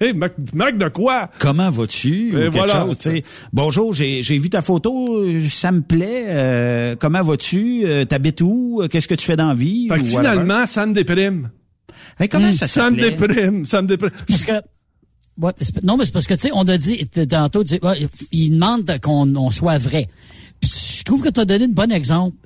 Hey, 0.00 0.12
marque, 0.14 0.34
marque 0.52 0.78
de 0.78 0.88
quoi? 0.88 1.30
Comment 1.38 1.70
vas-tu? 1.70 2.32
Ou 2.34 2.38
Et 2.38 2.42
quelque 2.42 2.52
voilà, 2.56 2.72
chose, 2.86 2.98
tu 2.98 3.10
sais? 3.10 3.22
Bonjour, 3.52 3.92
j'ai 3.92 4.22
j'ai 4.22 4.38
vu 4.38 4.50
ta 4.50 4.62
photo, 4.62 5.18
euh, 5.22 5.42
ça 5.48 5.70
me 5.72 5.80
plaît. 5.82 6.24
euh, 6.28 6.96
comment 6.98 7.22
vas-tu? 7.22 7.82
Euh, 7.84 8.04
T'habites 8.04 8.40
où? 8.40 8.82
Qu'est-ce 8.90 9.08
que 9.08 9.14
tu 9.14 9.24
fais 9.24 9.36
dans 9.36 9.48
la 9.48 9.54
vie? 9.54 9.88
Fait 9.88 9.98
que 9.98 10.04
finalement, 10.04 10.66
ça 10.66 10.86
me 10.86 10.92
déprime. 10.94 11.50
Hey, 12.18 12.28
comment 12.28 12.52
ça 12.52 12.66
Ça 12.68 12.90
me 12.90 12.96
déprime, 12.96 13.64
ça 13.66 13.82
me 13.82 13.86
déprime. 13.88 14.10
Parce 14.28 14.44
que, 14.44 14.52
ouais, 15.40 15.52
non, 15.82 15.96
mais 15.96 16.04
c'est 16.04 16.12
parce 16.12 16.26
que, 16.26 16.34
tu 16.34 16.40
sais, 16.40 16.50
on 16.52 16.66
a 16.68 16.76
dit, 16.76 17.08
tantôt, 17.28 17.62
ouais, 17.82 18.08
il 18.32 18.50
demande 18.54 18.92
qu'on 19.02 19.34
on 19.36 19.50
soit 19.50 19.78
vrai. 19.78 20.08
Puis 20.60 20.70
je 20.98 21.04
trouve 21.04 21.22
que 21.22 21.28
tu 21.30 21.40
as 21.40 21.44
donné 21.44 21.64
un 21.64 21.68
bon 21.68 21.90
exemple. 21.92 22.36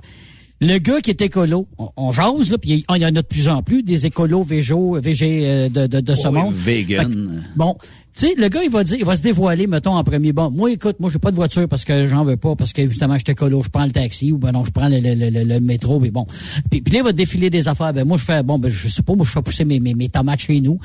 Le 0.60 0.78
gars 0.78 1.00
qui 1.00 1.10
est 1.10 1.22
écolo, 1.22 1.68
on, 1.78 1.90
on 1.96 2.10
jase, 2.10 2.50
là, 2.50 2.58
puis 2.58 2.84
il 2.88 2.96
y 3.00 3.04
en 3.06 3.08
a 3.08 3.10
de 3.12 3.20
plus 3.20 3.48
en 3.48 3.62
plus, 3.62 3.82
des 3.84 4.06
écolos 4.06 4.42
végéaux, 4.42 5.00
végés 5.00 5.46
euh, 5.48 5.68
de, 5.68 5.86
de, 5.86 6.00
de 6.00 6.14
ce 6.16 6.26
monde. 6.28 6.52
vegan. 6.54 7.06
Que, 7.12 7.56
Bon, 7.58 7.76
tu 8.12 8.26
sais, 8.26 8.34
le 8.36 8.48
gars, 8.48 8.64
il 8.64 8.70
va 8.70 8.82
dire, 8.82 8.96
il 8.98 9.04
va 9.04 9.14
se 9.14 9.22
dévoiler, 9.22 9.68
mettons, 9.68 9.94
en 9.94 10.02
premier. 10.02 10.32
Bon, 10.32 10.50
moi, 10.50 10.72
écoute, 10.72 10.96
moi, 10.98 11.10
j'ai 11.12 11.20
pas 11.20 11.30
de 11.30 11.36
voiture 11.36 11.68
parce 11.68 11.84
que 11.84 12.06
j'en 12.06 12.24
veux 12.24 12.36
pas, 12.36 12.56
parce 12.56 12.72
que 12.72 12.88
justement, 12.88 13.14
je 13.14 13.20
suis 13.24 13.30
écolo, 13.32 13.62
je 13.62 13.68
prends 13.68 13.84
le 13.84 13.92
taxi 13.92 14.32
ou 14.32 14.38
ben 14.38 14.50
non, 14.50 14.64
je 14.64 14.72
prends 14.72 14.88
le, 14.88 14.98
le, 14.98 15.14
le, 15.14 15.30
le- 15.30 15.44
le 15.44 15.60
métro, 15.60 16.00
mais 16.00 16.10
bon. 16.10 16.26
Puis, 16.70 16.80
puis 16.80 16.92
là, 16.94 17.00
il 17.00 17.04
va 17.04 17.12
défiler 17.12 17.50
des 17.50 17.68
affaires. 17.68 17.92
Ben 17.92 18.04
moi, 18.04 18.16
je 18.16 18.24
fais, 18.24 18.42
bon, 18.42 18.58
ben 18.58 18.68
je 18.68 18.88
sais 18.88 19.02
pas, 19.02 19.14
moi, 19.14 19.24
je 19.24 19.30
fais 19.30 19.42
pousser 19.42 19.64
mes, 19.64 19.78
mes, 19.78 19.94
mes 19.94 20.08
tomates 20.08 20.40
chez 20.40 20.60
nous. 20.60 20.80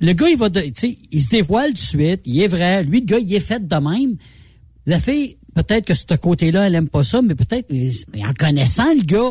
Le 0.00 0.14
gars, 0.14 0.28
il 0.28 0.36
va, 0.36 0.50
tu 0.50 0.60
sais, 0.74 0.98
il 1.12 1.20
se 1.22 1.28
dévoile 1.28 1.68
tout 1.68 1.74
de 1.74 1.78
suite, 1.78 2.22
il 2.24 2.40
est 2.40 2.48
vrai. 2.48 2.82
Lui, 2.82 2.98
le 3.00 3.06
gars, 3.06 3.18
il 3.20 3.32
est 3.32 3.38
fait 3.38 3.64
de 3.64 3.76
même. 3.76 4.16
La 4.86 4.98
fille, 4.98 5.36
peut-être 5.54 5.84
que 5.86 5.94
ce 5.94 6.04
côté-là, 6.16 6.66
elle 6.66 6.74
aime 6.74 6.88
pas 6.88 7.04
ça, 7.04 7.22
mais 7.22 7.34
peut-être, 7.34 7.66
mais 8.12 8.24
en 8.26 8.32
connaissant 8.34 8.92
le 8.94 9.02
gars, 9.02 9.30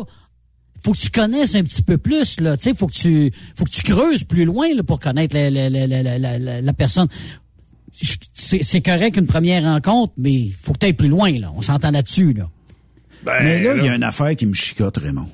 faut 0.82 0.92
que 0.92 0.98
tu 0.98 1.10
connaisses 1.10 1.54
un 1.54 1.62
petit 1.62 1.82
peu 1.82 1.98
plus 1.98 2.40
là, 2.40 2.56
tu 2.56 2.64
sais, 2.70 2.74
faut 2.74 2.86
que 2.86 2.92
tu 2.94 3.32
faut 3.54 3.64
que 3.64 3.70
tu 3.70 3.82
creuses 3.82 4.24
plus 4.24 4.44
loin 4.44 4.72
là, 4.74 4.82
pour 4.82 4.98
connaître 4.98 5.34
la, 5.36 5.50
la, 5.50 5.68
la, 5.68 5.86
la, 5.86 6.18
la, 6.18 6.38
la- 6.38 6.60
la 6.62 6.72
personne. 6.72 7.08
C'est 8.34 8.80
correct 8.80 9.16
une 9.16 9.26
première 9.26 9.64
rencontre, 9.64 10.12
mais 10.16 10.48
faut 10.62 10.72
que 10.72 10.78
tu 10.78 10.86
ailles 10.86 10.92
plus 10.94 11.08
loin 11.08 11.30
là. 11.38 11.52
On 11.56 11.60
s'entend 11.60 11.90
là-dessus 11.90 12.32
là. 12.32 12.48
Ben, 13.24 13.42
Mais 13.42 13.62
là, 13.62 13.74
il 13.76 13.84
y 13.84 13.88
a 13.88 13.94
une 13.94 14.02
affaire 14.04 14.34
qui 14.36 14.46
me 14.46 14.54
chicote, 14.54 14.96
Raymond. 14.96 15.28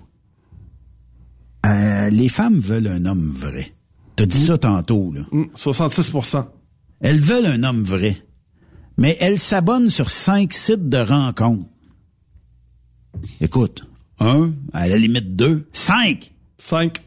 Euh, 1.67 2.11
les 2.11 2.29
femmes 2.29 2.59
veulent 2.59 2.89
un 2.89 3.05
homme 3.07 3.35
vrai. 3.37 3.73
T'as 4.17 4.27
dit 4.27 4.39
ça 4.39 4.57
tantôt, 4.57 5.13
là. 5.13 5.21
Hum, 5.33 5.49
66% 5.55 6.47
Elles 7.01 7.21
veulent 7.21 7.47
un 7.47 7.63
homme 7.65 7.83
vrai. 7.85 8.17
Mais 8.97 9.17
elles 9.21 9.39
s'abonnent 9.39 9.91
sur 9.91 10.11
cinq 10.11 10.53
sites 10.53 10.89
de 10.89 10.99
rencontres. 10.99 11.69
Écoute, 13.41 13.85
un, 14.19 14.53
à 14.73 14.89
la 14.89 14.97
limite 14.97 15.37
deux, 15.37 15.69
cinq. 15.73 16.33
5. 16.59 16.99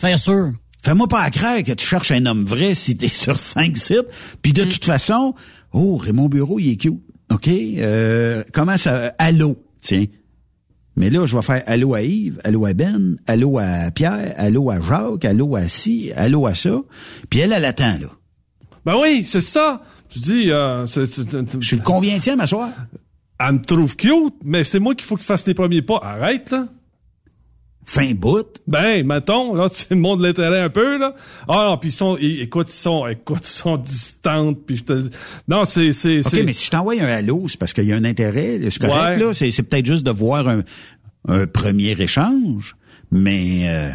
Faire 0.00 0.18
sûr. 0.18 0.52
Fais-moi 0.82 1.08
pas 1.08 1.22
à 1.22 1.30
croire 1.30 1.62
que 1.62 1.72
tu 1.72 1.86
cherches 1.86 2.10
un 2.10 2.26
homme 2.26 2.44
vrai 2.44 2.74
si 2.74 2.96
t'es 2.96 3.08
sur 3.08 3.38
cinq 3.38 3.76
sites. 3.76 4.06
Puis 4.42 4.52
de 4.52 4.64
toute 4.64 4.84
façon, 4.84 5.34
oh, 5.72 5.96
Raymond 5.96 6.28
Bureau, 6.28 6.58
il 6.58 6.72
est 6.72 6.76
cute. 6.76 7.00
OK? 7.30 7.48
Euh, 7.48 8.44
comment 8.52 8.76
ça... 8.76 9.14
Allô, 9.18 9.56
tiens. 9.80 10.06
Mais 10.96 11.10
là, 11.10 11.26
je 11.26 11.34
vais 11.34 11.42
faire 11.42 11.62
allô 11.66 11.94
à 11.94 12.02
Yves, 12.02 12.38
allô 12.44 12.66
à 12.66 12.72
Ben, 12.72 13.16
allô 13.26 13.58
à 13.58 13.90
Pierre, 13.90 14.34
allô 14.36 14.70
à 14.70 14.80
Jacques, 14.80 15.24
allô 15.24 15.56
à 15.56 15.68
ci, 15.68 16.12
allô 16.14 16.46
à 16.46 16.54
ça. 16.54 16.80
Puis 17.30 17.40
elle, 17.40 17.52
elle 17.52 17.64
attend, 17.64 17.98
là. 17.98 18.08
Ben 18.84 18.94
oui, 19.00 19.24
c'est 19.24 19.40
ça. 19.40 19.82
Je 20.14 20.20
dis, 20.20 20.50
euh, 20.50 20.86
c'est, 20.86 21.06
c'est- 21.06 21.28
c'est- 21.30 21.60
Je 21.60 21.66
suis 21.66 21.76
le 21.76 21.82
combienième 21.82 22.40
à 22.40 22.46
soir? 22.46 22.68
elle 23.40 23.52
me 23.54 23.62
trouve 23.62 23.96
cute, 23.96 24.34
mais 24.44 24.62
c'est 24.64 24.78
moi 24.78 24.94
qu'il 24.94 25.06
faut 25.06 25.16
qu'il 25.16 25.24
fasse 25.24 25.46
les 25.46 25.54
premiers 25.54 25.82
pas. 25.82 25.98
Arrête, 26.02 26.50
là. 26.50 26.68
fin 27.86 28.14
bout. 28.14 28.46
Ben, 28.66 29.06
mettons, 29.06 29.54
là, 29.54 29.68
tu 29.88 29.94
montres 29.94 30.22
l'intérêt 30.22 30.60
un 30.62 30.70
peu, 30.70 30.96
là. 30.98 31.14
Ah 31.48 31.66
non, 31.68 31.76
puis 31.78 31.90
ils 31.90 31.92
sont, 31.92 32.16
ils- 32.18 32.40
écoute, 32.40 32.68
ils 32.72 32.76
sont, 32.78 33.06
écoute, 33.06 33.40
ils 33.42 33.46
sont 33.46 33.76
distantes, 33.76 34.58
puis 34.64 34.78
je 34.78 34.84
te... 34.84 35.02
Non, 35.48 35.64
c'est, 35.66 35.92
c'est, 35.92 36.20
OK, 36.20 36.26
c'est... 36.30 36.42
mais 36.44 36.52
si 36.54 36.64
je 36.66 36.70
t'envoie 36.70 36.94
un 36.94 37.04
allô, 37.06 37.46
c'est 37.46 37.58
parce 37.58 37.74
qu'il 37.74 37.84
y 37.84 37.92
a 37.92 37.96
un 37.96 38.04
intérêt. 38.04 38.58
C'est 38.70 38.78
correct, 38.80 39.18
Ouais. 39.18 39.24
là. 39.24 39.32
C'est, 39.34 39.50
c'est 39.50 39.62
peut-être 39.64 39.84
juste 39.84 40.04
de 40.06 40.10
voir 40.12 40.48
un, 40.48 40.62
un 41.28 41.46
premier 41.46 41.90
échange, 42.00 42.76
mais 43.10 43.68
euh, 43.68 43.90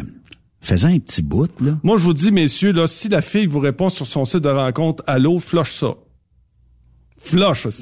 faisant 0.60 0.88
un 0.90 0.98
petit 1.00 1.22
bout, 1.22 1.50
là. 1.60 1.72
Moi, 1.82 1.96
je 1.98 2.04
vous 2.04 2.14
dis, 2.14 2.30
messieurs, 2.30 2.72
là, 2.72 2.86
si 2.86 3.08
la 3.08 3.22
fille 3.22 3.46
vous 3.46 3.58
répond 3.60 3.88
sur 3.88 4.06
son 4.06 4.24
site 4.24 4.40
de 4.40 4.50
rencontre, 4.50 5.02
allô, 5.08 5.40
flush 5.40 5.72
ça. 5.80 5.94
Flush, 7.22 7.66
veux. 7.66 7.72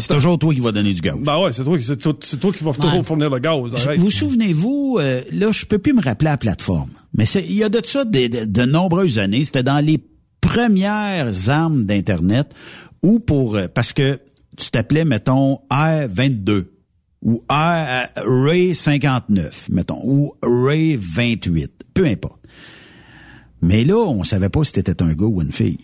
C'est 0.00 0.12
toujours 0.14 0.38
toi 0.38 0.52
qui 0.52 0.60
vas 0.60 0.72
donner 0.72 0.92
du 0.92 1.00
gaz. 1.00 1.14
Ben 1.20 1.38
ouais, 1.40 1.52
c'est 1.52 1.64
toi, 1.64 1.78
toi, 1.78 2.14
toi 2.40 2.52
qui 2.52 2.64
vas 2.64 2.72
toujours 2.72 3.06
fournir 3.06 3.30
le 3.30 3.38
gaz. 3.38 3.74
Arrête. 3.86 3.98
Vous 4.00 4.10
souvenez-vous, 4.10 4.98
euh, 5.00 5.22
là, 5.32 5.52
je 5.52 5.64
peux 5.64 5.78
plus 5.78 5.92
me 5.94 6.02
rappeler 6.02 6.30
la 6.30 6.36
plateforme, 6.36 6.90
mais 7.14 7.24
il 7.24 7.52
y 7.54 7.62
a 7.64 7.68
de 7.68 7.80
ça 7.84 8.04
de, 8.04 8.26
de- 8.26 8.44
de 8.44 8.62
nombreuses 8.64 9.18
années. 9.18 9.44
C'était 9.44 9.62
dans 9.62 9.78
les 9.84 10.02
premières 10.40 11.48
armes 11.48 11.84
d'Internet 11.84 12.52
où 13.02 13.20
pour, 13.20 13.56
euh, 13.56 13.68
parce 13.72 13.92
que 13.92 14.18
tu 14.56 14.70
t'appelais, 14.70 15.04
mettons, 15.04 15.60
R22 15.70 16.64
ou 17.22 17.42
R, 17.48 17.52
euh, 17.54 18.02
Ray 18.24 18.74
59, 18.74 19.68
mettons, 19.70 20.00
ou 20.04 20.32
Ray 20.42 20.96
28, 21.00 21.70
peu 21.94 22.04
importe. 22.04 22.40
Mais 23.62 23.84
là, 23.84 23.96
on 23.96 24.24
savait 24.24 24.48
pas 24.48 24.64
si 24.64 24.72
c'était 24.74 25.02
un 25.02 25.14
gars 25.14 25.26
ou 25.26 25.40
une 25.42 25.52
fille. 25.52 25.78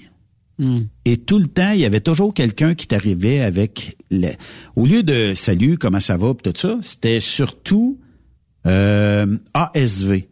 Et 1.05 1.17
tout 1.17 1.39
le 1.39 1.47
temps, 1.47 1.73
il 1.73 1.81
y 1.81 1.85
avait 1.85 2.01
toujours 2.01 2.33
quelqu'un 2.33 2.75
qui 2.75 2.87
t'arrivait 2.87 3.41
avec 3.41 3.97
le... 4.11 4.29
au 4.77 4.87
lieu 4.87 5.03
de 5.03 5.35
salut, 5.35 5.79
comment 5.79 6.01
ça 6.01 6.17
va, 6.17 6.33
tout 6.35 6.53
ça, 6.55 6.79
c'était 6.83 7.21
surtout 7.21 7.99
euh, 8.67 9.37
ASV. 9.53 10.25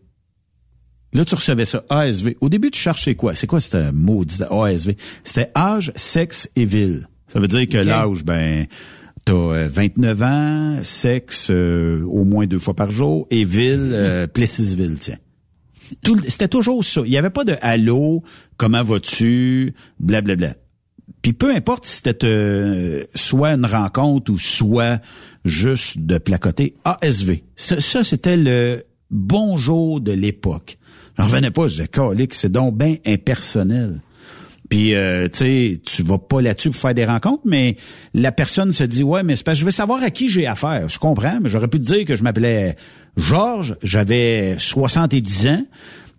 Là, 1.14 1.24
tu 1.24 1.34
recevais 1.34 1.66
ça, 1.66 1.84
ASV. 1.90 2.36
Au 2.40 2.48
début, 2.48 2.70
tu 2.70 2.80
cherchais 2.80 3.14
quoi? 3.14 3.34
C'est 3.34 3.46
quoi 3.46 3.60
ce 3.60 3.90
maudit 3.92 4.42
ASV? 4.44 4.92
C'était 5.24 5.50
âge, 5.56 5.92
sexe 5.94 6.48
et 6.56 6.64
ville. 6.64 7.08
Ça 7.26 7.38
veut 7.38 7.48
dire 7.48 7.66
que 7.66 7.78
l'âge, 7.78 8.24
ben, 8.24 8.66
t'as 9.24 9.32
euh, 9.34 9.68
29 9.70 10.22
ans, 10.22 10.78
sexe 10.82 11.48
euh, 11.50 12.02
au 12.04 12.24
moins 12.24 12.46
deux 12.46 12.58
fois 12.58 12.74
par 12.74 12.90
jour, 12.90 13.26
et 13.30 13.44
ville, 13.44 13.90
euh, 13.92 14.26
Plessisville, 14.26 14.96
tiens. 14.98 15.18
C'était 16.28 16.48
toujours 16.48 16.84
ça. 16.84 17.02
Il 17.04 17.10
n'y 17.10 17.18
avait 17.18 17.30
pas 17.30 17.44
de 17.44 17.54
allô, 17.60 18.22
comment 18.56 18.82
vas-tu, 18.82 19.74
blablabla. 20.00 20.54
Puis 21.22 21.32
peu 21.32 21.54
importe 21.54 21.84
si 21.84 21.96
c'était 22.04 22.26
euh, 22.26 23.04
soit 23.14 23.52
une 23.52 23.66
rencontre 23.66 24.32
ou 24.32 24.38
soit 24.38 25.00
juste 25.44 26.00
de 26.00 26.18
placoter, 26.18 26.74
ASV. 26.84 27.42
Ça, 27.56 28.02
c'était 28.02 28.36
le 28.36 28.82
bonjour 29.10 30.00
de 30.00 30.12
l'époque. 30.12 30.78
J'en 31.16 31.24
revenais 31.24 31.50
pas, 31.50 31.68
je 31.68 31.82
disais, 31.82 32.28
c'est 32.32 32.50
donc 32.50 32.76
bien 32.76 32.96
impersonnel. 33.06 34.00
Puis, 34.72 34.94
euh, 34.94 35.28
tu 35.28 35.40
sais, 35.40 35.80
tu 35.84 36.02
vas 36.02 36.16
pas 36.16 36.40
là-dessus 36.40 36.70
pour 36.70 36.80
faire 36.80 36.94
des 36.94 37.04
rencontres, 37.04 37.42
mais 37.44 37.76
la 38.14 38.32
personne 38.32 38.72
se 38.72 38.84
dit, 38.84 39.02
ouais, 39.02 39.22
mais 39.22 39.36
c'est 39.36 39.44
parce 39.44 39.58
que 39.58 39.60
je 39.60 39.64
veux 39.66 39.70
savoir 39.70 40.02
à 40.02 40.10
qui 40.10 40.30
j'ai 40.30 40.46
affaire. 40.46 40.88
Je 40.88 40.98
comprends, 40.98 41.40
mais 41.42 41.50
j'aurais 41.50 41.68
pu 41.68 41.78
te 41.78 41.84
dire 41.84 42.06
que 42.06 42.16
je 42.16 42.24
m'appelais 42.24 42.74
Georges, 43.18 43.76
j'avais 43.82 44.56
70 44.56 45.46
ans, 45.48 45.62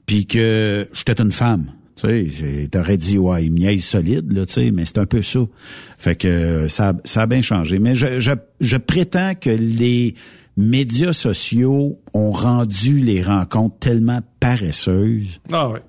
puis 0.06 0.28
que 0.28 0.88
j'étais 0.94 1.20
une 1.20 1.32
femme. 1.32 1.72
Tu 1.96 2.30
sais, 2.30 2.68
t'aurais 2.72 2.98
dit, 2.98 3.18
ouais, 3.18 3.44
il 3.44 3.54
me 3.54 3.58
niaise 3.58 3.84
solide, 3.84 4.32
là, 4.32 4.46
tu 4.46 4.54
sais, 4.54 4.70
mais 4.70 4.86
c'est 4.86 5.00
un 5.00 5.08
peu 5.08 5.24
ça. 5.24 5.40
Fait 5.98 6.16
que 6.16 6.28
euh, 6.28 6.68
ça, 6.68 6.94
ça 7.06 7.24
a 7.24 7.26
bien 7.26 7.42
changé. 7.42 7.80
Mais 7.80 7.96
je, 7.96 8.20
je, 8.20 8.34
je 8.60 8.78
prétends 8.78 9.34
que 9.34 9.50
les 9.50 10.14
médias 10.58 11.14
sociaux 11.14 12.00
ont 12.14 12.32
rendu 12.32 13.00
les 13.00 13.24
rencontres 13.24 13.80
tellement 13.80 14.20
paresseuses 14.40 15.42
Ah 15.52 15.70
ouais. 15.70 15.82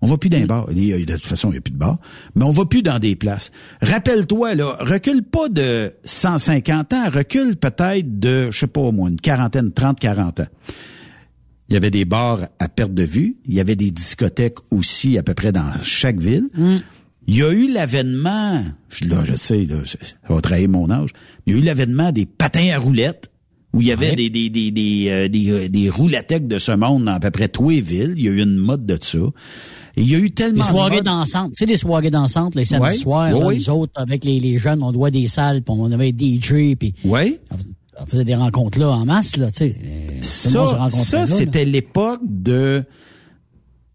On 0.00 0.06
va 0.06 0.16
plus 0.16 0.28
dans 0.30 0.38
les 0.38 0.46
bars. 0.46 0.66
Il 0.70 0.84
y 0.84 0.92
a- 0.92 0.98
De 0.98 1.04
toute 1.14 1.24
façon, 1.26 1.48
il 1.48 1.52
n'y 1.52 1.58
a 1.58 1.60
plus 1.60 1.72
de 1.72 1.78
bars. 1.78 1.98
Mais 2.34 2.44
on 2.44 2.50
va 2.50 2.64
plus 2.66 2.82
dans 2.82 2.98
des 2.98 3.16
places. 3.16 3.50
Rappelle-toi, 3.82 4.54
là, 4.54 4.76
recule 4.80 5.22
pas 5.22 5.48
de 5.48 5.92
150 6.04 6.92
ans, 6.92 7.10
recule 7.10 7.56
peut-être 7.56 8.18
de, 8.20 8.50
je 8.50 8.58
sais 8.58 8.66
pas, 8.66 8.80
au 8.80 8.92
moins 8.92 9.08
une 9.10 9.20
quarantaine, 9.20 9.72
30, 9.72 9.98
40 9.98 10.40
ans. 10.40 10.46
Il 11.68 11.74
y 11.74 11.76
avait 11.76 11.90
des 11.90 12.04
bars 12.04 12.48
à 12.58 12.68
perte 12.68 12.94
de 12.94 13.02
vue. 13.02 13.36
Il 13.46 13.54
y 13.54 13.60
avait 13.60 13.76
des 13.76 13.90
discothèques 13.90 14.56
aussi 14.70 15.18
à 15.18 15.22
peu 15.22 15.34
près 15.34 15.52
dans 15.52 15.70
chaque 15.84 16.18
ville. 16.18 16.48
Il 17.26 17.36
y 17.36 17.42
a 17.42 17.52
eu 17.52 17.70
l'avènement, 17.70 18.64
je- 18.88 19.06
là, 19.06 19.22
je 19.24 19.34
sais, 19.34 19.64
là, 19.64 19.76
ça 19.84 19.98
va 20.34 20.40
trahir 20.40 20.68
mon 20.70 20.90
âge, 20.90 21.10
il 21.46 21.52
y 21.52 21.56
a 21.56 21.60
eu 21.60 21.62
l'avènement 21.62 22.10
des 22.10 22.24
patins 22.24 22.70
à 22.72 22.78
roulettes, 22.78 23.30
où 23.74 23.82
il 23.82 23.88
y 23.88 23.92
avait 23.92 24.10
Ouais. 24.10 24.16
des, 24.16 24.30
des, 24.30 24.48
des, 24.48 24.70
des, 24.70 25.06
euh, 25.10 25.28
des, 25.28 25.50
euh, 25.50 25.68
des 25.68 25.90
de 26.40 26.58
ce 26.58 26.72
monde 26.72 27.04
dans 27.04 27.12
à 27.12 27.20
peu 27.20 27.30
près 27.30 27.48
tous 27.48 27.68
les 27.68 27.82
villes. 27.82 28.14
Il 28.16 28.22
y 28.22 28.28
a 28.28 28.30
eu 28.30 28.40
une 28.42 28.56
mode 28.56 28.86
de 28.86 28.96
ça. 28.98 29.18
Et 29.98 30.02
il 30.02 30.10
y 30.10 30.14
a 30.14 30.18
eu 30.18 30.30
tellement 30.30 30.62
Les 30.62 30.68
de 30.68 30.72
soirées 30.76 31.02
dansantes. 31.02 31.52
Tu 31.52 31.58
sais, 31.58 31.66
les 31.66 31.76
soirées 31.76 32.10
dansantes, 32.10 32.54
les 32.54 32.64
samedis 32.64 32.84
Ouais. 32.84 32.94
soirs, 32.96 33.32
Oui, 33.34 33.40
là, 33.40 33.46
oui. 33.46 33.56
nous 33.56 33.70
autres, 33.70 33.92
avec 33.96 34.24
les, 34.24 34.38
les 34.40 34.58
jeunes, 34.58 34.82
on 34.82 34.92
doit 34.92 35.10
des 35.10 35.26
salles, 35.26 35.62
puis 35.62 35.74
on 35.76 35.90
avait 35.92 36.12
des 36.12 36.38
DJ, 36.40 36.76
puis 36.76 36.94
Oui. 37.04 37.38
on 38.00 38.06
faisait 38.06 38.24
des 38.24 38.34
rencontres 38.36 38.78
là 38.78 38.90
en 38.90 39.04
masse, 39.04 39.36
là, 39.36 39.48
tu 39.50 39.58
sais. 39.58 39.76
Euh, 39.82 40.18
Ça, 40.20 40.88
ça 40.90 41.26
c'était 41.26 41.64
l'époque 41.64 42.20
de... 42.26 42.84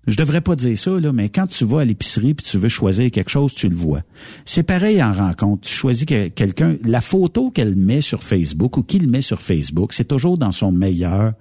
Je 0.05 0.17
devrais 0.17 0.41
pas 0.41 0.57
dire 0.57 0.77
ça, 0.77 0.91
là, 0.99 1.13
mais 1.13 1.29
quand 1.29 1.47
tu 1.47 1.63
vas 1.63 1.79
à 1.79 1.85
l'épicerie 1.85 2.33
puis 2.33 2.45
tu 2.45 2.57
veux 2.57 2.67
choisir 2.67 3.09
quelque 3.09 3.29
chose, 3.29 3.53
tu 3.53 3.69
le 3.69 3.75
vois. 3.75 4.01
C'est 4.43 4.63
pareil 4.63 5.01
en 5.01 5.13
rencontre. 5.13 5.65
Tu 5.65 5.73
choisis 5.73 6.03
que- 6.05 6.27
quelqu'un, 6.27 6.75
la 6.83 6.99
photo 6.99 7.51
qu'elle 7.51 7.77
met 7.77 8.01
sur 8.01 8.21
Facebook 8.21 8.75
ou 8.75 8.83
qu'il 8.83 9.07
met 9.07 9.21
sur 9.21 9.39
Facebook, 9.41 9.93
c'est 9.93 10.03
toujours 10.09 10.37
dans 10.37 10.51
son 10.51 10.73
meilleur 10.73 11.31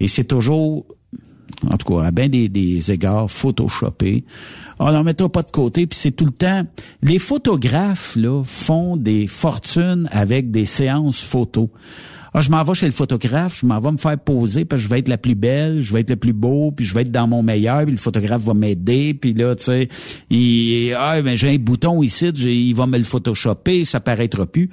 et 0.00 0.08
c'est 0.08 0.24
toujours, 0.24 0.86
en 1.68 1.76
tout 1.76 1.94
cas, 1.94 2.06
à 2.06 2.10
bien 2.10 2.28
des, 2.28 2.48
des 2.48 2.92
égards, 2.92 3.30
photoshopé. 3.30 4.24
On 4.78 4.92
n'en 4.92 5.04
mettra 5.04 5.28
pas 5.28 5.42
de 5.42 5.50
côté, 5.50 5.86
puis 5.86 5.98
c'est 5.98 6.12
tout 6.12 6.24
le 6.24 6.30
temps. 6.30 6.62
Les 7.02 7.18
photographes 7.18 8.16
là 8.16 8.42
font 8.44 8.96
des 8.96 9.26
fortunes 9.26 10.08
avec 10.10 10.50
des 10.50 10.64
séances 10.64 11.22
photos. 11.22 11.68
Ah, 12.32 12.42
je 12.42 12.50
m'en 12.50 12.62
vais 12.62 12.74
chez 12.74 12.86
le 12.86 12.92
photographe, 12.92 13.58
je 13.58 13.66
m'en 13.66 13.80
vais 13.80 13.90
me 13.90 13.96
faire 13.96 14.16
poser 14.16 14.64
parce 14.64 14.80
que 14.80 14.84
je 14.84 14.90
vais 14.90 15.00
être 15.00 15.08
la 15.08 15.18
plus 15.18 15.34
belle, 15.34 15.80
je 15.80 15.92
vais 15.92 16.00
être 16.00 16.10
le 16.10 16.16
plus 16.16 16.32
beau, 16.32 16.70
puis 16.70 16.84
je 16.84 16.94
vais 16.94 17.02
être 17.02 17.10
dans 17.10 17.26
mon 17.26 17.42
meilleur, 17.42 17.82
puis 17.82 17.90
le 17.90 17.98
photographe 17.98 18.42
va 18.42 18.54
m'aider, 18.54 19.14
puis 19.14 19.34
là, 19.34 19.56
tu 19.56 19.64
sais, 19.64 19.88
il, 20.30 20.94
ah, 20.96 21.20
ben, 21.22 21.36
j'ai 21.36 21.50
un 21.54 21.56
bouton 21.56 22.02
ici, 22.04 22.28
il 22.28 22.74
va 22.74 22.86
me 22.86 22.98
le 22.98 23.04
photoshopper, 23.04 23.84
ça 23.84 23.98
paraîtra 23.98 24.46
plus. 24.46 24.70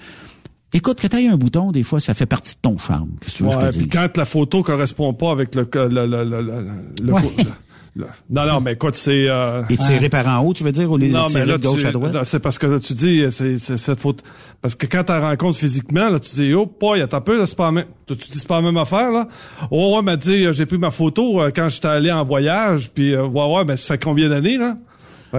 Écoute, 0.77 0.99
que 0.99 1.07
t'aies 1.07 1.27
un 1.27 1.37
bouton, 1.37 1.71
des 1.71 1.81
fois, 1.81 1.99
ça 1.99 2.13
fait 2.13 2.27
partie 2.27 2.53
de 2.53 2.59
ton 2.61 2.77
charme. 2.77 3.09
Que 3.19 3.25
que 3.25 3.31
je 3.37 3.43
Ouais, 3.43 3.69
puis 3.71 3.79
dise? 3.79 3.87
quand 3.91 4.15
la 4.15 4.25
photo 4.25 4.61
correspond 4.61 5.11
pas 5.13 5.31
avec 5.31 5.55
le 5.55 5.67
le 5.73 5.87
le 5.87 6.05
le 6.05 6.23
le, 6.23 6.41
le- 6.41 6.65
le- 7.03 7.13
Ouais. 7.13 8.05
non 8.29 8.45
non 8.45 8.61
mais 8.61 8.73
écoute 8.73 8.93
c'est 8.93 9.27
euh... 9.27 9.63
Et 9.71 9.75
tirer 9.77 10.07
par 10.07 10.27
en 10.27 10.45
haut, 10.45 10.53
tu 10.53 10.63
veux 10.63 10.71
dire, 10.71 10.91
au 10.91 10.99
lieu 10.99 11.07
non 11.07 11.23
de 11.23 11.29
tirer 11.29 11.39
mais 11.39 11.45
là 11.47 11.57
de 11.57 11.63
gauche 11.63 11.81
tu- 11.81 11.87
à 11.87 11.91
droite? 11.91 12.13
là, 12.13 12.25
c'est 12.25 12.39
parce 12.39 12.59
que 12.59 12.67
là, 12.67 12.79
tu 12.79 12.93
dis 12.93 13.23
c'est 13.31 13.57
cette 13.57 13.99
faute 14.01 14.21
parce 14.61 14.75
que 14.75 14.85
quand 14.85 15.03
tu 15.05 15.13
rencontres 15.13 15.57
physiquement 15.57 16.07
là 16.07 16.19
tu 16.19 16.35
dis 16.35 16.53
oh 16.53 16.67
pas 16.67 16.95
il 16.95 16.99
y 16.99 17.01
a 17.01 17.07
ta 17.07 17.21
peu 17.21 17.39
là 17.39 17.47
c'est 17.47 17.57
pas 17.57 17.65
la 17.65 17.71
même 17.71 17.85
tu 18.05 18.15
tu 18.15 18.29
dis 18.29 18.37
c'est 18.37 18.47
pas 18.47 18.57
la 18.57 18.61
même 18.61 18.77
affaire 18.77 19.09
là 19.11 19.27
oh 19.71 19.95
ouais 19.95 20.03
m'a 20.03 20.15
dit 20.15 20.45
euh, 20.45 20.53
j'ai 20.53 20.67
pris 20.67 20.77
ma 20.77 20.91
photo 20.91 21.41
euh, 21.41 21.49
quand 21.49 21.69
j'étais 21.69 21.87
allé 21.87 22.11
en 22.11 22.23
voyage 22.23 22.91
puis 22.93 23.15
euh, 23.15 23.25
ouais 23.25 23.55
ouais 23.55 23.65
mais 23.65 23.77
ça 23.77 23.95
fait 23.95 24.03
combien 24.03 24.29
d'années 24.29 24.57
là? 24.57 24.77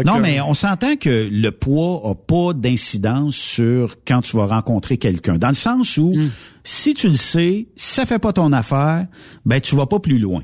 Non, 0.05 0.21
mais 0.21 0.41
on 0.41 0.55
s'entend 0.55 0.97
que 0.97 1.29
le 1.31 1.51
poids 1.51 2.03
a 2.05 2.15
pas 2.15 2.53
d'incidence 2.53 3.35
sur 3.37 3.97
quand 4.07 4.21
tu 4.21 4.37
vas 4.37 4.47
rencontrer 4.47 4.99
quelqu'un. 4.99 5.39
Dans 5.39 5.49
le 5.49 5.55
sens 5.55 5.97
où, 5.97 6.15
si 6.65 6.95
tu 6.95 7.09
le 7.09 7.15
sais, 7.15 7.69
si 7.77 7.95
ça 7.95 8.07
fait 8.07 8.19
pas 8.19 8.33
ton 8.33 8.53
affaire, 8.53 9.07
ben 9.45 9.61
tu 9.61 9.77
vas 9.77 9.87
pas 9.87 9.99
plus 10.01 10.19
loin. 10.19 10.43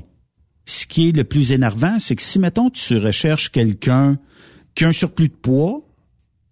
Ce 0.65 0.87
qui 0.87 1.09
est 1.09 1.11
le 1.11 1.23
plus 1.23 1.51
énervant, 1.51 1.99
c'est 1.99 2.15
que 2.15 2.23
si, 2.23 2.39
mettons, 2.39 2.71
tu 2.71 2.97
recherches 2.97 3.51
quelqu'un 3.51 4.17
qui 4.73 4.83
a 4.83 4.87
un 4.87 4.91
surplus 4.91 5.29
de 5.29 5.33
poids, 5.33 5.81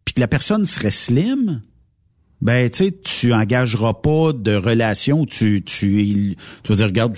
puis 0.06 0.14
que 0.14 0.22
la 0.22 0.28
personne 0.28 0.66
serait 0.66 0.92
slim, 0.92 1.62
ben 2.42 2.70
tu 2.70 2.78
sais, 2.78 2.92
tu 2.92 3.34
engageras 3.34 3.94
pas 3.94 4.34
de 4.34 4.54
relation. 4.54 5.22
où 5.22 5.26
Tu 5.26 5.64
tu 5.64 6.36
tu 6.64 6.72
vas 6.72 6.76
dire 6.76 6.86
regarde 6.86 7.18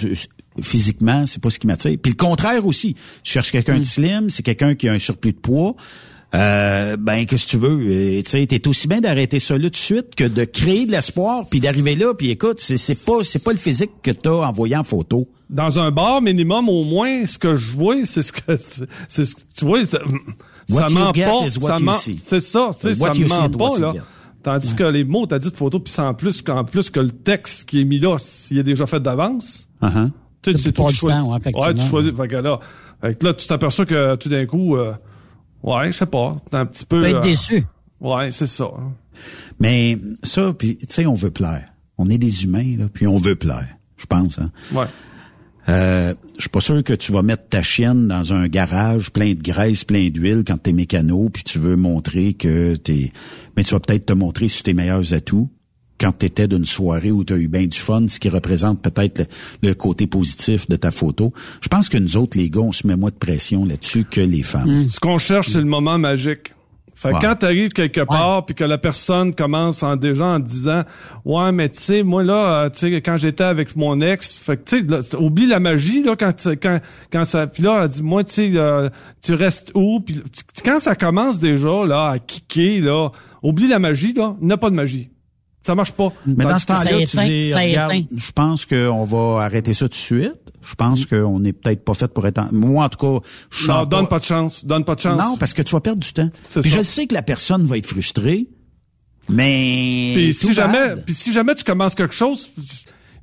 physiquement 0.62 1.26
c'est 1.26 1.42
pas 1.42 1.50
ce 1.50 1.60
qui 1.60 1.68
m'attire. 1.68 1.98
Puis 2.02 2.12
le 2.14 2.18
contraire 2.18 2.66
aussi. 2.66 2.94
Tu 3.24 3.32
cherches 3.34 3.52
quelqu'un 3.52 3.80
de 3.80 3.84
slim, 3.86 4.30
c'est 4.30 4.44
quelqu'un 4.44 4.76
qui 4.76 4.88
a 4.88 4.94
un 4.94 5.00
surplus 5.00 5.34
de 5.34 5.38
poids. 5.40 5.76
Euh, 6.34 6.98
ben 6.98 7.26
qu'est-ce 7.26 7.46
que 7.46 7.52
tu 7.52 7.58
veux? 7.58 7.80
Euh, 7.80 8.22
Tu 8.24 8.30
sais, 8.30 8.46
t'es 8.46 8.68
aussi 8.68 8.88
bien 8.90 9.00
d'arrêter 9.00 9.40
ça 9.40 9.58
là 9.58 9.66
tout 9.66 9.70
de 9.70 9.76
suite 9.78 10.16
que 10.16 10.26
de 10.26 10.44
créer 10.44 10.86
de 10.86 10.92
l'espoir 10.92 11.46
puis 11.50 11.62
d'arriver 11.62 11.96
là 11.96 12.14
puis 12.14 12.30
écoute 12.30 12.58
c'est 12.60 12.78
c'est 12.78 13.06
pas 13.06 13.24
c'est 13.24 13.42
pas 13.44 13.52
le 13.54 13.58
physique 13.58 13.92
que 14.04 14.12
t'as 14.12 14.32
envoyé 14.48 14.76
en 14.76 14.84
photo. 14.84 15.30
dans 15.50 15.80
un 15.80 15.92
bar 15.92 16.22
minimum 16.22 16.68
au 16.68 16.84
moins 16.84 17.26
ce 17.26 17.38
que 17.38 17.56
je 17.56 17.72
vois 17.78 18.04
c'est 18.06 18.22
ce 18.24 18.34
que 18.34 18.58
c'est 19.08 19.24
ce 19.26 19.36
que 19.36 19.42
tu 19.56 19.64
vois 19.66 19.86
ça, 19.86 20.00
ment 20.90 21.14
pas 21.14 21.50
ça 21.50 21.80
ment 21.80 21.94
c'est 21.94 22.42
ça 22.42 22.72
tu 22.82 22.94
sais 22.94 22.96
ça 22.96 23.14
ment 23.14 23.50
pas 23.52 23.80
là 23.80 23.94
tandis 24.44 24.76
que 24.76 24.84
les 24.84 25.06
mots 25.06 25.28
t'as 25.28 25.40
dit 25.40 25.52
de 25.52 25.56
photo 25.56 25.80
puis 25.80 25.94
c'est 25.94 26.02
en 26.02 26.14
plus 26.16 26.42
qu'en 26.42 26.66
plus 26.66 26.90
que 26.90 27.00
le 27.00 27.12
texte 27.12 27.70
qui 27.70 27.80
est 27.80 27.86
mis 27.86 28.00
là 28.00 28.18
s'il 28.20 28.58
est 28.58 28.64
déjà 28.64 28.86
fait 28.88 29.00
d'avance 29.00 29.62
Uh-huh. 29.82 30.10
Tu 30.54 30.60
sais, 30.60 30.72
qui 30.72 30.96
choisis. 30.96 31.04
effectivement. 31.38 31.68
ouais, 31.68 31.74
tu 31.74 31.82
choisis. 31.82 32.12
Fait 32.16 32.28
que 32.28 32.36
là, 32.36 32.60
fait 33.02 33.16
que 33.16 33.26
là, 33.26 33.34
tu 33.34 33.48
t'aperçois 33.48 33.86
que 33.86 34.16
tout 34.16 34.30
d'un 34.30 34.46
coup, 34.46 34.76
euh, 34.76 34.94
ouais, 35.64 35.88
je 35.88 35.98
sais 35.98 36.06
pas, 36.06 36.38
t'es 36.50 36.58
un 36.58 36.66
petit 36.66 36.86
peu. 36.86 36.98
Tu 36.98 37.04
peux 37.04 37.10
être 37.10 37.18
euh, 37.18 37.22
déçu. 37.22 37.66
Ouais, 38.00 38.32
c'est 38.32 38.48
ça. 38.48 38.70
Mais 39.60 39.98
ça 40.24 40.54
puis 40.58 40.78
tu 40.78 40.86
sais 40.90 41.06
on 41.06 41.16
veut 41.16 41.32
plaire. 41.32 41.70
On 41.98 42.10
est 42.10 42.18
des 42.18 42.44
humains 42.44 42.78
là 42.78 42.86
puis 42.94 43.08
on 43.08 43.18
veut 43.18 43.36
plaire. 43.36 43.68
Je 43.98 44.06
pense 44.06 44.40
hein. 44.40 44.52
Ouais. 44.74 44.86
Euh, 45.68 46.14
je 46.36 46.42
suis 46.42 46.50
pas 46.50 46.60
sûr 46.60 46.84
que 46.84 46.94
tu 46.94 47.12
vas 47.12 47.22
mettre 47.22 47.48
ta 47.50 47.64
chienne 47.64 48.08
dans 48.08 48.34
un 48.34 48.48
garage 48.48 49.12
plein 49.12 49.34
de 49.34 49.42
graisse, 49.42 49.84
plein 49.84 50.10
d'huile 50.10 50.44
quand 50.46 50.58
t'es 50.58 50.74
mécano, 50.74 51.30
puis 51.30 51.44
tu 51.44 51.60
veux 51.60 51.76
montrer 51.76 52.34
que 52.34 52.76
t'es... 52.76 53.12
Mais 53.58 53.64
tu 53.64 53.74
vas 53.74 53.80
peut-être 53.80 54.06
te 54.06 54.14
montrer 54.14 54.48
sur 54.48 54.64
tes 54.64 54.74
meilleurs 54.74 55.14
atouts 55.14 55.50
quand 56.06 56.12
t'étais 56.12 56.48
d'une 56.48 56.66
soirée 56.66 57.10
où 57.12 57.24
t'as 57.24 57.36
eu 57.38 57.48
bien 57.48 57.66
du 57.66 57.78
fun, 57.78 58.08
ce 58.08 58.20
qui 58.20 58.30
représente 58.30 58.80
peut-être 58.80 59.20
le, 59.64 59.70
le 59.70 59.74
côté 59.74 60.06
positif 60.06 60.70
de 60.70 60.76
ta 60.76 60.92
photo. 60.92 61.34
Je 61.62 61.68
pense 61.68 61.90
que 61.90 61.98
nous 61.98 62.16
autres, 62.16 62.38
les 62.38 62.50
gars, 62.52 62.60
on 62.62 62.72
se 62.72 62.86
met 62.86 62.96
moins 62.96 63.10
de 63.10 63.16
pression 63.16 63.66
là-dessus 63.66 64.04
que 64.04 64.22
les 64.22 64.44
femmes. 64.44 64.88
Ce 64.92 65.00
qu'on 65.00 65.18
cherche, 65.18 65.50
c'est 65.50 65.58
le 65.60 65.66
moment 65.66 65.98
magique. 65.98 66.54
Fait 66.94 67.10
que 67.10 67.16
Ouais. 67.16 67.20
quand 67.24 67.36
t'arrives 67.36 67.72
quelque 67.74 68.02
part 68.02 68.46
puis 68.46 68.54
que 68.56 68.64
la 68.64 68.78
personne 68.78 69.34
commence 69.36 69.84
en 69.84 69.98
déjà 69.98 70.26
en 70.28 70.40
disant 70.40 70.84
ouais 71.26 71.52
mais 71.52 71.68
tu 71.68 71.82
sais 71.82 72.04
moi 72.04 72.24
là 72.24 72.64
euh, 72.64 72.70
tu 72.70 72.80
sais 72.90 73.02
quand 73.02 73.18
j'étais 73.18 73.44
avec 73.44 73.76
mon 73.76 74.00
ex 74.00 74.34
fait 74.38 74.56
que 74.56 74.64
tu 74.64 74.88
sais 74.88 75.18
oublie 75.18 75.46
la 75.46 75.60
magie 75.60 76.04
là 76.04 76.16
quand 76.16 76.32
tu- 76.32 76.56
quand 76.56 76.80
quand 77.12 77.26
ça 77.26 77.48
puis 77.48 77.64
là 77.64 77.82
elle 77.84 77.90
dit 77.90 78.02
moi 78.02 78.24
tu 78.24 78.34
sais 78.36 78.52
euh, 78.56 78.90
tu 79.22 79.34
restes 79.34 79.72
où? 79.76 80.00
Puis 80.00 80.16
tu- 80.32 80.64
quand 80.64 80.80
ça 80.80 80.96
commence 80.96 81.38
déjà 81.42 81.86
là 81.86 82.12
à 82.12 82.20
kicker 82.20 82.80
là 82.80 83.10
oublie 83.44 83.68
la 83.68 83.80
magie 83.80 84.14
là 84.14 84.38
il 84.40 84.48
n'y 84.48 84.54
a 84.54 84.58
pas 84.58 84.70
de 84.70 84.76
magie 84.76 85.10
ça 85.66 85.74
marche 85.76 85.92
pas 85.94 86.12
Mais 86.26 86.44
dans 86.46 86.60
ce 86.60 86.66
temps-là, 86.68 87.06
tu 87.06 87.18
dis, 87.18 87.54
regarde, 87.54 87.94
je 88.16 88.32
pense 88.32 88.66
qu'on 88.66 89.04
va 89.06 89.44
arrêter 89.44 89.74
ça 89.74 89.86
tout 89.86 89.90
de 89.90 89.94
suite. 89.96 90.34
Je 90.62 90.76
pense 90.76 91.06
qu'on 91.06 91.40
n'est 91.40 91.54
peut-être 91.54 91.84
pas 91.84 91.94
fait 91.94 92.12
pour 92.12 92.26
être... 92.28 92.40
en- 92.40 92.50
Moi, 92.52 92.84
en 92.86 92.90
tout 92.90 92.98
cas, 93.20 93.28
je 93.52 93.68
non 93.68 93.84
donne 93.86 94.08
pas 94.08 94.20
de 94.20 94.24
chance 94.24 94.66
donne 94.66 94.84
pas 94.84 94.96
de 94.96 95.00
chance 95.02 95.20
Non, 95.22 95.38
parce 95.38 95.54
que 95.54 95.62
tu 95.62 95.72
vas 95.74 95.80
perdre 95.80 96.02
du 96.02 96.12
temps. 96.14 96.30
Puis 96.50 96.64
ça. 96.72 96.78
je 96.78 96.82
sais 96.82 97.06
que 97.08 97.14
la 97.14 97.22
personne 97.22 97.66
va 97.66 97.78
être 97.78 97.86
frustrée, 97.88 98.48
mais... 99.30 100.12
Puis 100.16 100.34
si 100.34 100.54
jamais, 100.54 100.96
puis 101.04 101.14
si 101.14 101.32
jamais 101.34 101.56
tu 101.56 101.64
commences 101.64 101.96
quelque 101.96 102.14
chose, 102.14 102.50
il 102.58 102.64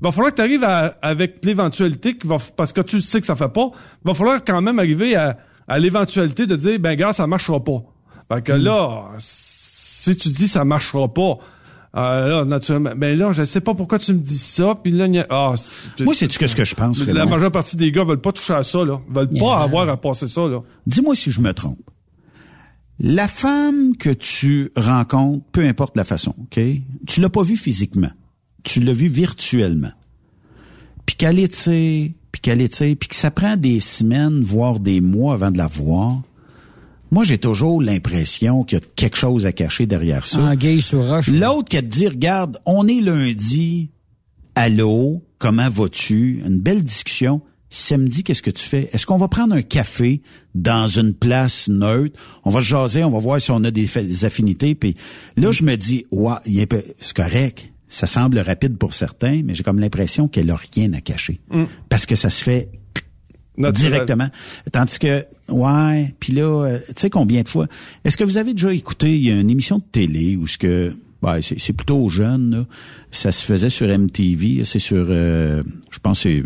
va 0.00 0.10
falloir 0.12 0.30
que 0.32 0.36
tu 0.36 0.42
arrives 0.42 0.64
avec 1.02 1.44
l'éventualité 1.44 2.16
qui 2.18 2.26
va, 2.26 2.36
parce 2.56 2.72
que 2.72 2.80
tu 2.80 3.00
sais 3.00 3.20
que 3.20 3.26
ça 3.26 3.36
fait 3.36 3.48
pas, 3.52 3.70
il 4.04 4.08
va 4.08 4.14
falloir 4.14 4.44
quand 4.44 4.60
même 4.60 4.78
arriver 4.78 5.14
à, 5.14 5.36
à 5.68 5.78
l'éventualité 5.78 6.46
de 6.46 6.56
dire, 6.56 6.78
ben 6.80 6.94
gars, 6.96 7.12
ça 7.12 7.26
marchera 7.26 7.62
pas. 7.62 7.82
Fait 8.32 8.42
que 8.42 8.52
là, 8.52 9.10
si 9.18 10.16
tu 10.16 10.28
dis 10.30 10.48
ça 10.48 10.64
marchera 10.64 11.12
pas, 11.12 11.38
euh, 11.96 12.28
là, 12.28 12.44
naturellement, 12.44 12.92
ben 12.96 13.18
là, 13.18 13.32
je 13.32 13.44
sais 13.44 13.60
pas 13.60 13.74
pourquoi 13.74 13.98
tu 13.98 14.12
me 14.14 14.18
dis 14.18 14.38
ça, 14.38 14.74
puis 14.82 14.92
là, 14.92 15.06
il 15.06 15.14
y 15.14 15.18
a- 15.18 15.26
ah, 15.30 15.54
c'est- 15.56 16.04
Moi, 16.04 16.14
c'est-tu 16.14 16.38
que 16.38 16.46
ce 16.46 16.56
que 16.56 16.64
je 16.64 16.74
pense, 16.74 17.00
La 17.06 17.26
majeure 17.26 17.52
partie 17.52 17.76
des 17.76 17.92
gars 17.92 18.04
veulent 18.04 18.20
pas 18.20 18.32
toucher 18.32 18.54
à 18.54 18.62
ça, 18.62 18.84
là. 18.84 19.00
Veulent 19.10 19.28
pas 19.38 19.58
avoir 19.62 19.88
à 19.88 19.96
passer 20.00 20.28
ça, 20.28 20.48
là. 20.48 20.60
Dis-moi 20.86 21.14
si 21.14 21.30
je 21.30 21.40
me 21.40 21.52
trompe. 21.52 21.78
La 22.98 23.26
femme 23.26 23.96
que 23.96 24.10
tu 24.10 24.70
rencontres, 24.76 25.44
peu 25.50 25.62
importe 25.64 25.96
la 25.96 26.04
façon, 26.04 26.34
OK? 26.38 26.60
Tu 27.06 27.20
l'as 27.20 27.28
pas 27.30 27.42
vue 27.42 27.56
physiquement. 27.56 28.10
Tu 28.62 28.80
l'as 28.80 28.92
vue 28.92 29.08
virtuellement. 29.08 29.90
Puis 31.04 31.16
qu'elle 31.16 31.38
étire, 31.40 32.10
puis 32.30 32.40
qu'elle 32.40 32.60
étire, 32.60 32.94
puis 32.98 33.08
que 33.08 33.14
ça 33.16 33.30
prend 33.30 33.56
des 33.56 33.80
semaines, 33.80 34.42
voire 34.42 34.78
des 34.78 35.00
mois 35.00 35.34
avant 35.34 35.50
de 35.50 35.58
la 35.58 35.66
voir. 35.66 36.22
Moi, 37.12 37.24
j'ai 37.24 37.36
toujours 37.36 37.82
l'impression 37.82 38.64
qu'il 38.64 38.78
y 38.78 38.82
a 38.82 38.84
quelque 38.96 39.18
chose 39.18 39.44
à 39.44 39.52
cacher 39.52 39.84
derrière 39.84 40.24
ça. 40.24 40.48
Ah, 40.48 40.56
gay 40.56 40.80
sur 40.80 41.06
roche. 41.06 41.28
L'autre 41.28 41.68
qui 41.68 41.76
a 41.76 41.82
te 41.82 41.86
dit, 41.86 42.08
regarde, 42.08 42.58
on 42.64 42.88
est 42.88 43.02
lundi, 43.02 43.90
allô, 44.54 45.22
comment 45.38 45.68
vas-tu? 45.68 46.42
Une 46.46 46.58
belle 46.60 46.82
discussion. 46.82 47.42
Samedi, 47.68 48.22
qu'est-ce 48.22 48.42
que 48.42 48.50
tu 48.50 48.64
fais? 48.64 48.88
Est-ce 48.94 49.04
qu'on 49.04 49.18
va 49.18 49.28
prendre 49.28 49.54
un 49.54 49.60
café 49.60 50.22
dans 50.54 50.88
une 50.88 51.12
place 51.12 51.68
neutre? 51.68 52.18
On 52.44 52.50
va 52.50 52.60
se 52.60 52.66
jaser, 52.66 53.04
on 53.04 53.10
va 53.10 53.18
voir 53.18 53.38
si 53.42 53.50
on 53.50 53.62
a 53.62 53.70
des, 53.70 54.24
affinités. 54.24 54.74
Puis 54.74 54.96
là, 55.36 55.50
je 55.50 55.64
me 55.64 55.76
dis, 55.76 56.06
ouais, 56.10 56.34
il 56.46 56.60
est 56.60 56.66
peu- 56.66 56.82
c'est 56.98 57.14
correct. 57.14 57.72
Ça 57.88 58.06
semble 58.06 58.38
rapide 58.38 58.78
pour 58.78 58.94
certains, 58.94 59.42
mais 59.44 59.54
j'ai 59.54 59.62
comme 59.62 59.80
l'impression 59.80 60.28
qu'elle 60.28 60.50
a 60.50 60.56
rien 60.74 60.94
à 60.94 61.02
cacher. 61.02 61.40
Mm. 61.50 61.64
Parce 61.90 62.06
que 62.06 62.16
ça 62.16 62.30
se 62.30 62.42
fait 62.42 62.70
Naturel. 63.56 63.92
directement. 63.92 64.28
Tandis 64.70 64.98
que, 64.98 65.26
ouais, 65.52 66.14
puis 66.20 66.32
là, 66.32 66.64
euh, 66.64 66.78
tu 66.88 66.94
sais 66.96 67.10
combien 67.10 67.42
de 67.42 67.48
fois, 67.48 67.66
est-ce 68.04 68.16
que 68.16 68.24
vous 68.24 68.38
avez 68.38 68.52
déjà 68.52 68.72
écouté, 68.72 69.16
il 69.16 69.26
y 69.26 69.30
a 69.30 69.38
une 69.38 69.50
émission 69.50 69.78
de 69.78 69.84
télé 69.90 70.36
où 70.36 70.46
ce 70.46 70.58
que, 70.58 70.92
ouais, 71.22 71.42
c'est 71.42 71.58
c'est 71.60 71.72
plutôt 71.72 72.08
jeune, 72.08 72.50
là. 72.50 72.66
ça 73.10 73.32
se 73.32 73.44
faisait 73.44 73.70
sur 73.70 73.86
MTV, 73.86 74.64
c'est 74.64 74.78
sur, 74.78 75.06
euh, 75.08 75.62
je 75.90 75.98
pense 75.98 76.22
que 76.22 76.30
c'est, 76.30 76.44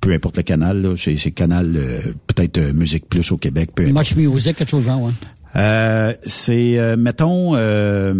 peu 0.00 0.12
importe 0.12 0.36
le 0.36 0.42
canal, 0.42 0.82
là, 0.82 0.94
c'est 0.96 1.16
c'est 1.16 1.32
canal, 1.32 1.74
euh, 1.76 2.00
peut-être 2.26 2.58
euh, 2.58 2.72
Musique 2.72 3.08
Plus 3.08 3.32
au 3.32 3.36
Québec, 3.36 3.70
peu 3.74 3.84
importe. 3.84 4.16
Much 4.16 4.16
Music, 4.16 4.56
quelque 4.56 4.70
chose 4.70 4.84
genre, 4.84 5.02
ouais. 5.02 5.12
Euh, 5.56 6.12
c'est, 6.24 6.78
euh, 6.78 6.96
mettons, 6.96 7.54
euh, 7.54 8.14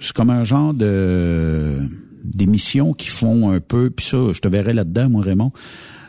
c'est 0.00 0.12
comme 0.12 0.30
un 0.30 0.44
genre 0.44 0.72
de 0.74 1.78
d'émissions 2.24 2.92
qui 2.92 3.08
font 3.08 3.50
un 3.50 3.60
peu, 3.60 3.90
puis 3.90 4.04
ça, 4.04 4.18
je 4.32 4.40
te 4.40 4.48
verrai 4.48 4.72
là-dedans, 4.72 5.08
moi, 5.08 5.22
Raymond. 5.22 5.52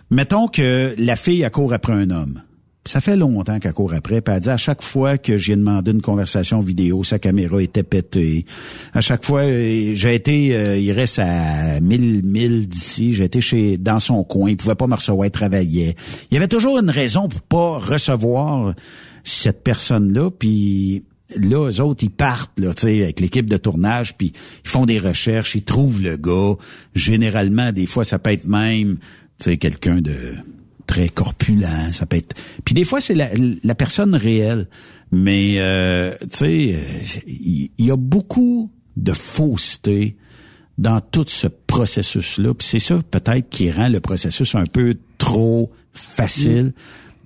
Mettons 0.09 0.47
que 0.47 0.95
la 0.97 1.15
fille, 1.15 1.41
elle 1.41 1.51
court 1.51 1.73
après 1.73 1.93
un 1.93 2.09
homme. 2.09 2.41
Ça 2.87 3.01
fait 3.01 3.17
longtemps 3.17 3.59
qu'elle 3.59 3.73
court 3.73 3.93
après, 3.93 4.21
puis 4.21 4.33
elle 4.33 4.41
dit 4.41 4.49
à 4.49 4.57
chaque 4.57 4.81
fois 4.81 5.17
que 5.17 5.37
j'ai 5.37 5.55
demandé 5.57 5.91
une 5.91 6.01
conversation 6.01 6.61
vidéo, 6.61 7.03
sa 7.03 7.19
caméra 7.19 7.61
était 7.61 7.83
pétée. 7.83 8.45
À 8.93 9.01
chaque 9.01 9.25
fois, 9.25 9.41
euh, 9.41 9.91
j'ai 9.93 10.15
été, 10.15 10.55
euh, 10.55 10.77
il 10.77 10.91
reste 10.93 11.19
à 11.19 11.81
1000 11.81 12.23
1000 12.23 12.67
d'ici, 12.69 13.21
été 13.21 13.41
chez 13.41 13.77
dans 13.77 13.99
son 13.99 14.23
coin, 14.23 14.51
il 14.51 14.57
pouvait 14.57 14.75
pas 14.75 14.87
me 14.87 14.95
recevoir, 14.95 15.27
il 15.27 15.31
travaillait. 15.31 15.95
Il 16.31 16.35
y 16.35 16.37
avait 16.37 16.47
toujours 16.47 16.79
une 16.79 16.89
raison 16.89 17.27
pour 17.27 17.41
pas 17.41 17.77
recevoir 17.79 18.73
cette 19.25 19.63
personne-là, 19.63 20.31
puis 20.31 21.03
là, 21.35 21.69
eux 21.69 21.81
autres, 21.81 22.05
ils 22.05 22.09
partent, 22.09 22.57
là, 22.57 22.71
avec 22.81 23.19
l'équipe 23.19 23.49
de 23.49 23.57
tournage, 23.57 24.15
puis 24.15 24.31
ils 24.63 24.69
font 24.69 24.85
des 24.85 24.99
recherches, 24.99 25.55
ils 25.55 25.63
trouvent 25.63 26.01
le 26.01 26.15
gars. 26.15 26.55
Généralement, 26.95 27.73
des 27.73 27.85
fois, 27.85 28.05
ça 28.05 28.17
peut 28.17 28.31
être 28.31 28.47
même, 28.47 28.97
quelqu'un 29.59 29.99
de 29.99 30.15
très 30.87 31.09
corpulent, 31.09 31.67
ça 31.91 32.05
peut 32.05 32.17
être... 32.17 32.35
Puis 32.65 32.73
des 32.73 32.85
fois, 32.85 32.99
c'est 32.99 33.13
la, 33.13 33.29
la 33.63 33.75
personne 33.75 34.15
réelle. 34.15 34.67
Mais, 35.11 35.55
euh, 35.59 36.15
tu 36.21 36.27
sais, 36.31 36.75
euh, 36.75 37.21
il 37.27 37.69
y, 37.77 37.91
a 37.91 37.95
beaucoup 37.95 38.71
de 38.97 39.13
fausseté 39.13 40.17
dans 40.77 40.99
tout 40.99 41.25
ce 41.27 41.47
processus-là. 41.47 42.53
Puis 42.53 42.67
c'est 42.67 42.79
ça, 42.79 42.99
peut-être, 43.09 43.49
qui 43.49 43.71
rend 43.71 43.87
le 43.87 43.99
processus 43.99 44.55
un 44.55 44.65
peu 44.65 44.95
trop 45.17 45.71
facile. 45.93 46.73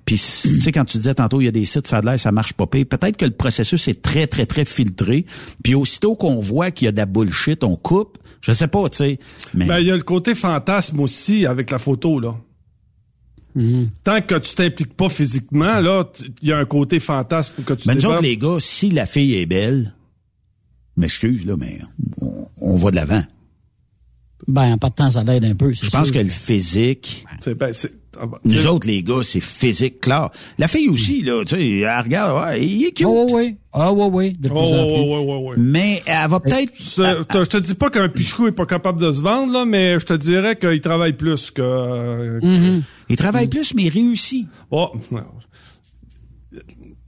Puis, 0.06 0.16
tu 0.16 0.60
sais, 0.60 0.72
quand 0.72 0.86
tu 0.86 0.98
disais 0.98 1.14
tantôt, 1.14 1.42
il 1.42 1.46
y 1.46 1.48
a 1.48 1.52
des 1.52 1.66
sites, 1.66 1.88
ça 1.88 1.98
a 1.98 2.02
l'air, 2.02 2.20
ça 2.20 2.32
marche 2.32 2.54
pas 2.54 2.68
pire. 2.68 2.86
Peut-être 2.86 3.18
que 3.18 3.26
le 3.26 3.32
processus 3.32 3.88
est 3.88 4.02
très, 4.02 4.28
très, 4.28 4.46
très 4.46 4.66
filtré. 4.66 5.26
Puis 5.64 5.74
aussitôt 5.76 6.16
qu'on 6.16 6.40
voit 6.40 6.72
qu'il 6.72 6.86
y 6.86 6.90
a 6.90 6.92
de 6.92 6.98
la 6.98 7.06
bullshit, 7.06 7.64
on 7.64 7.76
coupe. 7.76 8.18
Je 8.42 8.52
sais 8.52 8.68
pas, 8.68 8.90
tu 8.90 8.98
sais. 8.98 9.20
Mais 9.54 9.66
Ben, 9.66 9.80
il 9.80 9.88
y 9.88 9.92
a 9.92 9.96
le 9.96 10.02
côté 10.02 10.36
fantasme 10.36 11.00
aussi 11.00 11.46
avec 11.46 11.72
la 11.72 11.80
photo, 11.80 12.20
là. 12.20 12.36
Tant 14.04 14.22
que 14.22 14.36
tu 14.40 14.56
t'impliques 14.56 14.94
pas 14.96 15.10
physiquement, 15.10 15.80
là, 15.80 16.06
il 16.42 16.50
y 16.50 16.52
a 16.54 16.58
un 16.58 16.66
côté 16.66 17.00
fantasme 17.00 17.64
que 17.64 17.74
tu 17.74 17.88
Ben, 17.88 17.96
nous 17.96 18.06
autres, 18.06 18.22
les 18.24 18.38
gars, 18.38 18.58
si 18.60 18.90
la 18.90 19.06
fille 19.06 19.36
est 19.36 19.46
belle, 19.46 19.94
m'excuse, 20.98 21.46
là, 21.46 21.56
mais 21.58 21.80
on, 22.22 22.48
on 22.62 22.76
va 22.76 22.92
de 22.92 22.96
l'avant. 22.96 23.24
Ben, 24.48 24.74
en 24.74 24.78
partant, 24.78 25.12
ça 25.12 25.24
l'aide 25.24 25.46
un 25.46 25.54
peu. 25.56 25.72
Je 25.74 25.90
pense 25.90 26.08
sûr. 26.08 26.16
que 26.16 26.20
le 26.20 26.30
physique, 26.30 27.26
C'est- 27.40 27.54
ben, 27.54 27.72
c'est- 27.74 27.94
ah, 28.20 28.26
bah, 28.26 28.40
nous 28.44 28.66
autres, 28.68 28.88
les 28.88 29.04
gars, 29.04 29.22
c'est 29.24 29.40
physique, 29.40 30.02
clair. 30.02 30.30
La 30.58 30.68
fille 30.68 30.90
aussi, 30.90 31.22
là, 31.22 31.44
tu 31.46 31.56
sais, 31.56 31.78
elle 31.80 32.02
regarde, 32.04 32.42
ouais, 32.44 32.66
il 32.66 32.86
est 32.86 32.92
cute. 32.92 33.06
Oh, 33.08 33.28
oui. 33.32 33.58
Ah, 33.72 33.94
oui, 33.94 34.08
oui. 34.12 34.34
De 34.34 34.50
plus 34.50 34.58
Oh, 34.58 34.62
en 34.64 34.86
plus. 34.86 34.94
ouais, 35.04 35.26
ouais, 35.26 35.50
ouais. 35.50 35.56
Mais 35.58 36.02
elle 36.08 36.28
va 36.30 36.40
peut-être... 36.40 36.74
C'est- 36.76 37.24
t'as- 37.28 37.44
Je 37.44 37.50
te 37.50 37.58
dis 37.58 37.76
pas 37.76 37.90
qu'un 37.92 38.10
pichou 38.10 38.48
est 38.48 38.52
pas 38.52 38.66
capable 38.66 39.00
de 39.00 39.12
se 39.12 39.22
vendre, 39.22 39.54
là, 39.54 39.64
mais 39.66 40.00
je 40.00 40.06
te 40.08 40.14
dirais 40.14 40.58
qu'il 40.58 40.82
travaille 40.82 41.14
plus 41.14 41.52
que... 41.52 41.62
euh, 41.62 42.40
Mhm. 42.42 42.84
Il 43.12 43.18
travaille 43.18 43.48
plus, 43.48 43.74
mais 43.74 43.84
il 43.84 43.90
réussit. 43.90 44.48
Oh. 44.70 44.90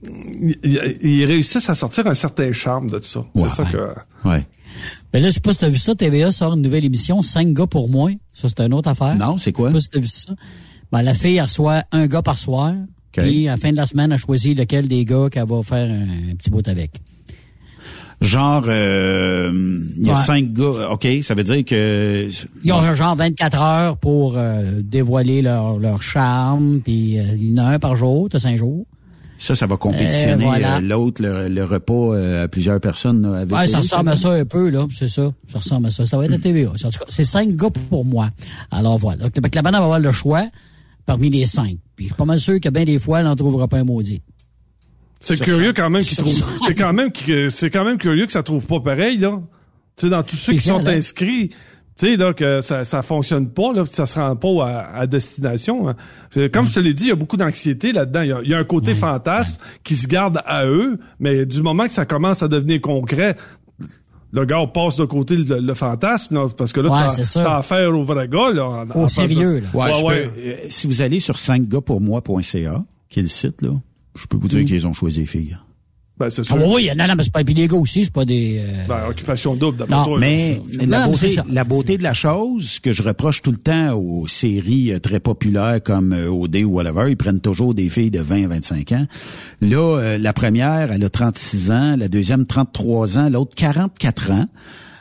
Ils 0.02 0.56
ils- 0.62 0.98
ils 1.02 1.24
réussissent 1.24 1.68
à 1.70 1.74
sortir 1.74 2.06
un 2.06 2.14
certain 2.14 2.52
charme 2.52 2.90
de 2.90 3.00
ça. 3.02 3.20
Ouais. 3.34 3.44
C'est 3.48 3.56
ça 3.56 3.64
que... 3.64 4.28
Ouais. 4.28 4.46
Ben 5.12 5.22
là, 5.22 5.28
je 5.28 5.34
sais 5.34 5.40
pas 5.40 5.52
si 5.52 5.58
t'as 5.58 5.68
vu 5.68 5.78
ça, 5.78 5.94
TVA 5.94 6.32
sort 6.32 6.54
une 6.54 6.62
nouvelle 6.62 6.84
émission, 6.84 7.22
5 7.22 7.52
gars 7.54 7.66
pour 7.66 7.88
moi. 7.88 8.10
Ça, 8.34 8.48
c'est 8.48 8.60
une 8.60 8.74
autre 8.74 8.88
affaire. 8.90 9.14
Non, 9.16 9.38
c'est 9.38 9.52
quoi? 9.52 9.70
Je 9.70 9.72
sais 9.72 9.74
pas 9.76 9.80
si 9.80 9.90
t'as 9.90 10.00
vu 10.00 10.06
ça. 10.08 10.32
Ben, 10.92 11.02
la 11.02 11.14
fille, 11.14 11.36
elle 11.36 11.42
reçoit 11.42 11.84
un 11.92 12.06
gars 12.06 12.22
par 12.22 12.36
soir. 12.38 12.74
Puis, 13.12 13.46
à 13.48 13.52
la 13.52 13.58
fin 13.58 13.70
de 13.70 13.76
la 13.76 13.86
semaine, 13.86 14.10
elle 14.10 14.18
choisit 14.18 14.58
lequel 14.58 14.88
des 14.88 15.04
gars 15.04 15.28
qu'elle 15.30 15.46
va 15.46 15.62
faire 15.62 15.88
un, 15.90 16.02
un 16.30 16.34
petit 16.34 16.50
bout 16.50 16.66
avec. 16.66 17.00
Genre, 18.24 18.64
euh, 18.68 19.50
il 19.96 20.06
y 20.06 20.10
a 20.10 20.14
Ouais. 20.14 20.18
cinq 20.18 20.52
gars, 20.52 20.88
OK, 20.90 21.06
ça 21.22 21.34
veut 21.34 21.44
dire 21.44 21.64
que... 21.64 22.28
Ils 22.64 22.72
ont 22.72 22.78
un 22.78 22.94
genre 22.94 23.14
24 23.16 23.60
heures 23.60 23.96
pour 23.98 24.36
euh, 24.38 24.80
dévoiler 24.82 25.42
leur, 25.42 25.78
leur 25.78 26.02
charme. 26.02 26.80
Puis, 26.82 27.18
euh, 27.18 27.22
il 27.36 27.54
y 27.54 27.60
en 27.60 27.64
a 27.64 27.68
un 27.74 27.78
par 27.78 27.96
jour, 27.96 28.28
t'as 28.30 28.38
5 28.40 28.56
jours. 28.56 28.86
Ça, 29.36 29.54
ça 29.54 29.66
va 29.66 29.76
compétitionner 29.76 30.44
Euh, 30.44 30.48
voilà. 30.48 30.76
euh, 30.76 30.80
l'autre, 30.80 31.20
le, 31.22 31.48
le 31.48 31.64
repas 31.64 31.92
euh, 32.14 32.44
à 32.44 32.48
plusieurs 32.48 32.80
personnes. 32.80 33.22
là, 33.22 33.40
avec 33.40 33.52
Ouais, 33.54 33.66
ça 33.66 33.78
ressemble 33.78 34.08
à 34.08 34.16
ça 34.16 34.30
un 34.30 34.44
peu, 34.44 34.70
là. 34.70 34.86
C'est 34.90 35.08
ça. 35.08 35.30
Ça 35.52 35.58
ressemble 35.58 35.86
à 35.88 35.90
ça. 35.90 36.06
Ça 36.06 36.16
va 36.16 36.24
être 36.24 36.32
à 36.34 36.38
TVA. 36.38 36.70
En 36.70 36.72
tout 36.74 36.98
cas, 36.98 37.04
c'est 37.08 37.24
cinq 37.24 37.54
gars 37.56 37.68
pour 37.90 38.04
moi. 38.04 38.30
Alors 38.70 38.96
voilà. 38.96 39.24
Donc, 39.28 39.32
la 39.54 39.62
madame 39.62 39.80
va 39.80 39.84
avoir 39.84 40.00
le 40.00 40.12
choix 40.12 40.46
parmi 41.04 41.28
les 41.30 41.44
cinq. 41.44 41.76
Puis 41.96 42.06
je 42.06 42.10
suis 42.10 42.16
pas 42.16 42.24
mal 42.24 42.40
sûr 42.40 42.58
que 42.60 42.68
bien 42.70 42.84
des 42.84 42.98
fois, 42.98 43.18
elle 43.20 43.26
n'en 43.26 43.36
trouvera 43.36 43.68
pas 43.68 43.78
un 43.78 43.84
maudit. 43.84 44.22
C'est 45.24 45.40
curieux 45.40 45.72
quand 45.72 45.90
même 45.90 46.02
qu'ils 46.02 46.16
trouvent. 46.18 46.32
ça. 46.32 46.46
C'est 46.66 46.74
quand 46.74 46.92
même 46.92 47.10
que 47.12 47.50
c'est 47.50 47.70
quand 47.70 47.84
même 47.84 47.98
curieux 47.98 48.26
que 48.26 48.32
ça 48.32 48.42
trouve 48.42 48.66
pas 48.66 48.80
pareil 48.80 49.18
là. 49.18 49.40
Tu 49.96 50.06
sais 50.06 50.10
dans 50.10 50.22
tous 50.22 50.36
ceux 50.36 50.52
qui 50.54 50.58
sont 50.60 50.86
inscrits, 50.86 51.50
Tu 51.96 52.06
sais, 52.06 52.16
là, 52.16 52.32
que 52.34 52.60
ça, 52.60 52.84
ça 52.84 53.02
fonctionne 53.02 53.48
pas, 53.50 53.72
là, 53.72 53.84
ça 53.88 54.04
se 54.06 54.18
rend 54.18 54.34
pas 54.34 54.66
à, 54.66 54.96
à 55.02 55.06
destination. 55.06 55.88
hein. 55.88 55.94
Euh, 56.36 56.48
Comme 56.48 56.66
je 56.66 56.74
te 56.74 56.80
l'ai 56.80 56.92
dit, 56.92 57.04
il 57.04 57.08
y 57.10 57.12
a 57.12 57.14
beaucoup 57.14 57.36
d'anxiété 57.36 57.92
là-dedans. 57.92 58.22
Il 58.22 58.28
y 58.28 58.32
a, 58.32 58.40
il 58.42 58.50
y 58.50 58.54
a 58.54 58.58
un 58.58 58.64
côté 58.64 58.96
fantasme 58.96 59.58
qui 59.84 59.94
se 59.94 60.08
garde 60.08 60.40
à 60.44 60.66
eux, 60.66 60.98
mais 61.20 61.46
du 61.46 61.62
moment 61.62 61.86
que 61.86 61.92
ça 61.92 62.04
commence 62.04 62.42
à 62.42 62.48
devenir 62.48 62.80
concret, 62.80 63.36
le 64.32 64.44
gars 64.44 64.66
passe 64.66 64.96
de 64.96 65.04
côté 65.04 65.36
le, 65.36 65.60
le 65.60 65.74
fantasme, 65.74 66.34
là, 66.34 66.48
parce 66.48 66.72
que 66.72 66.80
là, 66.80 66.90
Ouais, 66.90 67.24
t'as- 67.32 67.56
affaire 67.58 67.96
au 67.96 68.02
vrai 68.02 68.26
gars, 68.26 68.50
là. 68.52 68.66
en- 68.66 68.90
en 68.90 69.06
face 69.06 69.28
de- 69.28 69.34
Ouais, 69.36 69.60
Ouais, 69.72 69.94
je 69.94 70.04
ouais. 70.04 70.26
peux- 70.34 70.40
euh, 70.40 70.56
si 70.68 70.88
vous 70.88 71.00
allez 71.00 71.20
sur 71.20 71.36
5gars-pour-moi.ca, 71.38 72.82
qui 73.08 73.20
est 73.20 73.22
le 73.22 73.28
site, 73.28 73.62
là, 73.62 73.70
je 74.14 74.26
peux 74.26 74.36
vous 74.36 74.48
dire 74.48 74.60
Mm. 74.60 74.66
qu'ils 74.66 74.86
ont 74.86 74.92
choisi 74.92 75.20
les 75.20 75.26
filles. 75.26 75.56
Ben, 76.16 76.30
c'est 76.30 76.42
Ah 76.42 76.44
sûr. 76.44 76.56
oui, 76.68 76.88
oui, 76.88 76.90
non, 76.96 77.08
non, 77.08 77.14
mais 77.16 77.24
c'est 77.24 77.32
pas, 77.32 77.42
puis 77.42 77.54
les 77.54 77.66
gars 77.66 77.76
aussi, 77.76 78.04
c'est 78.04 78.12
pas 78.12 78.24
des, 78.24 78.60
euh, 78.60 78.84
Ben, 78.88 79.08
occupation 79.08 79.56
double, 79.56 79.78
d'après 79.78 79.96
Non, 79.96 80.04
toi. 80.04 80.18
Mais 80.20 80.60
Non, 80.60 80.86
la, 80.86 81.08
mais 81.08 81.16
c'est 81.16 81.26
beauté, 81.26 81.28
ça. 81.34 81.44
la 81.50 81.64
beauté 81.64 81.98
de 81.98 82.02
la 82.04 82.14
chose, 82.14 82.78
que 82.78 82.92
je 82.92 83.02
reproche 83.02 83.42
tout 83.42 83.50
le 83.50 83.56
temps 83.56 83.94
aux 83.94 84.28
séries 84.28 84.92
euh, 84.92 85.00
très 85.00 85.18
populaires 85.18 85.80
comme 85.82 86.12
euh, 86.12 86.28
OD 86.30 86.58
ou 86.58 86.70
whatever, 86.74 87.10
ils 87.10 87.16
prennent 87.16 87.40
toujours 87.40 87.74
des 87.74 87.88
filles 87.88 88.12
de 88.12 88.20
20 88.20 88.44
à 88.44 88.46
25 88.48 88.92
ans. 88.92 89.06
Là, 89.60 89.98
euh, 89.98 90.18
la 90.18 90.32
première, 90.32 90.92
elle 90.92 91.02
a 91.02 91.08
36 91.10 91.72
ans, 91.72 91.96
la 91.98 92.06
deuxième, 92.06 92.46
33 92.46 93.18
ans, 93.18 93.28
l'autre, 93.28 93.56
44 93.56 94.30
ans. 94.30 94.46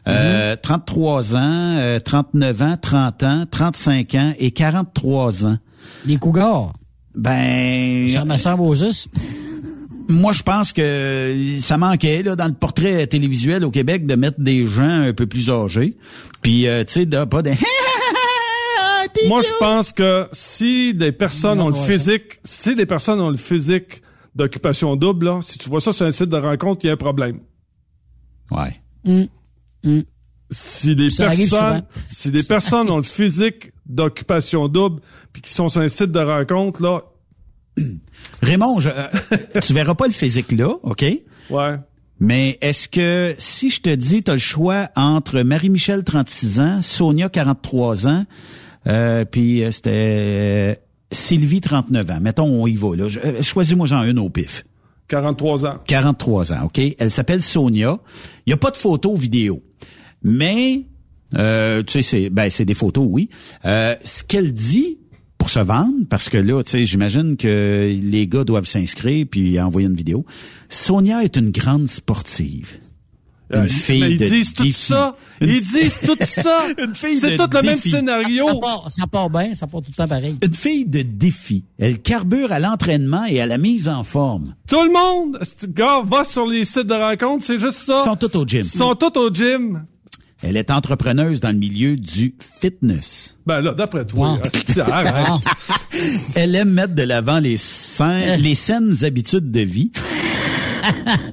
Euh, 0.08 0.56
33 0.62 1.36
ans, 1.36 1.40
euh, 1.78 2.00
39 2.00 2.62
ans, 2.64 2.76
30 2.82 3.22
ans, 3.24 3.44
35 3.50 4.16
ans 4.16 4.34
et 4.40 4.50
43 4.50 5.46
ans. 5.46 5.58
des 6.06 6.18
cougars. 6.18 6.74
Ben, 7.16 8.10
Ça, 8.10 8.38
soeur 8.38 8.58
Moses. 8.58 9.08
moi, 10.10 10.32
je 10.32 10.44
pense 10.44 10.74
que 10.74 11.36
ça 11.60 11.78
manquait 11.78 12.24
là 12.24 12.36
dans 12.36 12.48
le 12.48 12.54
portrait 12.54 13.06
télévisuel 13.08 13.64
au 13.64 13.72
Québec 13.72 14.06
de 14.06 14.16
mettre 14.16 14.40
des 14.40 14.66
gens 14.66 14.84
un 14.84 15.14
peu 15.14 15.28
plus 15.28 15.50
âgés. 15.50 15.98
Puis, 16.42 16.68
euh, 16.68 16.84
tu 16.84 16.94
sais, 16.94 17.06
de 17.06 17.24
pas 17.26 17.42
des... 17.42 17.54
Moi, 19.28 19.42
je 19.42 19.58
pense 19.60 19.92
que 19.94 20.28
si 20.32 20.94
des 20.94 21.12
personnes 21.12 21.62
ont 21.62 21.70
le 21.70 21.76
physique, 21.76 22.40
si 22.44 22.76
des 22.76 22.86
personnes 22.86 23.22
ont 23.22 23.30
le 23.30 23.38
physique 23.38 24.02
d'occupation 24.36 24.96
double, 24.96 25.26
là, 25.26 25.40
si 25.42 25.58
tu 25.58 25.70
vois 25.70 25.82
ça 25.82 25.94
sur 25.94 26.06
un 26.06 26.12
site 26.12 26.30
de 26.30 26.38
rencontre, 26.38 26.84
il 26.84 26.88
y 26.88 26.90
a 26.90 26.94
un 26.94 26.98
problème. 26.98 27.40
Ouais. 28.52 28.82
Hum, 29.06 29.28
hum. 29.86 30.04
Si 30.50 30.96
des 30.96 31.10
Ça 31.10 31.30
personnes, 31.30 31.84
si 32.08 32.30
des 32.30 32.44
personnes 32.44 32.90
ont 32.90 32.98
le 32.98 33.04
physique 33.04 33.72
d'occupation 33.86 34.68
double, 34.68 35.02
puis 35.34 35.42
qui 35.42 35.52
sont 35.52 35.68
sur 35.70 35.82
un 35.82 35.88
site 35.90 36.12
de 36.12 36.20
rencontre, 36.20 36.82
là, 36.82 37.02
Raymond, 38.42 38.80
je, 38.80 38.90
euh, 38.90 39.08
tu 39.62 39.74
verras 39.74 39.96
pas 39.96 40.06
le 40.08 40.14
physique 40.14 40.52
là, 40.52 40.76
OK? 40.84 41.04
ouais. 41.50 41.76
Mais 42.20 42.58
est-ce 42.62 42.88
que 42.88 43.36
si 43.38 43.70
je 43.70 43.82
te 43.82 43.90
dis, 43.94 44.24
tu 44.24 44.32
as 44.32 44.36
le 44.36 44.40
choix 44.40 44.90
entre 44.96 45.42
Marie-Michel, 45.42 46.04
36 46.06 46.60
ans, 46.60 46.82
Sonia, 46.82 47.28
43 47.28 48.08
ans, 48.08 48.24
euh, 48.88 49.26
puis 49.26 49.64
euh, 49.64 49.72
c'était 49.72 49.92
euh, 49.92 50.76
Sylvie, 51.12 51.60
39 51.60 52.12
ans. 52.12 52.20
Mettons, 52.22 52.46
on 52.46 52.68
y 52.68 52.76
va. 52.76 52.96
là. 52.96 53.08
Choisis-moi 53.42 53.88
genre 53.88 54.04
une 54.04 54.20
au 54.20 54.30
pif. 54.30 54.64
43 55.10 55.66
ans. 55.66 55.78
43 55.86 56.54
ans, 56.54 56.66
OK? 56.66 56.80
Elle 56.98 57.12
s'appelle 57.12 57.42
Sonia. 57.42 58.00
Il 58.46 58.50
n'y 58.50 58.54
a 58.54 58.58
pas 58.58 58.72
de 58.72 58.78
photo 58.78 59.16
vidéo. 59.16 59.62
Mais, 60.22 60.86
euh, 61.36 61.84
tu 61.84 61.94
sais, 61.94 62.02
c'est 62.02 62.30
ben, 62.30 62.50
c'est 62.50 62.64
des 62.66 62.74
photos, 62.74 63.06
oui. 63.10 63.30
Euh, 63.66 63.96
ce 64.04 64.24
qu'elle 64.24 64.54
dit 64.54 65.00
pour 65.44 65.50
se 65.50 65.60
vendre, 65.60 66.06
parce 66.10 66.30
que 66.30 66.38
là, 66.38 66.64
tu 66.64 66.72
sais, 66.72 66.86
j'imagine 66.86 67.36
que 67.36 67.94
les 68.02 68.28
gars 68.30 68.46
doivent 68.46 68.66
s'inscrire 68.66 69.26
puis 69.30 69.60
envoyer 69.60 69.90
une 69.90 69.94
vidéo. 69.94 70.26
Sonia 70.70 71.22
est 71.22 71.36
une 71.36 71.52
grande 71.52 71.90
sportive. 71.90 72.70
Une 73.54 73.60
Euh, 73.64 73.68
fille 73.68 74.00
mais 74.00 74.12
ils 74.12 74.18
de 74.20 74.26
disent 74.26 74.54
tout 74.54 74.64
défi. 74.64 74.74
ça. 74.74 75.18
Une 75.42 75.50
Ils 75.50 75.60
disent 75.68 76.00
tout 76.02 76.16
ça. 76.26 76.62
Une 76.82 76.96
fille 76.96 77.20
C'est 77.20 77.32
de 77.32 77.38
tout 77.44 77.50
le 77.58 77.62
même 77.62 77.76
défi. 77.76 77.90
scénario. 77.90 78.48
Ça 78.48 78.54
part, 78.62 78.86
ça 78.90 79.06
part 79.06 79.30
bien, 79.30 79.54
ça 79.54 79.68
part 79.68 79.82
tout 79.82 79.90
le 79.90 79.96
temps 79.96 80.08
pareil. 80.08 80.38
Une 80.42 80.54
fille 80.54 80.86
de 80.86 81.02
défi. 81.02 81.66
Elle 81.78 82.00
carbure 82.00 82.54
à 82.54 82.60
l'entraînement 82.60 83.26
et 83.26 83.42
à 83.42 83.46
la 83.46 83.58
mise 83.58 83.90
en 83.90 84.06
forme. 84.06 84.56
Tout 84.70 84.82
le 84.82 84.94
monde, 84.94 85.40
ce 85.44 85.66
gars, 85.68 86.02
va 86.06 86.24
sur 86.24 86.48
les 86.48 86.64
sites 86.64 86.88
de 86.88 86.94
rencontre, 86.94 87.44
c'est 87.44 87.60
juste 87.60 87.80
ça. 87.80 88.00
Ils 88.00 88.06
sont 88.06 88.16
tous 88.16 88.38
au 88.38 88.46
gym. 88.48 88.62
Ils 88.62 88.66
sont 88.66 88.96
tous 88.96 89.20
au 89.20 89.30
gym. 89.30 89.84
Elle 90.46 90.58
est 90.58 90.72
entrepreneuse 90.72 91.40
dans 91.40 91.52
le 91.52 91.58
milieu 91.58 91.96
du 91.96 92.36
fitness. 92.40 93.38
Ben 93.46 93.62
là, 93.62 93.74
d'après 93.74 94.06
toi, 94.06 94.40
asti, 94.46 94.80
arrête. 94.82 95.14
Ah. 95.28 95.38
Elle 96.36 96.54
aime 96.56 96.72
mettre 96.72 96.96
de 96.96 97.04
l'avant 97.04 97.40
les, 97.40 97.56
sains- 97.58 98.36
les 98.36 98.56
saines 98.56 99.06
habitudes 99.06 99.52
de 99.52 99.62
vie. 99.62 99.92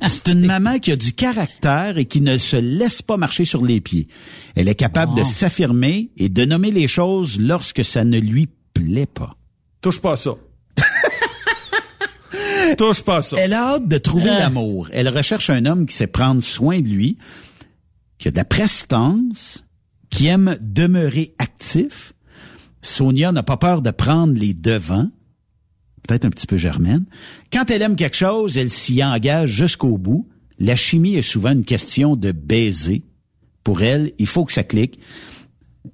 C'est 0.07 0.29
une 0.29 0.47
maman 0.47 0.79
qui 0.79 0.93
a 0.93 0.97
du 0.97 1.13
caractère 1.13 1.99
et 1.99 2.05
qui 2.05 2.21
ne 2.21 2.39
se 2.39 2.57
laisse 2.57 3.03
pas 3.03 3.17
marcher 3.17 3.45
sur 3.45 3.65
les 3.65 3.81
pieds. 3.81 4.07
Elle 4.55 4.69
est 4.69 4.77
capable 4.77 5.17
de 5.17 5.25
s'affirmer 5.25 6.11
et 6.17 6.29
de 6.29 6.45
nommer 6.45 6.71
les 6.71 6.87
choses 6.87 7.41
lorsque 7.41 7.85
ça 7.85 8.05
ne 8.05 8.19
lui 8.21 8.49
plaît 8.75 9.07
pas. 9.07 9.35
Touche 9.81 10.01
pas 10.01 10.13
à 10.13 10.17
ça. 10.17 10.35
Touche 12.79 13.03
pas 13.03 13.17
à 13.19 13.23
ça. 13.23 13.37
Elle 13.41 13.53
a 13.55 13.73
hâte 13.75 13.89
de 13.89 13.99
trouver 13.99 14.31
Ah. 14.31 14.39
l'amour. 14.39 14.89
Elle 14.93 15.09
recherche 15.09 15.51
un 15.51 15.67
homme 15.67 15.87
qui 15.87 15.97
sait 15.97 16.07
prendre 16.07 16.41
soin 16.43 16.81
de 16.81 16.89
lui, 16.89 17.19
qui 18.21 18.29
a 18.29 18.31
de 18.31 18.37
la 18.37 18.45
prestance, 18.45 19.65
qui 20.11 20.27
aime 20.27 20.57
demeurer 20.61 21.35
actif. 21.39 22.13
Sonia 22.83 23.33
n'a 23.33 23.43
pas 23.43 23.57
peur 23.57 23.83
de 23.83 23.91
prendre 23.91 24.35
les 24.35 24.55
devants. 24.55 25.09
Peut-être 26.07 26.27
un 26.27 26.31
petit 26.31 26.47
peu 26.47 26.59
germaine. 26.59 27.05
Quand 27.53 27.71
elle 27.71 27.83
aime 27.83 27.97
quelque 27.97 28.17
chose, 28.17 28.57
elle 28.59 28.71
s'y 28.71 29.03
engage 29.03 29.51
jusqu'au 29.51 29.97
bout. 29.99 30.29
La 30.59 30.77
chimie 30.77 31.15
est 31.15 31.23
souvent 31.23 31.53
une 31.53 31.65
question 31.65 32.15
de 32.15 32.31
baiser. 32.33 33.05
Pour 33.65 33.83
elle, 33.83 34.13
il 34.19 34.27
faut 34.27 34.45
que 34.45 34.53
ça 34.53 34.65
clique. 34.65 34.99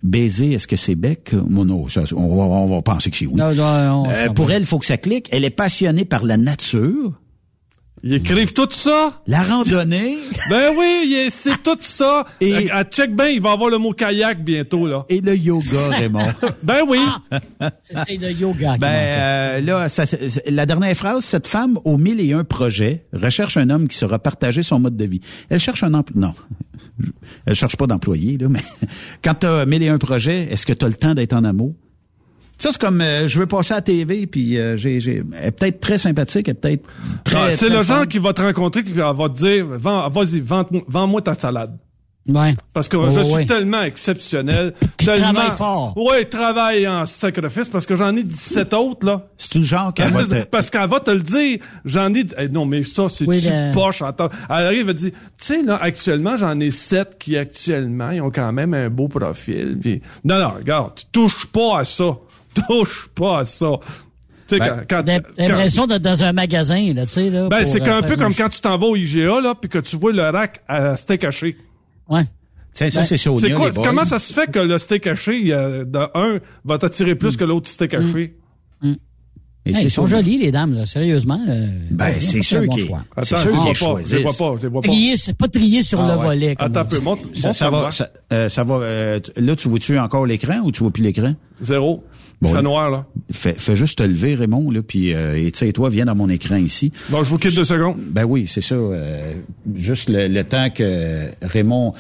Baiser, 0.03 0.53
est-ce 0.53 0.67
que 0.67 0.77
c'est 0.77 0.97
bec? 0.97 1.33
Moi, 1.33 1.65
non, 1.65 1.89
ça, 1.89 2.03
on, 2.13 2.37
va, 2.37 2.43
on 2.43 2.69
va 2.69 2.83
penser 2.83 3.11
que 3.11 3.17
c'est 3.17 3.27
oui. 3.27 3.37
Non, 3.37 3.55
non, 3.55 4.11
Euh, 4.11 4.31
pour 4.31 4.51
elle, 4.51 4.63
il 4.63 4.67
faut 4.67 4.81
que 4.81 4.87
ça 4.87 4.99
clique. 4.99 5.29
Elle 5.31 5.45
est 5.45 5.51
passionnée 5.51 6.05
par 6.05 6.25
la 6.25 6.37
nature, 6.37 7.21
Ils 8.03 8.15
écrivent 8.15 8.53
tout 8.53 8.69
ça. 8.71 9.23
la 9.27 9.43
randonnée 9.43 10.19
Ben 10.51 10.71
oui, 10.79 11.05
il- 11.07 11.31
c'est 11.33 11.61
tout 11.63 11.79
ça. 11.81 12.25
Et- 12.41 12.71
À 12.71 12.85
check 12.85 13.15
ben, 13.17 13.27
il 13.29 13.41
va 13.41 13.53
avoir 13.53 13.71
le 13.71 13.79
mot 13.79 13.93
kayak 13.93 14.45
bientôt, 14.45 14.87
là. 14.87 15.05
et 15.09 15.21
le 15.21 15.35
yoga, 15.37 15.89
Raymond. 15.91 16.29
Ben 16.63 16.81
oui. 16.87 16.99
C'est 17.83 17.97
c'est 18.07 18.17
le 18.17 18.31
yoga. 18.33 18.77
ben 18.79 18.87
euh, 18.89 19.61
là, 19.63 19.89
ça- 19.89 20.05
la 20.47 20.67
dernière 20.67 20.95
phrase, 20.97 21.25
cette 21.25 21.47
femme 21.47 21.79
aux 21.85 21.97
mille 21.97 22.21
et 22.21 22.33
un 22.33 22.45
projets 22.45 23.05
recherche 23.13 23.57
un 23.57 23.71
homme 23.71 23.89
qui 23.89 23.97
saura 23.97 24.19
partager 24.19 24.63
son 24.63 24.79
mode 24.79 24.97
de 24.97 25.05
vie. 25.07 25.21
Elle 25.49 25.61
cherche 25.61 25.83
un 25.83 25.95
emploi. 25.95 26.21
Non, 26.21 26.35
elle 27.47 27.55
cherche 27.55 27.77
pas 27.77 27.87
d'employé 27.87 28.39
là, 28.39 28.49
mais 28.49 28.61
quand 29.25 29.35
tu 29.41 29.47
as 29.47 29.67
mille 29.67 29.83
et 29.83 29.89
un 29.89 29.99
projets, 29.99 30.49
est-ce 30.51 30.67
que 30.67 30.73
tu 30.73 30.85
as 30.85 30.89
le 30.89 30.95
temps 30.95 31.15
d'être 31.15 31.33
en 31.33 31.45
amour? 31.45 31.75
Ça, 32.59 32.71
c'est 32.73 32.81
comme, 32.81 33.01
euh, 33.01 33.27
je 33.29 33.39
veux 33.39 33.47
passer 33.47 33.73
à 33.75 33.77
la 33.77 33.83
TV, 33.83 34.27
puis 34.27 34.59
euh, 34.59 34.77
j'ai, 34.77 34.99
j'ai, 35.01 35.23
elle 35.39 35.49
est 35.49 35.51
peut-être 35.53 35.79
très 35.81 35.99
sympathique, 35.99 36.49
elle 36.49 36.53
est 36.53 36.61
peut-être 36.61 36.85
très... 37.25 37.37
Ah, 37.37 37.51
c'est 37.51 37.67
très 37.69 37.77
le 37.77 37.83
fun. 37.83 37.97
genre 37.99 38.09
qui 38.09 38.19
va 38.19 38.33
te 38.33 38.41
rencontrer, 38.43 38.83
qui 38.83 38.93
va 38.93 39.13
va 39.13 39.29
te 39.29 39.37
dire, 39.37 39.67
Vends- 39.67 40.09
vas-y, 40.09 40.41
vends-moi 40.41 41.21
ta 41.23 41.35
salade. 41.35 41.77
Ouais. 42.29 42.57
Parce 42.73 42.89
que 42.89 42.97
Oh, 42.97 43.09
je 43.13 43.21
ouais. 43.21 43.25
suis 43.37 43.47
tellement 43.47 43.83
exceptionnel. 43.83 44.73
Puis 44.97 45.07
tellement... 45.07 45.33
travaille 45.33 45.57
fort. 45.57 45.97
Ouais, 45.97 46.25
travaille 46.25 46.89
en 46.89 47.07
sacrifice 47.07 47.69
parce 47.69 47.87
que 47.87 47.95
j'en 47.95 48.17
ai 48.17 48.25
17 48.25 48.75
autres, 48.75 49.07
là. 49.07 49.29
C'est 49.37 49.55
le 49.55 49.63
genre 49.63 49.95
qu'elle 49.95 50.11
va 50.13 50.25
te- 50.25 50.45
Parce 50.47 50.69
qu'elle 50.69 50.89
va 50.89 50.99
te 50.99 51.13
le 51.13 51.21
dire. 51.21 51.59
J'en 51.85 52.13
ai... 52.15 52.25
eh, 52.39 52.49
non, 52.49 52.65
mais 52.67 52.83
ça, 52.83 53.09
c'est 53.09 53.27
Oui, 53.29 53.41
le- 53.45 53.73
poche. 53.73 54.03
Attends. 54.03 54.29
Elle 54.51 54.67
arrive 54.67 54.89
et 54.89 54.95
dit, 54.95 55.13
tu 55.13 55.19
sais, 55.39 55.63
là, 55.63 55.77
actuellement, 55.81 56.37
j'en 56.37 56.59
ai 56.59 56.73
7 56.73 57.17
qui, 57.17 57.37
actuellement, 57.37 58.11
ils 58.11 58.21
ont 58.23 58.31
quand 58.33 58.51
même 58.53 58.75
un 58.75 58.89
beau 58.91 59.07
profil. 59.07 59.79
Puis... 59.81 60.03
Non, 60.25 60.41
non, 60.41 60.51
regarde, 60.59 60.95
tu 60.97 61.05
touches 61.13 61.47
pas 61.47 61.79
à 61.79 61.85
ça. 61.85 62.17
Touche 62.69 63.09
pas 63.15 63.41
à 63.41 63.45
ça. 63.45 63.71
Tu 64.49 64.55
sais, 64.55 64.59
Ben, 64.61 64.85
quand... 64.89 65.03
quand- 65.05 65.23
l'impression 65.39 65.87
d'être 65.87 66.03
dans 66.03 66.23
un 66.23 66.33
magasin, 66.33 66.93
là, 66.95 67.05
tu 67.07 67.13
sais, 67.13 67.31
là. 67.31 67.49
Ben, 67.49 67.63
pour, 67.63 67.73
c'est 67.73 67.83
euh, 67.83 67.99
un 67.99 68.03
peu 68.03 68.17
comme 68.17 68.33
quand 68.35 68.49
tu 68.49 68.61
t'en 68.61 68.79
vas 68.79 68.87
au 68.87 68.97
IGA, 68.97 69.41
là, 69.41 69.55
puis 69.61 69.69
que 69.69 69.79
tu 69.79 69.97
vois 69.97 70.13
le 70.13 70.23
rack 70.23 70.63
à 70.69 70.97
steak 70.97 71.25
haché. 71.25 71.57
Ouais. 72.09 72.23
Tiens, 72.73 72.91
ça, 72.91 73.01
Ben, 73.01 73.07
c'est 73.07 73.17
Sonia, 73.17 73.41
C'est 73.41 73.51
quoi, 73.55 73.67
les 73.71 73.73
boys. 73.75 73.85
comment 73.87 74.05
ça 74.05 74.19
se 74.19 74.33
fait 74.33 74.51
que 74.51 74.59
le 74.61 74.79
steak 74.79 75.07
haché, 75.09 75.53
euh, 75.53 75.85
de 75.85 75.99
un, 76.15 76.39
va 76.65 76.79
t'attirer 76.79 77.15
plus 77.17 77.35
Mm. 77.35 77.37
que 77.39 77.45
l'autre 77.45 77.69
steak 77.69 77.95
haché? 77.95 78.37
Et 79.69 79.71
Hey, 79.71 79.75
c'est 79.75 79.83
ils 79.87 79.91
sont 79.91 80.07
jolis, 80.07 80.39
les 80.39 80.53
dames, 80.53 80.75
là, 80.75 80.87
sérieusement. 80.87 81.41
euh, 81.49 81.67
Ben, 81.91 82.15
c'est 82.21 82.41
sûr 82.41 82.63
bon 82.65 82.73
qu'ils- 82.73 82.87
c'est 83.23 83.25
sûr 83.37 83.39
je 83.39 83.43
qu'ils 83.49 83.51
vois 83.51 83.59
pas, 83.59 83.65
vois 83.65 83.75
choisissent. 83.75 84.23
pas, 84.39 84.69
vois 84.69 84.81
pas. 84.81 84.89
Trier, 84.89 85.17
c'est 85.17 85.37
pas 85.37 85.49
trier 85.49 85.83
sur 85.83 86.01
Ah 86.03 86.13
le 86.15 86.19
ouais. 86.21 86.25
volet. 86.25 86.55
comme 86.55 86.67
Attends 86.69 86.81
un 86.81 86.85
peu, 86.85 87.01
montre, 87.01 87.23
Ça, 87.35 87.49
montre 87.49 87.59
ça 87.59 87.71
va, 87.71 87.91
ça, 87.91 88.09
euh, 88.33 88.49
ça 88.49 88.63
va. 88.63 88.75
euh, 88.77 89.19
là, 89.37 89.57
tu 89.57 89.69
vois-tu 89.69 89.99
encore 89.99 90.25
l'écran 90.25 90.61
ou 90.63 90.71
tu 90.71 90.85
vois 90.85 90.93
plus 90.93 91.03
l'écran? 91.03 91.35
Zéro. 91.61 92.05
Bon, 92.43 92.53
Très 92.53 92.63
noir, 92.63 92.91
là. 92.91 93.07
Fais, 93.33 93.55
fais 93.55 93.75
juste 93.77 93.99
te 93.99 94.03
lever, 94.03 94.35
Raymond, 94.35 94.71
là, 94.71 94.83
puis 94.83 95.15
euh, 95.15 95.39
et 95.39 95.51
tu 95.53 95.59
sais, 95.61 95.73
toi, 95.73 95.89
viens 95.89 96.05
dans 96.05 96.15
mon 96.15 96.29
écran 96.29 96.57
ici. 96.57 96.93
Bon, 97.09 97.23
je 97.23 97.31
vous 97.31 97.39
quitte 97.39 97.57
deux 97.57 97.65
secondes. 97.65 97.97
Ben 98.11 98.25
oui, 98.25 98.47
c'est 98.47 98.61
ça. 98.61 98.75
euh, 98.75 99.33
juste 99.75 100.11
le, 100.11 100.29
le 100.29 100.45
temps 100.45 100.69
que 100.69 101.29
Raymond. 101.41 101.95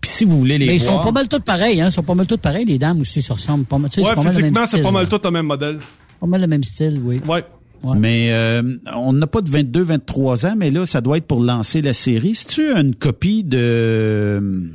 Puis 0.00 0.10
si 0.10 0.24
vous 0.24 0.38
voulez 0.38 0.56
les 0.58 0.66
Mais 0.66 0.76
ils 0.76 0.80
sont 0.80 0.98
pas 1.00 1.12
mal 1.12 1.28
toutes 1.28 1.44
pareilles, 1.44 1.80
hein. 1.82 1.88
Ils 1.88 1.92
sont 1.92 2.02
pas 2.02 2.14
mal 2.14 2.26
toutes 2.26 2.40
pareilles, 2.40 2.64
les 2.64 2.78
dames 2.78 3.00
aussi, 3.02 3.20
se 3.22 3.32
ressemblent 3.32 3.66
pas 3.66 3.78
mal. 3.78 3.90
Tu 3.90 4.02
sais, 4.02 4.08
Ouais, 4.08 4.14
pas 4.14 4.22
physiquement, 4.22 4.66
c'est 4.66 4.82
pas 4.82 4.90
mal 4.90 5.04
là. 5.04 5.08
tout 5.08 5.20
le 5.22 5.30
même 5.30 5.46
modèle. 5.46 5.78
Pas 6.20 6.26
mal 6.26 6.40
le 6.40 6.46
même 6.46 6.64
style, 6.64 7.00
oui. 7.04 7.20
Ouais. 7.28 7.44
Ouais. 7.84 7.96
Mais 7.98 8.28
euh, 8.32 8.62
on 8.96 9.12
n'a 9.12 9.26
pas 9.26 9.40
de 9.42 9.50
22, 9.50 9.82
23 9.82 10.46
ans, 10.46 10.54
mais 10.56 10.70
là, 10.70 10.86
ça 10.86 11.00
doit 11.00 11.16
être 11.18 11.26
pour 11.26 11.40
lancer 11.42 11.82
la 11.82 11.92
série. 11.92 12.34
C'est-tu 12.34 12.62
une 12.70 12.94
copie 12.94 13.42
de 13.44 14.70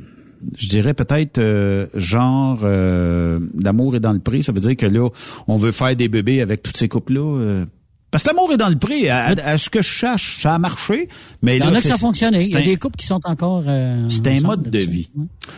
je 0.56 0.68
dirais 0.68 0.94
peut-être 0.94 1.38
euh, 1.38 1.86
genre 1.94 2.60
euh, 2.62 3.40
l'amour 3.62 3.96
est 3.96 4.00
dans 4.00 4.12
le 4.12 4.18
prix. 4.20 4.42
Ça 4.42 4.52
veut 4.52 4.60
dire 4.60 4.76
que 4.76 4.86
là, 4.86 5.08
on 5.46 5.56
veut 5.56 5.72
faire 5.72 5.94
des 5.96 6.08
bébés 6.08 6.40
avec 6.40 6.62
toutes 6.62 6.76
ces 6.76 6.88
couples-là. 6.88 7.20
euh, 7.40 7.64
parce 8.10 8.24
que 8.24 8.28
l'amour 8.30 8.50
est 8.52 8.56
dans 8.56 8.70
le 8.70 8.76
prix. 8.76 9.08
À, 9.10 9.26
à 9.44 9.58
ce 9.58 9.68
que 9.68 9.82
je 9.82 9.88
cherche, 9.88 10.38
ça 10.40 10.54
a 10.54 10.58
marché. 10.58 11.08
Mais 11.42 11.58
Il 11.58 11.60
y 11.60 11.62
en 11.62 11.74
a 11.74 11.76
que 11.76 11.82
ça 11.82 11.90
a 11.94 11.96
c'est- 11.96 12.00
fonctionné. 12.00 12.42
Il 12.44 12.52
y 12.52 12.56
a 12.56 12.60
un- 12.60 12.64
des 12.64 12.76
couples 12.76 12.96
qui 12.96 13.04
sont 13.06 13.20
encore. 13.24 13.64
euh, 13.66 14.06
C'est 14.08 14.26
un 14.28 14.40
mode 14.40 14.62
de 14.70 14.78
vie. 14.78 15.10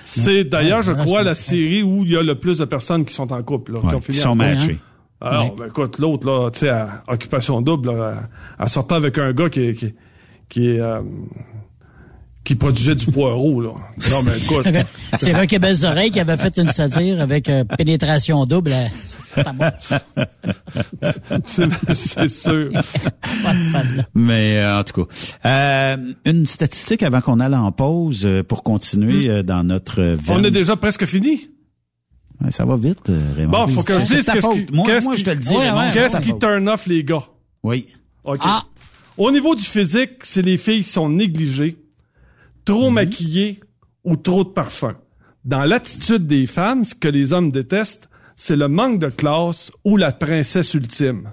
C'est 0.03 0.45
d'ailleurs, 0.45 0.83
je 0.83 0.91
crois, 0.93 1.23
la 1.23 1.35
série 1.37 1.83
où 1.85 2.05
il 2.05 2.11
y 2.11 2.17
a 2.17 2.23
le 2.25 2.35
plus 2.41 2.59
de 2.59 2.65
personnes 2.65 3.05
qui 3.05 3.15
sont 3.15 3.33
en 3.33 3.43
couple. 3.43 3.75
Là, 3.75 3.79
Ouais, 3.81 3.95
ont 3.95 4.01
qui 4.01 4.07
fini 4.07 4.19
sont 4.19 4.35
matchés. 4.35 4.81
Alors, 5.21 5.55
ben, 5.55 5.67
écoute, 5.67 5.99
l'autre, 5.99 6.27
là, 6.27 6.51
tu 6.51 6.61
sais, 6.61 6.71
à 6.71 7.05
occupation 7.07 7.61
double, 7.61 7.93
là, 7.93 8.15
à, 8.59 8.65
à 8.65 8.69
sortant 8.69 8.95
avec 8.97 9.19
un 9.19 9.33
gars 9.35 9.51
qui 9.51 9.61
est, 9.61 9.75
qui, 9.75 9.95
qui 10.49 10.71
est, 10.71 10.81
euh, 10.81 11.03
qui 12.43 12.55
produisait 12.55 12.95
du 12.95 13.07
poireau, 13.07 13.61
là. 13.61 13.71
Non, 14.11 14.23
mais 14.23 14.39
écoute. 14.39 14.67
C'est 15.21 15.35
Rock 15.37 15.53
et 15.53 15.59
Belles 15.59 15.85
Oreilles 15.85 16.11
qui 16.11 16.21
avait 16.21 16.37
fait 16.39 16.57
une 16.59 16.71
satire 16.71 17.21
avec 17.21 17.49
euh, 17.49 17.65
pénétration 17.65 18.45
double. 18.47 18.73
euh, 18.73 18.87
C'est 19.05 19.47
à 19.47 19.53
moi. 19.53 19.71
c'est 21.45 21.69
c'est 21.95 22.29
sûr. 22.29 22.71
Mais 24.15 24.57
euh, 24.59 24.79
en 24.81 24.85
tout 24.85 25.05
cas, 25.05 25.15
euh, 25.97 26.13
une 26.25 26.47
statistique 26.47 27.03
avant 27.03 27.21
qu'on 27.21 27.41
aille 27.41 27.55
en 27.55 27.73
pause 27.73 28.27
pour 28.49 28.63
continuer 28.63 29.29
euh, 29.29 29.43
dans 29.43 29.63
notre 29.65 30.17
On 30.29 30.43
est 30.45 30.51
déjà 30.51 30.77
presque 30.77 31.05
fini. 31.07 31.51
Ouais, 32.43 32.51
ça 32.53 32.65
va 32.65 32.77
vite, 32.77 33.11
Raymond. 33.37 33.67
Bon, 33.67 33.67
faut 33.69 33.83
que 33.83 33.93
je 34.01 34.05
dise 34.05 34.27
qu'est-ce 34.27 34.49
qui, 34.65 34.67
Moi, 34.73 34.87
qu'est-ce 34.87 35.05
moi, 35.05 35.15
qui- 35.15 35.21
je 35.21 35.25
te 35.27 35.31
le 35.31 35.37
dis, 35.37 35.55
Ouais, 35.55 35.71
Qu'est-ce 35.93 36.21
qui 36.21 36.39
turn 36.39 36.67
off 36.71 36.87
les 36.87 37.05
gars? 37.05 37.25
Oui. 37.63 37.87
OK. 38.25 38.39
Ah. 38.41 38.65
Au 39.19 39.31
niveau 39.31 39.55
du 39.55 39.63
physique, 39.65 40.13
c'est 40.23 40.41
les 40.41 40.57
filles 40.57 40.83
qui 40.83 40.89
sont 40.91 41.11
négligées, 41.11 41.77
trop 42.71 42.89
Mhm. 42.89 42.95
maquillées 42.95 43.61
ou 44.05 44.17
trop 44.17 44.45
de 44.45 44.51
parfum. 44.51 44.95
Dans 45.45 45.65
l'attitude 45.65 46.27
des 46.27 46.47
femmes, 46.47 46.85
ce 46.85 46.95
que 46.95 47.09
les 47.09 47.33
hommes 47.33 47.51
détestent, 47.51 48.09
c'est 48.37 48.57
le 48.57 48.69
manque 48.69 48.99
de 49.01 49.09
classe 49.09 49.71
ou 49.85 49.97
la 49.97 50.13
princesse 50.13 50.75
ultime. 50.75 51.31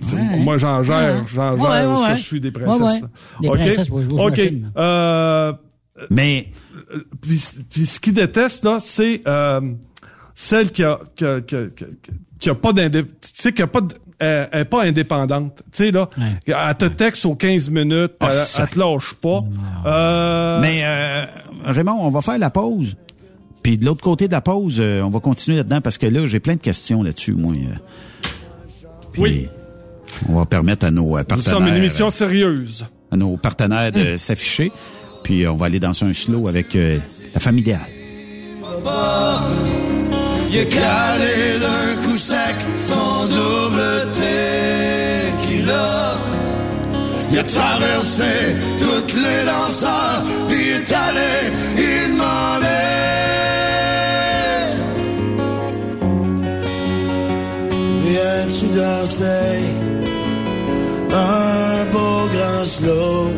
C'est- 0.00 0.38
Moi, 0.38 0.56
j'en 0.58 0.82
gère, 0.82 1.26
j'en 1.28 1.52
Ouais, 1.54 1.60
gère 1.60 1.68
ouais, 1.70 1.78
est-ce 1.78 2.02
que 2.04 2.08
ouais. 2.10 2.16
je 2.16 2.22
suis 2.22 2.40
des 2.40 2.50
princesses. 2.50 2.80
Ouais, 2.80 2.86
ouais. 3.02 3.08
Des 3.40 3.48
OK? 3.48 3.54
princesses, 3.56 3.88
ouais, 3.90 4.02
je 4.04 4.10
OK. 4.10 4.52
Euh, 4.76 5.52
Mais 6.10 6.50
puis, 7.20 7.40
puis 7.70 7.86
ce 7.86 8.00
qu'ils 8.00 8.14
détestent, 8.14 8.64
là, 8.64 8.78
c'est 8.80 9.22
euh, 9.28 9.60
celle 10.34 10.72
qui 10.72 10.82
a, 10.82 10.98
qui 11.14 11.24
a, 11.24 11.40
qui 11.40 11.54
a, 11.54 11.66
qui 11.68 11.84
a- 11.84 11.88
qui 12.40 12.50
a 12.50 12.54
pas 12.56 12.72
d'indé... 12.72 13.04
Tu 13.04 13.10
sais, 13.34 13.52
qui 13.52 13.62
a 13.62 13.68
pas 13.68 13.82
de... 13.82 13.94
Elle 14.24 14.48
elle 14.52 14.60
est 14.60 14.64
pas 14.64 14.82
indépendante. 14.84 15.62
Tu 15.72 15.84
sais, 15.84 15.90
là, 15.90 16.08
elle 16.46 16.74
te 16.76 16.84
texte 16.86 17.24
aux 17.26 17.34
15 17.34 17.70
minutes, 17.70 18.12
Ah, 18.20 18.28
elle, 18.30 18.32
ça- 18.46 18.62
elle 18.62 18.68
te 18.68 18.78
lâche 18.78 19.14
pas. 19.14 19.40
Euh, 19.86 20.60
Mais 20.60 20.82
euh, 20.84 21.24
Raymond, 21.64 21.98
on 22.00 22.10
va 22.10 22.20
faire 22.22 22.38
la 22.38 22.50
pause. 22.50 22.94
Puis 23.62 23.78
de 23.78 23.84
l'autre 23.84 24.00
côté 24.02 24.26
de 24.28 24.32
la 24.32 24.40
pause, 24.40 24.78
euh, 24.80 25.02
on 25.02 25.10
va 25.10 25.20
continuer 25.20 25.56
là-dedans 25.58 25.80
parce 25.80 25.98
que 25.98 26.06
là, 26.06 26.26
j'ai 26.26 26.40
plein 26.40 26.54
de 26.54 26.60
questions 26.60 27.02
là-dessus, 27.02 27.32
moi. 27.34 27.52
euh. 27.54 28.28
Puis, 29.12 29.22
Oui. 29.22 29.48
On 30.28 30.38
va 30.38 30.44
permettre 30.44 30.86
à 30.86 30.90
nos 30.90 31.16
euh, 31.16 31.20
nous 31.20 31.24
partenaires, 31.24 31.52
sommes 31.54 31.66
une 31.68 31.76
émission 31.76 32.10
sérieuse. 32.10 32.86
à 33.10 33.16
nos 33.16 33.36
partenaires 33.36 33.90
de 33.92 34.16
s'afficher. 34.16 34.70
Puis 35.24 35.44
euh, 35.44 35.52
on 35.52 35.56
va 35.56 35.66
aller 35.66 35.80
danser 35.80 36.04
un 36.04 36.12
slow 36.12 36.48
avec 36.48 36.76
euh, 36.76 36.98
la 37.34 37.40
familiale. 37.40 37.80
Calé 40.70 41.58
d'un 41.60 42.02
son 42.88 43.26
double 43.28 44.12
tequila. 44.14 45.88
Il 47.30 47.38
a 47.38 47.44
traversé 47.44 48.32
toutes 48.78 49.14
les 49.14 49.44
danseurs, 49.46 50.22
puis 50.48 50.58
il 50.66 50.72
est 50.82 50.92
allé, 50.92 51.34
il 51.76 52.12
demandait. 52.12 52.68
Viens-tu 58.06 58.66
danser 58.76 59.60
un 61.12 61.84
beau 61.92 62.28
grand 62.34 62.64
slow? 62.64 63.30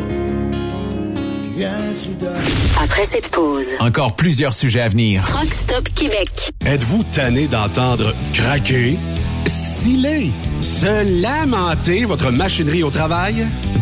Viens-tu 1.55 2.09
danser? 2.19 2.81
Après 2.83 3.05
cette 3.05 3.29
pause, 3.29 3.75
Encore 3.79 4.15
plusieurs 4.15 4.53
sujets 4.53 4.81
à 4.81 4.89
venir. 4.89 5.23
Rock 5.33 5.53
Stop 5.53 5.87
Québec. 5.95 6.51
Êtes-vous 6.65 7.03
tanné 7.13 7.47
d'entendre 7.47 8.13
craquer, 8.33 8.97
se 10.61 11.21
lamenter 11.21 12.05
votre 12.05 12.31
machinerie 12.31 12.81
au 12.81 12.89
travail? 12.89 13.47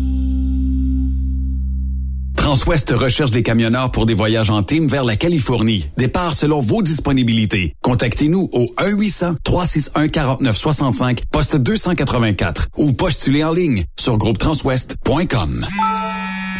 Transwest 2.41 2.89
recherche 2.89 3.29
des 3.29 3.43
camionneurs 3.43 3.91
pour 3.91 4.07
des 4.07 4.15
voyages 4.15 4.49
en 4.49 4.63
team 4.63 4.87
vers 4.87 5.03
la 5.03 5.15
Californie. 5.15 5.87
Départ 5.95 6.33
selon 6.33 6.59
vos 6.59 6.81
disponibilités. 6.81 7.75
Contactez-nous 7.83 8.49
au 8.51 8.65
1-800-361-4965, 8.79 11.19
poste 11.31 11.57
284 11.57 12.69
ou 12.77 12.93
postulez 12.93 13.43
en 13.43 13.53
ligne 13.53 13.83
sur 13.99 14.17
groupetranswest.com. 14.17 15.67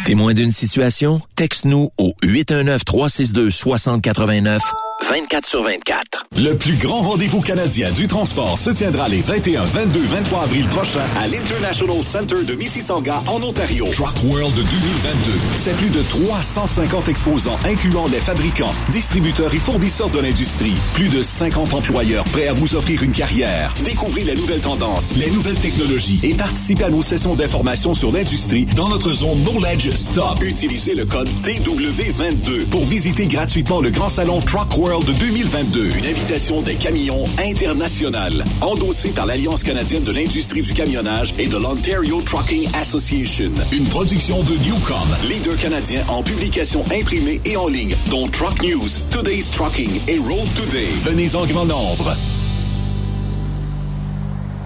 Témoin 0.06 0.34
d'une 0.34 0.52
situation? 0.52 1.20
Texte-nous 1.34 1.90
au 1.98 2.12
819-362-6089, 2.22 4.60
24 5.02 5.46
sur 5.46 5.62
24. 5.64 6.26
Le 6.36 6.54
plus 6.54 6.76
grand 6.76 7.02
rendez-vous 7.02 7.40
canadien 7.40 7.90
du 7.90 8.06
transport 8.06 8.56
se 8.56 8.70
tiendra 8.70 9.08
les 9.08 9.20
21, 9.20 9.64
22, 9.64 10.00
23 10.00 10.44
avril 10.44 10.66
prochains 10.68 11.04
à 11.20 11.26
l'International 11.26 12.02
Center 12.02 12.44
de 12.44 12.54
Mississauga 12.54 13.22
en 13.26 13.42
Ontario. 13.42 13.86
Truck 13.92 14.14
World 14.24 14.54
2022. 14.54 15.32
C'est 15.56 15.76
plus 15.76 15.90
de 15.90 16.02
350 16.02 17.08
exposants 17.08 17.58
incluant 17.64 18.06
les 18.06 18.18
fabricants, 18.18 18.72
distributeurs 18.90 19.52
et 19.52 19.58
fournisseurs 19.58 20.08
de 20.08 20.20
l'industrie. 20.20 20.76
Plus 20.94 21.08
de 21.08 21.20
50 21.20 21.74
employeurs 21.74 22.24
prêts 22.24 22.48
à 22.48 22.52
vous 22.52 22.76
offrir 22.76 23.02
une 23.02 23.12
carrière. 23.12 23.74
Découvrez 23.84 24.22
les 24.22 24.36
nouvelles 24.36 24.60
tendances, 24.60 25.14
les 25.16 25.30
nouvelles 25.30 25.58
technologies 25.58 26.20
et 26.22 26.34
participez 26.34 26.84
à 26.84 26.90
nos 26.90 27.02
sessions 27.02 27.34
d'information 27.34 27.94
sur 27.94 28.12
l'industrie 28.12 28.66
dans 28.66 28.88
notre 28.88 29.12
zone 29.12 29.42
Knowledge 29.42 29.90
Stop. 29.90 30.42
Utilisez 30.42 30.94
le 30.94 31.06
code 31.06 31.28
DW22 31.42 32.66
pour 32.66 32.84
visiter 32.84 33.26
gratuitement 33.26 33.80
le 33.80 33.90
grand 33.90 34.08
salon 34.08 34.40
Truck 34.40 34.78
World 34.78 34.91
2022. 35.00 35.90
Une 35.96 36.06
invitation 36.06 36.60
des 36.60 36.74
camions 36.74 37.24
internationales. 37.38 38.44
Endossée 38.60 39.10
par 39.10 39.26
l'Alliance 39.26 39.62
canadienne 39.62 40.02
de 40.02 40.12
l'industrie 40.12 40.62
du 40.62 40.74
camionnage 40.74 41.34
et 41.38 41.46
de 41.46 41.56
l'Ontario 41.56 42.20
Trucking 42.20 42.68
Association. 42.74 43.52
Une 43.72 43.86
production 43.86 44.42
de 44.42 44.54
Newcom, 44.56 45.08
leader 45.28 45.56
canadien 45.56 46.02
en 46.08 46.22
publication 46.22 46.84
imprimée 46.92 47.40
et 47.44 47.56
en 47.56 47.68
ligne, 47.68 47.96
dont 48.10 48.28
Truck 48.28 48.62
News, 48.62 48.88
Today's 49.10 49.50
Trucking 49.50 50.00
et 50.08 50.18
Road 50.18 50.48
Today. 50.56 50.88
Venez 51.04 51.34
en 51.34 51.46
grand 51.46 51.64
nombre. 51.64 52.14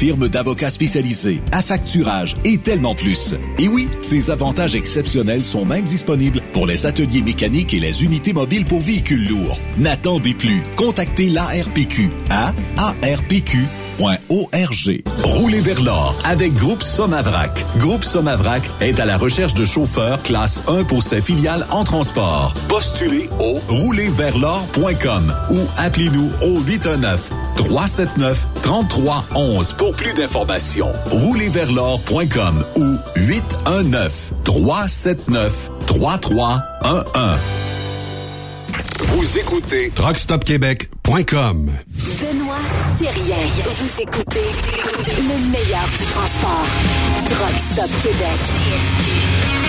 firme 0.00 0.28
d'avocats 0.30 0.70
spécialisés, 0.70 1.42
affacturage 1.52 2.34
et 2.46 2.56
tellement 2.56 2.94
plus. 2.94 3.34
Et 3.58 3.68
oui, 3.68 3.86
ces 4.00 4.30
avantages 4.30 4.74
exceptionnels 4.74 5.44
sont 5.44 5.66
même 5.66 5.84
disponibles 5.84 6.40
pour 6.54 6.66
les 6.66 6.86
ateliers 6.86 7.20
mécaniques 7.20 7.74
et 7.74 7.80
les 7.80 8.02
unités 8.02 8.32
mobiles 8.32 8.64
pour 8.64 8.80
véhicules 8.80 9.28
lourds. 9.28 9.58
N'attendez 9.76 10.32
plus. 10.32 10.62
Contactez 10.76 11.28
l'ARPQ 11.28 12.08
à 12.30 12.54
arpq.org. 12.78 13.60
Roulez 15.22 15.60
vers 15.60 15.82
l'or 15.82 16.16
avec 16.24 16.54
Groupe 16.54 16.82
Somavrac. 16.82 17.62
Groupe 17.76 18.04
Somavrac 18.04 18.62
est 18.80 18.98
à 19.00 19.04
la 19.04 19.18
recherche 19.18 19.52
de 19.52 19.66
chauffeurs 19.66 20.22
classe 20.22 20.62
1 20.66 20.84
pour 20.84 21.02
ses 21.02 21.20
filiales 21.20 21.66
en 21.68 21.84
transport. 21.84 22.54
Postulez 22.68 23.28
au 23.38 23.60
roulerversl'or.com 23.68 25.34
ou 25.50 25.58
appelez-nous 25.76 26.30
au 26.42 26.60
819 26.60 27.30
379 27.64 28.46
3311 28.62 29.72
pour 29.74 29.92
plus 29.92 30.14
d'informations. 30.14 30.92
Roulerversl'or.com 31.10 32.64
ou 32.76 32.96
819 33.16 34.32
379 34.44 35.70
3311. 35.86 37.38
Vous 39.00 39.38
écoutez 39.38 39.90
TruckStopQuébec.com. 39.90 41.70
Benoît 42.20 42.56
Thérien. 42.98 43.36
Vous 43.64 44.02
écoutez 44.02 44.46
le 45.18 45.50
meilleur 45.50 45.86
du 45.98 46.04
transport. 46.06 46.66
Truck 47.28 47.58
Stop 47.58 47.90
Québec. 48.02 49.59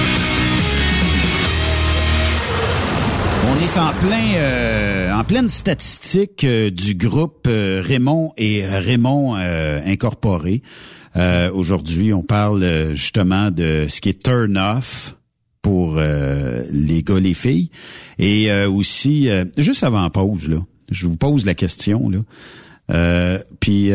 On 3.52 3.57
est 3.57 3.78
en 3.78 3.91
plein, 4.07 4.34
euh, 4.36 5.11
en 5.11 5.26
pleine 5.26 5.49
statistique 5.49 6.45
euh, 6.45 6.69
du 6.69 6.95
groupe 6.95 7.48
euh, 7.48 7.84
Raymond 7.86 8.32
et 8.38 8.65
Raymond 8.65 9.36
euh, 9.38 9.82
Incorporé. 9.86 10.61
Aujourd'hui, 11.53 12.14
on 12.14 12.23
parle 12.23 12.94
justement 12.94 13.52
de 13.52 13.88
ce 13.90 13.99
qui 13.99 14.07
est 14.07 14.23
turn 14.23 14.57
off 14.57 15.18
pour 15.61 15.99
les 15.99 17.03
gars, 17.03 17.19
les 17.19 17.34
filles, 17.34 17.69
et 18.18 18.49
aussi 18.64 19.28
juste 19.57 19.84
avant 19.84 20.03
la 20.03 20.10
pause 20.10 20.48
là, 20.48 20.60
je 20.90 21.07
vous 21.07 21.18
pose 21.18 21.45
la 21.45 21.53
question 21.53 22.10
là. 22.10 23.40
Puis 23.60 23.91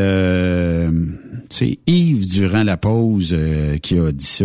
c'est 1.49 1.79
Yves 1.87 2.29
durant 2.29 2.65
la 2.65 2.77
pause 2.77 3.35
qui 3.83 3.99
a 3.99 4.13
dit 4.13 4.27
ça. 4.27 4.45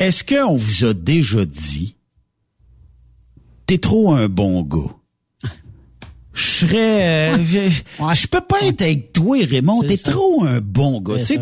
Est-ce 0.00 0.24
qu'on 0.24 0.56
vous 0.56 0.84
a 0.84 0.94
déjà 0.94 1.44
dit 1.44 1.94
t'es 3.66 3.78
trop 3.78 4.12
un 4.12 4.28
bon 4.28 4.62
gars. 4.62 4.94
Je 6.34 6.42
serais, 6.42 7.34
euh, 7.34 7.44
je, 7.44 7.68
je 7.68 8.26
peux 8.26 8.40
pas 8.40 8.62
être 8.62 8.80
avec 8.80 9.12
toi, 9.12 9.36
Raymond. 9.44 9.82
T'es 9.82 9.98
trop 9.98 10.44
un 10.44 10.60
bon 10.62 11.00
gars. 11.00 11.18
Tu 11.18 11.24
sais, 11.24 11.40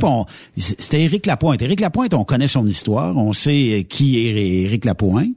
c'était 0.56 1.02
Éric 1.02 1.26
Lapointe. 1.26 1.62
Éric 1.62 1.78
Lapointe, 1.78 2.12
on 2.12 2.24
connaît 2.24 2.48
son 2.48 2.66
histoire, 2.66 3.16
on 3.16 3.32
sait 3.32 3.78
euh, 3.78 3.82
qui 3.82 4.18
est 4.18 4.62
Éric 4.64 4.84
Lapointe. 4.84 5.36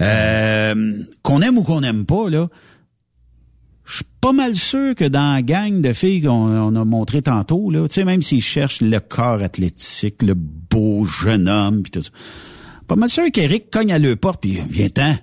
Euh, 0.00 1.02
qu'on 1.22 1.42
aime 1.42 1.58
ou 1.58 1.62
qu'on 1.62 1.82
n'aime 1.82 2.06
pas, 2.06 2.30
là. 2.30 2.48
Je 3.84 3.96
suis 3.96 4.04
pas 4.20 4.32
mal 4.32 4.56
sûr 4.56 4.94
que 4.94 5.04
dans 5.04 5.34
la 5.34 5.42
gang 5.42 5.80
de 5.80 5.92
filles 5.92 6.22
qu'on 6.22 6.30
on 6.30 6.74
a 6.74 6.84
montré 6.84 7.22
tantôt, 7.22 7.70
là, 7.70 7.86
tu 7.86 7.94
sais, 7.94 8.04
même 8.04 8.22
s'ils 8.22 8.42
cherchent 8.42 8.80
le 8.80 8.98
corps 8.98 9.42
athlétique, 9.42 10.22
le 10.22 10.34
beau 10.34 11.04
jeune 11.04 11.48
homme, 11.48 11.82
puis 11.82 11.92
tout 11.92 12.02
ça, 12.02 12.10
pas 12.88 12.96
mal 12.96 13.10
sûr 13.10 13.30
qu'Éric 13.30 13.70
cogne 13.70 13.92
à 13.92 13.98
le 13.98 14.16
porte, 14.16 14.40
puis 14.40 14.58
viens-t'en. 14.68 15.14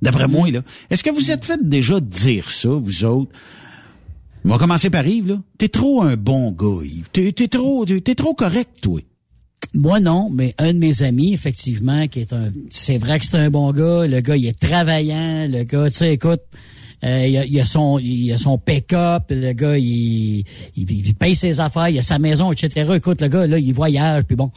D'après 0.00 0.28
moi, 0.28 0.50
là. 0.50 0.62
Est-ce 0.90 1.02
que 1.02 1.10
vous 1.10 1.30
êtes 1.30 1.44
fait 1.44 1.58
déjà 1.62 2.00
dire 2.00 2.50
ça, 2.50 2.68
vous 2.68 3.04
autres? 3.04 3.32
On 4.44 4.50
va 4.50 4.58
commencer 4.58 4.90
par 4.90 5.06
Yves, 5.06 5.28
là. 5.28 5.42
T'es 5.58 5.68
trop 5.68 6.02
un 6.02 6.16
bon 6.16 6.52
gars, 6.52 6.84
Yves. 6.84 7.08
T'es, 7.12 7.48
trop, 7.48 7.84
t'es, 7.84 8.14
trop 8.14 8.34
correct, 8.34 8.70
toi. 8.80 9.00
Moi, 9.74 10.00
non, 10.00 10.30
mais 10.30 10.54
un 10.58 10.72
de 10.72 10.78
mes 10.78 11.02
amis, 11.02 11.34
effectivement, 11.34 12.06
qui 12.06 12.20
est 12.20 12.32
un... 12.32 12.52
C'est 12.70 12.96
vrai 12.98 13.18
que 13.18 13.26
c'est 13.26 13.36
un 13.36 13.50
bon 13.50 13.70
gars. 13.72 14.06
Le 14.06 14.20
gars, 14.20 14.36
il 14.36 14.46
est 14.46 14.58
travaillant. 14.58 15.46
Le 15.50 15.64
gars, 15.64 15.90
tu 15.90 15.96
sais, 15.98 16.14
écoute... 16.14 16.40
euh, 17.04 17.26
il, 17.26 17.58
a, 17.58 17.62
a 17.62 17.64
son 17.64 17.98
il 17.98 18.32
a 18.32 18.38
son 18.38 18.58
pick-up, 18.58 19.24
le 19.30 19.52
gars 19.52 19.76
il, 19.78 20.44
il, 20.76 20.90
il 20.90 21.14
paye 21.14 21.34
ses 21.34 21.60
affaires, 21.60 21.88
il 21.88 21.98
a 21.98 22.02
sa 22.02 22.18
maison, 22.18 22.50
etc. 22.50 22.90
Écoute, 22.96 23.20
le 23.20 23.28
gars, 23.28 23.46
là, 23.46 23.58
il 23.58 23.72
voyage, 23.72 24.22
puis 24.24 24.36
bon. 24.36 24.50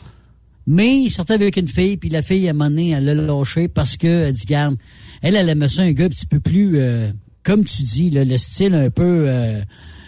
Mais 0.67 1.01
il 1.01 1.09
sortait 1.09 1.33
avec 1.33 1.57
une 1.57 1.67
fille, 1.67 1.97
puis 1.97 2.09
la 2.09 2.21
fille, 2.21 2.47
à 2.47 2.51
un 2.51 2.53
moment 2.53 2.69
donné, 2.69 2.91
elle 2.91 3.05
l'a 3.05 3.13
lâché 3.15 3.67
parce 3.67 3.97
que 3.97 4.07
elle 4.07 4.33
dit, 4.33 4.45
garde, 4.45 4.75
elle, 5.21 5.35
elle 5.35 5.49
aimait 5.49 5.69
ça 5.69 5.81
un 5.83 5.91
gars 5.91 6.05
un 6.05 6.09
petit 6.09 6.25
peu 6.25 6.39
plus, 6.39 6.73
euh, 6.79 7.11
comme 7.43 7.63
tu 7.63 7.83
dis, 7.83 8.09
là, 8.09 8.23
le 8.25 8.37
style 8.37 8.73
un 8.75 8.89
peu... 8.89 9.25
euh, 9.27 9.59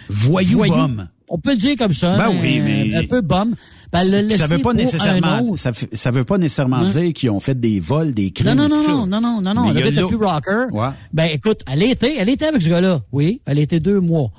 Voyou 0.09 0.65
bum. 0.67 1.07
On 1.29 1.39
peut 1.39 1.51
le 1.51 1.57
dire 1.57 1.75
comme 1.77 1.93
ça. 1.93 2.17
Ben 2.17 2.29
oui, 2.41 2.59
mais- 2.63 2.93
Un 2.95 3.05
peu 3.05 3.21
bum. 3.21 3.55
Ben, 3.91 4.03
le 4.09 4.29
ça 4.35 4.47
veut 4.47 4.59
pas 4.59 4.73
nécessairement, 4.73 5.55
ça, 5.55 5.71
fait- 5.71 5.95
ça 5.95 6.09
veut 6.11 6.23
pas 6.23 6.37
nécessairement 6.39 6.77
Hein? 6.77 6.87
dire 6.87 7.13
qu'ils 7.13 7.29
ont 7.29 7.39
fait 7.39 7.59
des 7.59 7.79
vols, 7.79 8.13
des 8.13 8.31
crimes. 8.31 8.49
Non, 8.55 8.67
non, 8.67 8.69
non, 8.69 8.83
non, 8.83 9.05
non, 9.05 9.21
non, 9.21 9.41
non, 9.41 9.53
non. 9.53 9.71
Là- 9.71 10.07
plus 10.07 10.15
rocker. 10.17 10.65
Ouais. 10.71 10.87
Ben, 11.13 11.25
écoute, 11.31 11.61
elle 11.71 11.83
était, 11.83 12.15
elle 12.17 12.29
était 12.29 12.45
avec 12.45 12.61
ce 12.61 12.69
gars-là. 12.69 13.01
Oui. 13.11 13.41
Elle 13.45 13.59
était 13.59 13.79
deux 13.79 13.99
mois. 13.99 14.31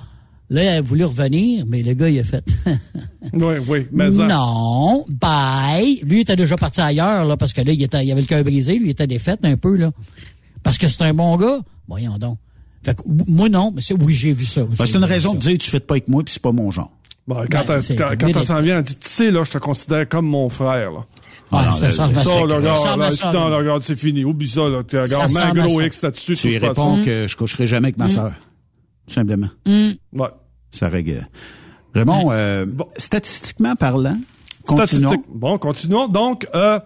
Là, 0.49 0.61
elle 0.61 0.77
a 0.77 0.81
voulu 0.81 1.05
revenir, 1.05 1.65
mais 1.67 1.81
le 1.83 1.93
gars, 1.95 2.09
il 2.09 2.19
a 2.19 2.23
fait. 2.23 2.45
Oui, 3.33 3.55
oui, 3.67 3.87
mais 3.91 4.11
ça. 4.11 4.27
non, 4.27 5.03
bye. 5.09 5.99
Lui, 6.03 6.17
il 6.17 6.21
était 6.21 6.35
déjà 6.35 6.55
parti 6.55 6.79
ailleurs, 6.79 7.25
là, 7.25 7.35
parce 7.35 7.51
que 7.53 7.61
là, 7.61 7.71
il, 7.73 7.81
était, 7.81 8.05
il 8.05 8.11
avait 8.11 8.21
le 8.21 8.27
cœur 8.27 8.43
brisé. 8.43 8.77
Lui, 8.77 8.87
il 8.87 8.91
était 8.91 9.07
défaite 9.07 9.39
un 9.43 9.57
peu, 9.57 9.75
là. 9.75 9.91
Parce 10.65 10.79
que 10.79 10.87
c'est 10.87 11.03
un 11.03 11.13
bon 11.13 11.37
gars? 11.37 11.59
Voyons 11.87 12.17
donc. 12.17 12.39
Fait 12.83 12.95
que, 12.95 13.01
moi, 13.27 13.49
non, 13.49 13.71
mais 13.73 13.81
c'est, 13.81 13.93
oui, 13.93 14.13
j'ai 14.13 14.33
vu 14.33 14.45
ça. 14.45 14.63
Ben, 14.63 14.85
c'est 14.85 14.95
une 14.95 15.03
raison 15.03 15.35
de 15.35 15.39
dire 15.39 15.57
tu 15.59 15.69
fais 15.69 15.79
pas 15.79 15.93
avec 15.93 16.07
moi 16.07 16.23
puis 16.23 16.33
c'est 16.33 16.41
pas 16.41 16.51
mon 16.51 16.71
genre. 16.71 16.91
Bon, 17.27 17.45
quand 17.51 17.67
Ben, 17.67 17.79
elle, 17.87 17.95
quand, 17.95 18.09
quand 18.19 18.25
lui, 18.25 18.33
elle 18.35 18.45
s'en 18.45 18.61
vient, 18.61 18.77
elle 18.77 18.83
dit, 18.83 18.97
tu 18.97 19.07
sais, 19.07 19.29
là, 19.29 19.43
je 19.43 19.51
te 19.51 19.57
considère 19.59 20.09
comme 20.09 20.25
mon 20.25 20.49
frère, 20.49 20.91
là. 20.91 21.05
Non, 21.51 21.73
ça, 21.73 21.91
ça, 21.91 22.07
là, 22.07 22.11
regarde, 22.57 23.11
ça, 23.13 23.31
non, 23.31 23.49
là. 23.49 23.77
c'est 23.79 23.95
fini. 23.95 24.25
Oublie 24.25 24.49
ça, 24.49 24.67
là. 24.67 24.83
Tu 24.83 24.99
regardes, 24.99 25.31
mets 25.31 25.39
un 25.39 25.53
gros 25.53 25.79
ça. 25.79 25.85
X 25.85 26.01
là-dessus, 26.01 26.35
Tu 26.35 26.57
réponds 26.57 27.03
que 27.05 27.27
je 27.27 27.37
coucherai 27.37 27.67
jamais 27.67 27.87
avec 27.89 27.97
ma 27.97 28.07
sœur. 28.07 28.33
Tout 29.07 29.13
simplement. 29.13 29.49
Hum. 29.67 29.93
Ouais. 30.13 30.29
Ça 30.71 30.89
règle. 30.89 31.27
Raymond, 31.93 32.31
euh, 32.31 32.65
statistiquement 32.97 33.75
parlant, 33.75 34.17
continuons. 34.65 35.09
Statistique. 35.09 35.21
Bon, 35.29 35.57
continuons. 35.59 36.07
Donc, 36.07 36.47
euh, 36.55 36.79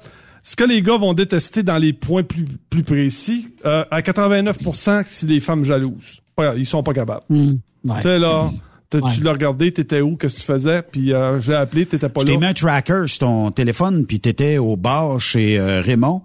ce 0.43 0.55
que 0.55 0.63
les 0.63 0.81
gars 0.81 0.97
vont 0.97 1.13
détester 1.13 1.63
dans 1.63 1.77
les 1.77 1.93
points 1.93 2.23
plus, 2.23 2.45
plus 2.69 2.83
précis, 2.83 3.47
euh, 3.65 3.83
à 3.91 4.01
89%, 4.01 5.03
c'est 5.09 5.25
des 5.25 5.39
femmes 5.39 5.65
jalouses. 5.65 6.21
Ils 6.55 6.65
sont 6.65 6.83
pas 6.83 6.93
capables. 6.93 7.23
Hum. 7.29 7.59
Ouais. 7.85 7.95
Tu 7.97 8.03
sais, 8.03 8.19
là, 8.19 8.49
t'as- 8.89 8.99
Ouais. 8.99 9.11
tu 9.13 9.21
l'as 9.21 9.31
regardé, 9.33 9.71
t'étais 9.71 10.01
où, 10.01 10.15
qu'est-ce 10.15 10.35
que 10.35 10.39
tu 10.41 10.45
faisais, 10.45 10.81
puis 10.81 11.13
euh, 11.13 11.39
j'ai 11.41 11.53
appelé, 11.55 11.85
t'étais 11.85 12.09
pas 12.09 12.21
Je 12.21 12.25
t'ai 12.27 12.35
mis 12.37 12.43
là. 12.43 12.49
un 12.49 12.53
tracker 12.53 13.03
sur 13.07 13.19
ton 13.19 13.51
téléphone, 13.51 14.05
puis 14.05 14.19
t'étais 14.19 14.57
au 14.57 14.75
bar 14.77 15.19
chez 15.19 15.59
euh, 15.59 15.81
Raymond. 15.81 16.21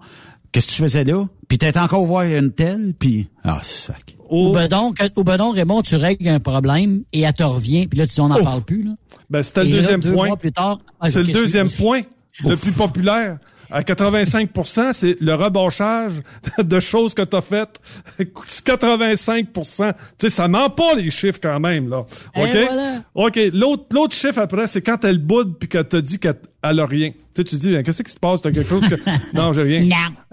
Qu'est-ce 0.51 0.67
que 0.67 0.71
tu 0.73 0.81
faisais 0.83 1.03
là? 1.03 1.25
Puis 1.49 1.57
t'étais 1.57 1.79
encore 1.79 2.05
voir 2.05 2.23
une 2.23 2.51
telle, 2.53 2.93
puis... 2.97 3.27
Ah, 3.43 3.59
sac. 3.61 4.15
Ou 4.29 4.51
ben 4.51 4.67
donc, 4.67 4.97
ou 5.17 5.23
ben 5.23 5.37
donc, 5.37 5.55
Raymond, 5.55 5.81
tu 5.83 5.95
règles 5.97 6.27
un 6.29 6.39
problème 6.39 7.03
et 7.13 7.21
elle 7.21 7.33
te 7.33 7.43
revient, 7.43 7.87
puis 7.87 7.99
là, 7.99 8.07
tu 8.07 8.13
dis, 8.15 8.21
on 8.21 8.29
n'en 8.29 8.37
Oh. 8.39 8.43
parle 8.43 8.61
plus, 8.63 8.83
là. 8.83 8.91
Ben, 9.29 9.43
c'était 9.43 9.63
le 9.65 9.69
là, 9.71 9.75
deuxième 9.81 9.99
deux 9.99 10.13
point. 10.13 10.27
mois 10.27 10.37
plus 10.37 10.51
tard, 10.51 10.79
ah, 10.99 11.11
c'est 11.11 11.21
le 11.23 11.31
deuxième 11.33 11.69
point, 11.69 12.01
le 12.43 12.55
plus 12.55 12.71
populaire. 12.71 13.37
À 13.75 13.81
85% 13.81 14.93
c'est 14.93 15.17
le 15.19 15.33
rebâchage 15.33 16.21
de 16.57 16.79
choses 16.79 17.13
que 17.13 17.23
tu 17.23 17.35
as 17.35 17.41
faites. 17.41 17.81
85% 18.19 19.93
Tu 20.17 20.29
sais, 20.29 20.29
ça 20.29 20.47
ment 20.47 20.69
pas 20.69 20.95
les 20.95 21.11
chiffres 21.11 21.39
quand 21.43 21.59
même, 21.59 21.89
là. 21.89 22.05
Et 22.35 22.41
OK? 22.43 22.49
voilà. 22.67 23.03
OK. 23.15 23.39
L'autre, 23.53 23.83
l'autre 23.91 24.15
chiffre 24.15 24.39
après, 24.39 24.67
c'est 24.67 24.81
quand 24.81 25.03
elle 25.03 25.17
boude 25.19 25.57
puis 25.59 25.67
qu'elle 25.67 25.87
te 25.87 25.97
dit 25.97 26.19
qu'elle 26.19 26.39
elle 26.63 26.79
a 26.79 26.85
rien. 26.85 27.11
Tu 27.11 27.17
sais, 27.35 27.43
tu 27.43 27.55
dis, 27.57 27.69
ben, 27.71 27.83
qu'est-ce 27.83 28.01
qui 28.01 28.11
se 28.11 28.17
passe? 28.17 28.41
T'as 28.41 28.51
quelque 28.51 28.69
chose 28.69 28.87
que... 28.87 28.95
Non, 29.35 29.51
j'ai 29.53 29.61
rien. 29.63 29.83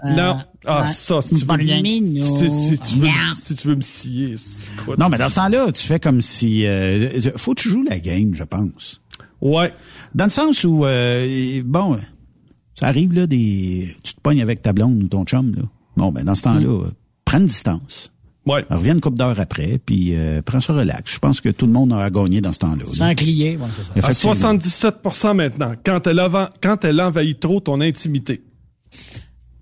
Non. 0.03 0.11
Non. 0.15 0.37
Ah, 0.65 0.83
ouais. 0.83 0.87
ça, 0.93 1.21
si 1.21 1.35
tu 1.35 1.45
veux, 1.45 1.51
rien. 1.53 1.83
si, 1.83 2.49
si 2.49 2.79
tu 2.79 2.95
veux, 2.99 3.07
Non. 3.07 3.13
si 3.39 3.55
tu 3.55 3.67
veux 3.67 3.75
me 3.75 3.81
scier, 3.81 4.35
c'est 4.37 4.73
quoi? 4.85 4.95
Non, 4.97 5.09
mais 5.09 5.17
dans 5.17 5.27
ce 5.29 5.35
temps-là, 5.35 5.71
tu 5.73 5.85
fais 5.85 5.99
comme 5.99 6.21
si... 6.21 6.65
euh, 6.65 7.19
faut 7.35 7.53
que 7.53 7.61
tu 7.61 7.69
joues 7.69 7.83
la 7.83 7.99
game, 7.99 8.33
je 8.33 8.45
pense. 8.45 9.01
Ouais. 9.41 9.73
Dans 10.15 10.23
le 10.23 10.29
sens 10.29 10.63
où, 10.63 10.85
euh, 10.85 11.61
bon, 11.65 11.99
ça 12.75 12.87
arrive, 12.87 13.13
là, 13.13 13.27
des... 13.27 13.95
Tu 14.03 14.13
te 14.13 14.21
pognes 14.21 14.41
avec 14.41 14.61
ta 14.61 14.73
blonde 14.73 15.01
ou 15.03 15.07
ton 15.07 15.23
chum, 15.25 15.53
là. 15.55 15.61
Bon, 15.95 16.11
ben, 16.11 16.23
dans 16.23 16.35
ce 16.35 16.43
temps-là, 16.43 16.67
euh, 16.85 16.91
prends 17.25 17.39
une 17.39 17.45
distance. 17.45 18.11
Ouais. 18.45 18.65
Reviens 18.69 18.95
une 18.95 19.01
couple 19.01 19.17
d'heures 19.17 19.39
après, 19.39 19.79
puis 19.85 20.15
euh, 20.15 20.41
prends 20.41 20.59
ça 20.59 20.73
relax. 20.73 21.13
Je 21.13 21.19
pense 21.19 21.39
que 21.39 21.49
tout 21.49 21.65
le 21.65 21.71
monde 21.71 21.93
aura 21.93 22.09
gagné 22.09 22.41
dans 22.41 22.51
ce 22.51 22.59
temps-là. 22.59 22.83
là. 22.85 22.91
Sans 22.93 23.15
crier, 23.15 23.55
ouais, 23.57 23.67
c'est 23.77 23.83
ça. 23.85 23.91
À 23.95 23.99
Effectivement. 23.99 24.57
77% 24.57 25.35
maintenant, 25.35 25.73
quand 25.85 26.05
elle, 26.07 26.17
avan- 26.19 26.49
quand 26.61 26.83
elle 26.83 26.99
envahit 26.99 27.39
trop 27.39 27.59
ton 27.61 27.79
intimité. 27.79 28.41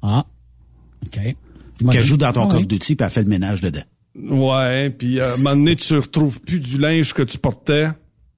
Ah. 0.02 0.26
OK. 1.06 1.36
Qu'elle 1.92 2.02
joue 2.04 2.18
dans 2.18 2.32
ton 2.34 2.48
coffre 2.48 2.66
d'outils, 2.66 2.96
puis 2.96 3.04
elle 3.06 3.12
fait 3.12 3.24
le 3.24 3.30
ménage 3.30 3.62
dedans. 3.62 3.84
Ouais, 4.16 4.90
puis 4.90 5.20
euh, 5.20 5.32
à 5.32 5.34
un 5.34 5.38
moment 5.38 5.56
donné, 5.56 5.76
tu 5.76 5.96
retrouves 5.98 6.40
plus 6.42 6.60
du 6.60 6.78
linge 6.78 7.14
que 7.14 7.22
tu 7.24 7.38
portais. 7.38 7.90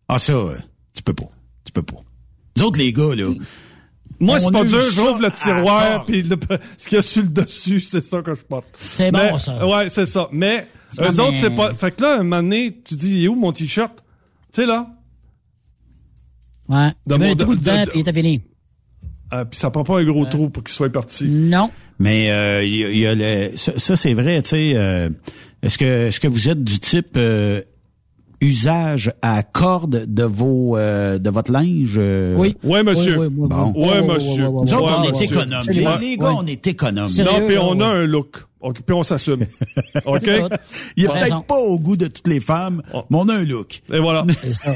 Ah, 0.08 0.20
ça, 0.20 0.34
euh, 0.34 0.56
tu 0.94 1.04
peux 1.04 1.14
pas. 1.14 1.30
Tu 1.64 1.72
peux 1.72 1.84
pas. 1.84 2.02
Nous 2.58 2.64
autres, 2.64 2.80
les 2.80 2.92
gars, 2.92 3.16
là... 3.16 3.34
Moi, 4.20 4.40
c'est 4.40 4.52
pas 4.52 4.64
dur, 4.64 4.80
j'ouvre 4.94 5.22
le 5.22 5.32
tiroir, 5.32 5.92
mort. 5.92 6.06
puis 6.06 6.24
le- 6.24 6.38
ce 6.78 6.88
qu'il 6.88 6.96
y 6.96 7.00
a 7.00 7.02
sur 7.02 7.24
le 7.24 7.30
dessus, 7.30 7.82
c'est 7.82 8.02
ça 8.02 8.22
que 8.22 8.34
je 8.36 8.42
porte. 8.42 8.68
C'est 8.76 9.12
bon, 9.12 9.38
ça. 9.38 9.66
Ouais, 9.68 9.90
c'est 9.90 10.06
ça. 10.06 10.28
Mais 10.32 10.68
eux 11.00 11.02
mais- 11.02 11.20
autres, 11.20 11.36
c'est 11.36 11.56
pas... 11.56 11.74
Fait 11.74 11.92
que 11.96 12.02
là, 12.02 12.16
un 12.20 12.24
moment 12.24 12.44
donné, 12.44 12.80
tu 12.86 12.96
dis, 12.96 13.10
il 13.12 13.24
est 13.26 13.28
où 13.28 13.36
mon 13.36 13.52
T-shirt? 13.52 14.04
Tu 14.54 14.62
sais, 14.62 14.66
là? 14.68 14.88
Ouais. 16.70 16.90
De 16.90 16.94
Il 17.08 17.12
y 17.12 17.14
avait 17.16 17.26
mon- 17.28 17.32
un 17.34 17.36
trou 17.36 17.56
de- 17.56 17.60
dedans, 17.60 17.82
de- 17.84 17.90
puis 17.90 18.00
il 18.00 18.02
était 18.02 18.14
fini. 18.14 18.42
Euh, 19.34 19.46
puis 19.46 19.60
ça 19.60 19.70
prend 19.72 19.84
pas 19.84 20.00
un 20.00 20.04
gros 20.06 20.26
trou 20.26 20.50
pour 20.50 20.64
qu'il 20.64 20.74
soit 20.74 20.92
parti. 20.92 21.26
Non. 21.28 21.70
Mais 22.00 22.32
euh, 22.32 22.64
il 22.64 22.76
y 22.76 22.84
a, 22.86 22.90
il 22.92 22.98
y 22.98 23.08
a 23.08 23.16
le- 23.16 23.58
ça, 23.58 23.74
ça, 23.78 23.96
c'est 23.96 24.14
vrai, 24.14 24.42
tu 24.44 24.50
sais. 24.50 24.74
euh, 24.76 25.10
est-ce 25.62 25.78
que 25.78 26.08
est-ce 26.08 26.20
que 26.20 26.28
vous 26.28 26.50
êtes 26.50 26.64
du 26.64 26.80
type 26.80 27.16
euh, 27.18 27.62
usage 28.44 29.12
à 29.22 29.42
corde 29.44 30.06
de 30.08 30.24
vos 30.24 30.78
euh, 30.78 31.18
de 31.18 31.30
votre 31.30 31.52
linge 31.52 31.96
euh? 31.98 32.36
Oui. 32.38 32.56
Ouais, 32.64 32.84
monsieur. 32.84 33.18
Oui, 33.18 33.28
oui, 33.30 33.36
oui, 33.40 33.48
Bon. 33.50 33.74
oui. 33.76 33.84
Ouais, 33.86 34.00
oui, 34.02 34.08
monsieur. 34.14 34.44
Nous 34.44 34.74
autres, 34.74 35.00
on 35.00 35.04
est 35.04 35.16
oui. 35.18 35.24
économes. 35.24 36.00
Les, 36.02 36.18
gars, 36.18 36.34
on 36.38 36.46
est 36.46 36.68
économes. 36.68 37.08
C'est- 37.08 37.24
Non, 37.24 37.32
Sérieux, 37.32 37.48
puis 37.48 37.58
on 37.58 37.80
a 37.80 37.86
un 37.88 38.06
look. 38.06 38.38
OK, 38.62 38.82
puis 38.86 38.96
on 38.96 39.04
s'assume. 39.04 39.46
OK? 40.06 40.30
Il 40.96 41.06
est 41.06 41.08
peut-être 41.08 41.44
pas 41.44 41.58
au 41.58 41.78
goût 41.80 41.98
de 41.98 42.08
toutes 42.08 42.28
les 42.28 42.40
femmes, 42.40 42.82
Oh. 42.94 43.04
mais 43.10 43.18
on 43.20 43.28
a 43.30 43.36
un 43.36 43.44
look. 43.44 43.82
Et 43.92 44.00
voilà. 44.00 44.26
C'est 44.42 44.54
ça. 44.54 44.72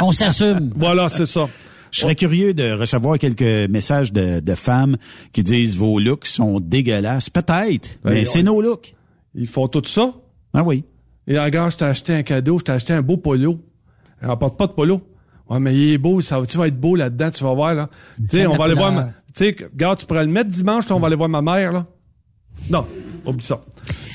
On 0.00 0.12
s'assume. 0.12 0.72
voilà, 0.76 1.08
c'est 1.08 1.26
ça. 1.26 1.48
Je 1.90 2.00
serais 2.00 2.14
curieux 2.14 2.54
de 2.54 2.72
recevoir 2.72 3.18
quelques 3.18 3.68
messages 3.70 4.12
de, 4.12 4.40
de 4.40 4.54
femmes 4.54 4.96
qui 5.32 5.42
disent 5.42 5.76
vos 5.76 5.98
looks 6.00 6.26
sont 6.26 6.58
dégueulasses. 6.60 7.28
Peut-être, 7.28 7.90
mais 8.04 8.10
Ouais, 8.20 8.24
c'est 8.24 8.42
nos 8.42 8.62
looks. 8.62 8.94
Ils 9.34 9.46
font 9.48 9.68
tout 9.68 9.82
ça? 9.84 10.12
Ah 10.54 10.62
oui. 10.62 10.84
Et 11.26 11.38
regarde, 11.38 11.70
je 11.72 11.76
t'ai 11.76 11.84
acheté 11.84 12.14
un 12.14 12.22
cadeau, 12.22 12.58
je 12.58 12.64
t'ai 12.64 12.72
acheté 12.72 12.92
un 12.92 13.02
beau 13.02 13.16
polo. 13.16 13.60
Elle 14.20 14.28
rapporte 14.28 14.56
pas 14.58 14.66
de 14.66 14.72
polo. 14.72 15.02
Ouais, 15.48 15.60
mais 15.60 15.74
il 15.74 15.92
est 15.92 15.98
beau, 15.98 16.20
ça 16.20 16.38
va, 16.40 16.46
tu 16.46 16.56
vas 16.56 16.66
être 16.68 16.80
beau 16.80 16.96
là-dedans, 16.96 17.30
tu 17.30 17.44
vas 17.44 17.52
voir, 17.54 17.74
là. 17.74 17.88
Tu 18.30 18.36
sais, 18.36 18.46
on 18.46 18.54
va 18.54 18.64
aller 18.64 18.74
voir 18.74 18.92
ma, 18.92 19.04
tu 19.04 19.12
sais, 19.34 19.56
regarde, 19.72 19.98
tu 19.98 20.06
pourrais 20.06 20.24
le 20.24 20.30
mettre 20.30 20.50
dimanche, 20.50 20.88
là, 20.88 20.96
on 20.96 21.00
va 21.00 21.08
aller 21.08 21.16
voir 21.16 21.28
ma 21.28 21.42
mère, 21.42 21.72
là. 21.72 21.86
Non, 22.70 22.86
oublie 23.26 23.44
ça. 23.44 23.60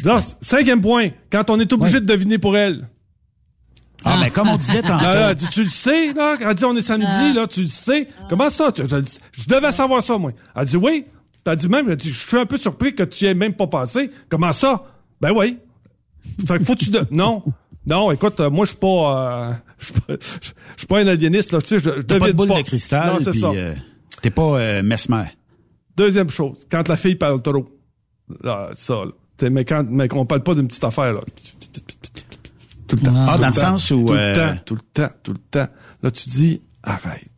Là, 0.03 0.19
cinquième 0.41 0.81
point, 0.81 1.09
quand 1.31 1.49
on 1.49 1.59
est 1.59 1.71
obligé 1.73 1.95
Ouais. 1.95 2.01
de 2.01 2.05
deviner 2.05 2.37
pour 2.37 2.55
elle. 2.57 2.87
Ah, 4.05 4.15
mais 4.21 4.29
comme 4.29 4.47
on 4.47 4.57
disait 4.57 4.81
tantôt. 4.83 5.03
Là, 5.03 5.15
là, 5.27 5.35
tu, 5.35 5.45
tu 5.47 5.63
le 5.63 5.69
sais, 5.69 6.13
là, 6.13 6.37
elle 6.39 6.53
dit 6.53 6.65
on 6.65 6.75
est 6.75 6.81
samedi, 6.81 7.07
Ah. 7.09 7.33
là, 7.35 7.47
tu 7.47 7.61
le 7.61 7.67
sais. 7.67 8.07
Comment 8.29 8.49
ça? 8.49 8.71
Tu- 8.71 8.83
je, 8.87 8.95
je 9.33 9.47
devais 9.47 9.71
savoir 9.71 10.01
ça, 10.03 10.17
moi. 10.17 10.31
Elle 10.55 10.65
dit 10.65 10.77
oui. 10.77 11.05
T'as 11.43 11.55
dit 11.55 11.67
même, 11.67 11.89
elle 11.89 11.95
dit, 11.97 12.11
je 12.13 12.27
suis 12.27 12.37
un 12.37 12.45
peu 12.45 12.57
surpris 12.57 12.93
que 12.93 13.03
tu 13.03 13.23
y 13.25 13.27
aies 13.27 13.33
même 13.33 13.53
pas 13.53 13.67
pensé. 13.67 14.11
Comment 14.29 14.53
ça? 14.53 14.83
Ben 15.21 15.31
oui. 15.35 15.57
Fait 16.47 16.59
que 16.59 16.63
faut 16.65 16.75
que 16.75 16.79
tu... 16.85 16.89
de- 16.91 17.05
Non. 17.11 17.43
Non, 17.85 18.11
écoute, 18.11 18.39
euh, 18.41 18.49
moi, 18.49 18.65
je 18.65 18.71
suis 18.71 18.79
pas... 18.79 19.49
euh, 20.09 20.15
je 20.19 20.27
suis 20.77 20.87
pas- 20.87 20.99
un 20.99 21.07
aliéniste, 21.07 21.51
là. 21.53 21.61
Tu 21.61 21.67
sais, 21.67 21.79
je, 21.79 22.01
T'as 22.01 22.19
pas 22.19 22.27
de 22.27 22.33
boule 22.33 22.49
pas. 22.49 22.57
de 22.57 22.61
cristal, 22.63 23.13
Non, 23.13 23.19
c'est 23.23 23.31
puis 23.31 23.39
ça. 23.39 23.47
euh, 23.51 23.73
t'es 24.21 24.29
pas 24.29 24.59
euh, 24.59 24.83
mesmer. 24.83 25.23
Deuxième 25.95 26.29
chose, 26.29 26.57
quand 26.69 26.87
la 26.89 26.95
fille 26.97 27.15
parle 27.15 27.41
trop. 27.41 27.65
Là, 28.43 28.69
ça, 28.73 28.93
là. 28.93 29.11
T'sais, 29.37 29.49
mais 29.49 29.65
quand 29.65 29.85
mais 29.89 30.07
on 30.13 30.25
parle 30.25 30.43
pas 30.43 30.53
d'une 30.55 30.67
petite 30.67 30.83
affaire, 30.83 31.13
là. 31.13 31.21
Tout 32.87 32.95
le 32.97 33.01
temps. 33.03 33.13
Ah, 33.15 33.33
Tout 33.35 33.41
dans 33.41 33.47
le 33.47 33.53
temps. 33.53 33.59
sens 33.77 33.91
où, 33.91 34.05
Tout 34.07 34.13
euh, 34.13 34.31
le 34.31 34.35
temps, 34.35 34.61
tout 34.65 34.75
le 34.75 34.81
temps, 34.93 35.09
tout 35.23 35.33
le 35.33 35.39
temps. 35.39 35.67
Là, 36.03 36.11
tu 36.11 36.29
dis, 36.29 36.61
arrête. 36.83 37.29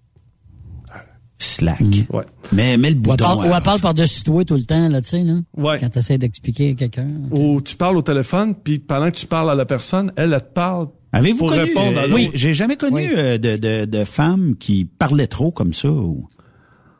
Slack. 1.41 1.79
Ouais. 2.11 2.23
Mais 2.51 2.75
mets 2.77 2.89
le 2.91 2.95
Ou 2.95 2.99
elle 2.99 3.01
boudon. 3.01 3.15
parle, 3.23 3.47
ou 3.47 3.53
elle 3.55 3.61
parle 3.63 3.79
par-dessus 3.79 4.23
toi 4.23 4.43
tout 4.43 4.55
le 4.55 4.63
temps, 4.63 4.89
là, 4.89 5.01
tu 5.01 5.09
sais, 5.09 5.23
là. 5.23 5.35
Ouais. 5.57 5.77
Quand 5.79 5.89
t'essaies 5.89 6.17
d'expliquer 6.17 6.71
à 6.71 6.73
quelqu'un. 6.73 7.07
Ou 7.31 7.61
tu 7.61 7.75
parles 7.77 7.95
au 7.97 8.01
téléphone, 8.01 8.53
puis 8.55 8.77
pendant 8.79 9.09
que 9.09 9.15
tu 9.15 9.25
parles 9.25 9.49
à 9.49 9.55
la 9.55 9.65
personne, 9.65 10.11
elle, 10.17 10.33
elle 10.33 10.41
te 10.41 10.53
parle 10.53 10.87
Avez-vous 11.13 11.37
pour 11.39 11.49
connu? 11.49 11.61
répondre 11.63 11.97
à 11.97 12.03
euh, 12.03 12.11
oui, 12.13 12.29
j'ai 12.33 12.53
jamais 12.53 12.75
connu 12.75 12.95
Oui. 12.95 13.09
euh, 13.15 13.37
de, 13.37 13.55
de, 13.57 13.85
de 13.85 14.03
femmes 14.03 14.55
qui 14.59 14.83
parlaient 14.85 15.27
trop 15.27 15.49
comme 15.51 15.73
ça. 15.73 15.89
Ou... 15.89 16.27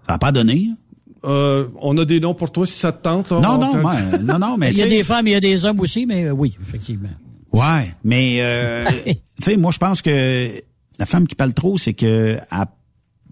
Ça 0.07 0.13
n'a 0.13 0.17
pas 0.19 0.31
donné? 0.31 0.67
hein? 0.71 0.77
Euh, 1.25 1.67
on 1.81 1.97
a 1.97 2.05
des 2.05 2.21
noms 2.21 2.33
pour 2.33 2.49
toi 2.51 2.65
si 2.65 2.79
ça 2.79 2.93
te 2.93 3.03
tente. 3.03 3.29
là. 3.31 3.41
Non, 3.41 3.49
On 3.55 3.57
non, 3.77 3.83
ouais, 3.89 4.19
non, 4.23 4.39
non, 4.39 4.55
mais 4.57 4.71
Il 4.71 4.77
y 4.77 4.81
a 4.83 4.87
des 4.87 5.03
femmes, 5.03 5.27
il 5.27 5.31
y 5.31 5.35
a 5.35 5.41
des 5.41 5.65
hommes 5.65 5.81
aussi, 5.81 6.05
mais 6.05 6.23
euh, 6.25 6.31
oui, 6.31 6.55
effectivement. 6.61 7.09
Ouais, 7.51 7.93
mais 8.05 8.37
euh, 8.41 8.85
tu 9.05 9.13
sais, 9.41 9.57
moi 9.57 9.71
je 9.73 9.79
pense 9.79 10.01
que 10.01 10.49
la 10.97 11.05
femme 11.05 11.27
qui 11.27 11.35
parle 11.35 11.53
trop, 11.53 11.77
c'est 11.77 11.93
que 11.93 12.37
elle- 12.51 12.65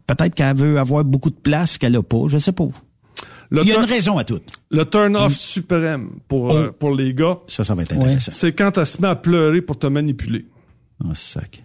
peut-être 0.07 0.33
qu'elle 0.33 0.55
veut 0.55 0.79
avoir 0.79 1.03
beaucoup 1.03 1.29
de 1.29 1.35
place 1.35 1.77
qu'elle 1.77 1.95
a 1.95 2.01
pas, 2.03 2.23
je 2.27 2.37
sais 2.37 2.51
pas. 2.53 2.67
Le, 3.49 3.61
Il 3.61 3.69
y 3.69 3.71
a 3.71 3.77
une 3.79 3.85
raison 3.85 4.17
à 4.17 4.23
tout. 4.25 4.39
le 4.71 4.83
turn-off 4.83 5.33
suprême 5.33 6.09
pour, 6.27 6.51
euh, 6.51 6.67
Oh. 6.69 6.73
pour 6.77 6.95
les 6.95 7.13
gars, 7.13 7.37
Ça, 7.47 7.63
ça 7.63 7.75
va 7.75 7.83
être 7.83 7.93
intéressant. 7.93 8.31
c'est 8.33 8.51
quand 8.53 8.77
elle 8.77 8.85
se 8.85 9.01
met 9.01 9.07
à 9.07 9.15
pleurer 9.15 9.61
pour 9.61 9.79
te 9.79 9.87
manipuler. 9.87 10.45
Oh, 11.03 11.13
sac. 11.13 11.63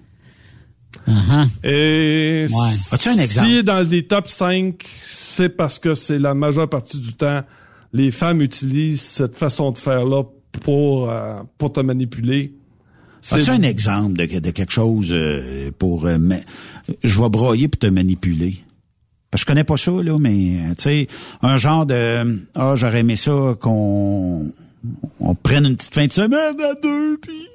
Uh-huh. 1.08 1.48
Et 1.64 2.46
Ouais. 2.50 2.70
As-tu 2.92 3.08
un 3.08 3.18
exemple? 3.18 3.48
si 3.48 3.64
dans 3.64 3.80
les 3.88 4.02
top 4.06 4.28
5, 4.28 4.84
c'est 5.02 5.48
parce 5.48 5.78
que 5.78 5.94
c'est 5.94 6.18
la 6.18 6.34
majeure 6.34 6.68
partie 6.68 6.98
du 6.98 7.14
temps, 7.14 7.40
les 7.92 8.10
femmes 8.10 8.42
utilisent 8.42 9.00
cette 9.02 9.36
façon 9.36 9.70
de 9.72 9.78
faire-là 9.78 10.22
pour, 10.62 11.10
euh, 11.10 11.40
pour 11.58 11.72
te 11.72 11.80
manipuler. 11.80 12.54
C'est- 13.22 13.36
As-tu 13.36 13.50
un 13.50 13.62
exemple 13.62 14.18
de, 14.18 14.38
de 14.40 14.50
quelque 14.50 14.72
chose 14.72 15.08
euh, 15.12 15.70
pour... 15.78 16.06
euh, 16.06 16.18
ma- 16.18 16.36
je 17.02 17.20
vais 17.22 17.28
broyer 17.30 17.68
pour 17.68 17.78
te 17.78 17.86
manipuler? 17.86 18.56
Parce 19.30 19.44
que 19.44 19.48
je 19.48 19.52
connais 19.54 19.64
pas 19.64 19.78
ça, 19.78 19.92
là, 19.92 20.18
mais, 20.18 20.58
euh, 20.58 20.74
tu 20.76 20.82
sais, 20.82 21.08
un 21.40 21.56
genre 21.56 21.86
de... 21.86 22.38
Ah, 22.54 22.74
j'aurais 22.76 23.00
aimé 23.00 23.16
ça 23.16 23.54
qu'on 23.60 24.52
on 25.20 25.34
prenne 25.36 25.64
une 25.64 25.76
petite 25.76 25.94
fin 25.94 26.06
de 26.06 26.12
semaine 26.12 26.60
à 26.60 26.74
deux, 26.82 27.16
puis... 27.16 27.46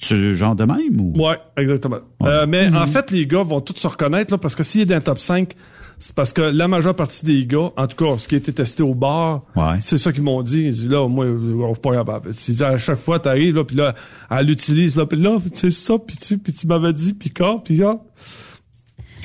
C'est 0.00 0.16
le 0.16 0.34
genre 0.34 0.56
de 0.56 0.64
même, 0.64 1.00
ou... 1.00 1.12
Ouais, 1.24 1.36
exactement. 1.56 1.98
Euh, 2.22 2.46
mais 2.48 2.68
en 2.74 2.86
fait, 2.88 3.12
les 3.12 3.26
gars 3.28 3.42
vont 3.44 3.60
tous 3.60 3.76
se 3.78 3.86
reconnaître, 3.86 4.32
là, 4.34 4.38
parce 4.38 4.56
que 4.56 4.64
s'il 4.64 4.80
est 4.80 4.86
dans 4.86 4.96
le 4.96 5.02
top 5.02 5.20
5, 5.20 5.54
c'est 5.98 6.14
parce 6.14 6.32
que 6.32 6.42
la 6.42 6.68
majeure 6.68 6.94
partie 6.96 7.24
des 7.24 7.46
gars, 7.46 7.70
en 7.76 7.86
tout 7.86 7.96
cas, 7.96 8.18
ce 8.18 8.28
qui 8.28 8.34
a 8.34 8.38
été 8.38 8.52
testé 8.52 8.82
au 8.82 8.94
bar, 8.94 9.42
c'est 9.80 9.98
ça 9.98 10.12
qu'ils 10.12 10.22
m'ont 10.22 10.42
dit. 10.42 10.62
Ils 10.64 10.72
disent, 10.72 10.88
là, 10.88 11.08
moi, 11.08 11.26
je 11.26 11.72
suis 11.72 11.80
pas 11.80 11.92
capable. 11.92 12.30
Ils 12.30 12.34
disent, 12.52 12.62
à 12.62 12.76
chaque 12.78 12.98
fois, 12.98 13.18
t'arrives, 13.18 13.54
là, 13.56 13.64
puis 13.64 13.76
là, 13.76 13.94
elle 14.30 14.46
l'utilise, 14.46 14.96
là, 14.96 15.06
puis 15.06 15.20
là, 15.20 15.38
c'est 15.52 15.70
ça, 15.70 15.94
puis 15.98 16.16
tu, 16.16 16.38
puis 16.38 16.52
tu 16.52 16.66
m'avais 16.66 16.92
dit, 16.92 17.12
puis 17.14 17.30
quand, 17.30 17.58
puis 17.60 17.76
là. 17.76 17.98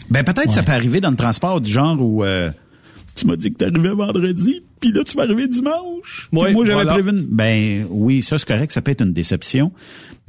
Ben 0.10 0.24
peut-être 0.24 0.52
ça 0.52 0.64
peut 0.64 0.72
arriver 0.72 1.02
dans 1.02 1.12
le 1.12 1.16
transport 1.16 1.62
du 1.62 1.70
genre 1.72 2.02
où 2.02 2.24
euh, 2.24 2.50
tu 3.14 3.28
m'as 3.28 3.36
dit 3.36 3.52
que 3.54 3.58
t'arrivais 3.58 3.90
vendredi, 3.94 4.64
puis 4.80 4.92
là 4.92 5.04
tu 5.04 5.16
vas 5.16 5.24
arriver 5.24 5.48
dimanche. 5.48 6.30
Ouais, 6.34 6.52
moi 6.52 6.66
j'avais 6.66 6.84
voilà. 6.84 6.94
prévu. 6.94 7.12
une- 7.12 7.28
Ben 7.30 7.86
oui, 7.92 8.24
ça 8.24 8.38
c'est 8.40 8.48
correct, 8.48 8.72
ça 8.72 8.82
peut 8.82 8.90
être 8.90 9.02
une 9.06 9.14
déception, 9.14 9.72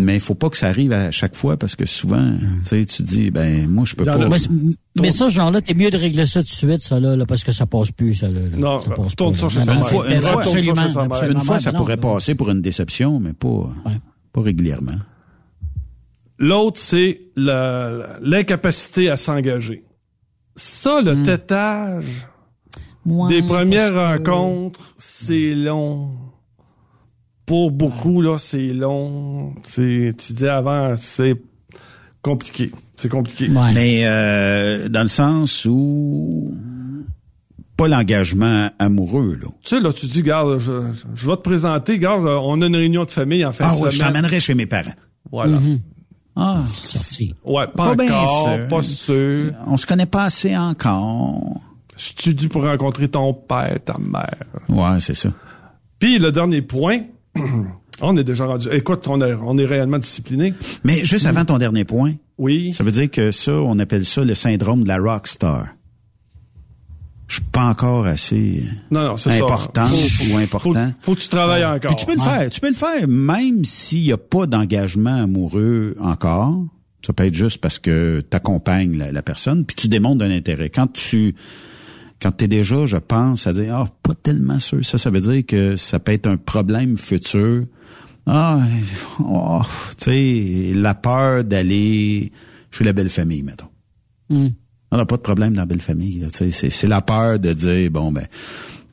mais 0.00 0.14
il 0.16 0.20
faut 0.20 0.34
pas 0.34 0.50
que 0.50 0.56
ça 0.56 0.68
arrive 0.68 0.92
à 0.92 1.10
chaque 1.10 1.36
fois 1.36 1.56
parce 1.56 1.76
que 1.76 1.86
souvent, 1.86 2.32
tu 2.64 2.68
sais, 2.68 2.86
tu 2.86 3.02
dis 3.02 3.30
ben 3.30 3.68
moi 3.68 3.84
je 3.86 3.94
peux 3.94 4.04
pas. 4.04 4.16
Mais, 4.28 4.36
mais 5.00 5.10
ça, 5.10 5.28
genre-là, 5.28 5.60
t'es 5.60 5.74
mieux 5.74 5.90
de 5.90 5.96
régler 5.96 6.26
ça 6.26 6.40
tout 6.40 6.46
de 6.46 6.50
suite, 6.50 6.82
ça, 6.82 6.98
là, 7.00 7.16
là, 7.16 7.26
parce 7.26 7.44
que 7.44 7.52
ça 7.52 7.66
passe 7.66 7.90
plus, 7.92 8.14
ça, 8.14 8.28
là. 8.28 8.40
là. 8.40 8.56
Non, 8.56 8.78
ça 8.78 8.90
passe 8.90 9.14
tourne 9.16 9.36
pas, 9.36 9.50
ça 9.50 9.64
là. 9.64 9.74
Une 9.74 9.84
fois, 9.84 10.10
une 10.10 10.20
fois, 10.20 10.40
absolument, 10.42 10.86
une 11.30 11.40
fois, 11.40 11.58
ça 11.58 11.72
pourrait 11.72 11.96
non. 11.96 12.14
passer 12.14 12.34
pour 12.34 12.50
une 12.50 12.62
déception, 12.62 13.20
mais 13.20 13.32
pas 13.32 13.70
pas 14.32 14.40
régulièrement. 14.40 14.98
L'autre, 16.38 16.80
c'est 16.80 17.20
l'incapacité 17.36 19.10
à 19.10 19.16
s'engager. 19.16 19.84
Ça, 20.56 21.00
le 21.02 21.22
tétage 21.22 22.26
Ouais, 23.06 23.28
des 23.30 23.42
premières 23.46 23.90
que- 23.90 24.16
rencontres, 24.18 24.94
c'est 24.98 25.54
long. 25.54 26.10
Pour 27.50 27.72
beaucoup, 27.72 28.22
là, 28.22 28.38
c'est 28.38 28.72
long. 28.72 29.52
C'est, 29.64 30.14
tu 30.16 30.34
dis 30.34 30.46
avant, 30.46 30.94
c'est 30.96 31.34
compliqué. 32.22 32.70
C'est 32.96 33.08
compliqué. 33.08 33.48
Mais 33.74 34.02
euh, 34.04 34.88
dans 34.88 35.02
le 35.02 35.08
sens 35.08 35.64
où 35.68 36.54
pas 37.76 37.88
l'engagement 37.88 38.68
amoureux 38.78 39.36
là. 39.42 39.48
Tu 39.64 39.70
sais, 39.74 39.80
là, 39.80 39.92
tu 39.92 40.06
dis, 40.06 40.22
garde, 40.22 40.60
je, 40.60 40.70
je 41.12 41.26
vais 41.28 41.34
te 41.34 41.40
présenter, 41.42 41.98
garde, 41.98 42.24
on 42.24 42.62
a 42.62 42.66
une 42.66 42.76
réunion 42.76 43.04
de 43.04 43.10
famille 43.10 43.44
en 43.44 43.50
fin 43.50 43.64
Ah 43.68 43.74
de 43.76 43.80
ouais, 43.82 43.90
je 43.90 43.98
t'emmènerai 43.98 44.38
chez 44.38 44.54
mes 44.54 44.66
parents. 44.66 44.94
Voilà. 45.32 45.58
Ah, 46.36 46.60
Ouais, 47.44 47.66
pas, 47.74 47.96
bien 47.96 48.12
encore, 48.14 48.44
sûr. 48.54 48.68
pas 48.68 48.82
sûr. 48.82 49.52
On 49.66 49.76
se 49.76 49.86
connaît 49.86 50.06
pas 50.06 50.22
assez 50.22 50.56
encore. 50.56 51.60
Je 51.96 52.12
suis 52.22 52.34
dû 52.36 52.48
pour 52.48 52.62
rencontrer 52.62 53.08
ton 53.08 53.34
père, 53.34 53.76
ta 53.84 53.96
mère. 53.98 54.44
Ouais, 54.68 55.00
c'est 55.00 55.14
ça. 55.14 55.30
Puis 55.98 56.20
le 56.20 56.30
dernier 56.30 56.62
point, 56.62 57.00
on 58.00 58.16
est 58.16 58.24
déjà 58.24 58.46
rendu. 58.46 58.68
Écoute, 58.72 59.06
on 59.08 59.20
est, 59.20 59.34
on 59.34 59.56
est 59.58 59.66
réellement 59.66 59.98
discipliné. 59.98 60.54
Mais 60.84 61.04
juste 61.04 61.26
avant 61.26 61.44
ton 61.44 61.58
dernier 61.58 61.84
point, 61.84 62.14
oui. 62.38 62.72
ça 62.72 62.84
veut 62.84 62.90
dire 62.90 63.10
que 63.10 63.30
ça, 63.30 63.52
on 63.52 63.78
appelle 63.78 64.04
ça 64.04 64.24
le 64.24 64.34
syndrome 64.34 64.82
de 64.84 64.88
la 64.88 64.98
rock 64.98 65.26
star. 65.26 65.68
Je 67.28 67.36
suis 67.36 67.44
pas 67.44 67.66
encore 67.66 68.06
assez 68.06 68.64
Non, 68.90 69.04
non, 69.04 69.16
c'est 69.16 69.30
ça. 69.30 69.44
important 69.44 69.86
Faut- 69.86 70.34
ou 70.34 70.36
important. 70.38 70.92
Faut 71.00 71.14
que 71.14 71.20
tu 71.20 71.28
travailles 71.28 71.64
encore. 71.64 71.94
Puis 71.94 71.96
tu 71.96 72.06
peux 72.06 72.14
le 72.16 72.20
faire. 72.20 72.50
Tu 72.50 72.60
peux 72.60 72.68
le 72.68 72.74
faire 72.74 73.06
même 73.06 73.64
s'il 73.64 74.02
n'y 74.02 74.12
a 74.12 74.18
pas 74.18 74.46
d'engagement 74.46 75.14
amoureux 75.22 75.96
encore. 76.00 76.64
Ça 77.06 77.12
peut 77.12 77.24
être 77.26 77.34
juste 77.34 77.58
parce 77.60 77.78
que 77.78 78.20
tu 78.28 78.36
accompagnes 78.36 78.98
la, 78.98 79.12
la 79.12 79.22
personne, 79.22 79.64
puis 79.64 79.76
tu 79.76 79.86
démontres 79.88 80.24
un 80.24 80.30
intérêt. 80.30 80.70
Quand 80.70 80.88
tu 80.92 81.36
quand 82.20 82.32
tu 82.32 82.44
es 82.44 82.48
déjà, 82.48 82.86
je 82.86 82.96
pense, 82.96 83.46
à 83.46 83.52
dire 83.52 83.74
Ah, 83.74 83.88
pas 84.02 84.14
tellement 84.14 84.58
sûr. 84.58 84.84
Ça, 84.84 84.98
ça 84.98 85.10
veut 85.10 85.20
dire 85.20 85.44
que 85.46 85.76
ça 85.76 85.98
peut 85.98 86.12
être 86.12 86.26
un 86.26 86.36
problème 86.36 86.96
futur. 86.96 87.64
Ah, 88.26 88.60
oh, 89.20 89.62
tu 89.96 90.04
sais, 90.04 90.72
la 90.74 90.94
peur 90.94 91.44
d'aller 91.44 92.30
chez 92.70 92.84
la 92.84 92.92
belle 92.92 93.10
famille, 93.10 93.42
mettons. 93.42 93.68
Hmm. 94.28 94.48
On 94.92 94.96
n'a 94.96 95.06
pas 95.06 95.16
de 95.16 95.22
problème 95.22 95.54
dans 95.54 95.62
la 95.62 95.66
belle 95.66 95.80
famille. 95.80 96.18
là, 96.18 96.28
tu 96.28 96.38
sais. 96.38 96.50
C'est, 96.50 96.70
c'est 96.70 96.86
la 96.86 97.00
peur 97.00 97.38
de 97.38 97.52
dire, 97.52 97.90
bon, 97.90 98.12
ben, 98.12 98.26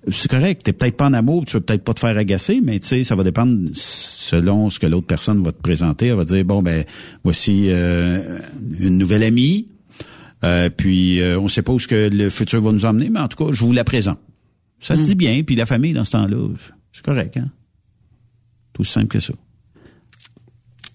c'est 0.10 0.30
correct, 0.30 0.64
t'es 0.64 0.74
peut-être 0.74 0.96
pas 0.96 1.08
en 1.08 1.14
amour, 1.14 1.46
tu 1.46 1.58
veux 1.58 1.62
peut-être 1.62 1.84
pas 1.84 1.94
te 1.94 2.00
faire 2.00 2.18
agacer, 2.18 2.62
mais 2.64 2.80
tu 2.80 2.88
sais, 2.88 3.04
ça 3.04 3.16
va 3.16 3.24
dépendre 3.24 3.70
selon 3.74 4.70
ce 4.70 4.80
que 4.80 4.88
l'autre 4.88 5.08
personne 5.08 5.44
va 5.44 5.52
te 5.52 5.62
présenter. 5.62 6.08
Elle 6.08 6.16
va 6.16 6.24
dire, 6.24 6.46
bon, 6.46 6.62
ben, 6.62 6.84
voici 7.24 7.66
euh, 7.68 8.40
une 8.80 8.98
nouvelle 8.98 9.24
amie, 9.24 9.68
euh, 10.44 10.70
puis 10.70 11.20
euh, 11.22 11.40
on 11.40 11.48
sait 11.48 11.62
pas 11.62 11.72
où 11.74 11.80
ce 11.80 11.88
que 11.88 12.10
le 12.10 12.30
futur 12.30 12.62
va 12.62 12.72
nous 12.72 12.86
emmener, 12.86 13.10
mais 13.10 13.20
en 13.20 13.28
tout 13.28 13.44
cas, 13.44 13.52
je 13.52 13.64
vous 13.64 13.74
la 13.74 13.84
présente. 13.84 14.20
Ça 14.80 14.96
se 14.96 15.04
dit 15.06 15.16
bien, 15.16 15.44
puis 15.44 15.56
la 15.56 15.66
famille, 15.66 15.94
dans 15.94 16.04
ce 16.04 16.12
temps-là, 16.12 16.50
c'est 16.92 17.04
correct, 17.04 17.38
hein? 17.38 17.50
Tout 18.74 18.84
simple 18.84 19.08
que 19.08 19.20
ça. 19.20 19.34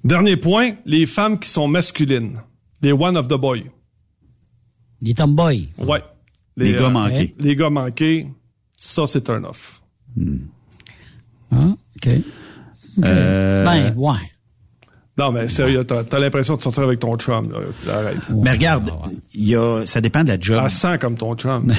Dernier 0.04 0.36
point, 0.36 0.74
les 0.86 1.06
femmes 1.06 1.38
qui 1.38 1.48
sont 1.48 1.66
masculines. 1.66 2.40
Les 2.80 2.92
one 2.92 3.16
of 3.16 3.26
the 3.28 3.34
boy. 3.34 3.70
Les 5.00 5.14
tomboys. 5.14 5.68
Ouais. 5.78 6.02
Les 6.56 6.74
gars 6.74 6.90
manqués. 6.90 7.34
Les 7.38 7.56
gars 7.56 7.70
manqués, 7.70 8.28
ça, 8.76 9.06
c'est 9.06 9.30
un 9.30 9.42
off. 9.44 9.82
Ah, 11.50 11.68
OK. 11.96 12.08
OK. 12.98 13.04
Euh, 13.04 13.64
Ben, 13.64 13.94
ouais. 13.96 14.16
Non, 15.18 15.30
mais 15.30 15.46
sérieux, 15.48 15.84
t'as, 15.84 16.04
t'as 16.04 16.18
l'impression 16.18 16.56
de 16.56 16.62
sortir 16.62 16.84
avec 16.84 16.98
ton 17.00 17.16
chum, 17.18 17.44
là. 17.52 17.58
Arrête. 17.92 18.16
Mais 18.30 18.52
regarde, 18.52 18.90
il 19.34 19.48
y 19.48 19.54
a, 19.56 19.84
ça 19.84 20.00
dépend 20.00 20.24
de 20.24 20.28
la 20.28 20.40
job. 20.40 20.60
Elle 20.64 20.70
sent 20.70 20.98
comme 20.98 21.16
ton 21.16 21.34
chum. 21.36 21.70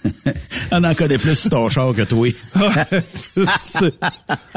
On 0.72 0.82
en 0.82 0.94
connaît 0.94 1.18
plus 1.18 1.36
sur 1.38 1.50
ton 1.50 1.68
char 1.68 1.92
que 1.94 2.02
toi. 2.02 2.28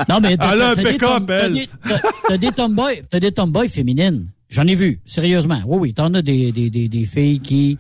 Non, 0.10 0.20
mais 0.22 0.36
un 0.40 0.76
pick-up, 0.76 1.30
elle. 1.30 1.68
t'as- 1.88 2.02
T'as 2.28 2.38
des 2.38 2.52
tomboys, 2.52 3.02
t'as 3.10 3.20
des 3.20 3.32
tomboys 3.32 3.68
féminines. 3.68 4.28
J'en 4.50 4.66
ai 4.66 4.76
vu, 4.76 5.00
sérieusement. 5.06 5.62
Oui, 5.66 5.78
oui, 5.82 5.94
t'en 5.94 6.14
as 6.14 6.22
des, 6.22 6.52
des, 6.52 6.70
des, 6.70 6.88
des 6.88 7.06
filles 7.06 7.40
qui 7.40 7.78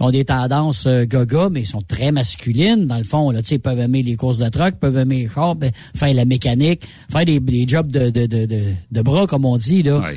ont 0.00 0.10
des 0.10 0.24
tendances 0.24 0.86
euh, 0.86 1.04
gaga, 1.04 1.48
mais 1.50 1.64
sont 1.64 1.82
très 1.82 2.10
masculines, 2.12 2.86
dans 2.86 2.98
le 2.98 3.04
fond. 3.04 3.30
Là, 3.30 3.42
tu 3.42 3.48
sais, 3.50 3.58
peuvent 3.58 3.78
aimer 3.78 4.02
les 4.02 4.16
courses 4.16 4.38
de 4.38 4.48
truck, 4.48 4.76
peuvent 4.76 4.96
aimer 4.96 5.22
les 5.22 5.28
chars, 5.28 5.54
ben, 5.54 5.70
faire 5.94 6.12
la 6.14 6.24
mécanique, 6.24 6.82
faire 7.10 7.24
des, 7.24 7.38
des 7.40 7.66
jobs 7.68 7.90
de, 7.92 8.10
de, 8.10 8.26
de, 8.26 8.46
de, 8.46 8.60
de 8.90 9.02
bras, 9.02 9.26
comme 9.26 9.44
on 9.44 9.56
dit. 9.56 9.82
là. 9.82 10.10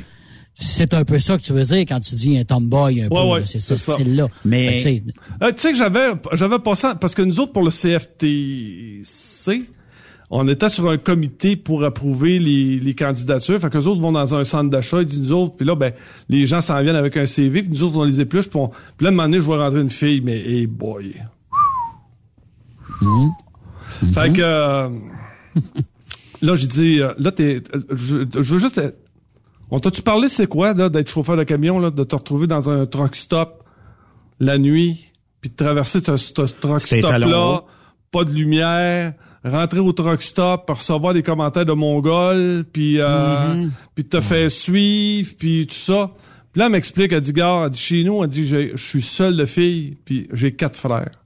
C'est 0.56 0.94
un 0.94 1.04
peu 1.04 1.18
ça 1.18 1.36
que 1.36 1.42
tu 1.42 1.52
veux 1.52 1.64
dire 1.64 1.80
quand 1.80 1.98
tu 1.98 2.14
dis 2.14 2.38
un 2.38 2.44
tomboy, 2.44 3.02
un 3.02 3.08
peu. 3.08 3.14
Ouais, 3.20 3.40
là. 3.40 3.46
c'est 3.46 3.58
ce 3.58 3.76
c'est 3.76 3.90
ça. 3.90 3.92
style-là. 3.94 4.28
Mais- 4.44 4.74
tu 4.76 4.82
sais, 4.84 5.02
Euh, 5.42 5.50
tu 5.52 5.60
sais 5.62 5.72
que 5.72 5.78
j'avais, 5.78 6.12
j'avais 6.34 6.60
passé, 6.60 6.88
parce 7.00 7.14
que 7.14 7.22
nous 7.22 7.40
autres, 7.40 7.52
pour 7.52 7.62
le 7.64 7.70
CFTC, 8.54 9.64
on 10.30 10.48
était 10.48 10.68
sur 10.68 10.88
un 10.88 10.96
comité 10.96 11.56
pour 11.56 11.84
approuver 11.84 12.38
les, 12.38 12.78
les 12.78 12.94
candidatures. 12.94 13.60
Fait 13.60 13.70
que 13.70 13.78
les 13.78 13.86
autres 13.86 14.00
vont 14.00 14.12
dans 14.12 14.34
un 14.34 14.44
centre 14.44 14.70
d'achat, 14.70 15.00
ils 15.00 15.06
disent 15.06 15.20
nous 15.20 15.32
autres, 15.32 15.56
puis 15.56 15.66
là, 15.66 15.74
ben, 15.74 15.92
les 16.28 16.46
gens 16.46 16.60
s'en 16.60 16.80
viennent 16.82 16.96
avec 16.96 17.16
un 17.16 17.26
CV, 17.26 17.62
puis 17.62 17.70
nous 17.70 17.82
autres, 17.82 17.96
on 17.96 18.04
les 18.04 18.20
épluche, 18.20 18.48
puis, 18.48 18.58
on, 18.58 18.68
puis 18.68 19.04
là, 19.04 19.08
à 19.08 19.08
un 19.08 19.10
moment 19.12 19.24
donné, 19.24 19.40
je 19.40 19.44
vois 19.44 19.58
rentrer 19.58 19.80
une 19.80 19.90
fille, 19.90 20.20
mais, 20.22 20.38
hey 20.38 20.66
boy. 20.66 21.14
Fait 24.14 24.32
que, 24.32 24.40
euh, 24.40 24.88
là, 26.42 26.54
j'ai 26.54 26.66
dit, 26.66 27.00
euh, 27.00 27.12
là, 27.18 27.30
t'es, 27.30 27.62
euh, 27.74 27.80
je, 27.90 28.24
je 28.32 28.54
veux 28.54 28.58
juste, 28.58 28.80
on 29.70 29.78
t'a-tu 29.78 30.02
parlé, 30.02 30.28
c'est 30.28 30.46
quoi, 30.46 30.72
là, 30.72 30.88
d'être 30.88 31.10
chauffeur 31.10 31.36
de 31.36 31.44
camion, 31.44 31.78
là, 31.78 31.90
de 31.90 32.04
te 32.04 32.16
retrouver 32.16 32.46
dans 32.46 32.68
un 32.70 32.86
truck 32.86 33.14
stop 33.14 33.62
la 34.40 34.58
nuit, 34.58 35.12
puis 35.40 35.50
de 35.50 35.56
traverser 35.56 36.00
ce, 36.04 36.16
ce 36.16 36.32
truck 36.32 36.80
stop-là, 36.80 37.60
pas 38.10 38.24
de 38.24 38.32
lumière, 38.32 39.12
rentrer 39.44 39.78
au 39.78 39.92
truck 39.92 40.22
stop, 40.22 40.68
recevoir 40.68 41.14
des 41.14 41.22
commentaires 41.22 41.66
de 41.66 41.72
Mongol, 41.72 42.64
puis 42.72 42.96
euh, 42.98 43.66
puis 43.94 44.04
te 44.04 44.20
faire 44.20 44.50
suivre, 44.50 45.32
puis 45.38 45.66
tout 45.66 45.74
ça. 45.74 46.10
Puis 46.52 46.60
là, 46.60 46.66
elle 46.66 46.72
m'explique, 46.72 47.12
elle 47.12 47.20
dit, 47.20 47.32
gars, 47.32 47.62
elle 47.64 47.70
dit, 47.70 47.80
chez 47.80 48.04
nous, 48.04 48.22
elle 48.22 48.30
dit, 48.30 48.46
je 48.46 48.76
suis 48.76 49.02
seule 49.02 49.36
de 49.36 49.44
fille, 49.44 49.96
puis 50.04 50.28
j'ai 50.32 50.52
quatre 50.52 50.78
frères. 50.78 51.24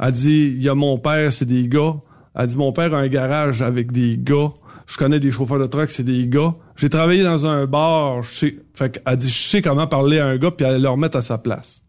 Elle 0.00 0.12
dit, 0.12 0.54
il 0.56 0.62
y 0.62 0.68
a 0.68 0.74
mon 0.74 0.98
père, 0.98 1.32
c'est 1.32 1.44
des 1.44 1.68
gars. 1.68 1.96
Elle 2.34 2.46
dit, 2.46 2.56
mon 2.56 2.72
père 2.72 2.94
a 2.94 2.98
un 2.98 3.08
garage 3.08 3.62
avec 3.62 3.92
des 3.92 4.16
gars. 4.16 4.48
Je 4.86 4.96
connais 4.96 5.20
des 5.20 5.30
chauffeurs 5.30 5.58
de 5.58 5.66
truck, 5.66 5.90
c'est 5.90 6.04
des 6.04 6.26
gars. 6.28 6.54
J'ai 6.76 6.88
travaillé 6.88 7.22
dans 7.22 7.46
un 7.46 7.66
bar. 7.66 8.22
Je 8.22 8.34
sais, 8.34 8.58
fait 8.74 8.90
qu'elle 8.90 9.16
dit, 9.16 9.28
je 9.28 9.48
sais 9.48 9.60
comment 9.60 9.86
parler 9.86 10.18
à 10.18 10.26
un 10.26 10.38
gars 10.38 10.50
puis 10.50 10.64
aller 10.64 10.78
le 10.78 10.88
remettre 10.88 11.18
à 11.18 11.22
sa 11.22 11.36
place. 11.36 11.82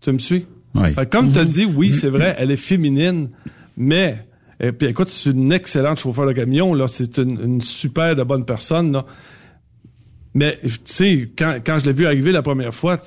Tu 0.00 0.12
me 0.12 0.18
suis? 0.18 0.46
Oui. 0.74 0.94
Fait 0.94 1.04
que 1.04 1.10
comme 1.10 1.32
tu 1.32 1.38
as 1.38 1.44
dit, 1.44 1.66
oui, 1.66 1.92
c'est 1.92 2.08
vrai, 2.08 2.34
elle 2.38 2.50
est 2.50 2.56
féminine, 2.56 3.28
mais, 3.76 4.24
et 4.60 4.72
puis 4.72 4.88
écoute, 4.88 5.08
c'est 5.08 5.30
une 5.30 5.52
excellente 5.52 5.98
chauffeur 5.98 6.26
de 6.26 6.32
camion, 6.32 6.74
là. 6.74 6.86
C'est 6.88 7.18
une, 7.18 7.40
une 7.40 7.60
super 7.62 8.14
de 8.14 8.22
bonne 8.22 8.44
personne, 8.44 8.92
là. 8.92 9.04
Mais, 10.34 10.58
tu 10.62 10.70
sais, 10.84 11.30
quand, 11.36 11.58
quand 11.64 11.78
je 11.80 11.86
l'ai 11.86 11.92
vu 11.92 12.06
arriver 12.06 12.30
la 12.30 12.42
première 12.42 12.72
fois, 12.74 13.00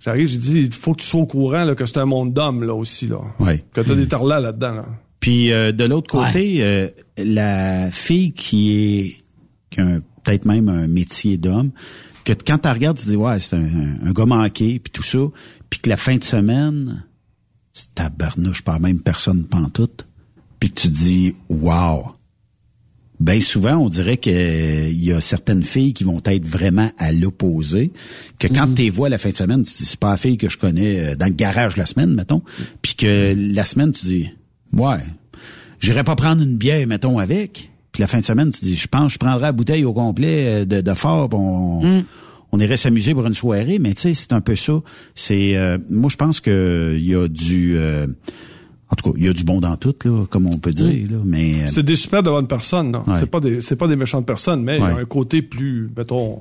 j'arrive, 0.00 0.26
j'ai 0.28 0.38
dit, 0.38 0.60
il 0.62 0.72
faut 0.72 0.92
que 0.94 1.00
tu 1.02 1.06
sois 1.06 1.20
au 1.20 1.26
courant, 1.26 1.64
là, 1.64 1.74
que 1.74 1.86
c'est 1.86 1.98
un 1.98 2.04
monde 2.06 2.32
d'hommes, 2.34 2.64
là, 2.64 2.74
aussi, 2.74 3.06
là. 3.06 3.18
Oui. 3.38 3.62
Que 3.72 3.80
t'as 3.80 3.94
des 3.94 4.08
tarlas 4.08 4.40
là-dedans, 4.40 4.74
là. 4.74 4.86
Puis 5.20 5.50
euh, 5.52 5.72
de 5.72 5.84
l'autre 5.84 6.08
côté, 6.10 6.62
euh, 6.62 6.88
la 7.18 7.90
fille 7.90 8.32
qui 8.32 8.72
est 8.76 9.16
qui 9.70 9.80
a 9.80 9.98
peut-être 10.22 10.44
même 10.44 10.68
un 10.68 10.86
métier 10.86 11.36
d'homme, 11.36 11.70
que 12.24 12.32
quand 12.32 12.58
tu 12.58 12.68
regardes, 12.68 12.98
tu 12.98 13.04
te 13.04 13.10
dis, 13.10 13.16
ouais, 13.16 13.38
c'est 13.40 13.56
un, 13.56 13.64
un- 13.64 14.06
un 14.06 14.12
gars 14.12 14.26
manqué, 14.26 14.78
puis 14.78 14.90
tout 14.92 15.02
ça, 15.02 15.18
puis 15.70 15.80
que 15.80 15.88
la 15.88 15.96
fin 15.96 16.16
de 16.16 16.22
semaine, 16.24 17.04
c'est 17.72 17.94
tabarnouche 17.94 18.62
par 18.62 18.78
même 18.80 19.00
personne 19.00 19.44
pantoute, 19.44 20.06
puis 20.60 20.70
que 20.70 20.80
tu 20.80 20.88
dis, 20.88 21.34
wow. 21.48 22.12
Ben 23.18 23.40
souvent, 23.40 23.76
on 23.76 23.88
dirait 23.88 24.18
que 24.18 24.28
euh, 24.28 24.88
il 24.90 25.02
y 25.02 25.10
a 25.10 25.20
certaines 25.22 25.64
filles 25.64 25.94
qui 25.94 26.04
vont 26.04 26.20
être 26.26 26.46
vraiment 26.46 26.90
à 26.98 27.12
l'opposé. 27.12 27.90
Que 28.38 28.46
quand 28.46 28.74
tu 28.74 28.82
les 28.82 28.90
vois 28.90 29.08
la 29.08 29.16
fin 29.16 29.30
de 29.30 29.36
semaine, 29.36 29.62
tu 29.62 29.72
dis 29.72 29.86
c'est 29.86 29.98
pas 29.98 30.10
la 30.10 30.16
fille 30.18 30.36
que 30.36 30.50
je 30.50 30.58
connais 30.58 31.00
euh, 31.00 31.16
dans 31.16 31.26
le 31.26 31.32
garage 31.32 31.78
la 31.78 31.86
semaine, 31.86 32.12
mettons. 32.12 32.42
Puis 32.82 32.94
que 32.94 33.34
la 33.54 33.64
semaine, 33.64 33.92
tu 33.92 34.04
dis 34.04 34.30
ouais, 34.74 34.98
j'irai 35.80 36.04
pas 36.04 36.14
prendre 36.14 36.42
une 36.42 36.58
bière, 36.58 36.86
mettons, 36.86 37.18
avec. 37.18 37.70
Puis 37.92 38.02
la 38.02 38.06
fin 38.06 38.18
de 38.18 38.24
semaine, 38.24 38.50
tu 38.50 38.66
dis 38.66 38.76
je 38.76 38.86
pense, 38.86 39.14
je 39.14 39.18
prendrai 39.18 39.40
la 39.40 39.52
bouteille 39.52 39.86
au 39.86 39.94
complet 39.94 40.46
euh, 40.46 40.64
de, 40.66 40.82
de 40.82 40.94
fort, 40.94 41.30
on, 41.32 42.04
on 42.52 42.60
irait 42.60 42.76
s'amuser 42.76 43.14
pour 43.14 43.26
une 43.26 43.34
soirée. 43.34 43.78
Mais 43.78 43.94
tu 43.94 44.02
sais, 44.02 44.14
c'est 44.14 44.32
un 44.32 44.40
peu 44.40 44.54
ça. 44.54 44.80
C'est 45.14 45.56
euh, 45.56 45.78
moi, 45.90 46.10
je 46.10 46.16
pense 46.16 46.40
que 46.40 46.94
il 46.98 47.06
y 47.06 47.14
a 47.14 47.28
du 47.28 47.76
euh, 47.76 48.06
en 48.90 48.94
tout 48.94 49.10
cas, 49.12 49.18
il 49.18 49.26
y 49.26 49.28
a 49.28 49.32
du 49.32 49.42
bon 49.44 49.60
dans 49.60 49.76
tout, 49.76 49.94
là, 50.04 50.24
comme 50.30 50.46
on 50.46 50.58
peut 50.58 50.70
dire. 50.72 51.10
Là, 51.10 51.18
mais 51.24 51.64
euh, 51.64 51.66
C'est 51.68 51.82
des 51.82 51.96
super 51.96 52.22
de 52.22 52.30
bonnes 52.30 52.46
personnes, 52.46 52.92
là. 52.92 53.02
Ouais. 53.06 53.14
C'est 53.18 53.30
pas 53.30 53.40
des, 53.40 53.60
c'est 53.60 53.76
pas 53.76 53.88
des 53.88 53.96
méchantes 53.96 54.26
personnes, 54.26 54.62
mais 54.62 54.76
il 54.76 54.80
y 54.80 54.84
a 54.84 54.96
un 54.98 55.04
côté 55.04 55.42
plus, 55.42 55.90
mettons, 55.96 56.40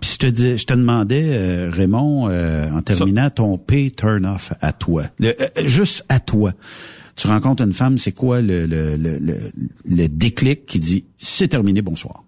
Puis 0.00 0.10
je 0.14 0.18
te 0.18 0.26
dis, 0.26 0.56
je 0.58 0.64
te 0.66 0.74
demandais, 0.74 1.22
euh, 1.26 1.70
Raymond, 1.72 2.28
euh, 2.28 2.68
en 2.72 2.82
terminant, 2.82 3.30
ton 3.30 3.58
pay 3.58 3.90
turn 3.92 4.26
off 4.26 4.52
à 4.60 4.72
toi, 4.72 5.04
Le- 5.20 5.34
euh, 5.40 5.48
juste 5.66 6.04
à 6.08 6.18
toi. 6.20 6.52
Tu 7.16 7.26
rencontres 7.26 7.64
une 7.64 7.72
femme, 7.72 7.98
c'est 7.98 8.12
quoi 8.12 8.40
le, 8.40 8.66
le, 8.66 8.96
le, 8.96 9.18
le, 9.18 9.34
le 9.88 10.08
déclic 10.08 10.66
qui 10.66 10.78
dit 10.78 11.04
c'est 11.16 11.48
terminé, 11.48 11.82
bonsoir? 11.82 12.22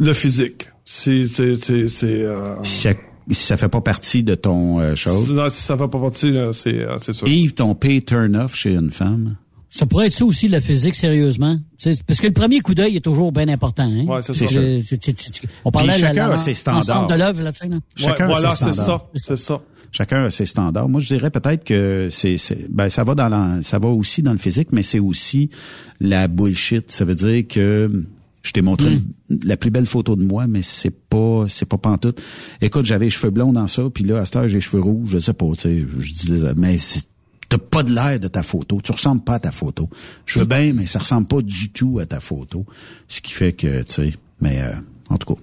le 0.00 0.12
physique. 0.12 0.68
C'est, 0.84 1.26
c'est, 1.26 1.56
c'est, 1.62 1.88
c'est, 1.88 2.22
euh, 2.22 2.54
Si 3.30 3.34
ça, 3.34 3.40
si 3.40 3.46
ça 3.46 3.56
fait 3.56 3.68
pas 3.68 3.80
partie 3.80 4.22
de 4.22 4.34
ton 4.34 4.80
euh, 4.80 4.94
chose. 4.94 5.30
non, 5.30 5.48
si 5.50 5.62
ça 5.62 5.76
fait 5.76 5.88
pas 5.88 5.98
partie, 5.98 6.30
là, 6.30 6.52
c'est, 6.52 6.70
euh, 6.74 6.96
c'est 7.00 7.12
sûr. 7.12 7.28
Yves, 7.28 7.54
ton 7.54 7.74
pay 7.74 8.02
turn 8.02 8.34
off 8.36 8.54
chez 8.54 8.74
une 8.74 8.90
femme. 8.90 9.36
Ça 9.70 9.84
pourrait 9.84 10.06
être 10.06 10.14
ça 10.14 10.24
aussi, 10.24 10.48
le 10.48 10.60
physique, 10.60 10.94
sérieusement. 10.94 11.58
C'est- 11.76 12.02
parce 12.04 12.20
que 12.20 12.26
le 12.26 12.32
premier 12.32 12.60
coup 12.60 12.74
d'œil 12.74 12.96
est 12.96 13.00
toujours 13.04 13.32
bien 13.32 13.48
important. 13.48 13.82
Hein? 13.82 14.06
Ouais, 14.06 14.22
c'est 14.22 14.32
C'est 14.32 14.46
ça. 14.46 14.52
sûr. 14.54 14.62
C'est- 14.82 15.04
c'est- 15.04 15.14
c'est- 15.18 15.48
on 15.64 15.70
parlait 15.70 15.92
Puis 15.92 16.00
la- 16.02 16.08
chacun 16.08 16.28
la- 16.28 16.34
a 16.34 16.38
ses 16.38 16.54
standards. 16.54 17.06
de 17.06 17.14
l'œuvre, 17.14 17.42
là, 17.42 17.52
tu 17.52 17.58
sais, 17.58 17.68
là. 17.68 17.76
Ouais, 17.76 17.80
Chacun 17.96 18.24
a 18.24 18.28
voilà, 18.28 18.50
ses 18.50 18.64
c'est 18.64 18.72
standards. 18.72 19.06
ça, 19.14 19.20
c'est 19.26 19.36
ça. 19.36 19.60
Chacun 19.92 20.24
a 20.24 20.30
ses 20.30 20.46
standards. 20.46 20.88
Moi, 20.88 21.00
je 21.00 21.08
dirais 21.08 21.30
peut-être 21.30 21.64
que 21.64 22.08
c'est, 22.10 22.38
c'est- 22.38 22.66
ben 22.70 22.88
ça 22.88 23.04
va 23.04 23.14
dans 23.14 23.28
la- 23.28 23.62
ça 23.62 23.78
va 23.78 23.88
aussi 23.88 24.22
dans 24.22 24.32
le 24.32 24.38
physique, 24.38 24.68
mais 24.72 24.82
c'est 24.82 24.98
aussi 25.00 25.50
la 26.00 26.28
bullshit. 26.28 26.90
Ça 26.90 27.04
veut 27.04 27.14
dire 27.14 27.46
que 27.46 27.90
je 28.42 28.52
t'ai 28.52 28.62
montré 28.62 28.94
une- 29.30 29.40
la 29.44 29.56
plus 29.56 29.70
belle 29.70 29.86
photo 29.86 30.16
de 30.16 30.24
moi, 30.24 30.46
mais 30.46 30.62
c'est 30.62 30.90
pas 30.90 31.46
c'est 31.48 31.66
pas 31.66 31.78
pantoute. 31.78 32.20
Écoute, 32.60 32.84
j'avais 32.86 33.06
les 33.06 33.10
cheveux 33.10 33.30
blonds 33.30 33.52
dans 33.52 33.66
ça, 33.66 33.82
puis 33.92 34.04
là 34.04 34.20
à 34.20 34.24
cette 34.24 34.36
heure 34.36 34.48
j'ai 34.48 34.54
les 34.56 34.60
cheveux 34.60 34.82
rouges, 34.82 35.10
je 35.10 35.18
sais 35.18 35.32
pas, 35.32 35.46
tu 35.54 35.60
sais, 35.62 35.86
je 35.98 36.12
disais 36.12 36.54
mais 36.56 36.78
c'est 36.78 37.02
T'as 37.50 37.56
pas 37.56 37.82
de 37.82 37.94
l'air 37.94 38.20
de 38.20 38.28
ta 38.28 38.42
photo. 38.42 38.78
Tu 38.84 38.92
ressembles 38.92 39.22
pas 39.24 39.36
à 39.36 39.38
ta 39.40 39.50
photo. 39.50 39.88
Je 40.26 40.38
veux 40.38 40.44
bien, 40.44 40.74
mais 40.74 40.84
ça 40.84 40.98
ressemble 40.98 41.26
pas 41.26 41.40
du 41.40 41.70
tout 41.70 41.98
à 41.98 42.04
ta 42.04 42.20
photo. 42.20 42.66
Ce 43.06 43.22
qui 43.22 43.32
fait 43.32 43.54
que, 43.54 43.78
tu 43.84 43.90
sais, 43.94 44.12
mais 44.42 44.60
euh, 44.60 44.74
en 45.08 45.16
tout 45.16 45.34
cas, 45.34 45.40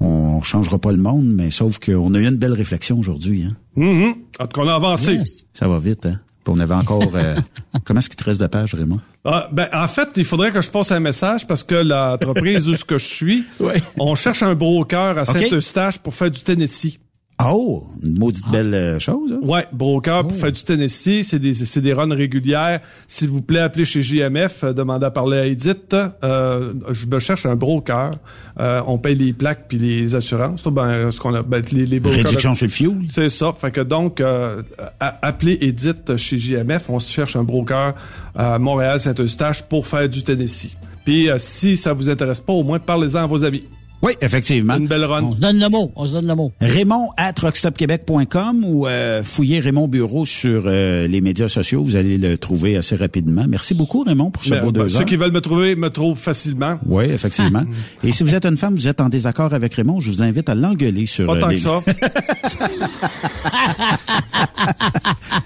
on 0.00 0.40
changera 0.40 0.78
pas 0.78 0.90
le 0.90 0.96
monde, 0.96 1.26
mais 1.26 1.50
sauf 1.50 1.78
qu'on 1.78 2.14
a 2.14 2.18
eu 2.18 2.24
une 2.26 2.36
belle 2.36 2.54
réflexion 2.54 2.98
aujourd'hui. 2.98 3.44
Hein? 3.44 3.56
Mhm. 3.76 4.14
En 4.40 4.46
tout 4.46 4.58
cas, 4.58 4.62
on 4.66 4.68
a 4.68 4.74
avancé. 4.74 5.20
Ça 5.52 5.68
va 5.68 5.78
vite, 5.78 6.06
hein? 6.06 6.18
Puis 6.44 6.52
on 6.54 6.60
avait 6.60 6.74
encore... 6.74 7.02
euh, 7.14 7.36
comment 7.84 8.00
est-ce 8.00 8.08
qu'il 8.08 8.16
te 8.16 8.24
reste 8.24 8.40
de 8.40 8.46
pages, 8.46 8.74
Raymond? 8.74 9.00
Ah, 9.24 9.48
ben, 9.50 9.68
en 9.72 9.88
fait, 9.88 10.10
il 10.16 10.24
faudrait 10.24 10.52
que 10.52 10.60
je 10.60 10.70
passe 10.70 10.92
un 10.92 11.00
message 11.00 11.46
parce 11.46 11.62
que 11.62 11.74
l'entreprise 11.74 12.68
où 12.68 12.76
ce 12.76 12.84
que 12.84 12.98
je 12.98 13.06
suis, 13.06 13.44
on 13.98 14.14
cherche 14.14 14.42
un 14.42 14.54
broker 14.54 15.18
à. 15.18 15.24
Saint-Eustache 15.24 15.98
pour 15.98 16.14
faire 16.14 16.30
du 16.30 16.40
Tennessee. 16.40 16.98
Oh, 17.44 17.84
une 18.00 18.16
maudite 18.18 18.48
belle 18.52 18.72
euh, 18.74 18.98
chose. 19.00 19.32
hein? 19.32 19.40
Ouais, 19.42 19.66
broker 19.72 20.22
pour 20.22 20.36
faire 20.36 20.52
du 20.52 20.62
Tennessee, 20.62 21.24
c'est 21.24 21.40
des 21.40 21.52
c'est 21.54 21.80
des 21.80 21.92
runs 21.92 22.14
régulières. 22.14 22.80
S'il 23.08 23.28
vous 23.28 23.42
plaît, 23.42 23.58
appelez 23.58 23.84
chez 23.84 24.02
JMF, 24.02 24.62
euh, 24.62 24.72
demandez 24.72 25.04
à 25.06 25.10
parler 25.10 25.38
à 25.38 25.46
Edith. 25.46 25.96
Euh, 26.22 26.72
je 26.92 27.06
me 27.06 27.18
cherche 27.18 27.44
un 27.44 27.56
broker. 27.56 28.12
Euh, 28.60 28.82
on 28.86 28.98
paye 28.98 29.16
les 29.16 29.32
plaques 29.32 29.64
puis 29.68 29.78
les 29.78 30.14
assurances. 30.14 30.62
Ben, 30.62 31.10
ce 31.10 31.18
qu'on 31.18 31.34
a, 31.34 31.42
ben, 31.42 31.60
les, 31.72 31.86
les 31.86 31.98
brokers- 31.98 32.24
Réduction 32.24 32.54
sur 32.54 32.66
le 32.66 32.70
fuel. 32.70 32.92
C'est 33.10 33.28
ça. 33.28 33.52
Fait 33.60 33.72
que 33.72 33.80
donc, 33.80 34.20
euh, 34.20 34.62
appelez 35.00 35.58
Edith 35.60 36.16
chez 36.16 36.38
JMF. 36.38 36.88
On 36.88 37.00
se 37.00 37.10
cherche 37.10 37.34
un 37.34 37.42
broker 37.42 37.94
à 38.36 38.60
Montréal 38.60 39.00
Saint-Eustache 39.00 39.62
pour 39.62 39.88
faire 39.88 40.08
du 40.08 40.22
Tennessee. 40.22 40.76
Puis 41.04 41.28
euh, 41.28 41.36
si 41.38 41.76
ça 41.76 41.92
vous 41.94 42.08
intéresse 42.08 42.40
pas, 42.40 42.52
au 42.52 42.62
moins 42.62 42.78
parlez-en 42.78 43.24
à 43.24 43.26
vos 43.26 43.44
amis. 43.44 43.64
Oui, 44.02 44.12
effectivement. 44.20 44.76
Une 44.76 44.86
belle 44.86 45.06
run. 45.06 45.22
On 45.22 45.34
se 45.34 45.40
donne 45.40 45.58
le 45.58 45.68
mot. 45.70 45.90
On 45.96 46.06
se 46.06 46.12
donne 46.12 46.26
le 46.26 46.34
mot. 46.34 46.52
Raymond 46.60 47.08
at 47.16 47.32
rockstopquebec.com 47.40 48.62
ou 48.66 48.86
euh, 48.86 49.22
fouillez 49.22 49.60
Raymond 49.60 49.88
Bureau 49.88 50.26
sur 50.26 50.64
euh, 50.66 51.08
les 51.08 51.22
médias 51.22 51.48
sociaux. 51.48 51.82
Vous 51.82 51.96
allez 51.96 52.18
le 52.18 52.36
trouver 52.36 52.76
assez 52.76 52.96
rapidement. 52.96 53.46
Merci 53.48 53.72
beaucoup, 53.74 54.02
Raymond, 54.02 54.30
pour 54.30 54.44
ce 54.44 54.50
Ben, 54.50 54.60
beau 54.60 54.72
ben, 54.72 54.82
deux 54.82 54.88
ceux 54.90 54.96
heures. 54.98 55.04
qui 55.06 55.16
veulent 55.16 55.32
me 55.32 55.40
trouver 55.40 55.74
me 55.74 55.88
trouvent 55.88 56.18
facilement. 56.18 56.78
Oui, 56.86 57.04
effectivement. 57.06 57.62
Et 58.02 58.12
si 58.12 58.22
vous 58.24 58.34
êtes 58.34 58.44
une 58.44 58.58
femme, 58.58 58.74
vous 58.74 58.88
êtes 58.88 59.00
en 59.00 59.08
désaccord 59.08 59.54
avec 59.54 59.72
Raymond, 59.74 60.00
je 60.00 60.10
vous 60.10 60.22
invite 60.22 60.50
à 60.50 60.54
l'engueuler 60.54 61.06
sur 61.06 61.26
Pas 61.26 61.36
euh, 61.36 61.40
tant 61.40 61.48
les- 61.48 61.54
que 61.56 61.62
ça. 61.62 61.80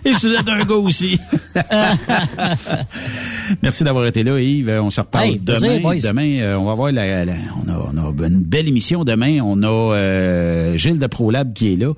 Et 0.04 0.14
si 0.14 0.26
vous 0.28 0.34
êtes 0.34 0.48
un 0.48 0.64
gars 0.64 0.74
aussi. 0.74 1.18
Merci 3.62 3.84
d'avoir 3.84 4.06
été 4.06 4.22
là, 4.22 4.38
Yves. 4.40 4.70
On 4.82 4.90
se 4.90 5.00
reparle 5.00 5.24
Hey, 5.26 5.38
demain. 5.42 5.78
Demain, 6.02 6.38
euh, 6.40 6.56
on 6.56 6.64
va 6.66 6.74
voir 6.74 6.92
la, 6.92 7.24
la- 7.24 7.32
on, 7.64 7.68
a, 7.70 7.90
on 7.94 7.96
a 7.96 8.26
une 8.26 8.37
belle 8.42 8.68
émission 8.68 9.04
demain. 9.04 9.40
On 9.42 9.62
a 9.62 9.66
euh, 9.68 10.76
Gilles 10.76 10.98
de 10.98 11.06
ProLab 11.06 11.52
qui 11.52 11.72
est 11.72 11.76
là. 11.76 11.92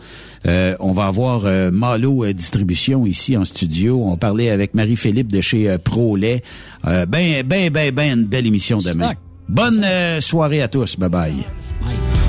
Euh, 0.47 0.75
on 0.81 0.93
va 0.93 1.07
avoir 1.07 1.45
euh, 1.45 1.71
Malo 1.71 2.25
euh, 2.25 2.33
Distribution 2.33 3.07
ici 3.07 3.37
en 3.37 3.45
studio. 3.45 4.03
On 4.05 4.11
va 4.11 4.17
parler 4.17 4.51
avec 4.51 4.75
Marie-Philippe 4.75 5.31
de 5.31 5.41
chez 5.41 5.69
euh, 5.69 5.79
ProLait. 5.79 6.43
Euh, 6.87 7.07
ben, 7.07 7.43
ben, 7.45 7.71
ben, 7.71 7.93
ben, 7.93 8.19
une 8.19 8.25
belle 8.25 8.47
émission 8.47 8.79
demain. 8.79 9.13
Bonne 9.49 9.85
soirée 10.21 10.63
à 10.63 10.69
tous. 10.69 10.97
Bye 10.97 11.09
bye. 11.09 11.33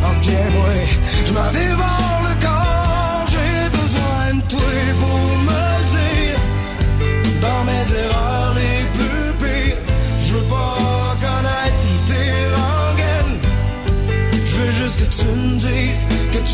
Anciens-moi, 0.03 2.00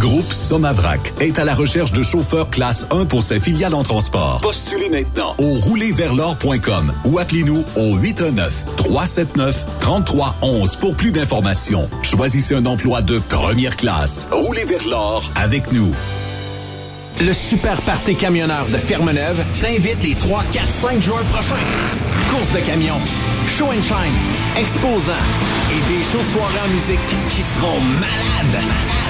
Groupe 0.00 0.32
Somavrac 0.32 1.12
est 1.20 1.38
à 1.38 1.44
la 1.44 1.54
recherche 1.54 1.92
de 1.92 2.02
chauffeurs 2.02 2.48
classe 2.48 2.86
1 2.90 3.04
pour 3.04 3.22
ses 3.22 3.38
filiales 3.38 3.74
en 3.74 3.82
transport. 3.82 4.40
Postulez 4.40 4.88
maintenant 4.88 5.34
au 5.36 5.56
roulerversl'or.com 5.56 6.94
ou 7.04 7.18
appelez-nous 7.18 7.62
au 7.76 7.98
819-379-3311 7.98 10.78
pour 10.78 10.96
plus 10.96 11.10
d'informations. 11.10 11.90
Choisissez 12.00 12.54
un 12.54 12.64
emploi 12.64 13.02
de 13.02 13.18
première 13.18 13.76
classe. 13.76 14.26
Roulez 14.32 14.64
vers 14.64 14.88
l'or 14.88 15.30
avec 15.34 15.70
nous. 15.70 15.92
Le 17.20 17.34
Super 17.34 17.82
Party 17.82 18.16
Camionneur 18.16 18.68
de 18.68 18.78
Fermeneuve 18.78 19.44
t'invite 19.60 20.02
les 20.02 20.14
3, 20.14 20.44
4, 20.50 20.72
5 20.72 21.02
juin 21.02 21.22
prochains. 21.30 21.56
Course 22.30 22.50
de 22.52 22.60
camions, 22.60 23.02
show 23.46 23.66
and 23.66 23.82
shine, 23.82 24.14
exposants 24.58 25.12
et 25.70 25.82
des 25.92 26.02
shows 26.04 26.20
de 26.20 26.40
en 26.40 26.68
musique 26.72 26.98
qui 27.28 27.42
seront 27.42 27.82
malades. 28.00 28.54
malades. 28.54 29.09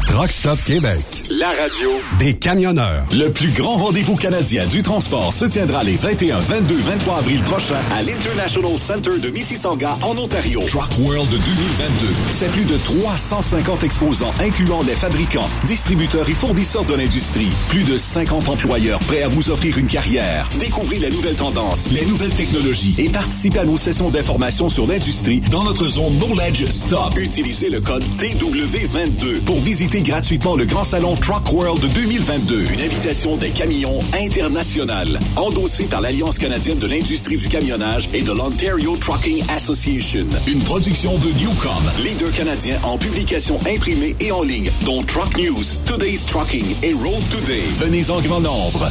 Truck 0.00 0.30
Stop 0.30 0.58
Québec. 0.64 1.04
La 1.30 1.48
radio 1.48 1.90
Des 2.18 2.34
camionneurs. 2.34 3.04
Le 3.12 3.28
plus 3.28 3.50
grand 3.50 3.76
rendez-vous 3.76 4.16
canadien 4.16 4.66
du 4.66 4.82
transport 4.82 5.32
se 5.34 5.44
tiendra 5.44 5.84
les 5.84 5.96
21, 5.96 6.38
22, 6.38 6.76
23 6.76 7.18
avril 7.18 7.42
prochains 7.42 7.80
à 7.92 8.02
l'International 8.02 8.78
Center 8.78 9.18
de 9.18 9.28
Mississauga 9.28 9.98
en 10.02 10.16
Ontario. 10.16 10.60
Truck 10.66 10.98
World 10.98 11.28
2022. 11.28 12.06
C'est 12.30 12.50
plus 12.50 12.64
de 12.64 12.76
350 12.76 13.84
exposants 13.84 14.32
incluant 14.40 14.82
les 14.82 14.94
fabricants, 14.94 15.48
distributeurs 15.66 16.28
et 16.28 16.34
fournisseurs 16.34 16.84
de 16.84 16.94
l'industrie. 16.94 17.50
Plus 17.68 17.84
de 17.84 17.96
50 17.96 18.48
employeurs 18.48 18.98
prêts 19.00 19.22
à 19.22 19.28
vous 19.28 19.50
offrir 19.50 19.76
une 19.76 19.88
carrière. 19.88 20.48
Découvrez 20.58 21.00
les 21.00 21.10
nouvelles 21.10 21.36
tendances, 21.36 21.90
les 21.90 22.06
nouvelles 22.06 22.34
technologies 22.34 22.94
et 22.98 23.10
participez 23.10 23.60
à 23.60 23.64
nos 23.64 23.76
sessions 23.76 24.10
d'information 24.10 24.68
sur 24.70 24.86
l'industrie 24.86 25.40
dans 25.50 25.64
notre 25.64 25.88
zone 25.88 26.16
Knowledge 26.18 26.64
Stop. 26.66 27.18
Utilisez 27.18 27.68
le 27.68 27.80
code 27.80 28.04
TW22 28.18 29.40
pour 29.44 29.60
visiter 29.60 29.81
gratuitement 29.88 30.54
le 30.54 30.64
grand 30.64 30.84
salon 30.84 31.16
Truck 31.16 31.52
World 31.52 31.80
2022. 31.92 32.66
Une 32.72 32.80
invitation 32.80 33.36
des 33.36 33.50
camions 33.50 33.98
internationales, 34.14 35.18
endossée 35.36 35.84
par 35.84 36.00
l'Alliance 36.00 36.38
canadienne 36.38 36.78
de 36.78 36.86
l'industrie 36.86 37.36
du 37.36 37.48
camionnage 37.48 38.08
et 38.14 38.22
de 38.22 38.32
l'Ontario 38.32 38.96
Trucking 38.96 39.42
Association. 39.48 40.26
Une 40.46 40.60
production 40.60 41.18
de 41.18 41.32
Newcom, 41.38 41.82
leader 42.02 42.30
canadien 42.30 42.78
en 42.84 42.96
publication 42.96 43.58
imprimée 43.66 44.14
et 44.20 44.30
en 44.30 44.42
ligne, 44.42 44.70
dont 44.84 45.02
Truck 45.02 45.36
News, 45.36 45.64
Today's 45.86 46.26
Trucking 46.26 46.76
et 46.82 46.92
Road 46.94 47.22
Today. 47.30 47.62
Venez 47.78 48.10
en 48.10 48.20
grand 48.20 48.40
nombre. 48.40 48.90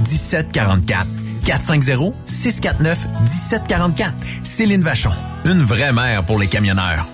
1744. 0.00 1.06
450-649-1744. 1.44 4.12
Céline 4.42 4.82
Vachon. 4.82 5.10
Une 5.44 5.62
vraie 5.62 5.92
mère 5.92 6.24
pour 6.24 6.38
les 6.38 6.46
camionneurs. 6.46 7.06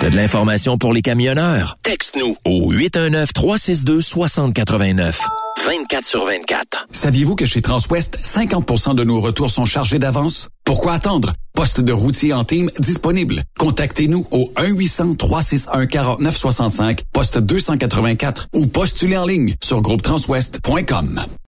T'as 0.00 0.10
de 0.10 0.16
l'information 0.16 0.78
pour 0.78 0.92
les 0.92 1.02
camionneurs? 1.02 1.76
Texte-nous 1.82 2.36
au 2.44 2.72
819-362-6089. 2.72 5.16
24 5.64 6.04
sur 6.04 6.26
24. 6.26 6.86
Saviez-vous 6.92 7.34
que 7.34 7.46
chez 7.46 7.62
Transwest, 7.62 8.18
50% 8.22 8.94
de 8.94 9.02
nos 9.04 9.18
retours 9.20 9.50
sont 9.50 9.64
chargés 9.64 9.98
d'avance? 9.98 10.48
Pourquoi 10.64 10.92
attendre? 10.92 11.32
Poste 11.54 11.80
de 11.80 11.92
routier 11.92 12.34
en 12.34 12.44
team 12.44 12.70
disponible. 12.78 13.42
Contactez-nous 13.58 14.26
au 14.30 14.52
1-800-361-4965, 14.56 17.00
poste 17.12 17.38
284 17.38 18.48
ou 18.52 18.66
postulez 18.66 19.16
en 19.16 19.24
ligne 19.26 19.54
sur 19.64 19.80
groupetranswest.com. 19.80 21.24